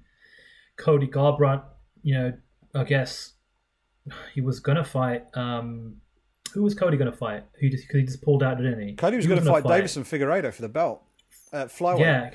Cody 0.78 1.08
Garbrandt, 1.08 1.64
you 2.02 2.16
know, 2.16 2.34
I 2.74 2.84
guess 2.84 3.34
he 4.34 4.42
was 4.42 4.60
gonna 4.60 4.84
fight. 4.84 5.26
Um, 5.36 5.98
who 6.54 6.64
was 6.64 6.74
Cody 6.76 6.98
gonna 6.98 7.12
fight? 7.12 7.46
Who 7.60 7.70
just 7.70 7.86
he 7.92 8.04
just 8.04 8.22
pulled 8.22 8.44
out, 8.44 8.58
didn't 8.58 8.82
he? 8.82 8.96
Cody 8.96 9.18
was, 9.18 9.28
going 9.28 9.40
to 9.40 9.46
fight, 9.46 9.64
fight 9.64 9.84
Deiveson 9.84 10.04
Figueiredo 10.04 10.54
for 10.54 10.62
the 10.62 10.70
belt 10.70 11.04
at 11.52 11.70
flyweight. 11.70 12.00
Yeah. 12.00 12.30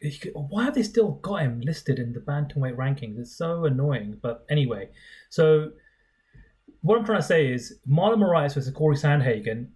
He, 0.00 0.08
he, 0.10 0.30
why 0.30 0.64
have 0.64 0.74
they 0.74 0.82
still 0.82 1.12
got 1.12 1.42
him 1.42 1.60
listed 1.60 1.98
in 1.98 2.12
the 2.12 2.20
bantamweight 2.20 2.76
rankings? 2.76 3.18
It's 3.18 3.36
so 3.36 3.64
annoying. 3.64 4.18
But 4.22 4.44
anyway, 4.50 4.90
so 5.30 5.70
what 6.84 6.98
I'm 6.98 7.06
trying 7.06 7.20
to 7.20 7.26
say 7.26 7.50
is 7.50 7.78
Marlon 7.88 8.18
Moraes 8.18 8.54
versus 8.54 8.70
Corey 8.74 8.94
Sandhagen 8.94 9.68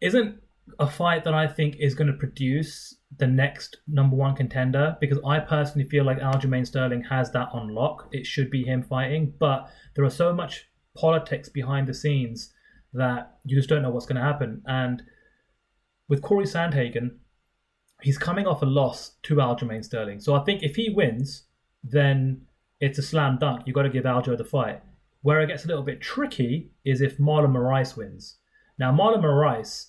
isn't 0.00 0.36
a 0.78 0.86
fight 0.86 1.24
that 1.24 1.34
I 1.34 1.48
think 1.48 1.74
is 1.80 1.96
going 1.96 2.06
to 2.06 2.16
produce 2.16 2.96
the 3.18 3.26
next 3.26 3.78
number 3.88 4.14
one 4.14 4.36
contender 4.36 4.96
because 5.00 5.18
I 5.26 5.40
personally 5.40 5.88
feel 5.88 6.04
like 6.04 6.20
Aljamain 6.20 6.64
Sterling 6.64 7.02
has 7.10 7.32
that 7.32 7.48
on 7.52 7.74
lock. 7.74 8.08
It 8.12 8.26
should 8.26 8.48
be 8.48 8.62
him 8.62 8.84
fighting, 8.84 9.34
but 9.40 9.68
there 9.96 10.04
are 10.04 10.10
so 10.10 10.32
much 10.32 10.66
politics 10.96 11.48
behind 11.48 11.88
the 11.88 11.94
scenes 11.94 12.52
that 12.92 13.38
you 13.44 13.56
just 13.56 13.68
don't 13.68 13.82
know 13.82 13.90
what's 13.90 14.06
going 14.06 14.20
to 14.20 14.22
happen. 14.22 14.62
And 14.66 15.02
with 16.08 16.22
Corey 16.22 16.44
Sandhagen, 16.44 17.16
he's 18.02 18.18
coming 18.18 18.46
off 18.46 18.62
a 18.62 18.66
loss 18.66 19.16
to 19.24 19.34
Aljamain 19.34 19.84
Sterling. 19.84 20.20
So 20.20 20.36
I 20.36 20.44
think 20.44 20.62
if 20.62 20.76
he 20.76 20.90
wins, 20.90 21.46
then 21.82 22.42
it's 22.78 23.00
a 23.00 23.02
slam 23.02 23.38
dunk. 23.40 23.62
You've 23.66 23.74
got 23.74 23.82
to 23.82 23.90
give 23.90 24.04
Aljo 24.04 24.38
the 24.38 24.44
fight. 24.44 24.80
Where 25.24 25.40
it 25.40 25.48
gets 25.48 25.64
a 25.64 25.68
little 25.68 25.82
bit 25.82 26.00
tricky 26.00 26.70
is 26.84 27.00
if 27.00 27.18
Marlon 27.18 27.52
Moraes 27.52 27.96
wins. 27.96 28.36
Now, 28.78 28.92
Marlon 28.92 29.22
Moraes 29.22 29.88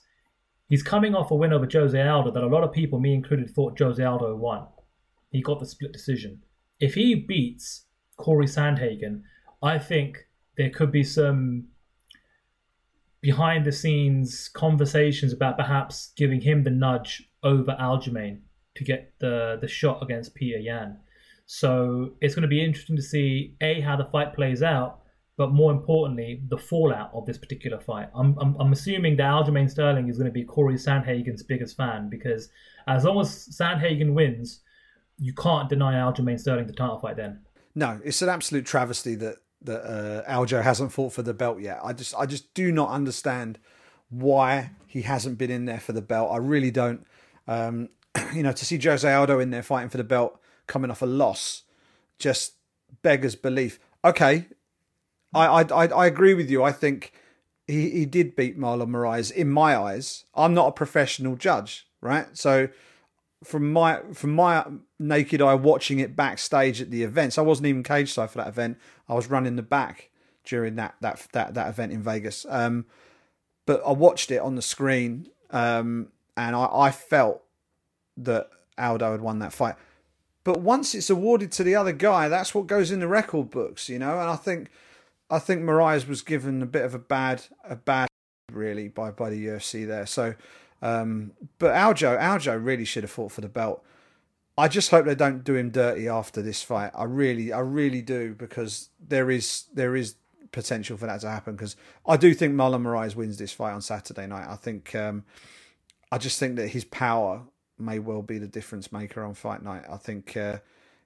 He's 0.67 0.81
coming 0.81 1.13
off 1.13 1.31
a 1.31 1.35
win 1.35 1.53
over 1.53 1.67
Jose 1.71 2.01
Aldo 2.01 2.31
that 2.31 2.43
a 2.43 2.47
lot 2.47 2.63
of 2.63 2.71
people, 2.71 2.99
me 2.99 3.13
included, 3.13 3.49
thought 3.49 3.77
Jose 3.77 4.03
Aldo 4.03 4.35
won. 4.35 4.65
He 5.31 5.41
got 5.41 5.59
the 5.59 5.65
split 5.65 5.93
decision. 5.93 6.41
If 6.79 6.95
he 6.95 7.15
beats 7.15 7.85
Corey 8.17 8.47
Sandhagen, 8.47 9.21
I 9.61 9.77
think 9.77 10.27
there 10.57 10.69
could 10.69 10.91
be 10.91 11.03
some 11.03 11.65
behind 13.21 13.65
the 13.65 13.71
scenes 13.71 14.49
conversations 14.49 15.33
about 15.33 15.57
perhaps 15.57 16.13
giving 16.15 16.41
him 16.41 16.63
the 16.63 16.69
nudge 16.69 17.29
over 17.43 17.75
Aljamain 17.79 18.39
to 18.75 18.83
get 18.83 19.13
the, 19.19 19.57
the 19.61 19.67
shot 19.67 20.01
against 20.01 20.35
Petr 20.35 20.63
Yan. 20.63 20.97
So 21.45 22.13
it's 22.21 22.33
going 22.33 22.43
to 22.43 22.47
be 22.47 22.63
interesting 22.63 22.95
to 22.95 23.01
see 23.01 23.55
A, 23.61 23.81
how 23.81 23.95
the 23.95 24.05
fight 24.05 24.33
plays 24.33 24.63
out, 24.63 25.01
but 25.37 25.51
more 25.51 25.71
importantly, 25.71 26.41
the 26.47 26.57
fallout 26.57 27.11
of 27.13 27.25
this 27.25 27.37
particular 27.37 27.79
fight. 27.79 28.09
I'm, 28.15 28.37
I'm, 28.39 28.55
I'm 28.59 28.71
assuming 28.71 29.17
that 29.17 29.25
Aljamain 29.25 29.69
Sterling 29.69 30.07
is 30.07 30.17
going 30.17 30.27
to 30.27 30.31
be 30.31 30.43
Corey 30.43 30.75
Sandhagen's 30.75 31.43
biggest 31.43 31.75
fan 31.75 32.09
because 32.09 32.49
as 32.87 33.03
long 33.03 33.19
as 33.19 33.49
Sandhagen 33.49 34.13
wins, 34.13 34.61
you 35.17 35.33
can't 35.33 35.67
deny 35.69 35.95
Aljamain 35.95 36.39
Sterling 36.39 36.67
the 36.67 36.73
title 36.73 36.99
fight 36.99 37.17
then. 37.17 37.41
No, 37.73 37.99
it's 38.03 38.21
an 38.21 38.29
absolute 38.29 38.65
travesty 38.65 39.15
that 39.15 39.37
that 39.63 39.81
uh, 39.83 40.31
Aljo 40.31 40.61
hasn't 40.61 40.91
fought 40.91 41.11
for 41.11 41.23
the 41.23 41.33
belt 41.33 41.59
yet. 41.59 41.79
I 41.83 41.91
just 41.91 42.15
I 42.15 42.25
just 42.25 42.53
do 42.53 42.71
not 42.71 42.89
understand 42.89 43.59
why 44.09 44.71
he 44.87 45.01
hasn't 45.01 45.37
been 45.37 45.51
in 45.51 45.65
there 45.65 45.79
for 45.79 45.91
the 45.91 46.01
belt. 46.01 46.31
I 46.31 46.37
really 46.37 46.71
don't. 46.71 47.05
Um, 47.47 47.89
you 48.33 48.43
know, 48.43 48.51
to 48.51 48.65
see 48.65 48.77
Jose 48.77 49.11
Aldo 49.11 49.39
in 49.39 49.49
there 49.49 49.63
fighting 49.63 49.89
for 49.89 49.97
the 49.97 50.03
belt, 50.03 50.39
coming 50.67 50.91
off 50.91 51.01
a 51.01 51.05
loss, 51.05 51.63
just 52.19 52.53
beggars 53.01 53.35
belief. 53.35 53.79
Okay, 54.03 54.47
I, 55.35 55.61
I 55.61 55.85
I 55.87 56.05
agree 56.05 56.33
with 56.33 56.49
you. 56.49 56.63
I 56.63 56.71
think 56.71 57.13
he, 57.67 57.89
he 57.89 58.05
did 58.05 58.35
beat 58.35 58.57
Marlon 58.57 58.89
Moraes 58.89 59.31
in 59.31 59.49
my 59.49 59.75
eyes. 59.75 60.25
I'm 60.35 60.53
not 60.53 60.67
a 60.67 60.71
professional 60.71 61.35
judge, 61.35 61.87
right? 62.01 62.27
So 62.37 62.69
from 63.43 63.71
my 63.71 64.01
from 64.13 64.31
my 64.35 64.65
naked 64.99 65.41
eye 65.41 65.55
watching 65.55 65.99
it 65.99 66.15
backstage 66.15 66.81
at 66.81 66.91
the 66.91 67.03
events, 67.03 67.37
I 67.37 67.41
wasn't 67.41 67.67
even 67.67 67.83
cage 67.83 68.13
side 68.13 68.31
for 68.31 68.39
that 68.39 68.47
event. 68.47 68.77
I 69.09 69.13
was 69.13 69.29
running 69.29 69.55
the 69.55 69.63
back 69.63 70.09
during 70.43 70.75
that 70.75 70.95
that 71.01 71.27
that 71.33 71.53
that 71.53 71.69
event 71.69 71.91
in 71.91 72.01
Vegas. 72.01 72.45
Um, 72.49 72.85
but 73.65 73.81
I 73.85 73.91
watched 73.91 74.31
it 74.31 74.37
on 74.37 74.55
the 74.55 74.61
screen, 74.61 75.29
um, 75.49 76.09
and 76.37 76.55
I, 76.55 76.69
I 76.71 76.91
felt 76.91 77.43
that 78.17 78.49
Aldo 78.77 79.11
had 79.11 79.21
won 79.21 79.39
that 79.39 79.53
fight. 79.53 79.75
But 80.43 80.59
once 80.59 80.93
it's 80.93 81.09
awarded 81.09 81.51
to 81.53 81.63
the 81.63 81.75
other 81.75 81.91
guy, 81.91 82.29
that's 82.29 82.53
what 82.53 82.67
goes 82.67 82.91
in 82.91 82.99
the 82.99 83.07
record 83.07 83.49
books, 83.49 83.89
you 83.89 83.97
know. 83.97 84.19
And 84.19 84.29
I 84.29 84.35
think 84.35 84.69
I 85.29 85.39
think 85.39 85.61
Moraes 85.63 86.07
was 86.07 86.21
given 86.21 86.61
a 86.61 86.67
bit 86.67 86.83
of 86.83 86.93
a 86.93 86.99
bad 86.99 87.43
a 87.63 87.75
bad 87.75 88.07
really 88.51 88.87
by 88.87 89.11
by 89.11 89.29
the 89.29 89.47
UFC 89.47 89.87
there. 89.87 90.05
So, 90.05 90.35
um, 90.81 91.31
but 91.57 91.73
Aljo 91.73 92.19
Aljo 92.19 92.63
really 92.63 92.85
should 92.85 93.03
have 93.03 93.11
fought 93.11 93.31
for 93.31 93.41
the 93.41 93.49
belt. 93.49 93.83
I 94.57 94.67
just 94.67 94.89
hope 94.91 95.05
they 95.05 95.15
don't 95.15 95.43
do 95.43 95.55
him 95.55 95.71
dirty 95.71 96.07
after 96.07 96.41
this 96.41 96.61
fight. 96.61 96.91
I 96.95 97.03
really 97.03 97.51
I 97.51 97.59
really 97.59 98.01
do 98.01 98.33
because 98.33 98.89
there 98.99 99.31
is 99.31 99.65
there 99.73 99.95
is 99.95 100.15
potential 100.51 100.95
for 100.95 101.07
that 101.07 101.21
to 101.21 101.29
happen 101.29 101.55
because 101.55 101.75
I 102.05 102.17
do 102.17 102.33
think 102.33 102.53
Marlon 102.53 102.83
Moraes 102.83 103.15
wins 103.15 103.37
this 103.37 103.51
fight 103.51 103.73
on 103.73 103.81
Saturday 103.81 104.27
night. 104.27 104.47
I 104.47 104.55
think 104.55 104.95
um, 104.95 105.25
I 106.11 106.17
just 106.17 106.39
think 106.39 106.55
that 106.57 106.69
his 106.69 106.85
power 106.85 107.41
may 107.77 107.99
well 107.99 108.21
be 108.21 108.37
the 108.37 108.47
difference 108.47 108.91
maker 108.91 109.23
on 109.23 109.33
fight 109.33 109.63
night. 109.63 109.83
I 109.89 109.97
think. 109.97 110.37
Uh, 110.37 110.59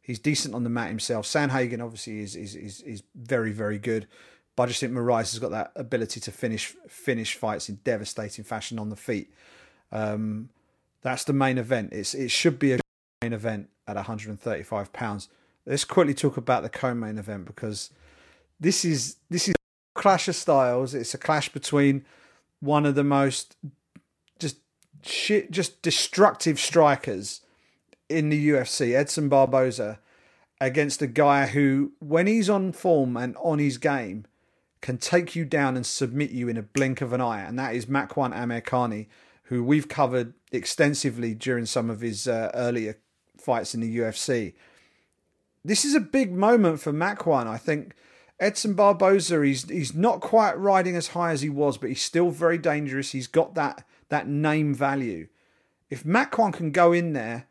He's 0.09 0.17
decent 0.17 0.55
on 0.55 0.63
the 0.63 0.71
mat 0.71 0.87
himself. 0.87 1.27
Sandhagen 1.27 1.83
obviously 1.83 2.21
is 2.21 2.35
is 2.35 2.55
is, 2.55 2.81
is 2.81 3.03
very 3.13 3.51
very 3.51 3.77
good, 3.77 4.07
but 4.55 4.63
I 4.63 4.65
just 4.65 4.79
think 4.79 4.91
Moraes 4.91 5.33
has 5.33 5.37
got 5.37 5.51
that 5.51 5.71
ability 5.75 6.19
to 6.21 6.31
finish 6.31 6.75
finish 6.87 7.35
fights 7.35 7.69
in 7.69 7.75
devastating 7.83 8.43
fashion 8.43 8.79
on 8.79 8.89
the 8.89 8.95
feet. 8.95 9.31
Um, 9.91 10.49
that's 11.03 11.25
the 11.25 11.33
main 11.33 11.59
event. 11.59 11.93
It's 11.93 12.15
it 12.15 12.31
should 12.31 12.57
be 12.57 12.73
a 12.73 12.79
main 13.21 13.33
event 13.33 13.69
at 13.87 13.97
135 13.97 14.91
pounds. 14.93 15.29
Let's 15.67 15.85
quickly 15.85 16.15
talk 16.15 16.37
about 16.37 16.63
the 16.63 16.69
co-main 16.69 17.19
event 17.19 17.45
because 17.45 17.91
this 18.59 18.83
is 18.83 19.17
this 19.29 19.47
is 19.47 19.53
clash 19.93 20.27
of 20.27 20.35
styles. 20.35 20.95
It's 20.95 21.13
a 21.13 21.19
clash 21.19 21.49
between 21.49 22.03
one 22.61 22.87
of 22.87 22.95
the 22.95 23.03
most 23.03 23.57
just 24.39 24.57
shit, 25.03 25.51
just 25.51 25.83
destructive 25.83 26.59
strikers 26.59 27.41
in 28.09 28.29
the 28.29 28.49
UFC, 28.49 28.95
Edson 28.95 29.29
Barboza, 29.29 29.99
against 30.59 31.01
a 31.01 31.07
guy 31.07 31.47
who, 31.47 31.93
when 31.99 32.27
he's 32.27 32.49
on 32.49 32.73
form 32.73 33.15
and 33.15 33.37
on 33.37 33.59
his 33.59 33.77
game, 33.77 34.25
can 34.81 34.97
take 34.97 35.35
you 35.35 35.45
down 35.45 35.75
and 35.75 35.85
submit 35.85 36.31
you 36.31 36.49
in 36.49 36.57
a 36.57 36.61
blink 36.63 37.01
of 37.01 37.13
an 37.13 37.21
eye, 37.21 37.41
and 37.41 37.57
that 37.59 37.75
is 37.75 37.85
Makwan 37.85 38.33
Amirkhani, 38.33 39.07
who 39.43 39.63
we've 39.63 39.87
covered 39.87 40.33
extensively 40.51 41.33
during 41.33 41.65
some 41.65 41.89
of 41.89 42.01
his 42.01 42.27
uh, 42.27 42.51
earlier 42.53 42.97
fights 43.37 43.73
in 43.73 43.81
the 43.81 43.97
UFC. 43.97 44.53
This 45.63 45.83
is 45.83 45.95
a 45.95 45.99
big 45.99 46.31
moment 46.31 46.79
for 46.79 46.93
Makwan. 46.93 47.47
I 47.47 47.57
think 47.57 47.93
Edson 48.39 48.73
Barboza, 48.73 49.43
he's 49.43 49.67
he's 49.69 49.93
not 49.93 50.21
quite 50.21 50.57
riding 50.57 50.95
as 50.95 51.09
high 51.09 51.31
as 51.31 51.41
he 51.41 51.49
was, 51.49 51.77
but 51.77 51.89
he's 51.89 52.01
still 52.01 52.29
very 52.29 52.57
dangerous. 52.57 53.11
He's 53.11 53.27
got 53.27 53.55
that 53.55 53.85
that 54.07 54.27
name 54.27 54.73
value. 54.73 55.27
If 55.89 56.03
Makwan 56.03 56.53
can 56.53 56.71
go 56.71 56.93
in 56.93 57.13
there 57.13 57.47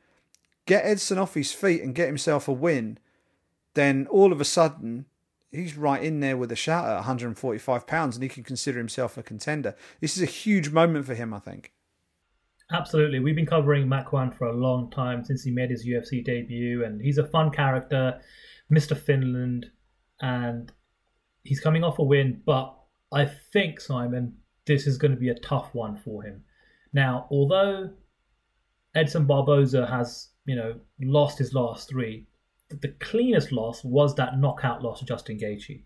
get 0.68 0.84
Edson 0.84 1.18
off 1.18 1.34
his 1.34 1.50
feet 1.50 1.82
and 1.82 1.94
get 1.94 2.06
himself 2.06 2.46
a 2.46 2.52
win, 2.52 2.98
then 3.74 4.06
all 4.10 4.32
of 4.32 4.40
a 4.40 4.44
sudden 4.44 5.06
he's 5.50 5.76
right 5.76 6.02
in 6.02 6.20
there 6.20 6.36
with 6.36 6.52
a 6.52 6.56
shout 6.56 6.86
at 6.86 6.94
145 6.96 7.86
pounds 7.86 8.16
and 8.16 8.22
he 8.22 8.28
can 8.28 8.44
consider 8.44 8.78
himself 8.78 9.16
a 9.16 9.22
contender. 9.22 9.74
This 10.00 10.16
is 10.16 10.22
a 10.22 10.26
huge 10.26 10.70
moment 10.70 11.06
for 11.06 11.14
him, 11.14 11.32
I 11.32 11.38
think. 11.38 11.72
Absolutely. 12.70 13.18
We've 13.18 13.34
been 13.34 13.46
covering 13.46 13.88
Makwan 13.88 14.36
for 14.36 14.46
a 14.46 14.52
long 14.52 14.90
time 14.90 15.24
since 15.24 15.42
he 15.42 15.50
made 15.50 15.70
his 15.70 15.86
UFC 15.86 16.22
debut, 16.22 16.84
and 16.84 17.00
he's 17.00 17.16
a 17.16 17.26
fun 17.26 17.50
character, 17.50 18.20
Mr. 18.70 18.94
Finland, 18.94 19.70
and 20.20 20.70
he's 21.44 21.60
coming 21.60 21.82
off 21.82 21.98
a 21.98 22.02
win. 22.02 22.42
But 22.44 22.76
I 23.10 23.24
think, 23.24 23.80
Simon, 23.80 24.36
this 24.66 24.86
is 24.86 24.98
going 24.98 25.12
to 25.12 25.16
be 25.16 25.30
a 25.30 25.38
tough 25.38 25.70
one 25.72 25.96
for 25.96 26.22
him. 26.22 26.44
Now, 26.92 27.26
although 27.30 27.88
Edson 28.94 29.24
Barboza 29.24 29.86
has, 29.86 30.28
you 30.48 30.56
know, 30.56 30.80
lost 31.02 31.38
his 31.38 31.52
last 31.52 31.90
three, 31.90 32.26
the 32.70 32.94
cleanest 33.00 33.52
loss 33.52 33.84
was 33.84 34.14
that 34.14 34.38
knockout 34.38 34.82
loss 34.82 35.00
to 35.00 35.04
Justin 35.04 35.38
Gaethje. 35.38 35.84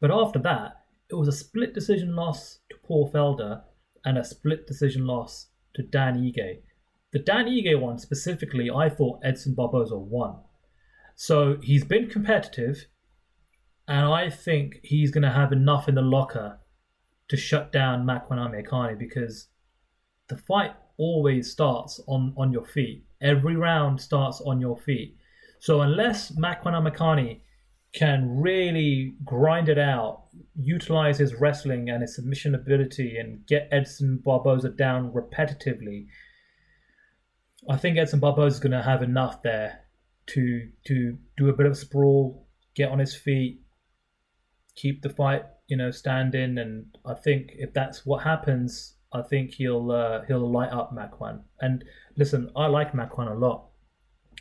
But 0.00 0.10
after 0.10 0.38
that, 0.40 0.82
it 1.10 1.14
was 1.14 1.28
a 1.28 1.32
split 1.32 1.72
decision 1.72 2.14
loss 2.14 2.58
to 2.68 2.76
Paul 2.84 3.10
Felder 3.10 3.62
and 4.04 4.18
a 4.18 4.24
split 4.24 4.66
decision 4.66 5.06
loss 5.06 5.46
to 5.74 5.82
Dan 5.82 6.16
Ige. 6.22 6.58
The 7.12 7.18
Dan 7.20 7.46
Ige 7.46 7.80
one 7.80 7.98
specifically, 7.98 8.70
I 8.70 8.90
thought 8.90 9.20
Edson 9.24 9.54
Barboza 9.54 9.96
won. 9.96 10.40
So 11.14 11.56
he's 11.62 11.84
been 11.84 12.10
competitive, 12.10 12.84
and 13.88 14.04
I 14.04 14.28
think 14.28 14.80
he's 14.82 15.10
going 15.10 15.22
to 15.22 15.30
have 15.30 15.52
enough 15.52 15.88
in 15.88 15.94
the 15.94 16.02
locker 16.02 16.58
to 17.28 17.36
shut 17.38 17.72
down 17.72 18.04
Makwan 18.04 18.38
Amirkhani 18.38 18.98
because 18.98 19.48
the 20.28 20.36
fight 20.36 20.72
always 20.98 21.50
starts 21.50 21.98
on, 22.06 22.34
on 22.36 22.52
your 22.52 22.66
feet. 22.66 23.05
Every 23.20 23.56
round 23.56 24.00
starts 24.00 24.40
on 24.40 24.60
your 24.60 24.76
feet. 24.76 25.16
So 25.60 25.80
unless 25.80 26.32
Makwan 26.32 26.74
Amirkhani 26.74 27.40
can 27.92 28.40
really 28.40 29.14
grind 29.24 29.68
it 29.68 29.78
out, 29.78 30.24
utilize 30.54 31.18
his 31.18 31.34
wrestling 31.34 31.88
and 31.88 32.02
his 32.02 32.14
submission 32.14 32.54
ability, 32.54 33.16
and 33.16 33.46
get 33.46 33.68
Edson 33.72 34.20
Barboza 34.22 34.70
down 34.70 35.12
repetitively, 35.12 36.06
I 37.70 37.76
think 37.76 37.96
Edson 37.96 38.20
Barboza 38.20 38.56
is 38.56 38.60
going 38.60 38.72
to 38.72 38.82
have 38.82 39.02
enough 39.02 39.42
there 39.42 39.80
to 40.26 40.68
to 40.86 41.16
do 41.36 41.48
a 41.48 41.52
bit 41.52 41.66
of 41.66 41.76
sprawl, 41.76 42.46
get 42.74 42.90
on 42.90 42.98
his 42.98 43.14
feet, 43.14 43.62
keep 44.74 45.02
the 45.02 45.08
fight, 45.08 45.44
you 45.68 45.76
know, 45.76 45.90
standing. 45.90 46.58
And 46.58 46.86
I 47.04 47.14
think 47.14 47.52
if 47.54 47.72
that's 47.72 48.04
what 48.04 48.22
happens, 48.22 48.94
I 49.12 49.22
think 49.22 49.54
he'll 49.54 49.90
uh, 49.90 50.22
he'll 50.26 50.50
light 50.50 50.70
up 50.70 50.94
Makwan. 50.94 51.40
And 51.60 51.84
listen, 52.16 52.50
I 52.56 52.66
like 52.66 52.92
Makwan 52.92 53.30
a 53.30 53.38
lot, 53.38 53.68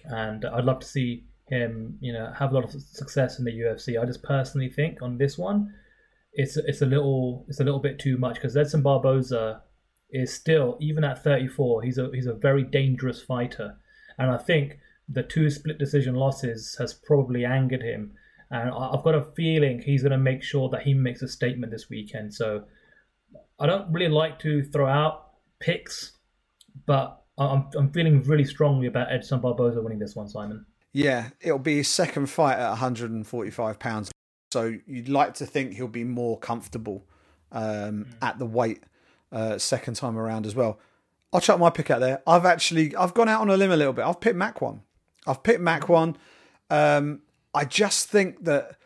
and 0.05 0.45
I'd 0.45 0.65
love 0.65 0.79
to 0.79 0.87
see 0.87 1.25
him, 1.47 1.97
you 2.01 2.11
know, 2.11 2.31
have 2.37 2.51
a 2.51 2.55
lot 2.55 2.63
of 2.63 2.71
success 2.71 3.39
in 3.39 3.45
the 3.45 3.51
UFC. 3.51 4.01
I 4.01 4.05
just 4.05 4.23
personally 4.23 4.69
think 4.69 5.01
on 5.01 5.17
this 5.17 5.37
one, 5.37 5.73
it's 6.33 6.57
it's 6.57 6.81
a 6.81 6.85
little 6.85 7.45
it's 7.47 7.59
a 7.59 7.63
little 7.63 7.79
bit 7.79 7.99
too 7.99 8.17
much 8.17 8.35
because 8.35 8.57
Edson 8.57 8.81
Barboza 8.81 9.61
is 10.09 10.33
still 10.33 10.77
even 10.81 11.03
at 11.03 11.23
34, 11.23 11.83
he's 11.83 11.97
a 11.97 12.09
he's 12.13 12.27
a 12.27 12.33
very 12.33 12.63
dangerous 12.63 13.21
fighter, 13.21 13.77
and 14.17 14.31
I 14.31 14.37
think 14.37 14.77
the 15.07 15.23
two 15.23 15.49
split 15.49 15.77
decision 15.77 16.15
losses 16.15 16.75
has 16.79 16.93
probably 16.93 17.45
angered 17.45 17.83
him. 17.83 18.13
And 18.51 18.69
I've 18.69 19.03
got 19.03 19.15
a 19.15 19.31
feeling 19.35 19.81
he's 19.81 20.03
going 20.03 20.11
to 20.11 20.17
make 20.17 20.43
sure 20.43 20.69
that 20.69 20.83
he 20.83 20.93
makes 20.93 21.21
a 21.21 21.27
statement 21.27 21.71
this 21.71 21.89
weekend. 21.89 22.33
So 22.33 22.63
I 23.59 23.65
don't 23.65 23.91
really 23.91 24.11
like 24.11 24.39
to 24.39 24.63
throw 24.63 24.87
out 24.87 25.31
picks, 25.59 26.17
but 26.85 27.24
I'm, 27.37 27.67
I'm 27.75 27.91
feeling 27.91 28.23
really 28.23 28.45
strongly 28.45 28.87
about 28.87 29.11
Edson 29.11 29.41
Barboza 29.41 29.81
winning 29.81 29.99
this 29.99 30.15
one, 30.15 30.27
Simon. 30.27 30.65
Yeah, 30.93 31.29
it'll 31.41 31.59
be 31.59 31.77
his 31.77 31.89
second 31.89 32.27
fight 32.27 32.57
at 32.57 32.69
145 32.69 33.79
pounds. 33.79 34.11
So 34.53 34.73
you'd 34.87 35.09
like 35.09 35.33
to 35.35 35.45
think 35.45 35.73
he'll 35.73 35.87
be 35.87 36.05
more 36.05 36.39
comfortable 36.39 37.05
um, 37.51 38.05
mm. 38.05 38.07
at 38.21 38.39
the 38.39 38.45
weight 38.45 38.83
uh, 39.31 39.57
second 39.57 39.95
time 39.95 40.17
around 40.17 40.45
as 40.45 40.55
well. 40.55 40.79
I'll 41.33 41.41
chuck 41.41 41.59
my 41.59 41.69
pick 41.69 41.91
out 41.91 41.99
there. 41.99 42.21
I've 42.25 42.45
actually 42.45 42.95
I've 42.95 43.13
gone 43.13 43.27
out 43.27 43.41
on 43.41 43.49
a 43.49 43.57
limb 43.57 43.71
a 43.71 43.75
little 43.75 43.91
bit. 43.91 44.05
I've 44.05 44.21
picked 44.21 44.37
Makwan. 44.37 44.79
I've 45.27 45.43
picked 45.43 45.59
Makwan. 45.59 46.15
Um, 46.69 47.23
I 47.53 47.65
just 47.65 48.07
think 48.07 48.45
that 48.45 48.77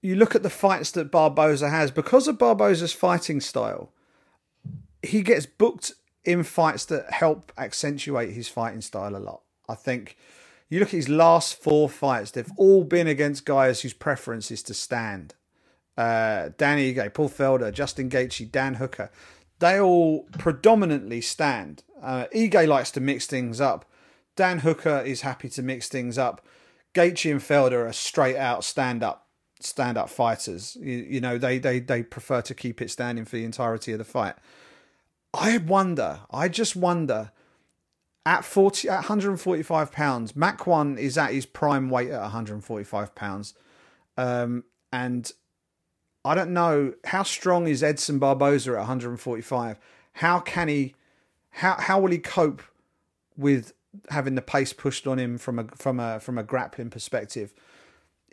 you 0.00 0.16
look 0.16 0.34
at 0.34 0.42
the 0.42 0.50
fights 0.50 0.90
that 0.92 1.12
Barboza 1.12 1.68
has 1.68 1.92
because 1.92 2.26
of 2.26 2.38
Barboza's 2.38 2.92
fighting 2.92 3.40
style. 3.40 3.92
He 5.02 5.22
gets 5.22 5.46
booked 5.46 5.92
in 6.24 6.44
fights 6.44 6.84
that 6.86 7.10
help 7.10 7.52
accentuate 7.58 8.32
his 8.32 8.48
fighting 8.48 8.80
style 8.80 9.16
a 9.16 9.18
lot. 9.18 9.42
I 9.68 9.74
think 9.74 10.16
you 10.68 10.78
look 10.78 10.88
at 10.88 10.92
his 10.92 11.08
last 11.08 11.62
four 11.62 11.88
fights, 11.88 12.30
they've 12.30 12.50
all 12.56 12.84
been 12.84 13.06
against 13.06 13.44
guys 13.44 13.80
whose 13.80 13.92
preference 13.92 14.50
is 14.50 14.62
to 14.64 14.74
stand. 14.74 15.34
Uh, 15.96 16.50
Dan 16.56 16.78
Ige, 16.78 17.12
Paul 17.12 17.28
Felder, 17.28 17.72
Justin 17.72 18.08
Gaethje, 18.08 18.50
Dan 18.50 18.74
Hooker. 18.74 19.10
They 19.58 19.78
all 19.78 20.26
predominantly 20.38 21.20
stand. 21.20 21.82
Uh, 22.02 22.24
Ige 22.34 22.66
likes 22.66 22.90
to 22.92 23.00
mix 23.00 23.26
things 23.26 23.60
up. 23.60 23.84
Dan 24.34 24.60
Hooker 24.60 25.02
is 25.04 25.20
happy 25.20 25.48
to 25.50 25.62
mix 25.62 25.88
things 25.88 26.16
up. 26.16 26.44
Gaethje 26.94 27.30
and 27.30 27.40
Felder 27.40 27.86
are 27.88 27.92
straight 27.92 28.36
out 28.36 28.64
stand 28.64 29.02
up 29.02 29.26
stand 29.60 29.96
up 29.96 30.10
fighters. 30.10 30.76
You, 30.80 31.06
you, 31.08 31.20
know, 31.20 31.38
they, 31.38 31.58
they 31.58 31.80
they 31.80 32.02
prefer 32.02 32.42
to 32.42 32.54
keep 32.54 32.82
it 32.82 32.90
standing 32.90 33.24
for 33.24 33.36
the 33.36 33.44
entirety 33.44 33.92
of 33.92 33.98
the 33.98 34.04
fight. 34.04 34.34
I 35.34 35.58
wonder, 35.58 36.20
I 36.30 36.48
just 36.48 36.76
wonder 36.76 37.32
at 38.24 38.44
40 38.44 38.88
at 38.88 38.94
145 38.96 39.90
pounds 39.90 40.32
Makwan 40.32 40.96
is 40.98 41.18
at 41.18 41.32
his 41.32 41.44
prime 41.46 41.90
weight 41.90 42.10
at 42.10 42.20
145 42.20 43.14
pounds. 43.14 43.54
Um, 44.16 44.64
and 44.92 45.32
i 46.24 46.34
don't 46.34 46.52
know 46.52 46.92
how 47.04 47.22
strong 47.22 47.66
is 47.66 47.82
edson 47.82 48.18
barboza 48.18 48.72
at 48.72 48.78
145 48.78 49.78
how 50.14 50.38
can 50.38 50.68
he 50.68 50.94
how 51.50 51.74
how 51.78 51.98
will 51.98 52.10
he 52.10 52.18
cope 52.18 52.62
with 53.36 53.72
having 54.10 54.34
the 54.34 54.42
pace 54.42 54.72
pushed 54.72 55.06
on 55.06 55.18
him 55.18 55.38
from 55.38 55.58
a 55.58 55.64
from 55.74 55.98
a 55.98 56.20
from 56.20 56.38
a 56.38 56.42
grappling 56.42 56.90
perspective 56.90 57.54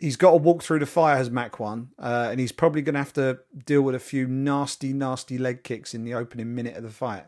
he's 0.00 0.16
got 0.16 0.30
to 0.30 0.36
walk 0.36 0.62
through 0.62 0.78
the 0.78 0.86
fire 0.86 1.16
as 1.16 1.30
Makwan, 1.30 1.88
uh, 1.98 2.28
and 2.30 2.40
he's 2.40 2.52
probably 2.52 2.82
going 2.82 2.94
to 2.94 3.00
have 3.00 3.12
to 3.12 3.40
deal 3.66 3.82
with 3.82 3.94
a 3.94 4.00
few 4.00 4.26
nasty, 4.26 4.92
nasty 4.92 5.38
leg 5.38 5.62
kicks 5.62 5.94
in 5.94 6.04
the 6.04 6.14
opening 6.14 6.54
minute 6.54 6.76
of 6.76 6.82
the 6.82 6.90
fight. 6.90 7.26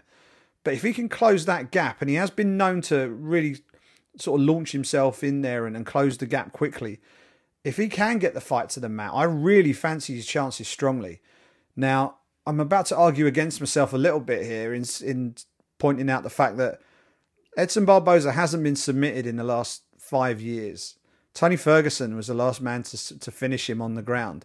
But 0.64 0.74
if 0.74 0.82
he 0.82 0.92
can 0.92 1.08
close 1.08 1.44
that 1.44 1.70
gap, 1.70 2.00
and 2.00 2.08
he 2.08 2.16
has 2.16 2.30
been 2.30 2.56
known 2.56 2.80
to 2.82 3.08
really 3.08 3.58
sort 4.16 4.40
of 4.40 4.46
launch 4.46 4.72
himself 4.72 5.22
in 5.22 5.42
there 5.42 5.66
and, 5.66 5.76
and 5.76 5.84
close 5.84 6.16
the 6.16 6.26
gap 6.26 6.52
quickly, 6.52 7.00
if 7.62 7.76
he 7.76 7.88
can 7.88 8.18
get 8.18 8.34
the 8.34 8.40
fight 8.40 8.70
to 8.70 8.80
the 8.80 8.88
mat, 8.88 9.12
I 9.14 9.24
really 9.24 9.72
fancy 9.72 10.16
his 10.16 10.26
chances 10.26 10.66
strongly. 10.66 11.20
Now, 11.76 12.16
I'm 12.46 12.58
about 12.58 12.86
to 12.86 12.96
argue 12.96 13.26
against 13.26 13.60
myself 13.60 13.92
a 13.92 13.98
little 13.98 14.20
bit 14.20 14.44
here 14.44 14.74
in, 14.74 14.84
in 15.04 15.36
pointing 15.78 16.10
out 16.10 16.22
the 16.22 16.30
fact 16.30 16.56
that 16.56 16.80
Edson 17.56 17.84
Barboza 17.84 18.32
hasn't 18.32 18.64
been 18.64 18.76
submitted 18.76 19.26
in 19.26 19.36
the 19.36 19.44
last 19.44 19.82
five 19.98 20.40
years. 20.40 20.96
Tony 21.34 21.56
Ferguson 21.56 22.14
was 22.16 22.26
the 22.26 22.34
last 22.34 22.60
man 22.60 22.82
to, 22.84 23.18
to 23.18 23.30
finish 23.30 23.68
him 23.68 23.80
on 23.80 23.94
the 23.94 24.02
ground 24.02 24.44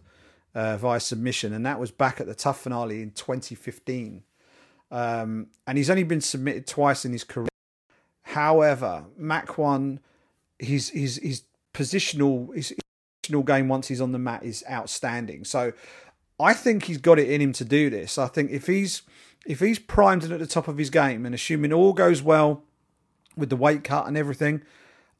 uh, 0.54 0.76
via 0.76 1.00
submission, 1.00 1.52
and 1.52 1.64
that 1.66 1.78
was 1.78 1.90
back 1.90 2.20
at 2.20 2.26
the 2.26 2.34
TUF 2.34 2.60
finale 2.60 3.02
in 3.02 3.10
2015. 3.10 4.22
Um, 4.90 5.48
and 5.66 5.76
he's 5.76 5.90
only 5.90 6.04
been 6.04 6.22
submitted 6.22 6.66
twice 6.66 7.04
in 7.04 7.12
his 7.12 7.24
career. 7.24 7.48
However, 8.22 9.04
Makwan, 9.20 9.98
his 10.58 10.88
his 10.90 11.16
his 11.22 11.42
positional 11.74 12.54
his 12.54 12.74
positional 13.22 13.44
game 13.44 13.68
once 13.68 13.88
he's 13.88 14.00
on 14.00 14.12
the 14.12 14.18
mat 14.18 14.42
is 14.42 14.64
outstanding. 14.70 15.44
So 15.44 15.72
I 16.40 16.54
think 16.54 16.84
he's 16.84 16.98
got 16.98 17.18
it 17.18 17.30
in 17.30 17.40
him 17.40 17.52
to 17.54 17.64
do 17.64 17.90
this. 17.90 18.16
I 18.18 18.26
think 18.26 18.50
if 18.50 18.66
he's 18.66 19.02
if 19.46 19.60
he's 19.60 19.78
primed 19.78 20.24
and 20.24 20.32
at 20.32 20.40
the 20.40 20.46
top 20.46 20.68
of 20.68 20.78
his 20.78 20.90
game, 20.90 21.26
and 21.26 21.34
assuming 21.34 21.72
all 21.72 21.92
goes 21.92 22.22
well 22.22 22.62
with 23.36 23.50
the 23.50 23.56
weight 23.56 23.84
cut 23.84 24.06
and 24.06 24.16
everything, 24.16 24.62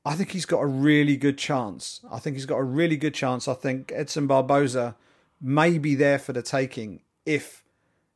I 0.05 0.15
think 0.15 0.31
he's 0.31 0.47
got 0.47 0.61
a 0.61 0.67
really 0.67 1.17
good 1.17 1.39
chance. 1.39 2.01
I 2.11 2.19
think 2.19 2.37
he's 2.37 2.47
got 2.47 2.59
a 2.59 2.65
really 2.65 2.97
good 2.97 3.15
chance. 3.15 3.49
I 3.49 3.55
think 3.55 3.93
Edson 3.95 4.27
Barboza 4.27 4.97
may 5.41 5.79
be 5.79 5.95
there 5.95 6.19
for 6.19 6.33
the 6.33 6.43
taking 6.43 7.03
if 7.27 7.63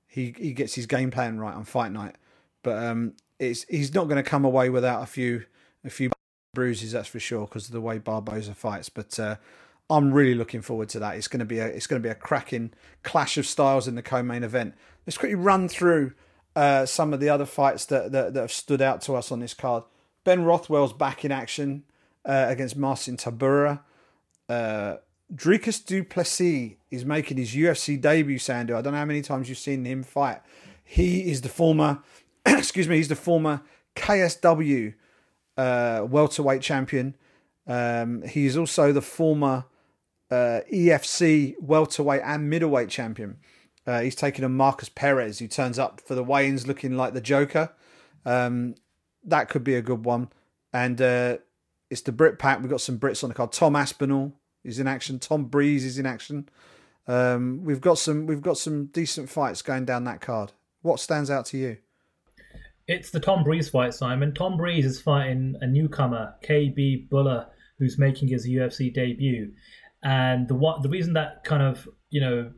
he 0.06 0.34
he 0.38 0.52
gets 0.52 0.74
his 0.74 0.86
game 0.86 1.10
plan 1.10 1.38
right 1.38 1.54
on 1.54 1.64
fight 1.64 1.92
night. 1.92 2.16
But 2.62 2.82
um, 2.82 3.14
it's 3.38 3.64
he's 3.68 3.94
not 3.94 4.04
going 4.04 4.22
to 4.22 4.28
come 4.28 4.44
away 4.44 4.70
without 4.70 5.02
a 5.02 5.06
few 5.06 5.44
a 5.84 5.90
few 5.90 6.10
bruises, 6.54 6.92
that's 6.92 7.08
for 7.08 7.20
sure, 7.20 7.46
because 7.46 7.66
of 7.66 7.72
the 7.72 7.80
way 7.80 7.98
Barboza 7.98 8.54
fights. 8.54 8.88
But 8.88 9.18
uh, 9.18 9.36
I'm 9.90 10.12
really 10.12 10.34
looking 10.34 10.62
forward 10.62 10.88
to 10.90 10.98
that. 11.00 11.16
It's 11.16 11.28
going 11.28 11.40
to 11.40 11.46
be 11.46 11.58
a 11.58 11.66
it's 11.66 11.86
going 11.86 12.00
to 12.00 12.06
be 12.06 12.12
a 12.12 12.14
cracking 12.14 12.72
clash 13.02 13.36
of 13.36 13.46
styles 13.46 13.88
in 13.88 13.94
the 13.94 14.02
co-main 14.02 14.44
event. 14.44 14.74
Let's 15.06 15.18
quickly 15.18 15.34
run 15.34 15.68
through 15.68 16.12
uh, 16.54 16.86
some 16.86 17.12
of 17.12 17.20
the 17.20 17.28
other 17.28 17.46
fights 17.46 17.86
that, 17.86 18.12
that, 18.12 18.34
that 18.34 18.40
have 18.40 18.52
stood 18.52 18.82
out 18.82 19.00
to 19.02 19.14
us 19.14 19.32
on 19.32 19.40
this 19.40 19.54
card. 19.54 19.84
Ben 20.24 20.44
Rothwell's 20.44 20.92
back 20.92 21.24
in 21.24 21.32
action 21.32 21.84
uh, 22.24 22.46
against 22.48 22.76
Marcin 22.76 23.16
Tybura. 23.16 23.80
Uh, 24.48 24.96
Dricus 25.34 25.84
Du 25.84 26.04
Plessis 26.04 26.76
is 26.90 27.04
making 27.04 27.38
his 27.38 27.54
UFC 27.54 28.00
debut, 28.00 28.38
Sandhu. 28.38 28.76
I 28.76 28.82
don't 28.82 28.92
know 28.92 28.98
how 28.98 29.04
many 29.04 29.22
times 29.22 29.48
you've 29.48 29.58
seen 29.58 29.84
him 29.84 30.02
fight. 30.02 30.40
He 30.84 31.30
is 31.30 31.40
the 31.40 31.48
former, 31.48 32.02
excuse 32.46 32.88
me, 32.88 32.96
he's 32.96 33.08
the 33.08 33.16
former 33.16 33.62
KSW 33.96 34.94
uh, 35.56 36.06
welterweight 36.08 36.60
champion. 36.60 37.16
Um, 37.66 38.22
he 38.22 38.46
is 38.46 38.56
also 38.56 38.92
the 38.92 39.00
former 39.00 39.64
uh, 40.30 40.60
EFC 40.72 41.54
welterweight 41.60 42.22
and 42.24 42.50
middleweight 42.50 42.88
champion. 42.88 43.38
Uh, 43.86 44.00
he's 44.00 44.14
taken 44.14 44.44
on 44.44 44.56
Markus 44.56 44.88
Perez, 44.88 45.38
who 45.38 45.48
turns 45.48 45.78
up 45.78 46.00
for 46.00 46.14
the 46.14 46.22
weigh-ins 46.22 46.66
looking 46.66 46.96
like 46.96 47.14
the 47.14 47.20
Joker. 47.20 47.72
Um, 48.24 48.76
that 49.24 49.48
could 49.48 49.64
be 49.64 49.74
a 49.74 49.82
good 49.82 50.04
one. 50.04 50.28
And 50.72 51.00
uh, 51.00 51.38
it's 51.90 52.02
the 52.02 52.12
Brit 52.12 52.38
pack. 52.38 52.60
We've 52.60 52.70
got 52.70 52.80
some 52.80 52.98
Brits 52.98 53.22
on 53.22 53.28
the 53.28 53.34
card. 53.34 53.52
Tom 53.52 53.76
Aspinall 53.76 54.32
is 54.64 54.78
in 54.78 54.86
action. 54.86 55.18
Tom 55.18 55.44
Breeze 55.44 55.84
is 55.84 55.98
in 55.98 56.06
action. 56.06 56.48
Um, 57.06 57.64
we've 57.64 57.80
got 57.80 57.98
some 57.98 58.26
we've 58.26 58.42
got 58.42 58.58
some 58.58 58.86
decent 58.86 59.28
fights 59.28 59.60
going 59.62 59.84
down 59.84 60.04
that 60.04 60.20
card. 60.20 60.52
What 60.82 61.00
stands 61.00 61.30
out 61.30 61.46
to 61.46 61.58
you? 61.58 61.78
It's 62.88 63.10
the 63.10 63.20
Tom 63.20 63.44
Breeze 63.44 63.68
fight, 63.68 63.94
Simon. 63.94 64.34
Tom 64.34 64.56
Breeze 64.56 64.84
is 64.84 65.00
fighting 65.00 65.56
a 65.60 65.66
newcomer, 65.66 66.34
KB 66.44 67.08
Bhullar, 67.08 67.46
who's 67.78 67.98
making 67.98 68.28
his 68.28 68.48
UFC 68.48 68.92
debut. 68.92 69.52
And 70.02 70.48
the 70.48 70.54
what 70.54 70.82
the 70.82 70.88
reason 70.88 71.12
that 71.14 71.44
kind 71.44 71.62
of 71.62 71.88
you 72.10 72.20
know 72.20 72.52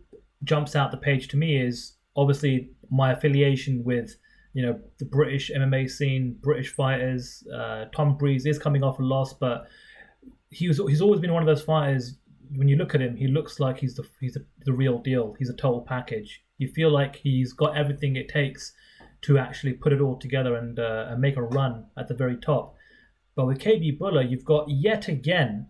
jumps 0.45 0.77
out 0.77 0.91
the 0.91 0.97
page 0.97 1.29
to 1.29 1.37
me 1.37 1.57
is 1.57 1.97
obviously 2.17 2.71
my 2.91 3.13
affiliation 3.13 3.83
with 3.85 4.17
you 4.55 4.65
know 4.65 4.81
the 4.99 5.05
British 5.05 5.51
MMA 5.55 5.91
scene, 5.91 6.37
British 6.41 6.75
fighters. 6.75 7.47
Uh, 7.55 7.87
Tom 7.95 8.17
Breeze 8.17 8.47
is 8.47 8.59
coming 8.59 8.83
off 8.83 8.99
a 8.99 9.03
loss, 9.03 9.35
but 9.35 9.67
he 10.49 10.69
was 10.69 10.81
he's 10.89 11.03
always 11.03 11.21
been 11.21 11.33
one 11.33 11.43
of 11.43 11.47
those 11.47 11.63
fighters. 11.63 12.17
When 12.57 12.69
you 12.69 12.77
look 12.77 12.95
at 12.95 13.03
him, 13.03 13.17
he 13.17 13.27
looks 13.27 13.59
like 13.59 13.79
he's 13.79 13.97
the 13.97 14.05
he's 14.21 14.35
the, 14.35 14.47
the 14.65 14.73
real 14.73 14.99
deal. 14.99 15.35
He's 15.39 15.51
a 15.51 15.57
total 15.57 15.83
package. 15.83 16.41
You 16.57 16.69
feel 16.69 16.91
like 16.91 17.17
he's 17.17 17.53
got 17.53 17.77
everything 17.77 18.17
it 18.17 18.29
takes 18.29 18.73
to 19.23 19.39
actually 19.39 19.73
put 19.73 19.93
it 19.93 20.01
all 20.01 20.19
together 20.19 20.55
and, 20.55 20.79
uh, 20.79 21.07
and 21.09 21.21
make 21.21 21.37
a 21.37 21.43
run 21.43 21.87
at 21.97 22.09
the 22.09 22.15
very 22.15 22.37
top. 22.37 22.75
But 23.35 23.47
with 23.47 23.59
KB 23.59 23.99
Bhullar, 23.99 24.29
you've 24.29 24.45
got 24.45 24.67
yet 24.69 25.09
again 25.09 25.69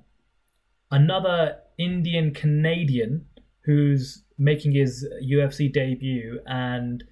another 0.90 1.58
Indian 1.78 2.34
Canadian 2.34 3.26
who's 3.64 4.24
making 4.36 4.72
his 4.72 5.08
UFC 5.24 5.72
debut. 5.72 6.40
And 6.46 7.04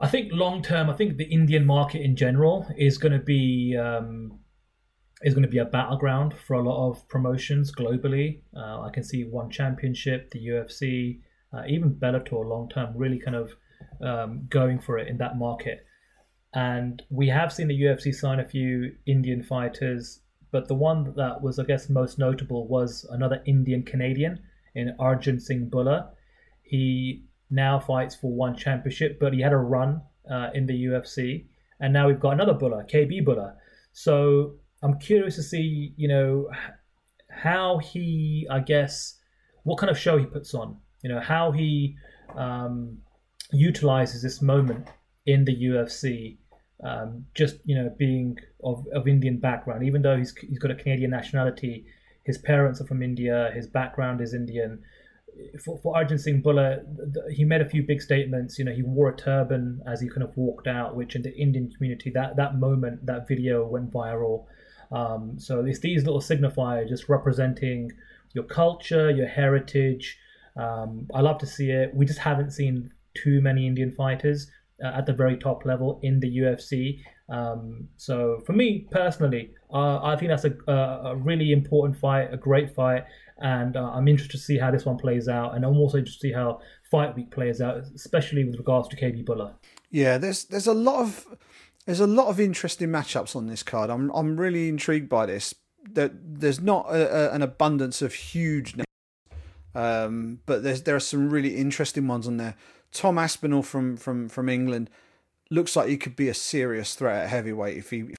I 0.00 0.08
think 0.08 0.32
long 0.32 0.62
term, 0.62 0.90
I 0.90 0.94
think 0.94 1.16
the 1.16 1.24
Indian 1.24 1.64
market 1.64 2.02
in 2.02 2.16
general 2.16 2.66
is 2.76 2.98
going 2.98 3.12
to 3.12 3.24
be. 3.24 3.76
Um, 3.76 4.40
is 5.22 5.32
going 5.32 5.42
to 5.42 5.48
be 5.48 5.58
a 5.58 5.64
battleground 5.64 6.34
for 6.34 6.54
a 6.54 6.62
lot 6.62 6.90
of 6.90 7.08
promotions 7.08 7.72
globally. 7.74 8.40
Uh, 8.54 8.82
I 8.82 8.90
can 8.92 9.02
see 9.02 9.24
one 9.24 9.48
championship, 9.48 10.30
the 10.30 10.48
UFC, 10.48 11.20
uh, 11.54 11.62
even 11.66 11.94
Bellator 11.94 12.46
long 12.46 12.68
term 12.68 12.92
really 12.94 13.18
kind 13.18 13.36
of 13.36 13.54
um, 14.02 14.46
going 14.50 14.78
for 14.78 14.98
it 14.98 15.08
in 15.08 15.16
that 15.18 15.38
market. 15.38 15.86
And 16.52 17.02
we 17.10 17.28
have 17.28 17.52
seen 17.52 17.68
the 17.68 17.80
UFC 17.80 18.14
sign 18.14 18.38
a 18.38 18.44
few 18.44 18.94
Indian 19.06 19.42
fighters, 19.42 20.20
but 20.52 20.68
the 20.68 20.74
one 20.74 21.14
that 21.16 21.42
was, 21.42 21.58
I 21.58 21.64
guess, 21.64 21.88
most 21.88 22.18
notable 22.18 22.68
was 22.68 23.06
another 23.10 23.42
Indian 23.46 23.82
Canadian 23.82 24.40
in 24.74 24.94
Arjun 24.98 25.40
Singh 25.40 25.70
Bhullar. 25.70 26.08
He 26.62 27.24
now 27.54 27.78
fights 27.78 28.14
for 28.14 28.32
one 28.32 28.56
championship, 28.56 29.18
but 29.20 29.32
he 29.32 29.40
had 29.40 29.52
a 29.52 29.56
run 29.56 30.02
uh, 30.30 30.50
in 30.54 30.66
the 30.66 30.84
UFC, 30.86 31.46
and 31.80 31.92
now 31.92 32.08
we've 32.08 32.20
got 32.20 32.30
another 32.30 32.54
Bhullar, 32.54 32.88
KB 32.90 33.24
Bhullar. 33.24 33.54
So 33.92 34.56
I'm 34.82 34.98
curious 34.98 35.36
to 35.36 35.42
see, 35.42 35.94
you 35.96 36.08
know, 36.08 36.48
how 37.30 37.78
he, 37.78 38.46
I 38.50 38.60
guess, 38.60 39.18
what 39.62 39.78
kind 39.78 39.90
of 39.90 39.98
show 39.98 40.18
he 40.18 40.26
puts 40.26 40.54
on. 40.54 40.76
You 41.02 41.10
know, 41.10 41.20
how 41.20 41.52
he 41.52 41.96
um, 42.36 42.98
utilizes 43.52 44.22
this 44.22 44.42
moment 44.42 44.88
in 45.26 45.44
the 45.44 45.54
UFC. 45.54 46.38
Um, 46.82 47.24
just 47.34 47.56
you 47.64 47.76
know, 47.76 47.94
being 47.98 48.36
of, 48.62 48.86
of 48.92 49.08
Indian 49.08 49.38
background, 49.38 49.84
even 49.84 50.02
though 50.02 50.16
he's 50.16 50.34
he's 50.36 50.58
got 50.58 50.70
a 50.70 50.74
Canadian 50.74 51.10
nationality, 51.10 51.86
his 52.24 52.38
parents 52.38 52.80
are 52.80 52.86
from 52.86 53.02
India, 53.02 53.50
his 53.54 53.66
background 53.66 54.20
is 54.20 54.34
Indian. 54.34 54.82
For, 55.64 55.78
for 55.78 55.96
Arjun 55.96 56.18
Singh 56.18 56.42
Bhullar, 56.42 56.84
he 57.30 57.44
made 57.44 57.60
a 57.60 57.68
few 57.68 57.82
big 57.82 58.00
statements. 58.00 58.58
You 58.58 58.64
know, 58.64 58.72
he 58.72 58.82
wore 58.82 59.08
a 59.08 59.16
turban 59.16 59.82
as 59.86 60.00
he 60.00 60.08
kind 60.08 60.22
of 60.22 60.36
walked 60.36 60.66
out, 60.66 60.96
which 60.96 61.16
in 61.16 61.22
the 61.22 61.34
Indian 61.34 61.70
community, 61.70 62.10
that 62.10 62.36
that 62.36 62.56
moment, 62.58 63.04
that 63.06 63.26
video 63.26 63.66
went 63.66 63.92
viral. 63.92 64.46
Um, 64.92 65.38
so 65.38 65.64
it's 65.64 65.80
these 65.80 66.04
little 66.04 66.20
signifiers 66.20 66.88
just 66.88 67.08
representing 67.08 67.90
your 68.32 68.44
culture, 68.44 69.10
your 69.10 69.26
heritage. 69.26 70.18
Um, 70.56 71.08
I 71.14 71.20
love 71.20 71.38
to 71.38 71.46
see 71.46 71.70
it. 71.70 71.94
We 71.94 72.06
just 72.06 72.18
haven't 72.18 72.50
seen 72.52 72.92
too 73.14 73.40
many 73.40 73.66
Indian 73.66 73.92
fighters 73.92 74.50
uh, 74.82 74.88
at 74.88 75.06
the 75.06 75.12
very 75.12 75.36
top 75.36 75.64
level 75.64 76.00
in 76.02 76.20
the 76.20 76.38
UFC. 76.38 77.00
Um, 77.28 77.88
so 77.96 78.42
for 78.44 78.52
me 78.52 78.86
personally, 78.90 79.50
uh, 79.72 80.02
I 80.02 80.16
think 80.16 80.30
that's 80.30 80.44
a, 80.44 80.72
a, 80.72 81.16
really 81.16 81.52
important 81.52 81.98
fight, 81.98 82.28
a 82.32 82.36
great 82.36 82.74
fight, 82.74 83.04
and 83.38 83.76
uh, 83.76 83.90
I'm 83.92 84.08
interested 84.08 84.38
to 84.38 84.42
see 84.42 84.58
how 84.58 84.70
this 84.70 84.84
one 84.84 84.96
plays 84.96 85.28
out, 85.28 85.54
and 85.54 85.64
I'm 85.64 85.76
also 85.76 85.98
interested 85.98 86.20
to 86.20 86.28
see 86.28 86.32
how 86.32 86.60
Fight 86.90 87.14
Week 87.16 87.30
plays 87.30 87.60
out, 87.60 87.78
especially 87.94 88.44
with 88.44 88.56
regards 88.56 88.88
to 88.88 88.96
KB 88.96 89.24
Bhullar. 89.24 89.54
Yeah, 89.90 90.18
there's 90.18 90.44
there's 90.44 90.66
a 90.66 90.74
lot 90.74 91.00
of 91.00 91.26
there's 91.86 92.00
a 92.00 92.06
lot 92.06 92.28
of 92.28 92.40
interesting 92.40 92.88
matchups 92.88 93.34
on 93.34 93.46
this 93.46 93.62
card. 93.62 93.90
I'm 93.90 94.10
I'm 94.10 94.38
really 94.38 94.68
intrigued 94.68 95.08
by 95.08 95.26
this. 95.26 95.54
That 95.92 96.12
there's 96.40 96.60
not 96.60 96.86
a, 96.88 97.30
a, 97.30 97.34
an 97.34 97.42
abundance 97.42 98.00
of 98.00 98.14
huge 98.14 98.74
names, 98.76 98.86
um, 99.74 100.40
but 100.46 100.62
there's 100.62 100.82
there 100.82 100.96
are 100.96 101.00
some 101.00 101.30
really 101.30 101.56
interesting 101.56 102.06
ones 102.06 102.26
on 102.26 102.36
there. 102.36 102.54
Tom 102.92 103.18
Aspinall 103.18 103.62
from 103.62 103.96
from 103.96 104.28
from 104.28 104.48
England 104.48 104.88
looks 105.50 105.76
like 105.76 105.88
he 105.88 105.96
could 105.96 106.16
be 106.16 106.28
a 106.28 106.34
serious 106.34 106.94
threat 106.94 107.24
at 107.24 107.28
heavyweight 107.28 107.76
if 107.76 107.90
he 107.90 108.14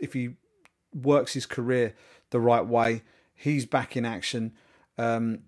if 0.00 0.12
he 0.12 0.34
works 0.94 1.32
his 1.32 1.46
career 1.46 1.94
the 2.30 2.40
right 2.40 2.66
way. 2.66 3.02
He's 3.36 3.66
back 3.66 3.96
in 3.96 4.04
action. 4.04 4.52
Um, 4.98 5.40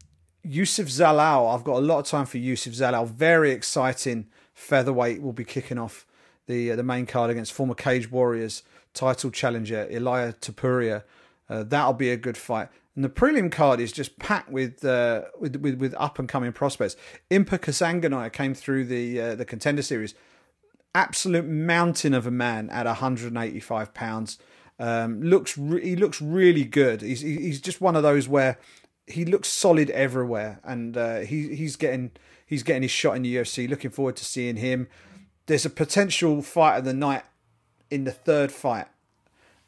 Youssef 0.44 0.86
Zalal, 0.88 1.52
I've 1.52 1.64
got 1.64 1.78
a 1.78 1.80
lot 1.80 1.98
of 1.98 2.06
time 2.06 2.26
for 2.26 2.38
Youssef 2.38 2.74
Zalal. 2.74 3.08
Very 3.08 3.50
exciting 3.50 4.28
featherweight 4.54 5.20
will 5.20 5.32
be 5.32 5.44
kicking 5.44 5.78
off 5.78 6.06
the 6.46 6.72
uh, 6.72 6.76
the 6.76 6.82
main 6.82 7.06
card 7.06 7.30
against 7.30 7.52
former 7.52 7.74
Cage 7.74 8.10
Warriors 8.10 8.62
title 8.94 9.30
challenger 9.30 9.86
Ilia 9.90 10.34
Topuria. 10.40 11.02
Uh, 11.48 11.62
that'll 11.62 11.94
be 11.94 12.10
a 12.10 12.16
good 12.16 12.36
fight. 12.36 12.68
And 12.94 13.04
the 13.04 13.08
prelim 13.08 13.50
card 13.50 13.80
is 13.80 13.92
just 13.92 14.18
packed 14.18 14.50
with 14.50 14.84
uh, 14.84 15.22
with, 15.38 15.56
with, 15.56 15.76
with 15.78 15.94
up 15.98 16.18
and 16.18 16.28
coming 16.28 16.52
prospects. 16.52 16.96
Impa 17.30 17.58
Kasanganay 17.58 18.32
came 18.32 18.54
through 18.54 18.84
the 18.84 19.20
uh, 19.20 19.34
the 19.34 19.44
contender 19.44 19.82
series, 19.82 20.14
absolute 20.94 21.46
mountain 21.46 22.12
of 22.12 22.26
a 22.26 22.30
man 22.30 22.68
at 22.70 22.86
185 22.86 23.94
pounds. 23.94 24.38
Um, 24.78 25.22
looks 25.22 25.58
re- 25.58 25.84
he 25.84 25.96
looks 25.96 26.22
really 26.22 26.64
good. 26.64 27.02
He's 27.02 27.20
he's 27.20 27.60
just 27.60 27.80
one 27.80 27.96
of 27.96 28.02
those 28.02 28.28
where 28.28 28.58
he 29.06 29.24
looks 29.24 29.48
solid 29.48 29.90
everywhere, 29.90 30.60
and 30.64 30.96
uh, 30.96 31.18
he 31.20 31.54
he's 31.54 31.76
getting 31.76 32.12
he's 32.46 32.62
getting 32.62 32.82
his 32.82 32.90
shot 32.90 33.16
in 33.16 33.22
the 33.22 33.36
UFC. 33.36 33.68
Looking 33.68 33.90
forward 33.90 34.16
to 34.16 34.24
seeing 34.24 34.56
him. 34.56 34.88
There's 35.46 35.66
a 35.66 35.70
potential 35.70 36.42
fight 36.42 36.78
of 36.78 36.84
the 36.84 36.92
night 36.92 37.22
in 37.90 38.04
the 38.04 38.12
third 38.12 38.52
fight 38.52 38.86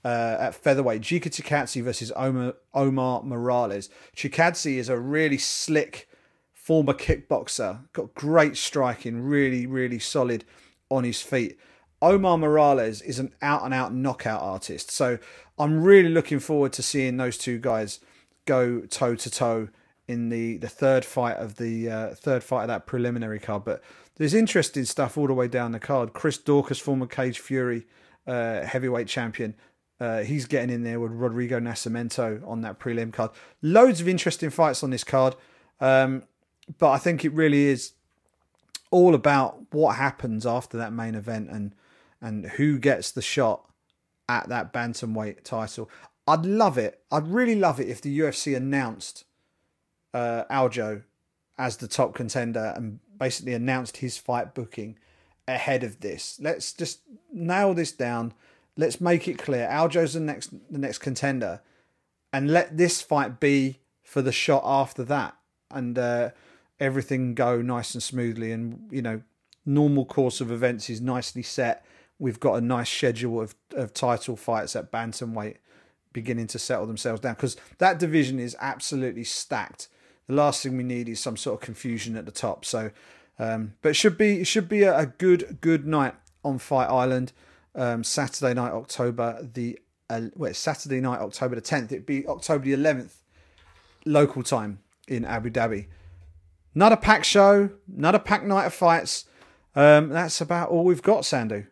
uh, 0.05 0.37
at 0.39 0.55
featherweight. 0.55 1.03
Giga 1.03 1.29
Chikadze 1.29 1.83
versus 1.83 2.13
Omar, 2.17 2.55
Omar 2.75 3.23
Morales. 3.23 3.89
Chikadze 4.17 4.77
is 4.77 4.89
a 4.89 4.99
really 4.99 5.39
slick 5.39 6.09
former 6.53 6.93
kickboxer, 6.93 7.81
got 7.93 8.15
great 8.15 8.57
striking, 8.57 9.23
really, 9.23 9.67
really 9.67 9.99
solid 9.99 10.45
on 10.91 11.05
his 11.05 11.21
feet. 11.23 11.59
Omar 12.03 12.39
Morales 12.39 13.03
is 13.03 13.19
an 13.19 13.33
out 13.43 13.65
and 13.65 13.75
out 13.75 13.93
knockout 13.93 14.41
artist. 14.41 14.91
So 14.91 15.19
I'm 15.59 15.83
really 15.83 16.09
looking 16.09 16.39
forward 16.39 16.73
to 16.75 16.83
seeing 16.83 17.17
those 17.17 17.37
two 17.37 17.59
guys 17.59 18.01
go 18.47 18.81
toe 18.81 19.15
to 19.15 19.31
toe 19.31 19.69
in 20.09 20.29
the, 20.29 20.57
the 20.57 20.69
third 20.69 21.05
fight 21.05 21.37
of 21.37 21.57
the 21.57 21.91
uh, 21.91 22.15
third 22.15 22.43
fight 22.43 22.63
of 22.63 22.69
that 22.69 22.87
preliminary 22.87 23.39
card. 23.39 23.65
But 23.65 23.83
there's 24.17 24.35
interesting 24.35 24.85
stuff 24.85 25.17
all 25.17 25.27
the 25.27 25.35
way 25.35 25.47
down 25.49 25.73
the 25.73 25.79
card. 25.79 26.13
Chris 26.13 26.39
Daukaus, 26.39 26.81
former 26.81 27.07
Cage 27.07 27.39
Fury 27.39 27.87
uh, 28.27 28.63
heavyweight 28.63 29.07
champion, 29.07 29.55
uh, 30.01 30.21
he's 30.21 30.47
getting 30.47 30.75
in 30.75 30.83
there 30.83 30.99
with 30.99 31.13
Rodrigo 31.13 31.61
Nascimento 31.61 32.47
on 32.49 32.63
that 32.63 32.81
prelim 32.81 33.13
card. 33.13 33.31
Loads 33.61 34.01
of 34.01 34.09
interesting 34.09 34.51
fights 34.51 34.83
on 34.83 34.91
this 34.91 35.05
card, 35.05 35.37
um, 35.81 36.25
but 36.79 36.91
I 36.91 36.99
think 36.99 37.25
it 37.25 37.33
really 37.35 37.67
is 37.67 37.93
all 38.91 39.15
about 39.15 39.73
what 39.73 39.97
happens 39.97 40.47
after 40.47 40.77
that 40.79 40.93
main 40.93 41.15
event 41.15 41.51
and 41.51 41.75
and 42.21 42.47
who 42.47 42.79
gets 42.79 43.11
the 43.11 43.23
shot 43.23 43.69
at 44.29 44.49
that 44.49 44.73
bantamweight 44.73 45.43
title. 45.45 45.91
I'd 46.27 46.47
love 46.47 46.79
it. 46.79 47.01
I'd 47.11 47.27
really 47.27 47.57
love 47.57 47.81
it 47.81 47.89
if 47.89 48.01
the 48.01 48.19
UFC 48.21 48.57
announced 48.57 49.25
uh, 50.15 50.45
Aljo 50.51 51.03
as 51.59 51.79
the 51.79 51.89
top 51.89 52.15
contender 52.15 52.73
and 52.77 53.01
basically 53.19 53.55
announced 53.55 53.99
his 53.99 54.17
fight 54.17 54.55
booking 54.55 54.99
ahead 55.49 55.83
of 55.83 56.01
this. 56.01 56.39
Let's 56.41 56.73
just 56.73 57.01
nail 57.33 57.75
this 57.75 57.93
down 57.93 58.35
let's 58.81 59.01
make 59.01 59.29
it 59.29 59.39
clear. 59.39 59.69
Aljo's 59.71 60.15
the 60.15 60.21
next 60.21 60.51
the 60.71 60.79
next 60.79 60.99
contender, 60.99 61.61
and 62.33 62.51
let 62.51 62.77
this 62.77 63.03
fight 63.03 63.39
be 63.39 63.81
for 64.03 64.23
the 64.23 64.33
shot 64.33 64.63
after 64.65 65.05
that, 65.05 65.37
and 65.71 65.99
uh, 65.99 66.31
everything 66.81 67.35
go 67.35 67.63
nice 67.63 67.95
and 67.95 68.03
smoothly. 68.03 68.51
And 68.51 68.89
you 68.91 69.03
know, 69.03 69.23
normal 69.65 70.05
course 70.05 70.41
of 70.41 70.51
events 70.51 70.91
is 70.91 71.01
nicely 71.01 71.43
set. 71.43 71.85
We've 72.21 72.39
got 72.39 72.55
a 72.55 72.61
nice 72.61 72.89
schedule 72.89 73.41
of 73.41 73.55
of 73.75 73.93
title 73.93 74.37
fights 74.37 74.77
at 74.77 74.93
bantamweight 74.93 75.57
beginning 76.13 76.47
to 76.49 76.59
settle 76.59 76.87
themselves 76.87 77.21
down 77.21 77.35
because 77.35 77.57
that 77.79 77.99
division 77.99 78.39
is 78.39 78.57
absolutely 78.61 79.25
stacked. 79.25 79.89
The 80.27 80.35
last 80.35 80.63
thing 80.63 80.77
we 80.77 80.85
need 80.85 81.09
is 81.09 81.19
some 81.19 81.37
sort 81.37 81.61
of 81.61 81.65
confusion 81.65 82.17
at 82.17 82.27
the 82.27 82.33
top. 82.33 82.65
So, 82.65 82.91
um, 83.39 83.75
but 83.83 83.89
it 83.91 83.95
should 83.95 84.19
be 84.19 84.41
it 84.41 84.47
should 84.47 84.69
be 84.69 84.83
a, 84.83 84.97
a 84.97 85.07
good 85.07 85.59
good 85.61 85.87
night 85.87 86.15
on 86.45 86.59
Fight 86.59 86.89
Island 86.89 87.33
um, 87.75 88.05
Saturday 88.05 88.55
night, 88.55 88.73
October 88.73 89.49
the 89.55 89.79
uh, 90.09 90.21
Saturday 90.53 91.01
night, 91.01 91.21
October 91.21 91.55
the 91.55 91.61
tenth. 91.61 91.91
It'd 91.91 92.07
be 92.07 92.27
October 92.27 92.65
the 92.65 92.75
eleventh, 92.75 93.23
local 94.05 94.43
time 94.43 94.81
in 95.09 95.25
Abu 95.25 95.51
Dhabi. 95.51 95.87
Not 96.75 96.93
a 96.93 96.97
packed 96.97 97.27
show, 97.27 97.71
not 97.89 98.15
a 98.15 98.21
packed 98.21 98.45
night 98.45 98.67
of 98.67 98.75
fights, 98.75 99.25
Um, 99.75 100.09
that's 100.09 100.41
about 100.41 100.71
all 100.71 100.85
we've 100.85 101.03
got, 101.03 101.23
Sandhu. 101.23 101.67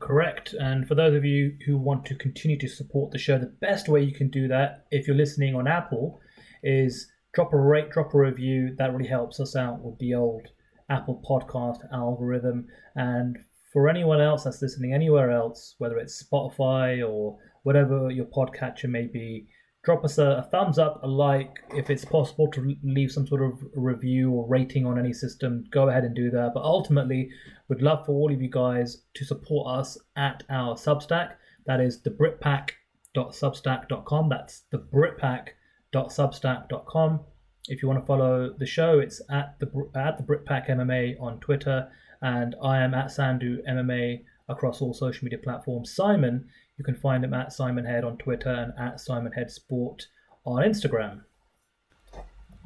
Correct. 0.00 0.52
And 0.52 0.86
for 0.86 0.94
those 0.94 1.14
of 1.14 1.24
you 1.24 1.56
who 1.66 1.78
want 1.78 2.04
to 2.06 2.14
continue 2.14 2.58
to 2.58 2.68
support 2.68 3.10
the 3.10 3.18
show, 3.18 3.38
the 3.38 3.46
best 3.46 3.88
way 3.88 4.02
you 4.02 4.14
can 4.14 4.28
do 4.30 4.48
that, 4.48 4.86
if 4.90 5.06
you're 5.06 5.16
listening 5.16 5.54
on 5.54 5.66
Apple, 5.66 6.20
is 6.62 7.10
drop 7.34 7.52
a 7.52 7.56
rate, 7.56 7.90
drop 7.90 8.14
a 8.14 8.18
review. 8.18 8.74
That 8.78 8.92
really 8.92 9.08
helps 9.08 9.40
us 9.40 9.56
out 9.56 9.80
with 9.82 9.98
the 9.98 10.14
old 10.14 10.48
Apple 10.88 11.22
podcast 11.28 11.80
algorithm. 11.92 12.66
And 12.94 13.38
for 13.72 13.88
anyone 13.88 14.20
else 14.20 14.44
that's 14.44 14.62
listening 14.62 14.92
anywhere 14.92 15.30
else, 15.30 15.74
whether 15.78 15.98
it's 15.98 16.22
Spotify 16.22 17.06
or 17.06 17.38
whatever 17.62 18.10
your 18.10 18.26
podcatcher 18.26 18.88
may 18.88 19.06
be, 19.06 19.48
drop 19.86 20.04
us 20.04 20.18
a, 20.18 20.44
a, 20.44 20.48
thumbs 20.50 20.78
up, 20.80 21.00
a 21.04 21.06
like. 21.06 21.60
If 21.70 21.90
it's 21.90 22.04
possible 22.04 22.50
to 22.50 22.74
leave 22.82 23.12
some 23.12 23.24
sort 23.26 23.40
of 23.40 23.64
review 23.72 24.32
or 24.32 24.48
rating 24.48 24.84
on 24.84 24.98
any 24.98 25.12
system, 25.12 25.64
go 25.70 25.88
ahead 25.88 26.02
and 26.02 26.12
do 26.14 26.28
that. 26.32 26.50
But 26.52 26.64
ultimately, 26.64 27.30
we'd 27.68 27.82
love 27.82 28.04
for 28.04 28.10
all 28.12 28.32
of 28.32 28.42
you 28.42 28.50
guys 28.50 29.02
to 29.14 29.24
support 29.24 29.78
us 29.78 29.96
at 30.16 30.42
our 30.50 30.74
Substack. 30.74 31.34
That 31.66 31.80
is 31.80 32.02
the 32.02 32.10
Britpack.substack.com. 32.10 34.28
That's 34.28 34.64
the 34.72 34.78
Britpack.substack.com. 34.78 37.20
If 37.68 37.82
you 37.82 37.88
want 37.88 38.00
to 38.00 38.06
follow 38.06 38.54
the 38.58 38.66
show, 38.66 38.98
it's 38.98 39.22
at 39.30 39.56
the 39.60 39.70
at 39.94 40.18
the 40.18 40.24
Britpack 40.24 40.68
MMA 40.68 41.20
on 41.20 41.38
Twitter, 41.40 41.88
and 42.22 42.54
I 42.62 42.78
am 42.78 42.94
at 42.94 43.06
Sandhu 43.06 43.58
MMA 43.68 44.22
across 44.48 44.80
all 44.80 44.94
social 44.94 45.24
media 45.24 45.38
platforms. 45.38 45.92
Simon, 45.94 46.48
you 46.78 46.84
can 46.84 46.94
find 46.94 47.24
him 47.24 47.34
at 47.34 47.52
Simon 47.52 47.84
Head 47.84 48.04
on 48.04 48.16
Twitter 48.18 48.50
and 48.50 48.72
at 48.78 49.00
Simon 49.00 49.32
Head 49.32 49.50
Sport 49.50 50.06
on 50.44 50.62
Instagram. 50.62 51.22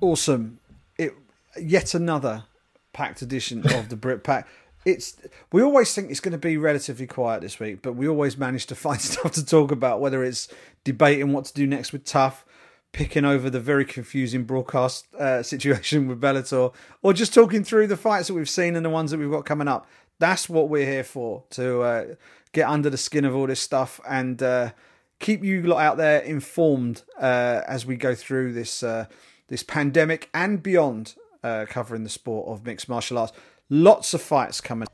Awesome! 0.01 0.59
It 0.99 1.15
yet 1.61 1.95
another 1.95 2.45
packed 2.93 3.23
edition 3.23 3.67
of 3.75 3.89
the 3.89 3.97
Brit 3.97 4.25
Pack. 4.25 4.49
It's 4.85 5.17
we 5.53 5.63
always 5.63 5.95
think 5.95 6.11
it's 6.11 6.21
going 6.21 6.33
to 6.33 6.39
be 6.39 6.57
relatively 6.57 7.07
quiet 7.07 7.43
this 7.43 7.61
week, 7.61 7.83
but 7.83 7.93
we 7.95 8.09
always 8.09 8.39
manage 8.39 8.67
to 8.67 8.75
find 8.77 9.01
stuff 9.01 9.33
to 9.33 9.45
talk 9.45 9.71
about. 9.71 10.01
Whether 10.01 10.25
it's 10.25 10.49
debating 10.85 11.33
what 11.33 11.45
to 11.47 11.55
do 11.55 11.67
next 11.67 11.93
with 11.93 12.05
TUF, 12.05 12.45
picking 12.93 13.25
over 13.25 13.51
the 13.51 13.61
very 13.61 13.85
confusing 13.85 14.45
broadcast 14.45 15.07
uh, 15.15 15.43
situation 15.43 16.09
with 16.09 16.21
Bellator, 16.21 16.73
or 17.03 17.13
just 17.13 17.35
talking 17.35 17.63
through 17.63 17.87
the 17.87 17.97
fights 17.97 18.29
that 18.29 18.35
we've 18.35 18.49
seen 18.49 18.75
and 18.75 18.85
the 18.85 18.91
ones 18.91 19.11
that 19.11 19.19
we've 19.19 19.31
got 19.31 19.45
coming 19.45 19.69
up. 19.69 19.87
That's 20.19 20.49
what 20.49 20.69
we're 20.69 20.87
here 20.87 21.05
for 21.05 21.45
to 21.51 21.81
uh, 21.81 22.05
get 22.53 22.69
under 22.69 22.91
the 22.91 22.97
skin 22.97 23.25
of 23.25 23.35
all 23.35 23.47
this 23.47 23.61
stuff 23.61 24.01
and 24.09 24.43
uh, 24.43 24.71
keep 25.19 25.45
you 25.45 25.63
lot 25.63 25.81
out 25.81 25.97
there 25.97 26.21
informed 26.21 27.03
uh, 27.21 27.63
as 27.67 27.87
we 27.87 27.97
go 27.97 28.15
through 28.15 28.53
this 28.53 28.83
uh, 28.83 29.07
this 29.49 29.63
pandemic 29.63 30.29
and 30.33 30.63
beyond, 30.63 31.15
uh, 31.43 31.67
covering 31.69 32.05
the 32.05 32.11
sport 32.11 32.49
of 32.49 32.65
mixed 32.65 32.89
martial 32.89 33.19
arts. 33.19 33.33
Lots 33.69 34.15
of 34.15 34.23
fights 34.23 34.61
coming 34.61 34.87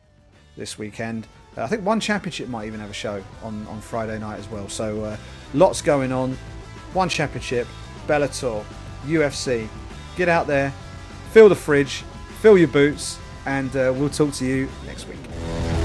this 0.56 0.78
weekend. 0.78 1.26
I 1.58 1.66
think 1.66 1.84
one 1.84 2.00
championship 2.00 2.48
might 2.48 2.66
even 2.66 2.80
have 2.80 2.90
a 2.90 2.94
show 2.94 3.22
on, 3.42 3.66
on 3.66 3.80
Friday 3.80 4.18
night 4.18 4.38
as 4.38 4.48
well. 4.48 4.68
So 4.68 5.16
lots 5.54 5.80
going 5.80 6.12
on. 6.12 6.36
One 6.92 7.08
championship, 7.08 7.66
Bellator, 8.06 8.64
UFC. 9.06 9.68
Get 10.16 10.28
out 10.28 10.46
there, 10.46 10.72
fill 11.32 11.48
the 11.48 11.54
fridge, 11.54 12.04
fill 12.40 12.56
your 12.56 12.68
boots, 12.68 13.18
and 13.44 13.70
uh, 13.76 13.92
we'll 13.94 14.08
talk 14.08 14.32
to 14.34 14.46
you 14.46 14.68
next 14.86 15.06
week. 15.06 15.75